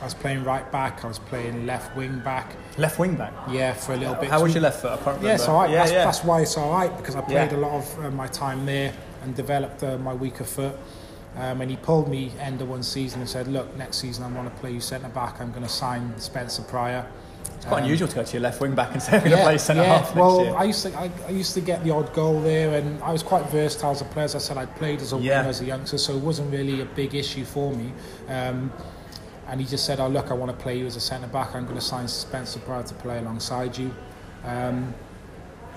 I 0.00 0.04
was 0.04 0.14
playing 0.14 0.42
right 0.44 0.70
back, 0.72 1.04
I 1.04 1.08
was 1.08 1.18
playing 1.18 1.66
left 1.66 1.96
wing 1.96 2.18
back, 2.20 2.52
Left 2.78 2.98
wing 2.98 3.14
back. 3.14 3.32
yeah, 3.50 3.72
for 3.72 3.92
a 3.92 3.96
little 3.96 4.14
bit. 4.14 4.28
How 4.30 4.42
was 4.42 4.54
your 4.54 4.62
left 4.62 4.80
foot? 4.82 4.92
I. 5.06 5.20
Yeah, 5.22 5.36
all 5.48 5.60
right. 5.60 5.70
Yeah, 5.70 5.76
that's, 5.78 5.92
yeah. 5.92 6.04
that's 6.04 6.24
why 6.24 6.40
it's 6.42 6.56
all 6.56 6.70
right 6.72 6.94
because 6.96 7.14
I 7.16 7.20
played 7.20 7.52
Yeah. 7.52 7.56
a 7.56 7.60
lot 7.66 7.72
of 7.72 8.04
uh, 8.04 8.10
my 8.10 8.26
time 8.26 8.66
there 8.66 8.92
and 9.22 9.34
developed 9.34 9.82
uh, 9.82 9.98
my 9.98 10.12
weaker 10.14 10.44
foot. 10.44 10.76
Um, 11.36 11.60
and 11.60 11.70
he 11.70 11.76
pulled 11.76 12.08
me 12.08 12.32
end 12.40 12.62
of 12.62 12.68
one 12.70 12.82
season 12.82 13.20
and 13.20 13.28
said, 13.28 13.46
"Look, 13.48 13.76
next 13.76 13.98
season 13.98 14.24
I 14.24 14.28
want 14.34 14.52
to 14.54 14.60
play 14.60 14.72
you 14.72 14.80
centre 14.80 15.08
back. 15.10 15.38
I'm 15.40 15.50
going 15.50 15.62
to 15.64 15.68
sign 15.68 16.18
Spencer 16.18 16.62
Prior." 16.62 17.06
It's 17.56 17.64
quite 17.64 17.78
Um, 17.78 17.84
unusual 17.84 18.08
to 18.08 18.14
go 18.16 18.22
to 18.24 18.32
your 18.32 18.42
left 18.42 18.60
wing 18.60 18.74
back 18.74 18.92
and 18.92 19.02
say 19.02 19.16
I'm 19.16 19.20
going 19.24 19.36
to 19.36 19.42
play 19.42 19.58
centre 19.58 19.82
yeah. 19.82 19.98
half 19.98 20.02
next 20.06 20.16
well, 20.16 20.44
year. 20.44 20.56
I 20.56 20.64
used 20.64 20.82
to 20.86 20.98
I, 20.98 21.10
I 21.26 21.30
used 21.30 21.54
to 21.54 21.60
get 21.60 21.84
the 21.84 21.90
odd 21.90 22.12
goal 22.12 22.40
there, 22.40 22.74
and 22.78 23.02
I 23.02 23.12
was 23.12 23.22
quite 23.22 23.44
versatile 23.50 23.92
as 23.92 24.00
a 24.00 24.04
player. 24.06 24.24
As 24.24 24.34
I 24.34 24.38
said, 24.38 24.56
I 24.56 24.66
played 24.66 25.00
as 25.00 25.12
a 25.12 25.16
Yeah. 25.18 25.38
winger 25.38 25.48
as 25.50 25.60
a 25.60 25.64
youngster, 25.64 25.98
so 25.98 26.14
it 26.16 26.22
wasn't 26.22 26.52
really 26.52 26.80
a 26.80 26.84
big 26.86 27.14
issue 27.14 27.44
for 27.44 27.72
me. 27.72 27.92
Um, 28.28 28.72
and 29.48 29.60
he 29.60 29.66
just 29.66 29.84
said, 29.84 30.00
"Oh, 30.00 30.08
look, 30.08 30.30
I 30.30 30.34
want 30.34 30.50
to 30.50 30.62
play 30.62 30.78
you 30.78 30.86
as 30.86 30.96
a 30.96 31.00
centre 31.00 31.28
back. 31.28 31.54
I'm 31.54 31.64
going 31.64 31.76
to 31.76 31.80
sign 31.84 32.08
Spencer 32.08 32.58
Prior 32.60 32.82
to 32.82 32.94
play 32.94 33.18
alongside 33.18 33.76
you." 33.78 33.94
Um, 34.44 34.94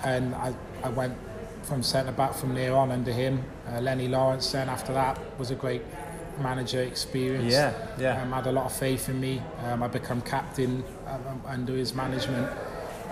and 0.02 0.34
I, 0.34 0.54
I 0.82 0.88
went 0.88 1.14
from 1.62 1.82
centre 1.82 2.12
back 2.12 2.34
from 2.34 2.54
there 2.54 2.74
on 2.74 2.90
under 2.90 3.12
him. 3.12 3.44
Uh, 3.68 3.80
Lennie 3.80 4.08
Lawrence 4.08 4.50
then 4.50 4.68
after 4.68 4.92
that 4.94 5.18
was 5.38 5.50
a 5.50 5.54
great 5.54 5.82
manager 6.40 6.82
experience. 6.82 7.52
Yeah, 7.52 7.72
yeah. 7.98 8.22
Um, 8.22 8.32
had 8.32 8.46
a 8.46 8.52
lot 8.52 8.66
of 8.66 8.72
faith 8.72 9.08
in 9.08 9.20
me. 9.20 9.42
Um, 9.64 9.82
I 9.82 9.88
become 9.88 10.20
captain 10.22 10.82
um, 11.06 11.42
under 11.46 11.74
his 11.74 11.94
management. 11.94 12.48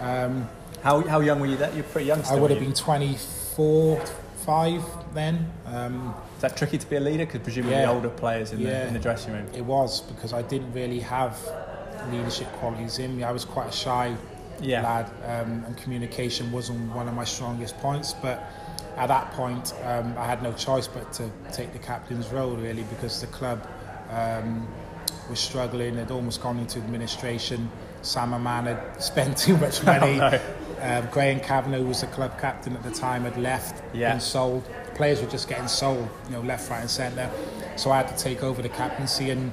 Um, 0.01 0.49
How, 0.83 1.01
how 1.03 1.21
young 1.21 1.41
were 1.41 1.47
you 1.47 1.57
then? 1.57 1.75
You're 1.75 1.85
pretty 1.85 2.07
young 2.07 2.23
still. 2.23 2.37
I 2.37 2.41
would 2.41 2.51
have 2.51 2.61
been 2.61 2.73
24, 2.75 4.01
5 4.47 5.15
then. 5.15 5.51
Um. 5.67 6.15
Is 6.37 6.43
that 6.43 6.57
tricky 6.57 6.79
to 6.79 6.87
be 6.89 6.95
a 6.97 7.01
leader? 7.01 7.27
Because 7.27 7.41
presumably 7.41 7.75
Yeah. 7.79 7.91
older 7.91 8.09
players 8.11 8.53
in, 8.53 8.63
the, 8.63 8.87
in 8.87 8.93
the 8.95 9.01
dressing 9.01 9.33
room. 9.33 9.47
it 9.55 9.65
was 9.65 10.03
because 10.03 10.33
I 10.33 10.43
didn't 10.43 10.73
really 10.73 11.01
have 11.01 11.37
leadership 12.13 12.47
qualities 12.61 13.01
in 13.01 13.17
me. 13.17 13.25
I 13.25 13.33
was 13.33 13.45
quite 13.45 13.69
a 13.71 13.73
shy 13.73 14.15
Yeah. 14.61 14.83
lad, 14.83 15.07
um, 15.27 15.65
and 15.67 15.77
communication 15.77 16.53
wasn't 16.53 16.95
one 16.95 17.09
of 17.09 17.15
my 17.15 17.25
strongest 17.25 17.77
points. 17.79 18.15
But 18.23 18.41
at 18.99 19.07
that 19.09 19.33
point, 19.33 19.73
um, 19.85 20.15
I 20.19 20.25
had 20.27 20.43
no 20.43 20.53
choice 20.53 20.87
but 20.89 21.13
to 21.15 21.31
take 21.53 21.73
the 21.73 21.79
captain's 21.79 22.29
role, 22.29 22.57
really, 22.57 22.83
because 22.85 23.21
the 23.21 23.27
club 23.29 23.67
um, 24.11 24.67
was 25.31 25.39
struggling. 25.41 25.97
They'd 25.97 26.11
almost 26.11 26.43
gone 26.43 26.59
into 26.59 26.79
administration. 26.81 27.71
Sam 28.03 28.31
Hammam 28.33 28.67
had 28.67 29.03
spent 29.03 29.37
too 29.39 29.57
much 29.57 29.83
money. 29.93 30.21
Oh, 30.21 30.31
no. 30.31 30.41
um, 30.83 31.09
Graham 31.11 31.41
Kavanagh, 31.41 31.79
who 31.79 31.87
was 31.87 32.01
the 32.01 32.07
club 32.09 32.39
captain 32.41 32.75
at 32.77 32.83
the 32.83 32.91
time, 32.91 33.23
had 33.25 33.37
left, 33.37 33.83
Yeah. 33.95 34.13
been 34.13 34.21
sold. 34.21 34.65
Players 34.95 35.21
were 35.23 35.29
just 35.31 35.49
getting 35.49 35.69
sold, 35.69 36.09
you 36.27 36.33
know, 36.33 36.41
left, 36.43 36.69
right, 36.71 36.81
and 36.81 36.91
centre. 36.91 37.31
So 37.77 37.91
I 37.93 37.99
had 37.99 38.09
to 38.09 38.17
take 38.23 38.43
over 38.43 38.63
the 38.63 38.69
captaincy 38.69 39.31
and 39.31 39.53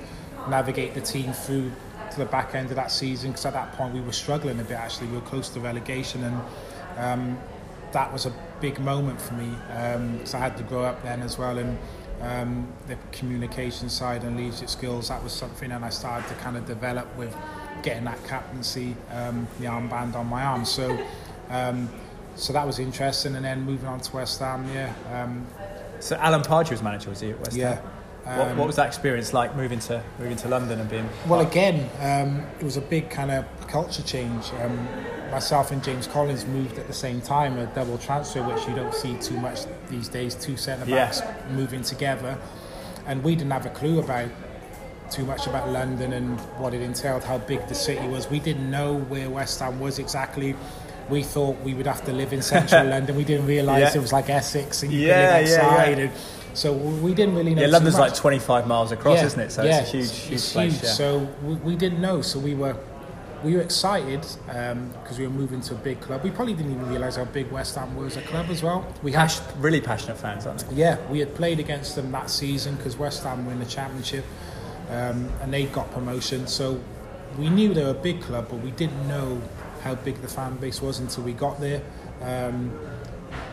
navigate 0.49 0.93
the 0.95 1.01
team 1.01 1.33
through 1.33 1.71
to 2.11 2.17
the 2.17 2.25
back 2.25 2.55
end 2.55 2.69
of 2.69 2.75
that 2.77 2.91
season 2.91 3.31
because 3.31 3.45
at 3.45 3.53
that 3.53 3.73
point 3.73 3.93
we 3.93 4.01
were 4.01 4.11
struggling 4.11 4.59
a 4.59 4.63
bit. 4.63 4.77
Actually, 4.77 5.07
we 5.07 5.15
were 5.17 5.21
close 5.21 5.49
to 5.49 5.59
relegation, 5.59 6.23
and 6.23 6.41
um, 6.97 7.37
that 7.95 8.11
was 8.11 8.25
a 8.25 8.33
big 8.59 8.77
moment 8.79 9.19
for 9.19 9.33
me 9.35 9.49
because 10.17 10.33
I 10.33 10.39
had 10.39 10.57
to 10.57 10.63
grow 10.63 10.83
up 10.83 11.01
then 11.01 11.21
as 11.21 11.37
well. 11.37 11.57
And 11.57 11.77
um, 12.21 12.67
the 12.87 12.97
communication 13.13 13.89
side 13.89 14.23
and 14.23 14.35
leadership 14.37 14.69
skills 14.69 15.07
that 15.07 15.23
was 15.23 15.31
something 15.33 15.71
and 15.71 15.83
I 15.83 15.89
started 15.89 16.27
to 16.27 16.35
kind 16.35 16.57
of 16.57 16.65
develop 16.65 17.07
with 17.17 17.33
getting 17.83 18.03
that 18.03 18.21
captaincy, 18.25 18.95
um, 19.11 19.47
the 19.59 19.65
armband 19.65 20.15
on 20.15 20.27
my 20.27 20.43
arm. 20.43 20.65
So. 20.65 20.97
Um, 21.49 21.89
so 22.37 22.51
that 22.51 22.67
was 22.67 22.79
interesting, 22.79 23.33
and 23.35 23.45
then 23.45 23.61
moving 23.61 23.87
on 23.87 24.01
to 24.01 24.13
West 24.13 24.39
Ham, 24.39 24.67
yeah, 24.73 24.93
um, 25.13 25.47
So 26.01 26.17
Alan 26.17 26.41
Pardew 26.41 26.71
was 26.71 26.83
manager, 26.83 27.09
was 27.09 27.21
he 27.21 27.29
at 27.29 27.39
West 27.39 27.55
yeah. 27.55 27.75
Ham? 27.75 27.83
What, 28.37 28.47
Um, 28.47 28.57
what 28.57 28.67
was 28.67 28.75
that 28.75 28.87
experience 28.87 29.31
like 29.31 29.55
moving 29.55 29.79
to 29.87 30.03
moving 30.19 30.35
to 30.37 30.49
London 30.49 30.81
and 30.81 30.89
being? 30.89 31.07
Well, 31.27 31.39
again, 31.39 31.89
um, 32.01 32.45
it 32.59 32.63
was 32.65 32.75
a 32.75 32.81
big 32.81 33.09
kind 33.09 33.31
of 33.31 33.45
culture 33.67 34.03
change. 34.03 34.51
Um, 34.61 34.85
myself 35.35 35.71
and 35.71 35.83
James 35.83 36.07
Collins 36.07 36.45
moved 36.45 36.77
at 36.79 36.87
the 36.87 36.93
same 36.93 37.19
time, 37.19 37.57
a 37.59 37.65
double 37.75 37.97
transfer, 37.97 38.41
which 38.41 38.65
you 38.69 38.73
don't 38.73 38.93
see 38.93 39.17
too 39.17 39.37
much 39.37 39.59
these 39.89 40.07
days. 40.07 40.33
Two 40.33 40.55
centre 40.55 40.85
backs 40.85 41.21
moving 41.51 41.81
together, 41.83 42.37
and 43.05 43.21
we 43.21 43.35
didn't 43.35 43.51
have 43.51 43.65
a 43.65 43.69
clue 43.69 43.99
about 43.99 44.29
too 45.11 45.25
much 45.25 45.45
about 45.45 45.69
London 45.69 46.13
and 46.13 46.39
what 46.61 46.73
it 46.73 46.81
entailed, 46.81 47.21
how 47.25 47.37
big 47.37 47.67
the 47.67 47.75
city 47.75 48.07
was. 48.07 48.29
We 48.29 48.39
didn't 48.39 48.71
know 48.71 48.99
where 49.11 49.29
West 49.29 49.59
Ham 49.59 49.77
was 49.81 49.99
exactly. 49.99 50.55
We 51.09 51.21
thought 51.21 51.59
we 51.65 51.73
would 51.73 51.85
have 51.85 52.03
to 52.05 52.13
live 52.13 52.31
in 52.31 52.41
central 52.41 52.85
London. 52.93 53.17
We 53.17 53.25
didn't 53.25 53.45
realise 53.45 53.81
Yeah. 53.93 53.99
it 53.99 54.01
was 54.01 54.13
like 54.13 54.29
Essex 54.29 54.83
and 54.83 54.91
you 54.93 55.01
Yeah, 55.07 55.15
live 55.37 55.49
outside. 55.49 55.97
yeah. 55.97 56.03
And 56.05 56.11
so 56.53 56.71
we 56.73 57.13
didn't 57.13 57.35
really 57.35 57.53
know. 57.53 57.61
Yeah, 57.63 57.67
London's 57.67 57.97
much 57.97 58.11
like 58.11 58.15
25 58.15 58.67
miles 58.67 58.93
across, 58.93 59.21
isn't 59.21 59.39
it? 59.39 59.51
So 59.51 59.63
it's 59.63 59.77
a 59.77 59.91
huge, 59.91 60.11
huge 60.11 60.33
it's 60.33 60.53
place. 60.53 60.71
huge. 60.73 60.83
Yeah. 60.85 60.89
So 60.91 61.27
we, 61.43 61.53
we 61.55 61.75
didn't 61.75 61.99
know. 62.01 62.21
So 62.21 62.39
we 62.39 62.55
were 62.55 62.75
we 63.45 63.53
were 63.55 63.61
excited 63.61 64.21
because 64.47 65.17
we 65.19 65.25
were 65.27 65.33
moving 65.33 65.61
to 65.61 65.75
a 65.75 65.77
big 65.77 66.01
club. 66.01 66.23
We 66.23 66.31
probably 66.31 66.55
didn't 66.55 66.71
even 66.73 66.89
realise 66.89 67.15
how 67.15 67.25
big 67.25 67.51
West 67.51 67.75
Ham 67.75 67.95
was 67.95 68.17
a 68.17 68.21
club 68.23 68.47
as 68.49 68.63
well. 68.63 68.91
We 69.03 69.11
had 69.11 69.27
Pas- 69.27 69.41
really 69.57 69.81
passionate 69.81 70.17
fans, 70.17 70.45
aren't 70.47 70.67
they? 70.69 70.75
yeah, 70.77 70.97
we 71.11 71.19
had 71.19 71.33
played 71.35 71.59
against 71.59 71.95
them 71.95 72.11
that 72.11 72.29
season 72.31 72.75
because 72.75 72.97
West 72.97 73.23
Ham 73.23 73.45
were 73.45 73.51
in 73.51 73.59
the 73.59 73.65
championship 73.65 74.25
um, 74.89 75.29
and 75.41 75.53
they 75.53 75.65
got 75.67 75.91
promotion. 75.91 76.47
So 76.47 76.81
we 77.37 77.49
knew 77.49 77.73
they 77.73 77.83
were 77.83 77.91
a 77.91 77.93
big 77.93 78.21
club, 78.21 78.47
but 78.49 78.59
we 78.61 78.71
didn't 78.71 79.07
know 79.07 79.39
how 79.83 79.93
big 79.95 80.19
the 80.21 80.27
fan 80.27 80.55
base 80.57 80.81
was 80.81 80.97
until 80.99 81.23
we 81.23 81.33
got 81.33 81.59
there. 81.59 81.83
Um, 82.21 82.77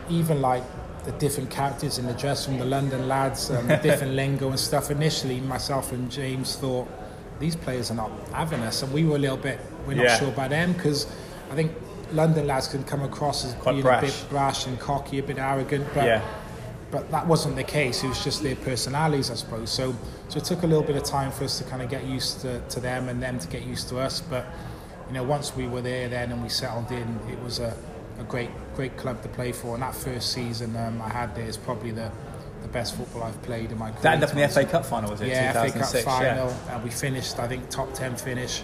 even 0.09 0.41
like 0.41 0.63
the 1.05 1.13
different 1.13 1.51
characters 1.51 1.99
in 1.99 2.07
the 2.07 2.15
dress 2.15 2.47
from 2.47 2.59
the 2.59 2.65
London 2.65 3.09
lads, 3.09 3.51
um, 3.51 3.67
the 3.69 3.77
different 3.83 4.15
lingo 4.15 4.49
and 4.49 4.59
stuff. 4.59 4.91
Initially, 4.91 5.41
myself 5.41 5.93
and 5.93 6.11
James 6.11 6.57
thought 6.57 6.89
these 7.41 7.57
players 7.57 7.91
are 7.91 7.95
not 7.95 8.11
having 8.33 8.61
us, 8.61 8.83
and 8.83 8.93
we 8.93 9.05
were 9.05 9.17
a 9.17 9.19
little 9.19 9.37
bit 9.37 9.59
we're 9.87 9.95
not 9.95 10.05
Yeah. 10.05 10.19
sure 10.19 10.29
about 10.29 10.51
them 10.51 10.73
because 10.73 11.07
I 11.51 11.55
think 11.55 11.73
London 12.13 12.47
lads 12.47 12.69
can 12.69 12.85
come 12.85 13.03
across 13.03 13.45
as 13.45 13.55
Quite 13.55 13.73
being 13.73 13.83
brash. 13.83 14.03
a 14.03 14.07
bit 14.07 14.27
brash 14.31 14.67
and 14.67 14.79
cocky, 14.79 15.19
a 15.19 15.23
bit 15.23 15.39
arrogant, 15.39 15.87
but 15.95 16.05
Yeah. 16.05 16.21
but 16.91 17.11
that 17.11 17.27
wasn't 17.27 17.57
the 17.57 17.65
case. 17.65 18.05
It 18.05 18.09
was 18.09 18.23
just 18.23 18.43
their 18.43 18.57
personalities, 18.57 19.31
I 19.31 19.35
suppose. 19.35 19.71
So, 19.71 19.95
so 20.29 20.37
it 20.39 20.45
took 20.45 20.63
a 20.63 20.67
little 20.67 20.83
bit 20.85 20.97
of 20.97 21.05
time 21.05 21.31
for 21.31 21.45
us 21.45 21.57
to 21.59 21.65
kind 21.65 21.81
of 21.83 21.89
get 21.89 22.05
used 22.05 22.41
to, 22.43 22.61
to 22.61 22.81
them 22.81 23.09
and 23.09 23.23
them 23.23 23.39
to 23.39 23.49
get 23.49 23.63
used 23.63 23.89
to 23.89 23.99
us. 23.99 24.21
But 24.21 24.45
you 25.09 25.15
know, 25.15 25.23
once 25.23 25.57
we 25.57 25.67
were 25.67 25.81
there, 25.81 26.09
then 26.09 26.33
and 26.33 26.43
we 26.43 26.49
settled 26.51 26.91
in, 26.91 27.19
it 27.31 27.43
was 27.43 27.59
a, 27.61 27.75
a 28.21 28.25
great, 28.25 28.51
great 28.77 28.97
club 28.99 29.23
to 29.23 29.29
play 29.29 29.53
for. 29.53 29.73
And 29.75 29.83
that 29.83 29.95
first 29.95 30.33
season 30.33 30.77
um, 30.77 31.01
I 31.03 31.09
had 31.09 31.35
there 31.35 31.47
is 31.47 31.57
probably 31.57 31.93
the, 31.93 32.11
the 32.63 32.69
best 32.69 32.95
football 32.95 33.23
I've 33.23 33.41
played 33.43 33.73
in 33.73 33.79
my 33.79 33.91
career. 33.91 34.03
That 34.03 34.13
ended 34.15 34.29
up 34.29 34.37
in 34.37 34.43
the 34.43 34.49
FA 34.49 34.65
Cup 34.67 34.85
final, 34.85 35.11
was 35.11 35.21
it? 35.23 35.29
yeah, 35.29 35.53
FA 35.53 35.71
Cup 35.79 35.89
final, 36.05 36.49
Yeah. 36.49 36.75
and 36.75 36.85
we 36.85 36.91
finished. 36.91 37.39
I 37.39 37.49
think 37.49 37.69
top 37.71 37.93
ten 37.95 38.17
finish 38.17 38.63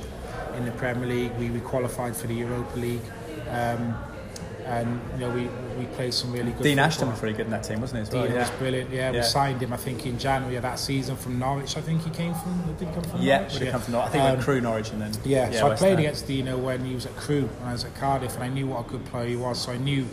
in 0.59 0.65
the 0.67 0.73
Premier 0.73 1.09
League. 1.09 1.33
We, 1.39 1.51
we 1.51 1.61
qualified 1.61 2.15
for 2.17 2.27
the 2.27 2.35
Europa 2.35 2.79
League, 2.79 3.01
um, 3.49 3.97
and 4.67 5.01
you 5.15 5.21
know 5.21 5.31
we 5.31 5.49
we 5.79 5.87
played 5.95 6.13
some 6.13 6.33
really 6.33 6.51
good. 6.51 6.63
Dean 6.65 6.73
football. 6.77 6.85
Ashton 6.85 7.09
was 7.11 7.23
really 7.23 7.35
good 7.35 7.47
in 7.47 7.53
that 7.53 7.63
team, 7.65 7.81
wasn't 7.81 8.07
he? 8.09 8.15
Well? 8.15 8.25
Dean 8.27 8.35
yeah. 8.35 8.41
was 8.41 8.51
brilliant. 8.59 8.91
Yeah, 8.91 9.11
Yeah. 9.13 9.19
we 9.21 9.23
signed 9.23 9.63
him. 9.63 9.73
I 9.73 9.77
think 9.77 10.05
in 10.05 10.19
January 10.19 10.57
of 10.57 10.63
that 10.63 10.79
season 10.79 11.17
from 11.17 11.39
Norwich. 11.39 11.77
I 11.77 11.81
think 11.81 12.03
he 12.03 12.11
came 12.11 12.35
from. 12.35 12.61
Did 12.79 12.89
he 12.89 12.95
come 12.95 13.05
from 13.05 13.23
Yeah, 13.23 13.39
Norwich? 13.39 13.53
would 13.55 13.63
have 13.63 13.73
come 13.73 13.81
from 13.83 13.93
Norwich. 13.93 14.09
I 14.09 14.13
think 14.13 14.25
Um, 14.25 14.31
went 14.33 14.43
Crewe 14.43 14.61
Norwich 14.61 14.91
and 14.91 15.01
then. 15.01 15.13
yeah, 15.25 15.51
so 15.53 15.71
I 15.71 15.77
played 15.77 15.91
Ham. 15.91 15.99
against 16.01 16.27
Dino 16.27 16.59
when 16.59 16.85
he 16.85 16.95
was 16.95 17.07
at 17.07 17.17
Crewe, 17.17 17.49
and 17.61 17.69
I 17.69 17.73
was 17.73 17.85
at 17.85 17.95
Cardiff, 17.95 18.35
and 18.35 18.43
I 18.45 18.49
knew 18.49 18.67
what 18.67 18.87
a 18.87 18.91
good 18.91 19.05
player 19.07 19.29
he 19.29 19.37
was. 19.37 19.59
So 19.63 19.73
I 19.73 19.79
knew 19.79 20.05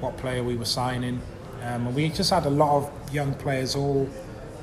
what 0.00 0.16
player 0.18 0.42
we 0.44 0.56
were 0.56 0.66
signing, 0.66 1.20
um, 1.64 1.86
and 1.86 1.94
we 1.96 2.10
just 2.10 2.30
had 2.30 2.44
a 2.46 2.50
lot 2.50 2.76
of 2.76 3.14
young 3.14 3.32
players 3.34 3.74
all 3.74 4.08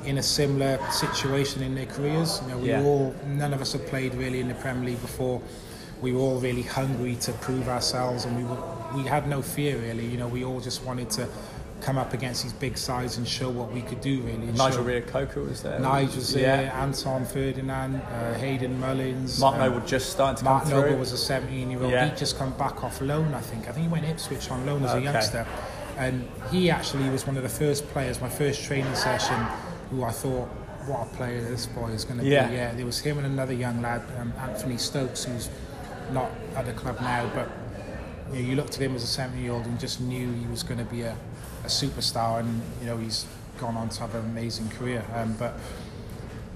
in 0.06 0.18
a 0.18 0.22
similar 0.22 0.78
situation 0.90 1.62
in 1.62 1.74
their 1.74 1.86
careers. 1.86 2.40
You 2.44 2.50
know, 2.50 2.58
we 2.58 2.68
Yeah. 2.68 2.82
all 2.82 3.14
none 3.26 3.52
of 3.54 3.60
us 3.60 3.72
have 3.72 3.86
played 3.86 4.14
really 4.14 4.40
in 4.40 4.48
the 4.48 4.54
Premier 4.54 4.90
League 4.90 5.00
before. 5.00 5.40
We 6.02 6.12
were 6.12 6.20
all 6.20 6.38
really 6.38 6.62
hungry 6.62 7.16
to 7.22 7.32
prove 7.32 7.68
ourselves, 7.68 8.24
and 8.24 8.36
we 8.36 8.44
were, 8.44 8.58
we 8.94 9.02
had 9.08 9.28
no 9.28 9.40
fear 9.42 9.78
really. 9.78 10.04
You 10.06 10.18
know, 10.18 10.28
we 10.28 10.44
all 10.44 10.60
just 10.60 10.84
wanted 10.84 11.08
to 11.10 11.26
come 11.80 11.98
up 11.98 12.14
against 12.14 12.42
these 12.42 12.52
big 12.52 12.78
sides 12.78 13.18
and 13.18 13.28
show 13.28 13.50
what 13.50 13.70
we 13.72 13.82
could 13.82 14.00
do 14.00 14.20
really. 14.22 14.48
and 14.48 14.56
Nigel 14.56 14.84
Rea 14.84 15.02
was 15.36 15.62
there. 15.62 15.78
Nigel's 15.78 16.32
there, 16.32 16.62
Yeah. 16.64 16.82
Anton 16.82 17.26
Ferdinand, 17.26 17.96
uh, 17.96 18.34
Hayden 18.34 18.80
Mullins. 18.80 19.38
Mark 19.38 19.54
um, 19.56 19.60
Noble 19.60 19.80
just 19.86 20.10
starting 20.10 20.38
to 20.38 20.44
Mark 20.44 20.62
come 20.62 20.72
Noble 20.72 20.88
through. 20.90 20.98
was 20.98 21.12
a 21.12 21.18
17 21.18 21.70
year 21.70 21.82
old. 21.82 21.90
Yeah. 21.92 22.06
He'd 22.08 22.16
just 22.16 22.38
come 22.38 22.52
back 22.52 22.82
off 22.84 23.00
loan, 23.02 23.34
I 23.34 23.40
think. 23.40 23.68
I 23.68 23.72
think 23.72 23.86
he 23.86 23.92
went 23.92 24.06
Ipswich 24.06 24.50
on 24.50 24.64
loan 24.64 24.82
as 24.84 24.90
Okay. 24.92 25.00
a 25.00 25.12
youngster. 25.12 25.46
And 25.98 26.26
he 26.50 26.70
actually 26.70 27.08
was 27.10 27.26
one 27.26 27.36
of 27.36 27.42
the 27.42 27.48
first 27.48 27.86
players, 27.92 28.20
my 28.20 28.28
first 28.30 28.62
training 28.64 28.94
session, 28.94 29.36
who 29.90 30.02
I 30.04 30.10
thought, 30.12 30.48
what 30.86 31.02
a 31.02 31.16
player 31.16 31.40
this 31.42 31.66
boy 31.66 31.88
is 31.88 32.04
going 32.04 32.20
to 32.20 32.26
Yeah. 32.26 32.48
be. 32.48 32.54
Yeah, 32.54 32.72
there 32.74 32.86
was 32.86 32.98
him 33.00 33.18
and 33.18 33.26
another 33.26 33.52
young 33.54 33.80
lad, 33.80 34.02
um, 34.20 34.32
Anthony 34.38 34.76
Stokes, 34.76 35.24
who's 35.24 35.48
not 36.12 36.30
at 36.56 36.66
the 36.66 36.72
club 36.72 37.00
now, 37.00 37.30
but 37.34 37.48
you, 38.32 38.42
know, 38.42 38.48
you 38.50 38.56
looked 38.56 38.74
at 38.74 38.82
him 38.82 38.94
as 38.94 39.02
a 39.02 39.06
17 39.06 39.42
year 39.42 39.52
old 39.52 39.64
and 39.66 39.78
just 39.80 40.00
knew 40.00 40.32
he 40.32 40.46
was 40.46 40.62
going 40.62 40.78
to 40.78 40.84
be 40.84 41.02
a, 41.02 41.16
a 41.64 41.68
superstar. 41.68 42.40
And, 42.40 42.60
you 42.80 42.86
know, 42.86 42.98
he's 42.98 43.26
gone 43.58 43.76
on 43.76 43.88
to 43.90 44.00
have 44.00 44.14
an 44.14 44.24
amazing 44.26 44.68
career. 44.70 45.04
Um, 45.14 45.34
but 45.38 45.54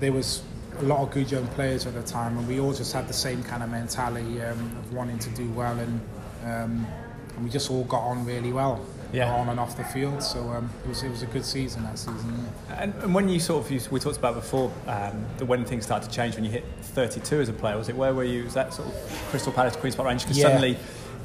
there 0.01 0.12
was 0.12 0.43
a 0.79 0.83
lot 0.83 1.01
of 1.01 1.11
good 1.11 1.31
young 1.31 1.47
players 1.49 1.87
at 1.87 1.95
the 1.95 2.03
time, 2.03 2.37
and 2.39 2.47
we 2.47 2.61
all 2.61 2.72
just 2.72 2.93
had 2.93 3.09
the 3.09 3.12
same 3.14 3.43
kind 3.43 3.62
of 3.62 3.70
mentality 3.70 4.41
um, 4.43 4.59
of 4.79 4.93
wanting 4.93 5.18
to 5.18 5.31
do 5.31 5.49
well, 5.51 5.76
and, 5.79 6.01
um, 6.45 6.87
and 7.35 7.45
we 7.45 7.51
just 7.51 7.68
all 7.70 7.83
got 7.85 8.03
on 8.03 8.24
really 8.24 8.53
well, 8.53 8.81
Yeah. 9.12 9.32
on 9.32 9.48
and 9.48 9.59
off 9.59 9.76
the 9.76 9.84
field. 9.84 10.22
So 10.22 10.40
um, 10.50 10.70
it 10.84 10.88
was 10.88 11.02
it 11.02 11.11
was 11.11 11.22
a 11.22 11.26
good 11.26 11.44
season 11.44 11.82
that 11.84 11.98
season. 11.98 12.46
yeah. 12.68 12.82
And, 12.82 12.94
and 13.02 13.14
when 13.14 13.28
you 13.28 13.40
sort 13.40 13.64
of, 13.64 13.70
you, 13.70 13.80
we 13.90 14.00
talked 14.00 14.18
about 14.18 14.34
before, 14.34 14.70
um, 14.86 15.24
the 15.38 15.46
when 15.46 15.64
things 15.64 15.84
started 15.84 16.09
to 16.11 16.14
change 16.14 16.34
when 16.34 16.44
you 16.44 16.50
hit 16.50 16.64
32 16.82 17.40
as 17.40 17.48
a 17.48 17.52
player, 17.52 17.76
was 17.78 17.88
it 17.88 17.96
where 17.96 18.12
were 18.14 18.24
you? 18.24 18.44
Was 18.44 18.54
that 18.54 18.74
sort 18.74 18.88
of 18.88 18.94
Crystal 19.30 19.52
Palace, 19.52 19.76
Queen's 19.76 19.96
Park 19.96 20.06
Rangers? 20.09 20.24
Because 20.24 20.38
Yeah. 20.38 20.44
suddenly, 20.44 20.76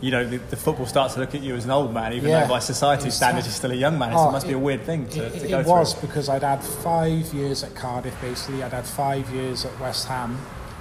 you 0.02 0.12
know, 0.12 0.26
the, 0.26 0.38
the 0.38 0.56
football 0.58 0.86
starts 0.86 1.14
to 1.16 1.20
look 1.22 1.34
at 1.36 1.42
you 1.42 1.56
as 1.56 1.66
an 1.66 1.72
old 1.72 1.94
man, 1.94 2.14
even 2.14 2.30
Yeah. 2.30 2.44
though 2.44 2.50
by 2.54 2.60
society 2.60 3.10
standards 3.10 3.48
you're 3.48 3.54
still 3.54 3.72
a 3.72 3.76
young 3.76 3.98
man. 4.00 4.12
So 4.14 4.18
Oh, 4.20 4.30
it 4.30 4.32
must 4.34 4.48
be 4.48 4.54
a 4.54 4.60
weird 4.60 4.84
thing 4.84 5.08
to, 5.10 5.26
it, 5.26 5.40
to 5.50 5.60
it 5.60 5.66
was 5.66 5.94
through. 5.94 6.08
because 6.08 6.30
I'd 6.30 6.44
had 6.44 6.64
five 6.64 7.34
years 7.34 7.64
at 7.64 7.74
Cardiff 7.76 8.20
basically. 8.22 8.64
I'd 8.64 8.74
had 8.74 8.86
five 8.86 9.30
years 9.34 9.66
at 9.66 9.78
West 9.80 10.08
Ham, 10.08 10.38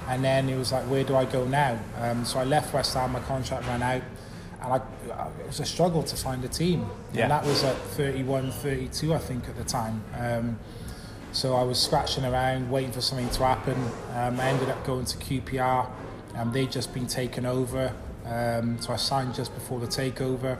and 0.09 0.23
then 0.23 0.49
it 0.49 0.57
was 0.57 0.71
like, 0.73 0.83
where 0.89 1.03
do 1.05 1.15
I 1.15 1.23
go 1.25 1.45
now? 1.45 1.79
Um, 2.01 2.25
so 2.25 2.39
I 2.39 2.43
left 2.43 2.73
West 2.73 2.93
Ham. 2.95 3.11
My 3.13 3.19
contract 3.21 3.65
ran 3.67 3.81
out, 3.83 4.01
and 4.63 4.73
I, 4.73 4.77
it 5.41 5.47
was 5.47 5.59
a 5.59 5.65
struggle 5.65 6.03
to 6.03 6.15
find 6.15 6.43
a 6.43 6.47
team. 6.47 6.85
Yeah. 7.13 7.23
And 7.23 7.31
that 7.31 7.45
was 7.45 7.63
at 7.63 7.75
31, 7.75 8.51
32, 8.51 9.13
I 9.13 9.17
think, 9.17 9.47
at 9.49 9.55
the 9.57 9.63
time. 9.63 10.03
Um, 10.17 10.59
so 11.31 11.55
I 11.55 11.63
was 11.63 11.79
scratching 11.81 12.25
around, 12.25 12.69
waiting 12.71 12.91
for 12.91 13.01
something 13.01 13.29
to 13.29 13.43
happen. 13.43 13.75
Um, 14.15 14.39
I 14.39 14.49
ended 14.49 14.69
up 14.69 14.85
going 14.85 15.05
to 15.05 15.17
QPR. 15.17 15.89
Um, 16.35 16.51
they'd 16.51 16.71
just 16.71 16.93
been 16.93 17.07
taken 17.07 17.45
over, 17.45 17.93
um, 18.25 18.79
so 18.81 18.93
I 18.93 18.95
signed 18.95 19.35
just 19.35 19.53
before 19.53 19.79
the 19.79 19.87
takeover. 19.87 20.57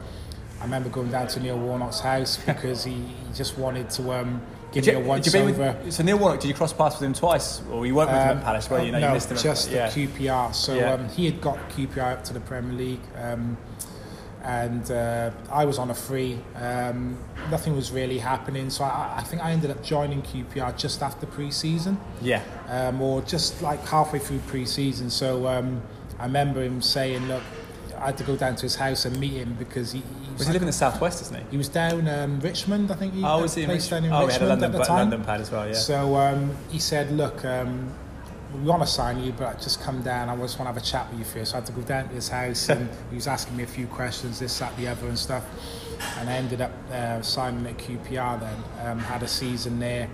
I 0.60 0.64
remember 0.66 0.90
going 0.90 1.10
down 1.12 1.28
to 1.28 1.40
Neil 1.40 1.58
Warnock's 1.58 2.00
house 2.00 2.38
because 2.46 2.84
he, 2.84 2.94
he 2.94 3.34
just 3.34 3.58
wanted 3.58 3.90
to 3.92 4.12
um, 4.14 4.42
give 4.72 4.84
Did 4.84 4.94
me 4.96 5.00
a 5.00 5.04
you, 5.04 5.08
once 5.10 5.34
you 5.34 5.40
over. 5.40 5.78
with, 5.84 5.94
so 5.94 6.04
Neil 6.04 6.18
Warnock, 6.20 6.42
did 6.42 6.48
you 6.50 6.54
cross 6.54 6.74
paths 6.74 6.96
with 7.00 7.04
him 7.08 7.14
twice, 7.14 7.62
or 7.72 7.86
you 7.88 7.96
weren't 7.96 8.12
with 8.12 8.20
him 8.22 8.30
Um, 8.32 8.38
at 8.38 8.44
Palace? 8.44 8.70
Well, 8.70 8.84
you 8.86 8.92
know, 8.92 9.00
no, 9.00 9.08
you 9.08 9.14
missed 9.14 9.32
him. 9.32 9.38
at- 9.38 9.44
just 9.44 9.72
yeah. 9.72 9.90
QPR. 9.90 10.54
So 10.54 10.76
Yeah. 10.76 10.94
um, 10.94 11.10
he 11.10 11.26
had 11.26 11.42
got 11.42 11.58
QPR 11.72 12.14
up 12.14 12.24
to 12.26 12.34
the 12.34 12.40
Premier 12.40 12.74
League, 12.74 13.02
um, 13.20 13.58
and 14.44 14.92
uh, 14.92 15.32
I 15.52 15.66
was 15.66 15.78
on 15.80 15.90
a 15.90 15.94
free. 15.94 16.38
Um, 16.56 17.18
nothing 17.50 17.76
was 17.76 17.92
really 17.92 18.18
happening, 18.20 18.70
so 18.70 18.84
I, 18.84 19.16
I 19.18 19.24
think 19.24 19.44
I 19.44 19.52
ended 19.52 19.72
up 19.72 19.84
joining 19.84 20.22
QPR 20.22 20.78
just 20.78 21.02
after 21.02 21.26
pre-season, 21.26 21.98
yeah. 22.22 22.42
um, 22.68 23.02
or 23.02 23.22
just 23.22 23.62
like 23.62 23.80
halfway 23.88 24.20
through 24.20 24.40
pre-season. 24.48 25.10
So 25.10 25.48
um, 25.48 25.82
I 26.20 26.26
remember 26.26 26.62
him 26.62 26.82
saying, 26.82 27.28
"Look, 27.28 27.44
I 27.98 28.08
had 28.08 28.18
to 28.18 28.24
go 28.24 28.36
down 28.36 28.56
to 28.58 28.64
his 28.64 28.76
house 28.76 29.06
and 29.06 29.18
meet 29.20 29.34
him 29.34 29.56
because 29.58 29.92
he." 29.94 30.00
he 30.00 30.06
was 30.06 30.40
Was 30.40 30.42
he 30.42 30.46
like- 30.46 30.54
living 30.54 30.62
in 30.64 30.68
the 30.68 30.74
southwest, 30.74 31.22
isn't 31.22 31.38
he? 31.38 31.44
he 31.52 31.58
was 31.58 31.70
down 31.70 32.08
um, 32.08 32.40
Richmond, 32.40 32.92
I 32.92 32.96
think. 32.96 33.14
He 33.14 33.24
Oh, 33.24 33.42
was 33.44 33.56
he 33.56 33.64
in 33.64 33.70
Richmond? 33.70 33.90
down 33.90 34.04
in 34.06 34.12
Oh, 34.12 34.26
we 34.26 34.32
had 34.34 34.42
a 34.42 34.46
Richmond 34.46 34.62
London, 34.62 34.72
at 34.74 34.78
the 34.78 34.84
time. 34.86 34.98
London 34.98 35.24
pad 35.24 35.42
as 35.42 35.52
well, 35.52 35.68
yeah. 35.68 35.74
So 35.74 36.16
um, 36.18 36.52
he 36.70 36.80
said, 36.80 37.12
"Look, 37.12 37.46
um, 37.46 37.94
we 38.54 38.62
want 38.62 38.82
to 38.82 38.88
sign 38.88 39.24
you, 39.24 39.32
but 39.34 39.60
just 39.62 39.82
come 39.82 40.02
down. 40.02 40.30
I 40.30 40.36
just 40.38 40.60
want 40.60 40.68
to 40.68 40.74
have 40.74 40.78
a 40.78 40.86
chat 40.86 41.10
with 41.10 41.20
you 41.20 41.26
first. 41.26 41.52
So 41.52 41.58
I 41.58 41.60
had 41.60 41.68
to 41.68 41.74
go 41.74 41.82
down 41.82 42.10
to 42.10 42.16
his 42.16 42.30
house, 42.30 42.70
and 42.70 42.90
he 43.10 43.16
was 43.16 43.28
asking 43.28 43.58
me 43.58 43.64
a 43.64 43.68
few 43.68 43.88
questions, 43.88 44.40
this, 44.40 44.58
that, 44.60 44.76
the 44.78 44.88
other, 44.88 45.08
and 45.08 45.18
stuff. 45.18 45.46
And 46.18 46.30
I 46.30 46.34
ended 46.34 46.62
up 46.62 46.72
uh, 46.92 47.22
signing 47.22 47.66
at 47.66 47.78
QPR. 47.78 48.40
Then 48.40 48.88
um, 48.88 49.00
had 49.00 49.24
a 49.24 49.28
season 49.28 49.80
there. 49.80 50.10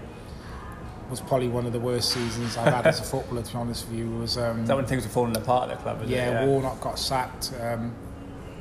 Was 1.09 1.21
probably 1.21 1.47
one 1.47 1.65
of 1.65 1.73
the 1.73 1.79
worst 1.79 2.11
seasons 2.11 2.55
I've 2.55 2.71
had 2.71 2.85
as 2.85 2.99
a 2.99 3.03
footballer. 3.11 3.41
To 3.41 3.51
be 3.51 3.57
honest 3.57 3.89
with 3.89 3.97
you, 3.97 4.09
was 4.11 4.37
um, 4.37 4.65
that 4.67 4.75
when 4.75 4.85
things 4.85 5.03
were 5.03 5.09
falling 5.09 5.35
apart 5.35 5.69
at 5.69 5.77
the 5.77 5.83
club? 5.83 6.01
it? 6.03 6.09
yeah, 6.09 6.45
Warnock 6.45 6.79
got 6.81 6.99
sacked. 6.99 7.51
Um, 7.59 7.93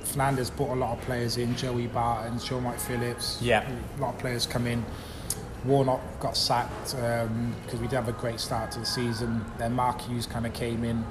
Fernandes 0.02 0.54
brought 0.56 0.70
a 0.70 0.80
lot 0.80 0.98
of 0.98 1.04
players 1.04 1.36
in, 1.36 1.54
Joey 1.56 1.86
Barton, 1.86 2.38
Joe 2.38 2.60
Mike 2.60 2.80
Phillips. 2.80 3.38
Yeah. 3.42 3.68
A 3.98 4.00
lot 4.00 4.14
of 4.14 4.20
players 4.20 4.46
come 4.46 4.66
in. 4.66 4.84
Warnock 5.64 6.00
got 6.20 6.36
sacked 6.36 6.94
because 6.94 7.80
we 7.80 7.86
did 7.88 7.96
have 7.96 8.08
a 8.08 8.12
great 8.12 8.40
start 8.40 8.70
to 8.72 8.80
the 8.80 8.86
season. 8.86 9.44
Then 9.58 9.72
Mark 9.74 10.00
Hughes 10.02 10.26
kind 10.26 10.46
of 10.46 10.52
came 10.52 10.84
in. 10.84 11.04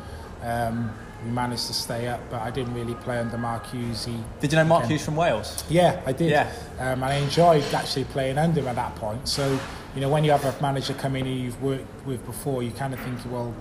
Um, 0.43 0.91
we 1.25 1.31
managed 1.31 1.65
to 1.67 1.73
stay 1.73 2.07
up, 2.07 2.19
but 2.29 2.41
I 2.41 2.51
didn't 2.51 2.75
really 2.75 2.93
play 2.95 3.17
under 3.17 3.37
Mark 3.37 3.65
Hughes. 3.67 4.05
He, 4.05 4.15
Did 4.39 4.51
you 4.51 4.57
know 4.59 4.65
Mark 4.65 4.83
Okay. 4.83 4.93
Hughes 4.93 5.03
from 5.03 5.15
Wales? 5.15 5.63
yeah, 5.67 5.99
I 6.05 6.11
did. 6.11 6.29
Yeah. 6.29 6.51
Um, 6.79 7.01
and 7.03 7.05
I 7.05 7.15
enjoyed 7.15 7.63
actually 7.73 8.03
playing 8.05 8.37
under 8.37 8.61
him 8.61 8.67
at 8.67 8.75
that 8.75 8.95
point. 8.97 9.27
So, 9.27 9.59
you 9.95 10.01
know, 10.01 10.09
when 10.09 10.23
you 10.23 10.31
have 10.31 10.45
a 10.45 10.61
manager 10.61 10.93
come 10.93 11.15
in 11.15 11.25
who 11.25 11.31
you've 11.31 11.61
worked 11.61 12.05
with 12.05 12.23
before, 12.25 12.61
you 12.61 12.69
kind 12.71 12.93
of 12.93 12.99
think, 12.99 13.17
well, 13.31 13.51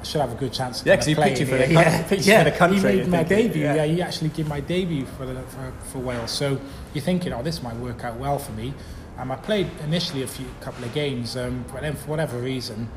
I 0.00 0.04
should 0.04 0.20
have 0.20 0.30
a 0.32 0.36
good 0.36 0.52
chance. 0.52 0.80
Of 0.80 0.86
Yeah, 0.86 0.96
kinda 0.96 0.98
'cause 0.98 1.06
he 1.06 1.14
picked 1.28 1.40
you 1.40 1.46
for 1.46 1.56
the 1.58 1.74
coun- 1.74 2.04
picked 2.04 2.26
you 2.26 2.38
for 2.38 2.44
the 2.44 2.50
country, 2.52 2.78
He 2.92 2.96
made 2.98 3.08
my 3.08 3.24
thinking, 3.24 3.48
debut. 3.48 3.62
yeah. 3.64 3.74
Yeah. 3.74 3.84
he 3.86 4.02
actually 4.02 4.28
did 4.30 4.46
my 4.46 4.60
debut 4.60 5.04
for, 5.18 5.26
the, 5.26 5.42
for 5.42 5.72
for 5.92 5.98
Wales. 5.98 6.30
So 6.30 6.58
you're 6.94 7.02
thinking, 7.04 7.32
oh, 7.32 7.42
this 7.42 7.62
might 7.64 7.76
work 7.76 8.04
out 8.04 8.16
well 8.16 8.38
for 8.38 8.52
me. 8.52 8.72
Um, 9.18 9.30
I 9.30 9.36
played 9.36 9.68
initially 9.84 10.22
a 10.22 10.26
few 10.26 10.46
couple 10.60 10.84
of 10.84 10.94
games, 10.94 11.36
um, 11.36 11.64
but 11.72 11.82
then 11.82 11.94
for 11.94 12.10
whatever 12.10 12.38
reason. 12.38 12.88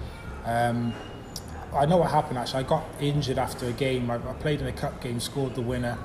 Um, 0.45 0.93
I 1.74 1.86
know 1.86 1.97
what 1.97 2.11
happened 2.11 2.38
actually. 2.38 2.63
I 2.63 2.68
got 2.68 2.86
injured 3.01 3.38
after 3.38 3.68
a 3.68 3.74
game. 3.74 4.09
I, 4.09 4.16
I 4.16 4.34
played 4.39 4.61
in 4.61 4.68
a 4.68 4.72
cup 4.72 5.01
game, 5.01 5.20
scored 5.20 5.55
the 5.55 5.61
winner, 5.61 5.97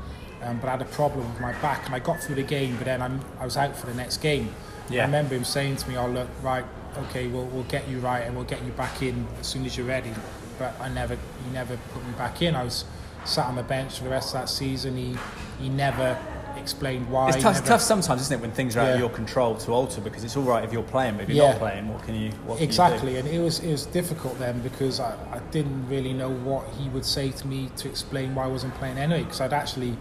um, 0.42 0.58
but 0.58 0.68
I 0.68 0.72
had 0.72 0.82
a 0.82 0.86
problem 0.86 1.30
with 1.30 1.40
my 1.40 1.52
back, 1.60 1.86
and 1.86 1.94
I 1.94 2.00
got 2.00 2.20
through 2.20 2.36
the 2.36 2.42
game, 2.42 2.76
but 2.76 2.86
then 2.86 3.00
I'm, 3.00 3.20
I 3.38 3.44
was 3.44 3.56
out 3.56 3.76
for 3.76 3.86
the 3.86 3.94
next 3.94 4.18
game. 4.18 4.52
Yeah. 4.88 5.02
I 5.02 5.04
remember 5.06 5.36
him 5.36 5.44
saying 5.44 5.76
to 5.76 5.88
me, 5.88 5.96
"Oh 5.96 6.08
look, 6.08 6.28
right, 6.42 6.64
okay, 7.04 7.28
we'll, 7.28 7.46
we'll 7.46 7.64
get 7.64 7.88
you 7.88 8.00
right, 8.00 8.20
and 8.20 8.34
we'll 8.34 8.44
get 8.44 8.64
you 8.64 8.72
back 8.72 9.02
in 9.02 9.26
as 9.38 9.46
soon 9.46 9.64
as 9.64 9.76
you're 9.76 9.86
ready." 9.86 10.12
But 10.58 10.74
I 10.80 10.88
never, 10.88 11.14
he 11.14 11.50
never 11.52 11.78
put 11.92 12.04
me 12.04 12.12
back 12.14 12.42
in. 12.42 12.56
I 12.56 12.64
was 12.64 12.84
sat 13.24 13.46
on 13.46 13.54
the 13.54 13.62
bench 13.62 13.98
for 13.98 14.04
the 14.04 14.10
rest 14.10 14.34
of 14.34 14.40
that 14.40 14.48
season. 14.48 14.96
He, 14.96 15.16
he 15.60 15.68
never 15.68 16.18
explained 16.60 17.10
why. 17.10 17.28
It's 17.30 17.42
tough, 17.42 17.54
never- 17.56 17.66
tough 17.66 17.80
sometimes, 17.80 18.20
isn't 18.22 18.38
it, 18.38 18.40
when 18.40 18.52
things 18.52 18.76
are 18.76 18.80
out 18.80 18.92
of 18.94 19.00
your 19.00 19.08
control 19.10 19.56
to 19.56 19.72
alter 19.72 20.00
because 20.00 20.22
it's 20.24 20.36
all 20.36 20.44
right 20.44 20.62
if 20.62 20.72
you're 20.72 20.82
playing, 20.82 21.14
but 21.16 21.22
if 21.24 21.30
you're 21.30 21.48
not 21.48 21.58
playing, 21.58 21.88
what 21.88 22.02
can 22.04 22.14
you? 22.14 22.30
What 22.46 22.56
can 22.58 22.64
Exactly, 22.64 23.16
and 23.16 23.26
it 23.28 23.40
was 23.40 23.58
it 23.60 23.70
was 23.70 23.86
difficult 23.86 24.38
then 24.38 24.60
because 24.60 25.00
I, 25.00 25.16
I 25.32 25.38
didn't 25.50 25.88
really 25.88 26.12
know 26.12 26.30
what 26.30 26.68
he 26.78 26.88
would 26.90 27.04
say 27.04 27.30
to 27.30 27.46
me 27.46 27.70
to 27.78 27.88
explain 27.88 28.34
why 28.34 28.44
I 28.44 28.48
wasn't 28.48 28.74
playing 28.74 28.98
anyway 28.98 29.22
because 29.24 29.40
I'd 29.40 29.52
actually 29.52 29.96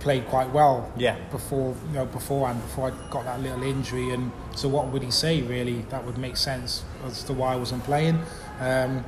played 0.00 0.26
quite 0.26 0.50
well 0.52 0.92
Yeah. 0.98 1.16
before 1.30 1.74
you 1.88 1.94
know 1.94 2.04
beforehand 2.04 2.60
before 2.60 2.90
I 2.92 3.10
got 3.10 3.24
that 3.24 3.40
little 3.40 3.62
injury 3.62 4.10
and 4.10 4.30
so 4.54 4.68
what 4.68 4.88
would 4.88 5.02
he 5.02 5.10
say 5.10 5.40
really 5.40 5.80
that 5.88 6.04
would 6.04 6.18
make 6.18 6.36
sense 6.36 6.84
as 7.06 7.22
to 7.24 7.32
why 7.32 7.54
I 7.54 7.56
wasn't 7.56 7.82
playing 7.84 8.20
um, 8.60 9.02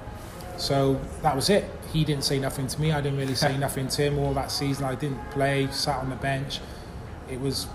so 0.56 0.98
that 1.20 1.36
was 1.36 1.50
it 1.50 1.64
he 1.92 2.04
didn't 2.04 2.24
say 2.24 2.38
nothing 2.38 2.66
to 2.66 2.80
me 2.80 2.92
I 2.92 3.00
didn't 3.00 3.18
really 3.18 3.34
say 3.34 3.56
nothing 3.66 3.88
to 3.88 4.02
him 4.02 4.18
all 4.18 4.34
that 4.34 4.50
season 4.50 4.84
I 4.84 4.94
didn't 4.94 5.30
play 5.30 5.68
sat 5.70 5.98
on 5.98 6.10
the 6.10 6.16
bench 6.16 6.60
it 7.30 7.40
was 7.40 7.66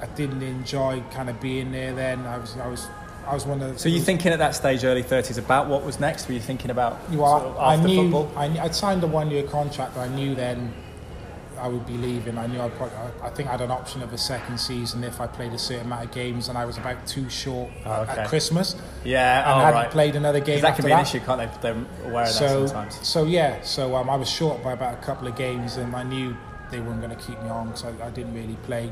I, 0.00 0.04
I 0.04 0.06
didn't 0.06 0.42
enjoy 0.42 1.02
kind 1.10 1.28
of 1.28 1.40
being 1.40 1.72
there 1.72 1.94
then 1.94 2.26
I 2.26 2.38
was 2.38 2.56
I 2.56 2.68
was 2.68 2.88
I 3.26 3.34
was 3.34 3.44
one 3.44 3.60
of 3.60 3.72
you? 3.72 3.78
So 3.78 3.88
you 3.88 4.00
thinking 4.00 4.32
at 4.32 4.38
that 4.38 4.54
stage, 4.54 4.84
early 4.84 5.02
thirties, 5.02 5.36
about 5.36 5.66
what 5.66 5.84
was 5.84 5.98
next? 5.98 6.28
Were 6.28 6.34
you 6.34 6.40
thinking 6.40 6.70
about 6.70 7.00
You 7.10 7.18
sort 7.18 7.42
are, 7.42 7.46
of 7.46 7.58
I 7.58 7.76
knew 7.76 8.02
football? 8.04 8.32
I, 8.36 8.46
I'd 8.60 8.74
signed 8.74 9.02
a 9.02 9.08
one-year 9.08 9.44
contract. 9.44 9.96
I 9.96 10.06
knew 10.08 10.34
then 10.34 10.72
I 11.58 11.68
would 11.68 11.86
be 11.86 11.96
leaving. 11.96 12.38
I 12.38 12.46
knew 12.46 12.60
I'd 12.60 12.74
probably, 12.76 12.96
I 12.96 13.26
I 13.26 13.30
think 13.30 13.48
I 13.48 13.52
had 13.52 13.60
an 13.60 13.70
option 13.70 14.02
of 14.02 14.12
a 14.12 14.18
second 14.18 14.58
season 14.58 15.02
if 15.04 15.20
I 15.20 15.26
played 15.26 15.52
a 15.52 15.58
certain 15.58 15.86
amount 15.86 16.04
of 16.04 16.10
games, 16.12 16.48
and 16.48 16.56
I 16.58 16.64
was 16.64 16.76
about 16.78 17.06
too 17.06 17.28
short 17.30 17.70
Oh, 17.84 18.02
okay. 18.02 18.20
at 18.22 18.28
Christmas, 18.28 18.76
Yeah, 19.04 19.40
and 19.50 19.60
oh, 19.60 19.64
hadn't 19.64 19.74
right. 19.82 19.90
played 19.90 20.16
another 20.16 20.40
game. 20.40 20.60
that 20.62 20.76
can 20.76 20.84
be 20.84 20.92
an 20.92 21.00
issue, 21.00 21.20
can't 21.20 21.38
they? 21.40 21.58
They're 21.62 21.72
aware 22.10 22.22
of 22.24 22.28
that 22.28 22.34
So, 22.34 22.66
sometimes. 22.66 23.06
so 23.08 23.24
yeah, 23.24 23.60
so 23.62 23.96
um, 23.96 24.08
I 24.10 24.16
was 24.16 24.28
short 24.30 24.62
by 24.62 24.72
about 24.72 24.94
a 24.94 24.98
couple 24.98 25.26
of 25.28 25.36
games, 25.36 25.76
and 25.76 25.94
I 25.96 26.02
knew 26.02 26.36
they 26.70 26.80
weren't 26.80 27.00
going 27.00 27.16
to 27.16 27.22
keep 27.22 27.40
me 27.42 27.48
on, 27.48 27.74
so 27.76 27.94
I, 28.02 28.06
I 28.06 28.10
didn't 28.10 28.34
really 28.34 28.56
play. 28.64 28.90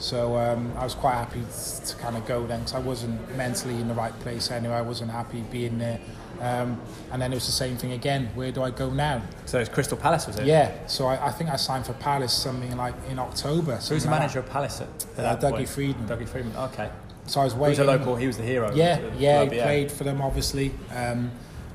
So 0.00 0.36
um, 0.36 0.72
I 0.76 0.84
was 0.84 0.94
quite 0.94 1.14
happy 1.14 1.42
to 1.86 1.96
kind 1.96 2.16
of 2.16 2.24
go 2.24 2.46
then, 2.46 2.60
because 2.60 2.74
I 2.74 2.78
wasn't 2.78 3.36
mentally 3.36 3.74
in 3.74 3.88
the 3.88 3.94
right 3.94 4.16
place 4.20 4.50
anyway. 4.50 4.74
I 4.74 4.80
wasn't 4.82 5.10
happy 5.10 5.40
being 5.50 5.78
there. 5.78 5.98
Um, 6.40 6.80
and 7.12 7.20
then 7.20 7.32
it 7.32 7.34
was 7.34 7.46
the 7.46 7.52
same 7.52 7.76
thing 7.76 7.92
again. 7.92 8.28
Where 8.34 8.52
do 8.52 8.62
I 8.62 8.70
go 8.70 8.90
now? 8.90 9.22
So 9.46 9.58
it's 9.58 9.68
Crystal 9.68 9.96
Palace, 9.98 10.26
was 10.26 10.38
it? 10.38 10.46
Yeah, 10.46 10.86
so 10.86 11.06
I, 11.06 11.26
I 11.28 11.30
think 11.32 11.50
I 11.50 11.56
signed 11.56 11.84
for 11.86 11.94
Palace 11.94 12.32
something 12.32 12.76
like 12.76 12.94
in 13.10 13.18
October. 13.18 13.78
So 13.80 13.94
who's 13.94 14.04
the 14.04 14.10
like 14.10 14.20
manager 14.20 14.38
of 14.40 14.48
Palace 14.48 14.80
at, 14.80 15.06
at 15.18 15.24
Uh, 15.44 15.48
Dougie 15.48 15.50
point? 15.56 15.68
Freedman. 15.68 16.06
Dougie 16.08 16.28
Freedman. 16.28 16.56
Okay. 16.56 16.90
So 17.26 17.40
I 17.40 17.44
was 17.44 17.54
He 17.54 17.58
waiting. 17.58 17.70
was 17.80 17.88
a 17.88 17.98
local. 17.98 18.16
He 18.16 18.26
was 18.26 18.36
the 18.36 18.44
hero. 18.44 18.72
Yeah, 18.74 19.00
the 19.00 19.16
yeah, 19.18 19.40
club, 19.42 19.52
he 19.52 19.60
played 19.60 19.92
for 19.92 20.04
them 20.04 20.22
obviously, 20.22 20.72
um, 20.94 21.30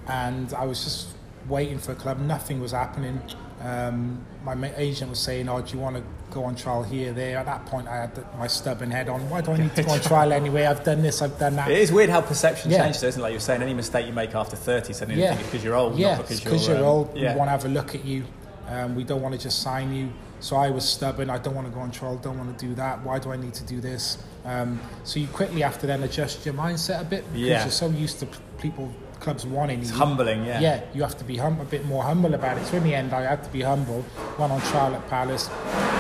and 0.07 0.53
I 0.53 0.66
was 0.66 0.84
just 0.84 1.07
waiting 1.47 1.78
for 1.78 1.91
a 1.91 1.95
club. 1.95 2.20
Nothing 2.20 2.61
was 2.61 2.72
happening. 2.72 3.22
Um, 3.64 4.26
my 4.43 4.74
agent 4.76 5.09
was 5.09 5.20
saying, 5.20 5.47
"Oh, 5.47 5.61
do 5.61 5.74
you 5.74 5.80
want 5.80 5.95
to 5.95 6.03
go 6.32 6.43
on 6.43 6.55
trial 6.55 6.84
here, 6.84 7.14
there?" 7.14 7.38
At 7.38 7.45
that 7.45 7.66
point, 7.66 7.88
I 7.88 7.95
had 7.95 8.14
the, 8.16 8.26
my 8.38 8.47
stubborn 8.47 8.91
head 8.91 9.07
on. 9.07 9.30
Why 9.30 9.39
do 9.39 9.51
I 9.51 9.57
need 9.57 9.74
to 9.78 9.84
go 9.84 9.91
on 9.91 10.01
trial 10.01 10.34
anyway? 10.41 10.66
I've 10.66 10.84
done 10.84 11.01
this, 11.01 11.22
I've 11.22 11.39
done 11.39 11.55
that. 11.55 11.72
It 11.72 11.78
is 11.78 11.89
weird 11.91 12.09
how 12.09 12.20
perception 12.22 12.72
Yeah. 12.72 12.84
changes, 12.84 13.03
isn't 13.03 13.22
it? 13.22 13.24
Like 13.24 13.32
you're 13.32 13.39
saying, 13.39 13.61
any 13.61 13.74
mistake 13.74 14.05
you 14.05 14.11
make 14.11 14.36
after 14.36 14.57
30, 14.57 14.91
suddenly 14.91 15.22
you 15.22 15.28
Yeah. 15.28 15.36
it's 15.36 15.43
because 15.43 15.64
you're 15.64 15.76
old, 15.76 15.95
yeah, 15.97 16.16
not 16.18 16.28
because 16.28 16.43
you're, 16.43 16.76
you're, 16.76 16.78
um, 16.78 16.84
old. 16.84 17.16
Yeah. 17.18 17.34
We 17.34 17.39
want 17.39 17.47
to 17.47 17.51
have 17.51 17.66
a 17.66 17.70
look 17.70 17.95
at 17.95 18.03
you. 18.03 18.26
Um, 18.68 18.95
we 18.95 19.05
don't 19.05 19.22
want 19.22 19.34
to 19.34 19.39
just 19.39 19.61
sign 19.61 19.93
you. 19.93 20.09
So 20.41 20.57
I 20.57 20.70
was 20.70 20.84
stubborn. 20.88 21.30
I 21.30 21.38
don't 21.38 21.55
want 21.55 21.68
to 21.68 21.74
go 21.74 21.80
on 21.80 21.89
trial. 21.91 22.18
Don't 22.18 22.38
want 22.38 22.57
to 22.57 22.66
do 22.68 22.76
that. 22.76 23.01
Why 23.05 23.18
do 23.18 23.32
I 23.32 23.38
need 23.38 23.53
to 23.53 23.64
do 23.64 23.80
this? 23.80 24.18
Um, 24.43 24.78
so 25.05 25.22
you 25.22 25.28
quickly 25.28 25.61
have 25.61 25.80
to 25.80 25.88
then 25.88 26.03
adjust 26.03 26.45
your 26.45 26.53
mindset 26.53 26.99
a 26.99 27.05
bit 27.05 27.24
because 27.32 27.39
Yeah. 27.47 27.61
you're 27.64 27.72
so 27.72 27.88
used 27.89 28.20
to 28.20 28.28
people, 28.57 28.91
clubs 29.24 29.45
wanting 29.45 29.80
It's 29.80 29.89
you. 29.91 29.95
humbling, 29.97 30.45
yeah. 30.45 30.59
Yeah, 30.59 30.82
you 30.93 31.01
have 31.01 31.17
to 31.17 31.24
be 31.24 31.38
hum- 31.38 31.59
a 31.61 31.65
bit 31.65 31.86
more 31.86 32.03
humble 32.03 32.34
about 32.36 32.57
it. 32.57 32.65
So 32.67 32.78
in 32.78 32.84
the 32.84 32.93
end, 32.93 33.13
I 33.13 33.21
had 33.21 33.43
to 33.43 33.49
be 33.49 33.61
humble. 33.61 34.05
Went 34.38 34.51
on 34.51 34.61
trial 34.61 34.93
at 34.93 35.07
Palace, 35.09 35.49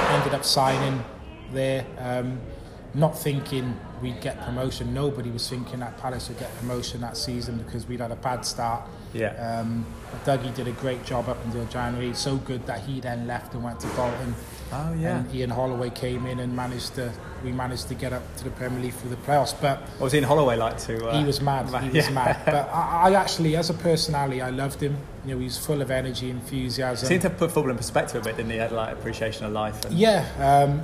ended 0.09 0.33
up 0.33 0.43
signing 0.43 1.03
there, 1.53 1.85
um, 1.99 2.39
not 2.93 3.17
thinking 3.17 3.79
we'd 4.01 4.21
get 4.21 4.39
promotion. 4.41 4.93
Nobody 4.93 5.31
was 5.31 5.49
thinking 5.49 5.79
that 5.79 5.97
Palace 5.97 6.27
would 6.29 6.37
get 6.37 6.55
promotion 6.59 7.01
that 7.01 7.17
season 7.17 7.57
because 7.57 7.87
we'd 7.87 8.01
had 8.01 8.11
a 8.11 8.15
bad 8.17 8.45
start. 8.45 8.83
Yeah. 9.13 9.29
Um, 9.61 9.85
Dougie 10.25 10.53
did 10.53 10.67
a 10.67 10.71
great 10.73 11.03
job 11.05 11.29
up 11.29 11.43
until 11.45 11.65
January. 11.65 12.13
So 12.13 12.35
good 12.37 12.65
that 12.67 12.81
he 12.81 12.99
then 12.99 13.25
left 13.25 13.53
and 13.53 13.63
went 13.63 13.79
to 13.79 13.87
Bolton. 13.87 14.35
Oh, 14.73 14.93
yeah. 14.93 15.19
And 15.19 15.35
Ian 15.35 15.49
Holloway 15.51 15.89
came 15.91 16.25
in 16.25 16.39
and 16.39 16.55
managed 16.55 16.95
to. 16.95 17.11
We 17.43 17.51
managed 17.51 17.89
to 17.89 17.93
get 17.93 18.13
up 18.13 18.23
to 18.37 18.43
the 18.45 18.49
Premier 18.51 18.79
League 18.79 18.93
through 18.93 19.09
the 19.09 19.17
playoffs, 19.17 19.53
but 19.61 19.81
What 19.81 20.05
was 20.05 20.15
Ian 20.15 20.23
Holloway 20.23 20.55
like 20.55 20.77
to? 20.87 21.05
Uh, 21.07 21.19
he 21.19 21.25
was 21.25 21.41
mad. 21.41 21.67
He 21.83 21.89
was 21.89 22.07
yeah. 22.07 22.13
mad. 22.13 22.41
But 22.45 22.69
I, 22.73 23.09
I 23.09 23.13
actually, 23.13 23.55
as 23.57 23.69
a 23.69 23.73
personality, 23.73 24.41
I 24.41 24.49
loved 24.49 24.79
him. 24.81 24.95
You 25.25 25.35
know, 25.35 25.41
he's 25.41 25.57
full 25.57 25.81
of 25.81 25.91
energy, 25.91 26.29
enthusiasm. 26.29 27.07
Seemed 27.07 27.21
to 27.23 27.29
put 27.29 27.51
football 27.51 27.71
in 27.71 27.77
perspective 27.77 28.21
a 28.21 28.23
bit, 28.25 28.37
didn't 28.37 28.49
he? 28.51 28.55
He 28.55 28.61
had 28.61 28.71
like 28.71 28.93
appreciation 28.93 29.45
of 29.45 29.51
life. 29.51 29.83
And, 29.85 29.93
Yeah, 29.93 30.25
um, 30.39 30.83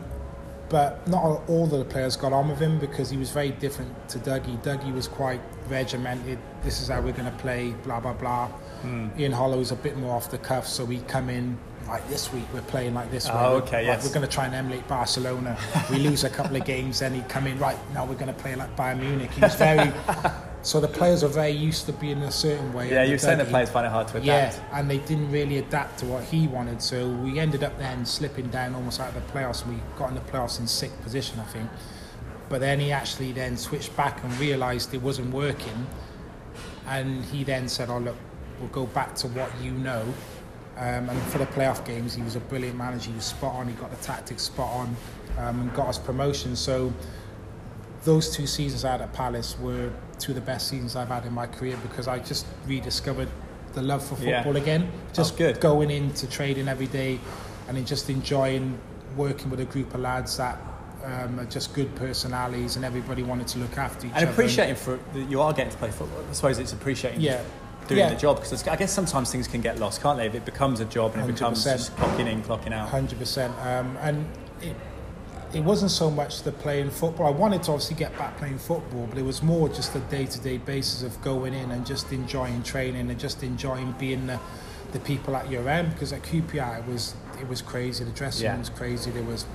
but 0.69 1.07
not 1.07 1.23
all- 1.47 1.63
of 1.63 1.71
the 1.71 1.85
players 1.85 2.15
got 2.17 2.33
on 2.33 2.49
with 2.49 2.59
him 2.59 2.77
because 2.77 3.09
he 3.09 3.17
was 3.17 3.31
very 3.31 3.51
different 3.51 3.91
to 4.09 4.19
Dougie. 4.19 4.61
Dougie 4.63 4.93
was 4.93 5.07
quite 5.07 5.41
regimented. 5.69 6.37
This 6.61 6.81
is 6.81 6.89
how 6.89 6.99
we're 7.01 7.13
going 7.13 7.31
to 7.31 7.37
play. 7.37 7.71
Blah 7.83 8.01
blah 8.01 8.13
blah. 8.13 8.47
Hmm. 8.81 9.07
Ian 9.17 9.31
Holloway's 9.31 9.71
a 9.71 9.75
bit 9.75 9.97
more 9.97 10.15
off 10.15 10.29
the 10.29 10.37
cuff, 10.37 10.67
so 10.67 10.83
we 10.85 10.99
come 10.99 11.29
in 11.29 11.57
like 11.89 12.07
this 12.07 12.31
week 12.31 12.45
we're 12.53 12.61
playing 12.61 12.93
like 12.93 13.11
this. 13.11 13.27
Oh, 13.31 13.33
way. 13.33 13.61
okay, 13.63 13.87
Like, 13.87 13.97
yes. 13.97 14.07
We're 14.07 14.13
going 14.13 14.27
to 14.27 14.31
try 14.31 14.45
and 14.45 14.55
emulate 14.55 14.87
Barcelona. 14.87 15.57
we 15.89 15.97
lose 16.07 16.23
a 16.23 16.29
couple 16.29 16.55
of 16.55 16.65
games, 16.65 16.99
then 16.99 17.13
he'd 17.13 17.27
come 17.27 17.47
in 17.47 17.57
right 17.59 17.77
now. 17.93 18.05
We're 18.05 18.13
going 18.15 18.33
to 18.33 18.41
play 18.41 18.55
like 18.55 18.75
Bayern 18.75 18.99
Munich. 18.99 19.31
He 19.31 19.41
was 19.41 19.55
very. 19.55 19.91
so 20.61 20.79
the 20.79 20.87
players 20.87 21.23
are 21.23 21.27
very 21.29 21.51
used 21.51 21.85
to 21.87 21.93
being 21.93 22.21
a 22.23 22.31
certain 22.31 22.71
way. 22.73 22.91
Yeah, 22.91 23.03
you 23.03 23.13
were 23.13 23.17
saying 23.17 23.39
the 23.39 23.45
players 23.45 23.69
find 23.69 23.85
it 23.85 23.89
hard 23.89 24.07
to 24.09 24.17
adapt. 24.17 24.57
Yeah, 24.57 24.79
and 24.79 24.89
they 24.89 24.99
didn't 24.99 25.31
really 25.31 25.57
adapt 25.57 25.99
to 25.99 26.05
what 26.05 26.23
he 26.23 26.47
wanted. 26.47 26.81
So 26.81 27.09
we 27.09 27.39
ended 27.39 27.63
up 27.63 27.77
then 27.79 28.05
slipping 28.05 28.47
down 28.49 28.75
almost 28.75 28.99
out 28.99 29.15
of 29.15 29.15
the 29.15 29.31
playoffs. 29.31 29.65
We 29.67 29.75
got 29.97 30.09
in 30.09 30.15
the 30.15 30.21
playoffs 30.21 30.59
in 30.59 30.67
sixth 30.67 31.01
position, 31.01 31.39
I 31.39 31.45
think. 31.45 31.69
But 32.49 32.61
then 32.61 32.79
he 32.79 32.91
actually 32.91 33.31
then 33.31 33.57
switched 33.57 33.95
back 33.95 34.23
and 34.23 34.35
realised 34.39 34.93
it 34.93 35.01
wasn't 35.01 35.31
working. 35.33 35.87
And 36.87 37.23
he 37.25 37.43
then 37.43 37.67
said, 37.67 37.89
"Oh 37.89 37.99
look, 37.99 38.17
we'll 38.59 38.69
go 38.69 38.85
back 38.87 39.15
to 39.17 39.27
what 39.27 39.51
you 39.61 39.71
know." 39.71 40.03
Um, 40.80 41.09
and 41.09 41.21
for 41.23 41.39
the 41.39 41.45
playoff 41.47 41.86
games, 41.86 42.13
he 42.15 42.21
was 42.23 42.36
a 42.38 42.39
brilliant 42.39 42.77
manager. 42.77 43.09
He 43.09 43.15
was 43.15 43.25
spot 43.25 43.53
on. 43.55 43.67
He 43.67 43.73
got 43.73 43.91
the 43.91 44.01
tactics 44.01 44.43
spot 44.43 44.69
on, 44.73 44.95
um, 45.38 45.59
and 45.61 45.73
got 45.73 45.88
us 45.89 45.97
promotion. 45.99 46.55
So 46.55 46.93
those 48.05 48.34
two 48.34 48.47
seasons 48.47 48.86
I 48.86 48.91
had 48.91 49.01
at 49.01 49.11
Palace 49.11 49.57
were 49.59 49.91
two 50.19 50.32
of 50.32 50.36
the 50.36 50.41
best 50.41 50.69
seasons 50.69 50.95
I've 50.95 51.09
had 51.09 51.25
in 51.25 51.34
my 51.34 51.47
career 51.47 51.77
because 51.82 52.07
I 52.07 52.19
just 52.19 52.45
rediscovered 52.65 53.27
the 53.73 53.82
love 53.82 54.03
for 54.05 54.15
Yeah. 54.23 54.41
football 54.41 54.55
again. 54.61 54.89
Just 55.13 55.38
good. 55.38 55.59
going 55.59 55.91
into 55.91 56.27
trading 56.27 56.67
every 56.69 56.88
day 56.88 57.19
and 57.67 57.75
then 57.75 57.86
just 57.86 58.09
enjoying 58.09 58.80
working 59.17 59.49
with 59.49 59.59
a 59.59 59.65
group 59.65 59.93
of 59.93 59.99
lads 59.99 60.38
that 60.38 60.57
um, 61.03 61.39
are 61.39 61.45
just 61.45 61.73
good 61.73 61.93
personalities 61.95 62.75
and 62.77 62.84
everybody 62.86 63.23
wanted 63.23 63.47
to 63.47 63.59
look 63.59 63.77
after 63.77 64.05
each 64.07 64.13
And 64.13 64.17
other. 64.17 64.25
And 64.27 64.34
appreciating 64.34 64.75
for 64.75 64.99
that 65.13 65.30
you 65.30 65.41
are 65.41 65.53
getting 65.53 65.71
to 65.71 65.77
play 65.77 65.91
football. 65.91 66.23
I 66.30 66.34
suppose 66.34 66.57
it's 66.59 66.73
appreciating 66.73 67.21
Yeah. 67.21 67.41
Doing 67.89 67.99
Yeah. 67.99 68.09
the 68.09 68.15
job 68.15 68.37
because 68.37 68.65
I 68.67 68.75
guess 68.75 68.93
sometimes 68.93 69.31
things 69.31 69.47
can 69.47 69.61
get 69.61 69.79
lost, 69.79 70.01
can't 70.01 70.17
they? 70.17 70.27
If 70.27 70.35
it 70.35 70.45
becomes 70.45 70.79
a 70.79 70.85
job 70.85 71.15
and 71.15 71.23
it 71.23 71.33
becomes 71.33 71.63
just 71.63 71.95
clocking 71.97 72.27
in, 72.27 72.41
clocking 72.43 72.71
out. 72.71 72.87
Hundred 72.89 73.19
percent. 73.19 73.53
Um, 73.65 73.97
and 74.01 74.25
it, 74.61 74.75
it 75.53 75.61
wasn't 75.61 75.89
so 75.91 76.11
much 76.11 76.43
the 76.43 76.51
playing 76.51 76.91
football. 76.91 77.25
I 77.25 77.31
wanted 77.31 77.63
to 77.63 77.71
obviously 77.71 77.95
get 77.95 78.15
back 78.17 78.37
playing 78.37 78.59
football, 78.59 79.07
but 79.09 79.17
it 79.17 79.25
was 79.25 79.41
more 79.41 79.67
just 79.67 79.93
the 79.93 79.99
day-to-day 80.01 80.59
basis 80.59 81.01
of 81.01 81.19
going 81.23 81.55
in 81.55 81.71
and 81.71 81.85
just 81.85 82.11
enjoying 82.11 82.61
training 82.61 83.09
and 83.09 83.19
just 83.19 83.41
enjoying 83.41 83.91
being 83.93 84.27
the, 84.27 84.39
the 84.91 84.99
people 84.99 85.35
at 85.35 85.49
your 85.49 85.67
end. 85.67 85.91
Because 85.91 86.13
at 86.13 86.21
QPR, 86.21 86.79
it 86.79 86.85
was 86.85 87.15
it 87.39 87.47
was 87.47 87.61
crazy. 87.61 88.03
The 88.03 88.11
dressing 88.11 88.43
Yeah. 88.45 88.51
room 88.51 88.59
was 88.59 88.69
crazy. 88.69 89.11
There 89.11 89.23
was 89.23 89.45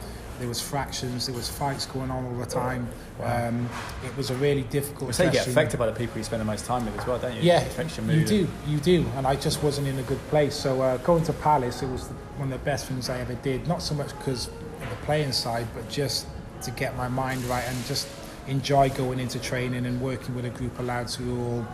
there 0.41 0.49
was 0.49 0.61
fractions. 0.61 1.27
There 1.27 1.35
was 1.37 1.49
fights 1.49 1.87
going 1.87 2.11
on 2.11 2.25
all 2.25 2.35
the 2.35 2.45
time. 2.45 2.89
Wow. 3.21 3.49
Um, 3.49 3.69
it 4.05 4.17
was 4.17 4.31
a 4.31 4.35
really 4.35 4.63
difficult. 4.63 5.15
Say 5.15 5.27
you 5.27 5.31
get 5.31 5.47
affected 5.47 5.79
by 5.79 5.87
the 5.87 5.93
people 5.93 6.19
you 6.19 6.25
spend 6.25 6.41
the 6.41 6.45
most 6.45 6.65
time 6.65 6.85
with 6.85 6.99
as 6.99 7.07
well, 7.07 7.21
don't 7.21 7.37
you? 7.37 7.43
Yeah, 7.43 7.61
It 7.61 7.69
affects 7.69 7.97
your 7.97 8.05
mood. 8.07 8.19
you 8.19 8.25
do, 8.27 8.49
you 8.67 8.79
do, 8.79 9.07
and 9.17 9.29
I 9.29 9.37
just 9.37 9.63
wasn't 9.63 9.87
in 9.87 9.97
a 9.97 10.03
good 10.03 10.19
place. 10.31 10.57
So 10.57 10.83
uh, 10.83 10.97
going 10.99 11.23
to 11.25 11.33
Palace, 11.35 11.83
it 11.85 11.89
was 11.89 12.09
one 12.37 12.53
of 12.53 12.59
the 12.59 12.65
best 12.65 12.87
things 12.87 13.09
I 13.09 13.21
ever 13.21 13.35
did. 13.35 13.69
Not 13.69 13.81
so 13.81 13.95
much 13.95 14.09
because 14.19 14.49
of 14.49 14.91
the 14.91 14.97
playing 15.05 15.31
side, 15.31 15.69
but 15.73 15.89
just 15.89 16.27
to 16.63 16.73
get 16.73 16.97
my 16.97 17.07
mind 17.07 17.45
right 17.45 17.63
and 17.69 17.87
just 17.87 18.09
enjoy 18.49 18.89
going 18.91 19.21
into 19.21 19.39
training 19.39 19.87
and 19.87 20.01
working 20.01 20.35
with 20.35 20.47
a 20.47 20.51
group 20.51 20.77
of 20.81 20.85
lads 20.87 21.15
who 21.15 21.31
all 21.41 21.67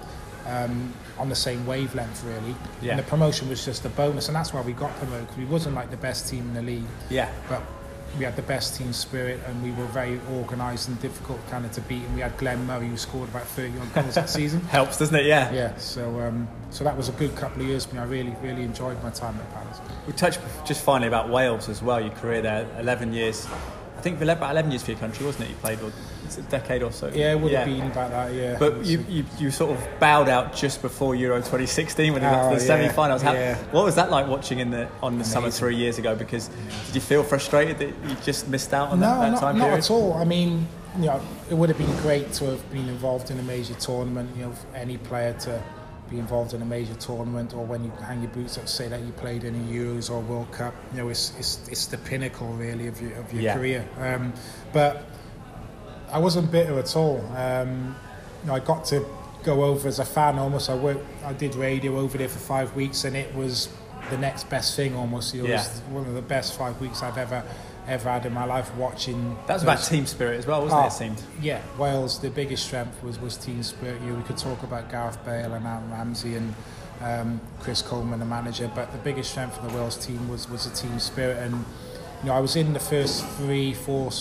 um, 0.47 0.93
on 1.19 1.29
the 1.29 1.35
same 1.35 1.67
wavelength, 1.67 2.23
really. 2.25 2.55
Yeah. 2.83 2.93
And 2.93 2.99
the 3.01 3.05
promotion 3.05 3.49
was 3.49 3.65
just 3.65 3.85
a 3.85 3.89
bonus, 3.91 4.29
and 4.29 4.37
that's 4.37 4.53
why 4.53 4.61
we 4.63 4.73
got 4.73 4.95
promoted. 4.99 5.29
'cause 5.29 5.37
we 5.39 5.45
wasn't 5.45 5.75
like 5.75 5.91
the 5.91 5.97
best 5.97 6.29
team 6.29 6.41
in 6.49 6.55
the 6.55 6.63
league, 6.63 6.85
Yeah. 7.09 7.29
but 7.49 7.63
we 8.19 8.25
had 8.25 8.35
the 8.35 8.43
best 8.43 8.75
team 8.77 8.93
spirit 8.93 9.39
and 9.47 9.63
we 9.63 9.71
were 9.71 9.85
very 9.87 10.21
organised 10.35 10.89
and 10.89 11.01
difficult 11.01 11.39
kind 11.49 11.65
of 11.65 11.71
to 11.71 11.81
beat. 11.83 12.03
And 12.03 12.15
we 12.17 12.21
had 12.23 12.37
Glenn 12.39 12.67
Murray 12.67 12.89
who 12.89 12.97
scored 12.97 13.29
about 13.29 13.47
30 13.47 13.73
odd 13.81 13.93
goals 13.95 14.15
that 14.17 14.29
season. 14.29 14.61
Helps, 14.69 14.99
doesn't 14.99 15.15
it? 15.15 15.27
Yeah. 15.27 15.53
Yeah, 15.53 15.77
so 15.77 16.19
um, 16.21 16.49
so 16.71 16.83
that 16.83 16.97
was 16.97 17.09
a 17.09 17.13
good 17.13 17.37
couple 17.37 17.63
of 17.63 17.69
years 17.69 17.85
for 17.85 17.95
me. 17.95 18.01
I 18.01 18.05
really, 18.07 18.35
really 18.43 18.63
enjoyed 18.65 19.01
my 19.05 19.11
time 19.11 19.37
at 19.39 19.55
Palace. 19.55 19.81
We 20.09 20.13
touched 20.15 20.41
just 20.65 20.83
finally 20.83 21.07
about 21.07 21.29
Wales 21.29 21.69
as 21.69 21.83
well. 21.83 22.01
Your 22.01 22.11
career 22.11 22.43
there, 22.43 22.67
11 22.81 23.13
years. 23.13 23.47
I 23.97 24.01
think 24.01 24.21
about 24.21 24.51
11 24.51 24.73
years 24.73 24.83
for 24.83 24.91
your 24.91 24.99
country, 24.99 25.25
wasn't 25.25 25.45
it? 25.45 25.51
You 25.51 25.57
played. 25.57 25.79
Or, 25.81 25.93
a 26.39 26.43
decade 26.43 26.83
or 26.83 26.93
so. 26.93 27.09
Yeah, 27.09 27.33
it 27.33 27.41
would 27.41 27.53
have 27.53 27.67
been 27.67 27.87
about 27.91 28.11
that. 28.11 28.33
Yeah. 28.35 28.57
But 28.59 28.85
you, 28.85 29.05
you, 29.09 29.25
you 29.39 29.51
sort 29.51 29.71
of 29.77 29.89
bowed 29.99 30.29
out 30.29 30.55
just 30.55 30.83
before 30.83 31.15
Euro 31.15 31.37
2016 31.39 32.13
when 32.13 32.23
you 32.23 32.29
got 32.29 32.47
Oh, 32.47 32.51
to 32.51 32.57
the 32.57 32.61
yeah, 32.63 32.67
semi-finals. 32.67 33.23
How, 33.23 33.33
yeah. 33.33 33.57
What 33.73 33.85
was 33.85 33.95
that 33.97 34.11
like 34.11 34.27
watching 34.27 34.59
in 34.61 34.71
the 34.71 34.89
on 35.03 35.19
the 35.19 35.25
summer 35.25 35.51
three 35.51 35.77
years 35.77 35.99
ago? 35.99 36.15
Because 36.15 36.49
did 36.87 36.95
you 36.95 37.01
feel 37.01 37.23
frustrated 37.23 37.79
that 37.79 37.89
you 38.09 38.17
just 38.23 38.49
missed 38.49 38.73
out 38.75 38.91
on 38.91 39.01
no, 39.01 39.07
that, 39.07 39.21
that 39.21 39.31
not, 39.33 39.41
time 39.41 39.59
not 39.59 39.65
period? 39.65 39.79
at 39.85 39.91
all. 39.91 40.15
I 40.15 40.25
mean, 40.25 40.67
you 40.99 41.07
know, 41.07 41.21
it 41.51 41.55
would 41.55 41.69
have 41.69 41.79
been 41.79 41.97
great 41.99 42.33
to 42.35 42.47
have 42.47 42.73
been 42.73 42.89
involved 42.89 43.31
in 43.31 43.39
a 43.39 43.43
major 43.43 43.75
tournament. 43.75 44.31
You 44.37 44.47
know, 44.47 44.53
any 44.75 44.97
player 44.99 45.33
to 45.41 45.63
be 46.11 46.19
involved 46.19 46.55
in 46.55 46.61
a 46.61 46.65
major 46.65 46.95
tournament, 46.95 47.55
or 47.55 47.65
when 47.65 47.85
you 47.85 47.91
hang 48.03 48.21
your 48.21 48.33
boots 48.33 48.59
up, 48.59 48.67
say 48.67 48.89
that 48.89 49.01
you 49.03 49.13
played 49.13 49.45
in 49.45 49.55
a 49.55 49.59
Euros 49.73 50.11
or 50.11 50.19
World 50.21 50.51
Cup. 50.51 50.75
You 50.93 50.99
know, 51.03 51.09
it's 51.09 51.33
it's, 51.39 51.69
it's 51.69 51.87
the 51.87 51.99
pinnacle 51.99 52.49
really 52.55 52.89
of 52.89 53.01
your 53.01 53.13
of 53.15 53.33
your 53.33 53.43
Yeah. 53.43 53.55
career. 53.55 53.89
Um, 54.01 54.33
but 54.73 55.05
I 56.13 56.19
wasn't 56.19 56.51
bitter 56.51 56.79
at 56.79 56.97
all. 56.97 57.25
Um, 57.37 57.95
you 58.43 58.49
know, 58.49 58.55
I 58.55 58.61
got 58.61 58.85
to 58.87 59.05
go 59.43 59.65
over 59.65 59.89
as 59.89 59.99
a 59.99 60.05
fan 60.05 60.39
almost. 60.39 60.69
I 60.71 60.75
worked, 60.75 61.05
I 61.25 61.33
did 61.33 61.55
radio 61.55 61.99
over 61.99 62.19
there 62.19 62.29
for 62.29 62.39
five 62.39 62.75
weeks, 62.75 63.05
and 63.05 63.17
it 63.17 63.35
was 63.35 63.69
the 64.11 64.19
next 64.19 64.49
best 64.51 64.77
thing 64.77 64.95
almost. 64.97 65.35
It 65.35 65.45
Yeah. 65.45 65.57
was 65.59 65.81
one 65.91 66.07
of 66.07 66.15
the 66.15 66.23
best 66.23 66.55
five 66.59 66.81
weeks 66.81 67.03
I've 67.03 67.19
ever 67.19 67.43
ever 67.89 68.09
had 68.11 68.25
in 68.25 68.33
my 68.33 68.45
life 68.45 68.73
watching. 68.77 69.37
That 69.47 69.55
was 69.55 69.63
about 69.65 69.83
team 69.83 70.07
spirit 70.07 70.39
as 70.39 70.47
well, 70.47 70.63
wasn't 70.63 70.81
it? 70.81 70.85
Oh, 70.85 70.87
It 70.87 70.93
seemed. 70.93 71.23
Yeah, 71.43 71.61
Wales, 71.77 72.21
the 72.21 72.31
biggest 72.31 72.65
strength 72.67 73.03
was, 73.03 73.19
was 73.19 73.37
team 73.37 73.63
spirit. 73.65 74.01
You 74.03 74.11
know, 74.11 74.17
we 74.19 74.23
could 74.23 74.37
talk 74.37 74.63
about 74.63 74.91
Gareth 74.91 75.19
Bale 75.25 75.55
and 75.55 75.67
Aaron 75.67 75.91
Ramsey 75.91 76.37
and 76.37 76.55
um, 77.03 77.41
Chris 77.59 77.83
Coleman, 77.83 78.21
the 78.21 78.27
manager, 78.27 78.71
but 78.75 78.93
the 78.93 78.99
biggest 78.99 79.31
strength 79.33 79.59
of 79.59 79.69
the 79.73 79.77
Wales 79.77 79.97
team 79.97 80.29
was, 80.29 80.49
was 80.49 80.71
the 80.71 80.77
team 80.77 81.01
spirit. 81.01 81.39
And 81.39 81.65
you 82.23 82.27
know, 82.29 82.35
I 82.35 82.39
was 82.41 82.55
in 82.55 82.75
the 82.75 82.79
first 82.81 83.27
three, 83.39 83.73
four 83.75 84.13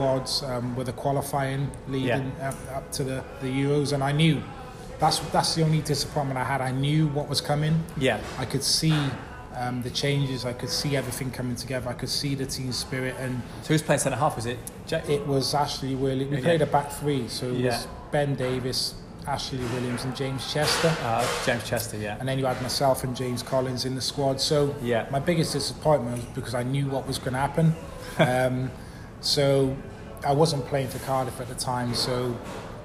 squads 0.00 0.42
um, 0.42 0.76
with 0.76 0.88
a 0.90 0.92
qualifying 0.92 1.70
leading 1.88 2.30
up, 2.42 2.54
up 2.74 2.92
to 2.92 3.02
the, 3.02 3.24
the 3.40 3.46
Euros, 3.46 3.92
and 3.94 4.04
I 4.04 4.12
knew 4.12 4.42
that's 4.98 5.18
that's 5.32 5.54
the 5.54 5.62
only 5.64 5.80
disappointment 5.80 6.38
I 6.38 6.44
had. 6.44 6.60
I 6.60 6.70
knew 6.70 7.06
what 7.08 7.28
was 7.30 7.40
coming. 7.40 7.82
Yeah. 7.96 8.20
I 8.38 8.44
could 8.44 8.62
see 8.62 8.94
um, 9.54 9.82
the 9.82 9.90
changes. 9.90 10.44
I 10.44 10.52
could 10.52 10.68
see 10.68 10.96
everything 10.96 11.30
coming 11.30 11.56
together. 11.56 11.88
I 11.88 11.94
could 11.94 12.10
see 12.10 12.34
the 12.34 12.44
team 12.46 12.72
spirit, 12.72 13.14
and 13.18 13.40
So 13.62 13.68
who's 13.68 13.82
playing 13.82 14.00
centre 14.00 14.18
half? 14.18 14.36
Was 14.36 14.44
it 14.46 14.58
Jack? 14.86 15.08
it 15.08 15.26
was 15.26 15.54
Ashley 15.54 15.94
Williams. 15.94 16.30
We 16.30 16.36
Yeah. 16.38 16.42
played 16.42 16.62
a 16.62 16.66
back 16.66 16.92
three, 16.92 17.26
so 17.28 17.46
it 17.46 17.54
Yeah. 17.60 17.70
was 17.70 17.88
Ben 18.12 18.34
Davies, 18.34 18.94
Ashley 19.26 19.58
Williams, 19.74 20.04
and 20.04 20.14
James 20.14 20.52
Chester. 20.52 20.92
Uh, 21.02 21.26
James 21.46 21.64
Chester, 21.64 21.96
yeah. 21.96 22.16
And 22.20 22.28
then 22.28 22.38
you 22.38 22.44
had 22.46 22.60
myself 22.60 23.02
and 23.04 23.16
James 23.16 23.42
Collins 23.42 23.84
in 23.86 23.94
the 23.94 24.02
squad. 24.02 24.40
So 24.42 24.74
Yeah. 24.82 25.06
my 25.10 25.20
biggest 25.20 25.52
disappointment 25.54 26.16
was 26.18 26.26
because 26.34 26.54
I 26.54 26.64
knew 26.64 26.86
what 26.86 27.06
was 27.06 27.18
going 27.18 27.32
to 27.32 27.40
happen. 27.40 27.74
um, 28.18 28.70
so 29.20 29.76
I 30.24 30.32
wasn't 30.32 30.64
playing 30.66 30.88
for 30.88 30.98
Cardiff 31.00 31.40
at 31.40 31.48
the 31.48 31.54
time. 31.54 31.94
So 31.94 32.36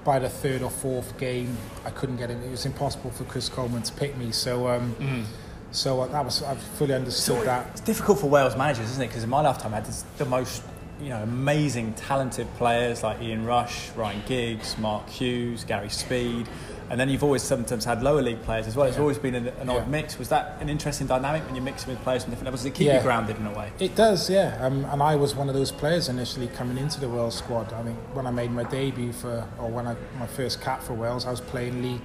by 0.03 0.19
the 0.19 0.29
third 0.29 0.61
or 0.61 0.69
fourth 0.69 1.17
game, 1.17 1.55
I 1.85 1.91
couldn't 1.91 2.17
get 2.17 2.29
in. 2.31 2.41
It 2.43 2.49
was 2.51 2.65
impossible 2.65 3.11
for 3.11 3.23
Chris 3.25 3.49
Coleman 3.49 3.83
to 3.83 3.93
pick 3.93 4.17
me. 4.17 4.31
So. 4.31 4.67
Um, 4.67 5.25
So 5.73 6.01
uh, 6.01 6.07
that 6.07 6.25
was 6.25 6.43
I 6.43 6.53
fully 6.55 6.93
understood 6.93 7.47
that. 7.47 7.65
It's 7.71 7.79
difficult 7.79 8.19
for 8.19 8.27
Wales 8.29 8.57
managers, 8.57 8.89
isn't 8.89 9.01
it? 9.03 9.07
Because 9.07 9.23
in 9.23 9.29
my 9.29 9.39
lifetime, 9.39 9.73
I 9.73 9.77
had 9.77 9.85
the 10.17 10.25
most 10.25 10.63
you 11.01 11.07
know 11.07 11.23
amazing, 11.23 11.93
talented 11.93 12.45
players 12.57 13.03
like 13.03 13.21
Ian 13.21 13.45
Rush, 13.45 13.89
Ryan 13.95 14.21
Giggs, 14.27 14.77
Mark 14.77 15.07
Hughes, 15.07 15.63
Gary 15.63 15.87
Speed, 15.87 16.49
and 16.91 16.99
then 16.99 17.07
you've 17.07 17.23
always 17.23 17.41
sometimes 17.41 17.85
had 17.85 18.03
lower 18.03 18.21
league 18.21 18.41
players 18.43 18.67
as 18.67 18.75
well. 18.75 18.85
It's 18.85 18.97
Yeah. 18.97 19.01
always 19.01 19.17
been 19.17 19.33
an, 19.33 19.47
an 19.61 19.69
odd 19.69 19.75
Yeah. 19.83 19.85
mix. 19.85 20.19
Was 20.19 20.27
that 20.27 20.57
an 20.59 20.67
interesting 20.67 21.07
dynamic 21.07 21.45
when 21.45 21.55
you're 21.55 21.63
mixing 21.63 21.93
with 21.93 22.03
players 22.03 22.23
from 22.23 22.31
different 22.31 22.47
levels? 22.47 22.59
Does 22.61 22.65
it 22.67 22.73
keep 22.73 22.93
you 22.93 22.99
grounded 22.99 23.37
in 23.37 23.47
a 23.47 23.51
way? 23.57 23.71
It 23.79 23.95
does, 23.95 24.29
yeah. 24.29 24.57
Um, 24.59 24.85
and 24.91 25.01
I 25.01 25.15
was 25.15 25.33
one 25.33 25.47
of 25.47 25.55
those 25.55 25.71
players 25.71 26.09
initially 26.09 26.47
coming 26.49 26.77
into 26.77 26.99
the 26.99 27.07
Wales 27.07 27.35
squad. 27.35 27.71
I 27.71 27.81
think 27.83 27.97
when 28.13 28.27
I 28.27 28.31
made 28.31 28.51
my 28.51 28.63
debut 28.63 29.13
for, 29.13 29.45
or 29.57 29.69
when 29.69 29.87
I 29.87 29.95
my 30.19 30.27
first 30.27 30.59
cap 30.59 30.83
for 30.83 30.93
Wales, 30.93 31.25
I 31.25 31.31
was 31.31 31.39
playing 31.39 31.81
League 31.81 32.01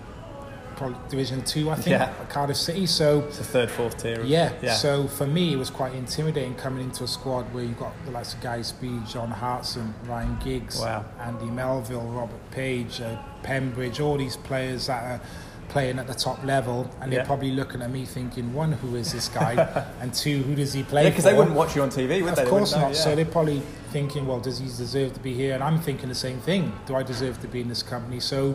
probably 0.77 0.97
Division 1.09 1.43
Two, 1.43 1.71
I 1.71 1.75
think, 1.75 1.89
Yeah. 1.89 2.05
at 2.21 2.29
Cardiff 2.31 2.57
City. 2.57 2.87
So 2.87 3.21
It's 3.29 3.41
a 3.41 3.45
third, 3.45 3.71
fourth 3.71 3.97
tier. 4.03 4.23
yeah. 4.25 4.53
yeah. 4.63 4.75
So 4.75 5.07
for 5.09 5.27
me, 5.27 5.53
it 5.53 5.57
was 5.57 5.71
quite 5.71 5.95
intimidating 5.95 6.55
coming 6.55 6.85
into 6.85 7.05
a 7.05 7.09
squad 7.09 7.53
where 7.55 7.65
you've 7.65 7.79
got 7.79 7.93
the 8.05 8.11
likes 8.13 8.35
of 8.35 8.41
Gary 8.41 8.63
Speed, 8.63 9.07
John 9.07 9.31
Hartson, 9.31 9.95
Ryan 10.07 10.37
Giggs, 10.45 10.79
Wow. 10.81 11.05
Andy 11.21 11.47
Melville, 11.47 12.01
Robert 12.03 12.51
Page, 12.51 13.01
uh, 13.01 13.17
Pembridge, 13.43 14.01
all 14.01 14.17
these 14.19 14.37
players 14.37 14.87
that 14.89 15.03
are 15.03 15.21
playing 15.69 15.99
at 15.99 16.07
the 16.07 16.15
top 16.15 16.43
level, 16.45 16.89
and 17.01 17.11
Yeah. 17.13 17.19
they're 17.19 17.27
probably 17.27 17.51
looking 17.51 17.83
at 17.83 17.91
me 17.91 18.05
thinking, 18.05 18.55
one, 18.55 18.73
who 18.73 18.95
is 18.97 19.13
this 19.13 19.29
guy, 19.29 19.55
and 20.01 20.15
two, 20.15 20.43
who 20.45 20.55
does 20.55 20.73
he 20.73 20.83
play 20.85 21.03
yeah, 21.05 21.11
because 21.11 21.25
they 21.25 21.35
wouldn't 21.35 21.57
watch 21.57 21.75
you 21.75 21.83
on 21.83 21.91
TV, 21.91 22.23
would 22.23 22.37
they? 22.37 22.43
Of 22.45 22.49
course 22.49 22.73
wouldn't 22.73 22.93
know, 22.93 22.97
yeah. 22.97 23.03
So 23.05 23.17
they're 23.17 23.25
probably 23.25 23.63
thinking, 23.91 24.27
well, 24.27 24.39
does 24.41 24.59
he 24.61 24.67
deserve 24.67 25.13
to 25.15 25.21
be 25.21 25.35
here? 25.35 25.55
And 25.55 25.65
I'm 25.65 25.81
thinking 25.81 26.09
the 26.09 26.15
same 26.15 26.39
thing. 26.41 26.73
Do 26.87 26.95
I 26.95 27.03
deserve 27.03 27.41
to 27.41 27.49
be 27.49 27.61
in 27.63 27.69
this 27.69 27.83
company? 27.83 28.21
So, 28.21 28.55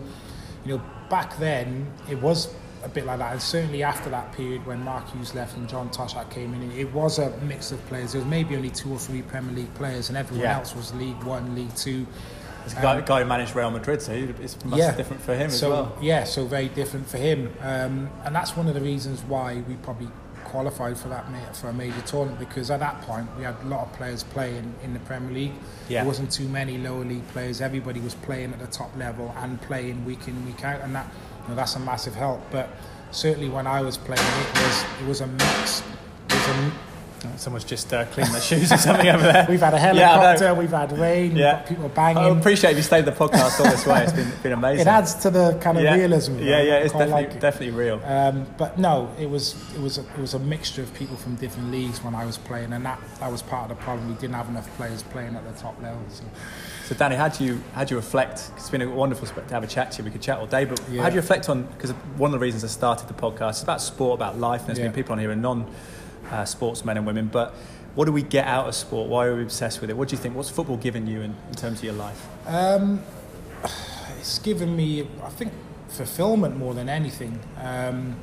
you 0.65 0.77
know, 0.77 0.83
back 1.09 1.37
then 1.39 1.91
it 2.09 2.21
was 2.21 2.53
a 2.83 2.89
bit 2.89 3.05
like 3.05 3.19
that. 3.19 3.31
And 3.33 3.41
certainly 3.41 3.83
after 3.83 4.09
that 4.09 4.31
period 4.33 4.65
when 4.65 4.83
Mark 4.83 5.09
Hughes 5.11 5.35
left 5.35 5.55
and 5.57 5.67
John 5.69 5.89
Toshack 5.89 6.29
came 6.31 6.53
in, 6.53 6.71
it 6.71 6.91
was 6.93 7.19
a 7.19 7.29
mix 7.41 7.71
of 7.71 7.85
players. 7.87 8.13
There 8.13 8.21
was 8.21 8.29
maybe 8.29 8.55
only 8.55 8.69
two 8.71 8.91
or 8.91 8.97
three 8.99 9.21
Premier 9.21 9.53
League 9.55 9.73
players, 9.75 10.09
and 10.09 10.17
everyone 10.17 10.43
Yeah. 10.45 10.57
else 10.57 10.75
was 10.75 10.93
League 10.95 11.21
One, 11.23 11.53
League 11.55 11.75
Two. 11.75 12.07
It's 12.65 12.73
a 12.73 12.81
guy, 12.81 13.01
guy 13.01 13.21
who 13.21 13.25
managed 13.25 13.55
Real 13.55 13.71
Madrid, 13.71 14.01
so 14.03 14.11
it's 14.11 14.63
much 14.65 14.79
Yeah. 14.79 14.91
different 14.95 15.21
for 15.23 15.33
him 15.33 15.47
as 15.47 15.61
well. 15.63 15.95
yeah, 16.01 16.23
so 16.25 16.45
very 16.45 16.69
different 16.69 17.07
for 17.07 17.17
him, 17.17 17.51
um, 17.61 18.09
and 18.23 18.35
that's 18.35 18.55
one 18.55 18.67
of 18.67 18.75
the 18.75 18.81
reasons 18.81 19.21
why 19.27 19.63
we 19.67 19.73
probably 19.75 20.09
qualified 20.51 20.97
for 20.97 21.07
that 21.07 21.55
for 21.55 21.69
a 21.69 21.73
major 21.73 22.01
tournament 22.01 22.37
because 22.37 22.69
at 22.69 22.81
that 22.81 23.01
point 23.03 23.27
we 23.37 23.43
had 23.43 23.55
a 23.63 23.67
lot 23.67 23.87
of 23.87 23.93
players 23.93 24.23
playing 24.23 24.73
in 24.83 24.93
the 24.93 24.99
Premier 24.99 25.31
League. 25.31 25.53
Yeah. 25.87 26.01
There 26.01 26.07
wasn't 26.07 26.31
too 26.31 26.47
many 26.49 26.77
lower 26.77 27.05
league 27.05 27.27
players. 27.29 27.61
Everybody 27.61 28.01
was 28.01 28.15
playing 28.15 28.51
at 28.51 28.59
the 28.59 28.67
top 28.67 28.95
level 28.97 29.33
and 29.37 29.61
playing 29.61 30.05
week 30.05 30.27
in 30.27 30.45
week 30.45 30.63
out, 30.65 30.81
and 30.81 30.93
that 30.93 31.07
you 31.43 31.49
know, 31.49 31.55
that's 31.55 31.75
a 31.75 31.79
massive 31.79 32.15
help. 32.15 32.41
But 32.51 32.69
certainly 33.11 33.49
when 33.49 33.65
I 33.65 33.81
was 33.81 33.97
playing, 33.97 34.21
it 34.21 34.61
was 34.61 34.85
it 35.01 35.07
was 35.07 35.21
a 35.21 35.27
mix. 35.27 35.83
It 36.29 36.35
was 36.35 36.47
a, 36.47 36.71
Someone's 37.37 37.63
just 37.65 37.93
uh, 37.93 38.05
cleaning 38.05 38.31
their 38.33 38.41
shoes 38.41 38.71
or 38.71 38.77
something 38.77 39.07
over 39.07 39.23
there. 39.23 39.45
we've 39.47 39.59
had 39.59 39.73
a 39.73 39.77
Yeah, 39.77 40.09
helicopter, 40.09 40.53
we've 40.55 40.69
had 40.71 40.91
rain, 40.97 41.35
Yeah. 41.35 41.57
people 41.59 41.85
I 41.85 41.89
banging. 41.89 42.39
appreciate 42.39 42.75
you 42.75 42.81
stayed 42.81 43.05
the 43.05 43.11
podcast 43.11 43.59
all 43.59 43.69
this 43.69 43.85
way. 43.85 44.03
It's 44.03 44.13
been, 44.13 44.31
been 44.41 44.51
amazing. 44.53 44.81
it 44.81 44.87
adds 44.87 45.13
to 45.15 45.29
the 45.29 45.57
kind 45.61 45.77
of 45.77 45.83
yeah. 45.83 45.93
realism. 45.95 46.33
of 46.35 46.41
it. 46.41 46.45
Yeah, 46.45 46.61
yeah, 46.61 46.73
it's 46.77 46.93
definitely 46.93 47.13
like 47.13 47.31
it. 47.35 47.39
definitely 47.39 47.75
real. 47.77 48.01
Um, 48.05 48.47
but 48.57 48.77
no, 48.79 49.09
it 49.19 49.29
was 49.29 49.55
it 49.75 49.81
was 49.81 49.97
a, 49.97 50.01
it 50.01 50.17
was 50.17 50.33
a 50.33 50.39
mixture 50.39 50.81
of 50.81 50.93
people 50.93 51.15
from 51.15 51.35
different 51.35 51.71
leagues 51.71 52.03
when 52.03 52.15
I 52.15 52.25
was 52.25 52.37
playing, 52.37 52.73
and 52.73 52.85
that, 52.85 52.99
that 53.19 53.31
was 53.31 53.41
part 53.41 53.69
of 53.69 53.77
the 53.77 53.83
problem. 53.83 54.07
We 54.09 54.15
didn't 54.15 54.35
have 54.35 54.49
enough 54.49 54.67
players 54.77 55.03
playing 55.03 55.35
at 55.35 55.43
the 55.45 55.59
top 55.61 55.81
level. 55.81 56.01
So. 56.09 56.23
So 56.87 56.95
Danny, 56.95 57.15
how 57.15 57.29
do 57.29 57.45
you 57.45 57.61
how 57.73 57.83
do 57.83 57.93
you 57.93 57.97
reflect? 57.97 58.35
'cause 58.49 58.51
It's 58.57 58.69
been 58.69 58.81
a 58.81 58.89
wonderful 58.89 59.27
to 59.27 59.53
have 59.53 59.63
a 59.63 59.67
chat 59.67 59.91
to 59.93 59.99
you. 59.99 60.05
We 60.05 60.11
could 60.11 60.21
chat 60.21 60.39
all 60.39 60.47
day, 60.47 60.65
but 60.65 60.81
Yeah. 60.91 61.03
how 61.03 61.09
do 61.09 61.15
you 61.15 61.21
reflect 61.21 61.47
on? 61.49 61.63
Because 61.63 61.91
one 62.17 62.29
of 62.29 62.33
the 62.33 62.39
reasons 62.43 62.63
I 62.63 62.67
started 62.67 63.07
the 63.07 63.13
podcast 63.13 63.51
is 63.57 63.63
about 63.63 63.81
sport, 63.81 64.15
about 64.17 64.39
life, 64.39 64.61
and 64.61 64.69
there's 64.69 64.79
Yeah. 64.79 64.85
been 64.85 64.93
people 64.93 65.13
on 65.13 65.19
here 65.19 65.31
and 65.31 65.41
non 65.41 65.67
uh, 66.31 66.45
sportsmen 66.45 66.97
and 66.97 67.05
women. 67.05 67.27
But 67.27 67.53
what 67.95 68.05
do 68.05 68.11
we 68.11 68.23
get 68.23 68.47
out 68.47 68.67
of 68.67 68.75
sport? 68.75 69.09
Why 69.09 69.25
are 69.27 69.35
we 69.35 69.43
obsessed 69.43 69.81
with 69.81 69.89
it? 69.89 69.97
What 69.97 70.07
do 70.09 70.15
you 70.15 70.21
think? 70.21 70.35
What's 70.35 70.49
football 70.49 70.77
given 70.77 71.05
you 71.07 71.21
in, 71.21 71.35
in 71.49 71.55
terms 71.55 71.79
of 71.79 71.83
your 71.83 71.93
life? 71.93 72.27
Um, 72.47 73.01
it's 74.19 74.39
given 74.39 74.75
me, 74.75 75.07
I 75.23 75.29
think, 75.29 75.51
fulfillment 75.89 76.57
more 76.57 76.73
than 76.73 76.89
anything. 76.89 77.39
Um, 77.57 78.15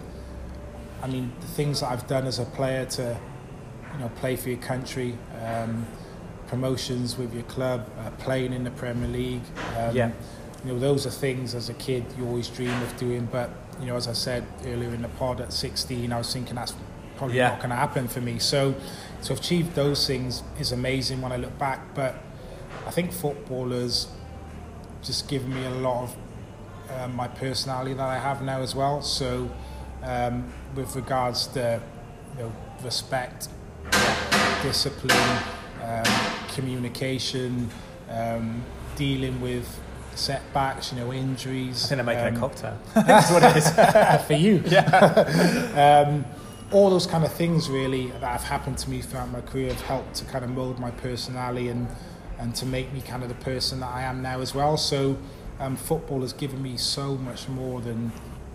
I 1.03 1.07
mean, 1.07 1.33
the 1.41 1.47
things 1.47 1.81
that 1.81 1.93
I've 1.93 2.07
done 2.09 2.27
as 2.27 2.39
a 2.39 2.45
player 2.45 2.85
to, 2.87 3.17
you 3.93 3.99
know, 4.01 4.09
play 4.17 4.37
for 4.37 4.49
your 4.49 4.59
country, 4.59 5.17
um, 5.45 5.87
promotions 6.49 7.19
with 7.19 7.35
your 7.35 7.45
club, 7.45 7.89
uh, 8.01 8.11
playing 8.13 8.53
in 8.53 8.65
the 8.65 8.71
Premier 8.71 9.09
League. 9.09 9.43
Um, 9.77 9.95
Yeah. 9.95 10.11
You 10.65 10.73
know, 10.73 10.79
those 10.81 11.07
are 11.07 11.11
things 11.11 11.55
as 11.55 11.69
a 11.69 11.75
kid 11.75 12.05
you 12.19 12.27
always 12.27 12.49
dream 12.49 12.83
of 12.83 12.97
doing. 12.97 13.29
But 13.31 13.51
you 13.81 13.87
know, 13.87 13.95
as 13.95 14.09
I 14.09 14.13
said 14.13 14.45
earlier 14.67 14.93
in 14.93 15.03
the 15.03 15.09
pod, 15.09 15.41
at 15.41 15.53
16, 15.53 16.13
I 16.13 16.19
was 16.19 16.33
thinking 16.33 16.57
that's 16.57 16.73
probably 17.19 17.37
Yeah. 17.37 17.49
not 17.51 17.59
going 17.59 17.71
to 17.71 17.77
happen 17.77 18.09
for 18.09 18.21
me. 18.21 18.39
So, 18.39 18.75
to 19.25 19.33
achieve 19.35 19.75
those 19.75 20.07
things 20.07 20.43
is 20.59 20.73
amazing 20.73 21.21
when 21.21 21.33
I 21.33 21.37
look 21.37 21.59
back. 21.59 21.95
But 21.95 22.15
I 22.87 22.91
think 22.91 23.13
footballers 23.13 24.07
just 25.03 25.29
given 25.29 25.53
me 25.55 25.65
a 25.67 25.71
lot 25.71 26.05
of 26.05 26.17
um, 27.01 27.15
my 27.17 27.29
personality 27.29 27.93
that 27.95 28.07
I 28.07 28.19
have 28.19 28.43
now 28.43 28.61
as 28.61 28.75
well. 28.75 29.03
So, 29.03 29.51
um, 30.03 30.51
with 30.75 30.95
regards 30.97 31.47
to 31.49 31.81
you 32.37 32.45
know, 32.45 32.53
respect, 32.83 33.49
discipline, 34.63 35.39
um, 35.85 36.05
communication, 36.55 37.69
um, 38.11 38.63
dealing 38.97 39.41
with 39.41 39.79
setbacks, 40.15 40.93
you 40.93 40.99
know, 40.99 41.13
injuries. 41.13 41.85
I 41.85 41.89
think 41.89 41.97
they're 41.99 42.05
making 42.17 42.29
um, 42.29 42.37
a 42.37 42.41
cocktail. 42.41 42.79
That's 42.95 43.31
what 43.31 43.43
it 43.45 43.57
is. 43.57 43.71
for 44.27 44.33
you. 44.33 44.63
Yeah. 44.71 46.05
um, 46.09 46.25
all 46.73 46.91
those 46.91 47.07
kind 47.07 47.25
of 47.25 47.33
things 47.33 47.71
really 47.71 48.09
that 48.13 48.23
have 48.23 48.45
happened 48.45 48.77
to 48.79 48.91
me 48.91 49.01
throughout 49.01 49.31
my 49.31 49.41
career 49.41 49.69
have 49.69 49.81
helped 49.83 50.15
to 50.17 50.25
kind 50.27 50.45
of 50.45 50.51
mold 50.51 50.79
my 50.79 50.91
personality 50.91 51.69
and 51.69 51.89
and 52.39 52.55
to 52.55 52.65
make 52.67 52.93
me 52.93 53.01
kind 53.01 53.23
of 53.23 53.29
the 53.29 53.35
person 53.37 53.81
that 53.81 53.91
I 53.91 54.03
am 54.03 54.23
now 54.23 54.41
as 54.41 54.55
well. 54.55 54.77
So 54.77 55.19
um, 55.59 55.75
football 55.77 56.21
has 56.21 56.33
given 56.33 56.63
me 56.63 56.77
so 56.77 57.17
much 57.17 57.49
more 57.49 57.81
than 57.81 58.13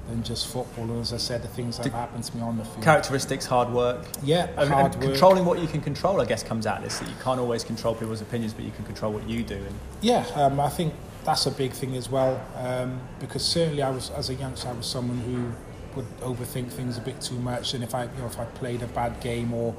than 0.08 0.22
just 0.24 0.48
football. 0.48 0.86
And 0.86 1.02
as 1.02 1.14
I 1.14 1.18
said, 1.18 1.42
the 1.44 1.48
things 1.48 1.78
that 1.78 1.86
have 1.86 1.94
happened 1.94 2.24
to 2.26 2.36
me 2.36 2.44
on 2.44 2.58
the 2.58 2.66
field. 2.66 2.84
Characteristics, 2.84 3.46
hard 3.46 3.70
work. 3.70 4.06
yeah, 4.22 4.48
And, 4.58 4.70
hard 4.70 4.94
and 4.94 5.02
work. 5.02 5.12
controlling 5.12 5.46
what 5.46 5.60
you 5.60 5.68
can 5.68 5.80
control, 5.82 6.20
I 6.20 6.26
guess, 6.26 6.44
comes 6.44 6.68
out 6.68 6.78
of 6.80 6.84
this. 6.84 7.00
That 7.00 7.08
you 7.08 7.16
can't 7.24 7.40
always 7.40 7.64
control 7.64 7.96
people's 7.96 8.20
opinions, 8.22 8.54
but 8.54 8.66
you 8.66 8.72
can 8.72 8.84
control 8.84 9.14
what 9.14 9.28
you 9.30 9.44
do. 9.44 9.56
And 9.56 9.76
Yeah, 10.02 10.26
um, 10.36 10.60
I 10.60 10.70
think 10.70 10.94
that's 11.24 11.46
a 11.46 11.52
big 11.52 11.72
thing 11.72 11.96
as 11.96 12.10
well 12.10 12.46
um, 12.58 13.00
because 13.22 13.46
certainly 13.46 13.82
I 13.82 13.90
was 13.92 14.10
as 14.10 14.30
a 14.30 14.34
youngster 14.34 14.68
I 14.68 14.74
was 14.74 14.86
someone 14.86 15.20
who 15.20 15.54
would 15.96 16.08
overthink 16.20 16.70
things 16.70 16.98
a 16.98 17.02
bit 17.02 17.20
too 17.22 17.36
much 17.40 17.74
and 17.74 17.84
if 17.84 17.94
I 17.96 18.04
you 18.04 18.10
know 18.20 18.26
if 18.26 18.40
I 18.40 18.46
played 18.46 18.82
a 18.82 18.88
bad 18.88 19.20
game 19.22 19.54
or 19.54 19.76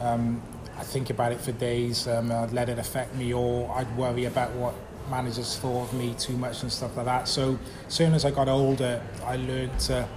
um, 0.00 0.42
I 0.76 0.82
think 0.82 1.10
about 1.10 1.32
it 1.32 1.40
for 1.40 1.52
days 1.52 2.08
um, 2.08 2.32
I'd 2.32 2.52
let 2.52 2.68
it 2.68 2.78
affect 2.78 3.14
me 3.14 3.32
or 3.32 3.70
I'd 3.76 3.96
worry 3.96 4.24
about 4.24 4.52
what 4.52 4.74
managers 5.10 5.56
thought 5.58 5.84
of 5.84 5.94
me 5.94 6.14
too 6.18 6.36
much 6.36 6.62
and 6.62 6.72
stuff 6.72 6.96
like 6.96 7.06
that 7.06 7.28
so 7.28 7.58
as 7.86 7.94
soon 7.94 8.14
as 8.14 8.24
I 8.24 8.30
got 8.30 8.48
older 8.48 9.02
I 9.24 9.36
learned 9.36 9.78
to 9.80 10.08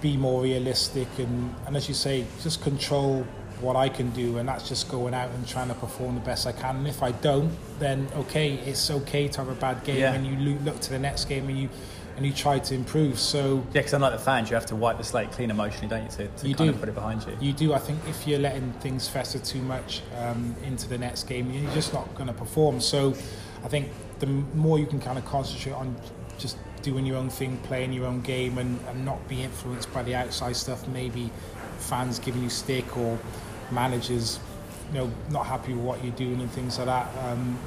be 0.00 0.16
more 0.16 0.42
realistic 0.42 1.08
and, 1.18 1.54
and 1.66 1.76
as 1.76 1.88
you 1.88 1.94
say 1.94 2.24
just 2.42 2.62
control 2.62 3.26
what 3.60 3.76
I 3.76 3.90
can 3.90 4.08
do, 4.12 4.38
and 4.38 4.48
that's 4.48 4.66
just 4.66 4.88
going 4.90 5.12
out 5.12 5.28
and 5.32 5.46
trying 5.46 5.68
to 5.68 5.74
perform 5.74 6.14
the 6.14 6.22
best 6.22 6.46
I 6.46 6.52
can. 6.52 6.76
And 6.76 6.88
if 6.88 7.02
I 7.02 7.12
don't, 7.12 7.52
then 7.78 8.08
okay, 8.16 8.54
it's 8.54 8.90
okay 8.90 9.28
to 9.28 9.38
have 9.44 9.48
a 9.48 9.54
bad 9.54 9.84
game, 9.84 9.98
Yeah. 9.98 10.14
and 10.14 10.26
you 10.26 10.34
look 10.60 10.80
to 10.80 10.90
the 10.90 10.98
next 10.98 11.26
game 11.26 11.46
and 11.46 11.58
you 11.58 11.68
and 12.20 12.26
you 12.26 12.34
try 12.34 12.58
to 12.58 12.74
improve. 12.74 13.18
So 13.18 13.64
Yeah, 13.72 13.80
because 13.80 13.94
unlike 13.94 14.12
the 14.12 14.18
fans, 14.18 14.50
you 14.50 14.54
have 14.54 14.66
to 14.66 14.76
wipe 14.76 14.98
the 14.98 15.04
slate 15.04 15.32
clean 15.32 15.50
emotionally, 15.50 15.88
don't 15.88 16.02
you, 16.02 16.10
to, 16.10 16.28
to 16.28 16.48
You 16.48 16.54
kind 16.54 16.68
do. 16.68 16.74
of 16.74 16.80
put 16.80 16.90
it 16.90 16.94
behind 16.94 17.24
you. 17.24 17.34
you 17.40 17.54
do. 17.54 17.72
I 17.72 17.78
think 17.78 17.98
if 18.06 18.26
you're 18.26 18.38
letting 18.38 18.72
things 18.74 19.08
fester 19.08 19.38
too 19.38 19.62
much 19.62 20.02
um, 20.18 20.54
into 20.66 20.86
the 20.86 20.98
next 20.98 21.22
game, 21.22 21.50
you're 21.50 21.72
just 21.72 21.94
not 21.94 22.14
going 22.14 22.26
to 22.26 22.34
perform. 22.34 22.78
So 22.78 23.14
I 23.64 23.68
think 23.68 23.88
the 24.18 24.26
more 24.26 24.78
you 24.78 24.84
can 24.84 25.00
kind 25.00 25.16
of 25.16 25.24
concentrate 25.24 25.72
on 25.72 25.96
just 26.36 26.58
doing 26.82 27.06
your 27.06 27.16
own 27.16 27.30
thing, 27.30 27.56
playing 27.62 27.94
your 27.94 28.04
own 28.04 28.20
game, 28.20 28.58
and, 28.58 28.78
and 28.88 29.02
not 29.02 29.26
be 29.26 29.42
influenced 29.42 29.90
by 29.94 30.02
the 30.02 30.14
outside 30.14 30.56
stuff. 30.56 30.86
Maybe 30.88 31.30
fans 31.78 32.18
giving 32.18 32.42
you 32.42 32.50
stick 32.50 32.98
or 32.98 33.18
managers, 33.70 34.38
you 34.92 34.98
know, 34.98 35.10
not 35.30 35.46
happy 35.46 35.72
with 35.72 35.84
what 35.84 36.04
you're 36.04 36.12
doing 36.16 36.38
and 36.42 36.50
things 36.50 36.76
like 36.76 36.86
that. 36.88 37.08
Um, 37.24 37.58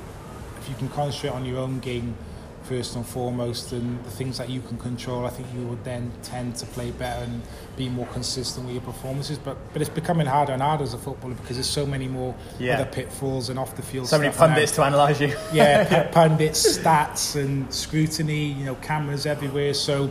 if 0.59 0.69
you 0.69 0.75
can 0.75 0.89
concentrate 0.89 1.31
on 1.31 1.43
your 1.43 1.57
own 1.57 1.79
game 1.79 2.15
first 2.63 2.95
and 2.95 3.05
foremost 3.05 3.71
and 3.73 4.03
the 4.05 4.09
things 4.11 4.37
that 4.37 4.49
you 4.49 4.61
can 4.61 4.77
control, 4.77 5.25
I 5.25 5.29
think 5.29 5.47
you 5.53 5.61
would 5.67 5.83
then 5.83 6.11
tend 6.23 6.55
to 6.57 6.65
play 6.67 6.91
better 6.91 7.23
and 7.25 7.41
be 7.75 7.89
more 7.89 8.05
consistent 8.07 8.65
with 8.65 8.75
your 8.75 8.83
performances. 8.83 9.37
But 9.37 9.57
but 9.73 9.81
it's 9.81 9.89
becoming 9.89 10.27
harder 10.27 10.53
and 10.53 10.61
harder 10.61 10.83
as 10.83 10.93
a 10.93 10.97
footballer 10.97 11.35
because 11.35 11.57
there's 11.57 11.69
so 11.69 11.85
many 11.85 12.07
more 12.07 12.33
Yeah. 12.59 12.75
other 12.75 12.85
pitfalls 12.89 13.49
and 13.49 13.59
off 13.59 13.75
the 13.75 13.81
field 13.81 14.07
So 14.07 14.17
many 14.17 14.33
pundits 14.33 14.71
to 14.73 14.83
analyse 14.83 15.19
you. 15.21 15.35
yeah, 15.53 15.83
pu- 16.05 16.11
pundits, 16.13 16.77
stats, 16.77 17.35
and 17.35 17.71
scrutiny. 17.73 18.45
You 18.53 18.65
know, 18.65 18.75
cameras 18.75 19.25
everywhere. 19.25 19.73
So 19.73 20.09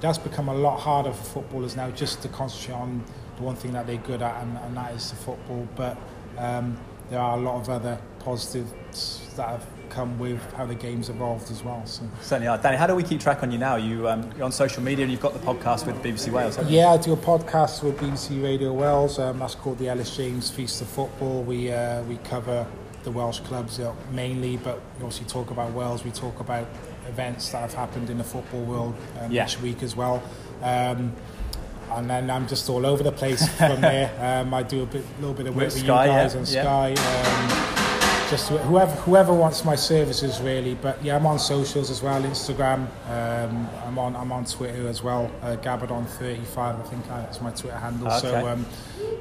that's 0.00 0.18
become 0.18 0.48
a 0.48 0.54
lot 0.54 0.78
harder 0.80 1.12
for 1.12 1.24
footballers 1.24 1.76
now 1.76 1.90
just 1.92 2.20
to 2.22 2.28
concentrate 2.28 2.74
on 2.74 3.02
the 3.36 3.42
one 3.42 3.56
thing 3.56 3.72
that 3.72 3.86
they're 3.86 3.96
good 3.96 4.22
at, 4.22 4.42
and, 4.42 4.56
and 4.58 4.76
that 4.76 4.92
is 4.94 5.10
the 5.10 5.16
football. 5.16 5.66
But 5.74 5.96
um, 6.38 6.76
there 7.10 7.18
are 7.20 7.38
a 7.38 7.40
lot 7.40 7.60
of 7.60 7.68
other 7.70 7.98
positives 8.20 9.23
that 9.36 9.48
have 9.48 9.66
come 9.90 10.18
with 10.18 10.40
how 10.54 10.66
the 10.66 10.74
game's 10.74 11.08
evolved 11.08 11.50
as 11.50 11.62
well. 11.62 11.84
So. 11.86 12.02
Certainly 12.20 12.48
are. 12.48 12.58
Danny, 12.58 12.76
how 12.76 12.86
do 12.86 12.94
we 12.94 13.02
keep 13.02 13.20
track 13.20 13.42
on 13.42 13.50
you 13.52 13.58
now? 13.58 13.76
You, 13.76 14.08
um, 14.08 14.28
you're 14.36 14.44
on 14.44 14.52
social 14.52 14.82
media 14.82 15.04
and 15.04 15.12
you've 15.12 15.20
got 15.20 15.32
the 15.32 15.38
podcast 15.40 15.86
with 15.86 15.96
BBC 16.02 16.30
Wales. 16.32 16.58
Yeah, 16.68 16.88
I 16.90 16.96
do 16.96 17.12
a 17.12 17.16
podcast 17.16 17.82
with 17.82 17.96
BBC 17.98 18.42
Radio 18.42 18.72
Wales. 18.72 19.18
Um, 19.18 19.38
that's 19.38 19.54
called 19.54 19.78
the 19.78 19.88
Ellis 19.88 20.16
James 20.16 20.50
Feast 20.50 20.80
of 20.80 20.88
Football. 20.88 21.42
We 21.44 21.72
uh, 21.72 22.02
we 22.04 22.16
cover 22.18 22.66
the 23.04 23.10
Welsh 23.10 23.40
clubs 23.40 23.78
uh, 23.78 23.94
mainly, 24.12 24.56
but 24.56 24.80
we 24.98 25.04
also 25.04 25.24
talk 25.24 25.50
about 25.50 25.72
Wales. 25.72 26.04
We 26.04 26.10
talk 26.10 26.40
about 26.40 26.66
events 27.06 27.50
that 27.50 27.60
have 27.60 27.74
happened 27.74 28.08
in 28.10 28.18
the 28.18 28.24
football 28.24 28.62
world 28.62 28.94
um, 29.20 29.30
Yeah. 29.30 29.44
each 29.44 29.60
week 29.60 29.82
as 29.82 29.94
well. 29.94 30.22
Um, 30.62 31.12
and 31.90 32.08
then 32.08 32.30
I'm 32.30 32.48
just 32.48 32.68
all 32.70 32.86
over 32.86 33.02
the 33.02 33.12
place 33.12 33.46
from 33.58 33.80
there. 33.82 34.10
Um, 34.18 34.54
I 34.54 34.62
do 34.62 34.82
a 34.82 34.86
bit, 34.86 35.04
little 35.20 35.34
bit 35.34 35.46
of 35.46 35.54
work 35.54 35.66
With 35.66 35.74
with, 35.74 35.84
Sky, 35.84 36.04
you 36.06 36.10
guys 36.12 36.52
yeah, 36.52 36.66
on. 36.66 36.96
Sky. 36.96 37.76
Um, 37.78 37.83
just 38.30 38.48
wh- 38.50 38.60
whoever 38.62 38.90
whoever 39.02 39.32
wants 39.34 39.64
my 39.64 39.74
services 39.74 40.40
really. 40.40 40.74
But 40.74 41.02
yeah, 41.04 41.16
I'm 41.16 41.26
on 41.26 41.38
socials 41.38 41.90
as 41.90 42.02
well, 42.02 42.22
Instagram. 42.22 42.86
Um, 43.08 43.68
I'm 43.86 43.98
on 43.98 44.16
I'm 44.16 44.32
on 44.32 44.44
Twitter 44.44 44.88
as 44.88 45.02
well. 45.02 45.30
Uh, 45.42 45.56
Gabbidon35, 45.56 46.56
I 46.58 46.82
think 46.88 47.04
uh, 47.10 47.20
that's 47.22 47.40
my 47.40 47.50
Twitter 47.50 47.76
handle. 47.76 48.08
Okay. 48.08 48.18
So 48.20 48.46
um, 48.48 48.66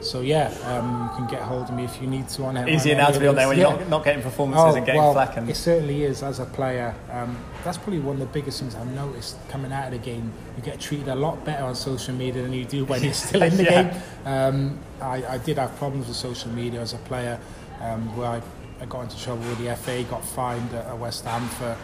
so 0.01 0.21
yeah, 0.21 0.53
um, 0.65 1.09
you 1.11 1.17
can 1.17 1.27
get 1.27 1.41
hold 1.41 1.63
of 1.69 1.73
me 1.75 1.83
if 1.85 2.01
you 2.01 2.07
need 2.07 2.27
to 2.29 2.43
on 2.43 2.57
it. 2.57 2.67
Easier 2.69 2.95
now 2.95 3.09
to 3.09 3.19
be 3.19 3.27
on 3.27 3.35
there 3.35 3.47
when 3.47 3.57
you're 3.57 3.69
not, 3.71 3.87
not 3.89 4.03
getting 4.05 4.21
performances 4.21 4.73
Oh, 4.73 4.75
and 4.75 4.85
getting 4.85 5.01
well, 5.01 5.13
flack. 5.13 5.37
It 5.37 5.55
certainly 5.55 6.03
is 6.03 6.23
as 6.23 6.39
a 6.39 6.45
player. 6.45 6.93
Um, 7.11 7.37
that's 7.63 7.77
probably 7.77 7.99
one 7.99 8.15
of 8.15 8.19
the 8.19 8.25
biggest 8.33 8.59
things 8.59 8.75
I've 8.75 8.87
noticed 8.93 9.37
coming 9.49 9.71
out 9.71 9.85
of 9.85 9.91
the 9.91 9.97
game. 9.99 10.31
You 10.57 10.63
get 10.63 10.79
treated 10.79 11.07
a 11.07 11.15
lot 11.15 11.43
better 11.45 11.63
on 11.63 11.75
social 11.75 12.13
media 12.13 12.41
than 12.43 12.51
you 12.53 12.65
do 12.65 12.83
when 12.85 13.01
you're 13.03 13.13
still 13.13 13.43
in 13.43 13.55
the 13.55 13.63
Yeah. 13.71 13.83
game. 13.83 14.01
Um, 14.25 14.79
I, 15.01 15.23
I 15.25 15.37
did 15.37 15.57
have 15.57 15.75
problems 15.77 16.07
with 16.07 16.17
social 16.17 16.49
media 16.51 16.81
as 16.81 16.93
a 16.93 16.97
player 16.97 17.39
um, 17.81 18.15
where 18.17 18.27
I 18.27 18.41
got 18.85 19.01
into 19.01 19.19
trouble 19.21 19.41
with 19.43 19.57
the 19.59 19.75
FA, 19.75 20.03
got 20.09 20.23
fined 20.23 20.73
at, 20.73 20.97
West 20.97 21.25
Ham 21.25 21.47
for 21.49 21.75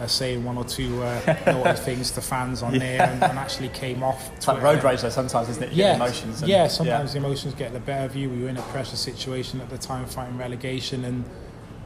uh, 0.00 0.06
saying 0.06 0.42
one 0.44 0.56
or 0.56 0.64
two 0.64 1.02
uh, 1.02 1.36
naughty 1.46 1.78
things 1.80 2.10
to 2.12 2.20
fans 2.22 2.62
on 2.62 2.78
there 2.78 3.02
and, 3.02 3.22
and 3.22 3.38
actually 3.38 3.68
came 3.70 4.02
off. 4.02 4.30
it's 4.36 4.48
like 4.48 4.62
road 4.62 4.82
rage 4.82 5.02
though 5.02 5.08
sometimes, 5.10 5.48
isn't 5.50 5.62
it? 5.64 5.72
You 5.72 5.84
Yeah, 5.84 5.96
emotions. 5.96 6.40
and- 6.42 6.50
yeah. 6.50 6.66
Sometimes 6.66 7.12
the 7.12 7.18
emotions 7.18 7.54
get 7.54 7.72
the 7.72 7.80
better 7.80 8.04
of 8.06 8.16
you. 8.16 8.30
We 8.30 8.42
were 8.42 8.48
in 8.48 8.56
a 8.56 8.62
pressure 8.62 8.96
situation 8.96 9.60
at 9.60 9.68
the 9.70 9.78
time, 9.78 10.06
fighting 10.06 10.38
relegation, 10.38 11.04
and 11.04 11.24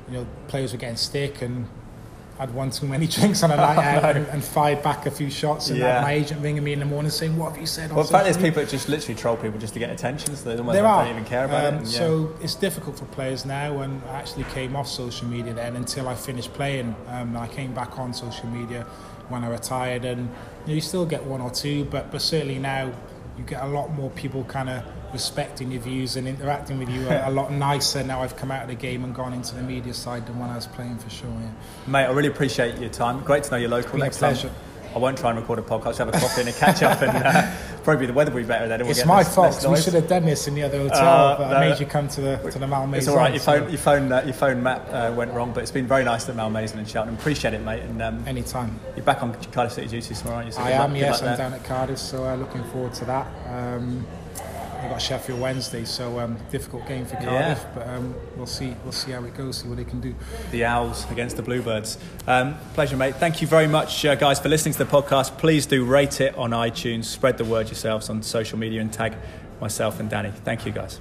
you 0.08 0.14
know 0.14 0.26
players 0.48 0.72
were 0.72 0.78
getting 0.78 0.96
stick 0.96 1.42
and. 1.42 1.66
I'd 2.38 2.52
one 2.52 2.70
too 2.70 2.86
many 2.86 3.06
drinks 3.16 3.42
on 3.42 3.50
a 3.50 3.56
night 3.56 3.78
out 3.78 4.16
and, 4.16 4.26
and 4.32 4.44
fired 4.44 4.82
back 4.82 5.06
a 5.06 5.10
few 5.10 5.30
shots 5.30 5.70
and 5.70 5.78
Yeah. 5.78 5.94
had 5.94 6.02
my 6.02 6.12
agent 6.12 6.42
ringing 6.42 6.62
me 6.62 6.72
in 6.74 6.80
the 6.80 6.84
morning 6.84 7.10
saying, 7.10 7.36
"What 7.36 7.52
have 7.52 7.60
you 7.60 7.66
said?" 7.66 7.90
Well, 7.90 8.00
in 8.00 8.06
fact, 8.06 8.26
social 8.26 8.42
people 8.42 8.64
just 8.66 8.88
literally 8.88 9.14
troll 9.14 9.36
people 9.36 9.58
just 9.58 9.72
to 9.74 9.78
get 9.78 9.90
attention, 9.90 10.36
so 10.36 10.44
they 10.50 10.58
almost 10.58 10.74
there 10.74 10.82
don't 10.82 11.08
even 11.08 11.24
care 11.24 11.44
about 11.46 11.64
Um, 11.64 11.74
it. 11.74 11.78
and, 11.78 11.86
yeah. 11.88 11.98
So 11.98 12.32
it's 12.42 12.54
difficult 12.54 12.98
for 12.98 13.06
players 13.06 13.44
now, 13.46 13.78
and 13.80 14.02
I 14.10 14.18
actually 14.18 14.44
came 14.44 14.76
off 14.76 14.86
social 14.88 15.26
media 15.28 15.54
then 15.54 15.76
until 15.76 16.08
I 16.08 16.14
finished 16.14 16.52
playing. 16.52 16.94
Um, 17.08 17.36
I 17.36 17.48
came 17.48 17.72
back 17.72 17.98
on 17.98 18.12
social 18.12 18.48
media 18.48 18.84
when 19.28 19.42
I 19.42 19.48
retired, 19.48 20.04
and 20.04 20.20
you, 20.20 20.68
know, 20.68 20.74
you 20.74 20.80
still 20.80 21.06
get 21.06 21.24
one 21.24 21.40
or 21.40 21.50
two, 21.50 21.84
but 21.86 22.10
but 22.12 22.20
certainly 22.20 22.58
now 22.58 22.90
you 23.38 23.44
get 23.44 23.62
a 23.62 23.66
lot 23.66 23.90
more 23.94 24.10
people 24.10 24.44
kind 24.44 24.68
of 24.68 24.82
respecting 25.12 25.70
your 25.72 25.80
views 25.80 26.16
and 26.16 26.26
interacting 26.28 26.78
with 26.78 26.88
you 26.88 27.08
a, 27.08 27.28
a 27.28 27.30
lot 27.30 27.50
nicer 27.52 28.02
now 28.04 28.22
I've 28.22 28.36
come 28.36 28.50
out 28.50 28.62
of 28.62 28.68
the 28.68 28.74
game 28.74 29.04
and 29.04 29.14
gone 29.14 29.32
into 29.32 29.54
the 29.54 29.62
media 29.62 29.94
side 29.94 30.26
than 30.26 30.38
when 30.38 30.50
I 30.50 30.56
was 30.56 30.66
playing 30.66 30.98
for 30.98 31.10
sure. 31.10 31.28
Yeah. 31.30 31.50
Mate, 31.90 32.04
I 32.06 32.10
really 32.10 32.28
appreciate 32.28 32.78
your 32.78 32.90
time. 32.90 33.22
Great 33.22 33.44
to 33.44 33.50
know 33.52 33.56
you're 33.56 33.70
local. 33.70 33.98
Next 33.98 34.18
pleasure. 34.18 34.48
time, 34.48 34.56
I 34.94 34.98
won't 34.98 35.18
try 35.18 35.30
and 35.30 35.38
record 35.38 35.58
a 35.58 35.62
podcast. 35.62 35.98
Have 35.98 36.08
a 36.08 36.12
coffee 36.12 36.40
and 36.40 36.48
a 36.48 36.52
catch 36.54 36.82
up, 36.82 37.02
and 37.02 37.10
uh, 37.22 37.54
probably 37.84 38.06
the 38.06 38.14
weather 38.14 38.30
will 38.30 38.40
be 38.40 38.46
better 38.48 38.66
then. 38.66 38.80
We'll 38.80 38.90
It's 38.92 39.04
my 39.04 39.22
fault. 39.24 39.62
we 39.68 39.76
should 39.76 39.92
have 39.92 40.08
done 40.08 40.24
this 40.24 40.48
in 40.48 40.54
the 40.54 40.62
other 40.62 40.78
hotel, 40.78 40.98
Uh, 41.06 41.36
but 41.36 41.50
no. 41.50 41.56
I 41.56 41.68
made 41.68 41.78
you 41.80 41.84
come 41.84 42.08
to 42.08 42.20
the 42.22 42.36
to 42.50 42.58
the 42.58 42.66
Malmaison. 42.66 42.98
It's 42.98 43.08
all 43.08 43.16
right. 43.16 43.30
Your 43.30 43.40
so 43.40 43.60
phone, 43.60 43.68
your 43.68 43.78
phone, 43.78 44.12
uh, 44.12 44.22
your 44.24 44.32
phone 44.32 44.62
map 44.62 44.88
uh, 44.90 45.12
went 45.14 45.32
wrong, 45.34 45.52
but 45.52 45.62
it's 45.62 45.70
been 45.70 45.86
very 45.86 46.02
nice 46.04 46.26
at 46.30 46.36
Malmaison 46.36 46.78
and 46.78 46.88
Cheltenham. 46.88 47.16
Appreciate 47.18 47.52
it, 47.52 47.60
mate. 47.62 47.82
And 47.82 48.00
um, 48.00 48.24
Anytime. 48.26 48.80
you're 48.96 49.04
back 49.04 49.22
on 49.22 49.34
Cardiff 49.52 49.74
City 49.74 49.86
duty 49.88 50.14
tomorrow, 50.14 50.36
aren't 50.36 50.46
you? 50.46 50.52
So 50.52 50.62
I 50.62 50.70
good 50.70 50.78
luck- 50.78 50.88
am, 50.88 50.96
yes. 50.96 51.18
I'm 51.20 51.26
there. 51.26 51.36
down 51.36 51.52
at 51.52 51.64
Cardiff, 51.64 51.98
so 51.98 52.24
uh, 52.24 52.34
looking 52.36 52.64
forward 52.64 52.94
to 52.94 53.04
that. 53.04 53.26
Um, 53.50 54.06
I've 54.80 54.90
got 54.90 55.00
Sheffield 55.02 55.40
Wednesday, 55.40 55.84
so 55.84 56.18
um, 56.20 56.36
difficult 56.50 56.86
game 56.86 57.06
for 57.06 57.14
Yeah. 57.14 57.24
Cardiff, 57.54 57.66
but 57.74 57.88
um, 57.88 58.14
we'll 58.36 58.46
see. 58.46 58.74
We'll 58.84 58.92
see 58.92 59.12
how 59.12 59.24
it 59.24 59.34
goes. 59.34 59.58
See 59.58 59.68
what 59.68 59.78
they 59.78 59.84
can 59.84 60.00
do. 60.00 60.14
the 60.50 60.64
Owls 60.64 61.10
against 61.10 61.36
the 61.36 61.42
Bluebirds. 61.42 61.98
Um, 62.26 62.56
pleasure, 62.74 62.96
mate. 62.96 63.16
Thank 63.16 63.40
you 63.40 63.48
very 63.48 63.66
much, 63.66 64.04
uh, 64.04 64.14
guys, 64.14 64.38
for 64.38 64.48
listening 64.48 64.74
to 64.74 64.84
the 64.84 64.90
podcast. 64.90 65.38
Please 65.38 65.66
do 65.66 65.84
rate 65.84 66.20
it 66.20 66.36
on 66.36 66.50
iTunes, 66.50 67.04
spread 67.06 67.38
the 67.38 67.44
word 67.44 67.66
yourselves 67.68 68.08
on 68.10 68.22
social 68.22 68.58
media, 68.58 68.80
and 68.80 68.92
tag 68.92 69.14
myself 69.60 69.98
and 69.98 70.10
Danny. 70.10 70.30
Thank 70.44 70.66
you, 70.66 70.72
guys. 70.72 70.94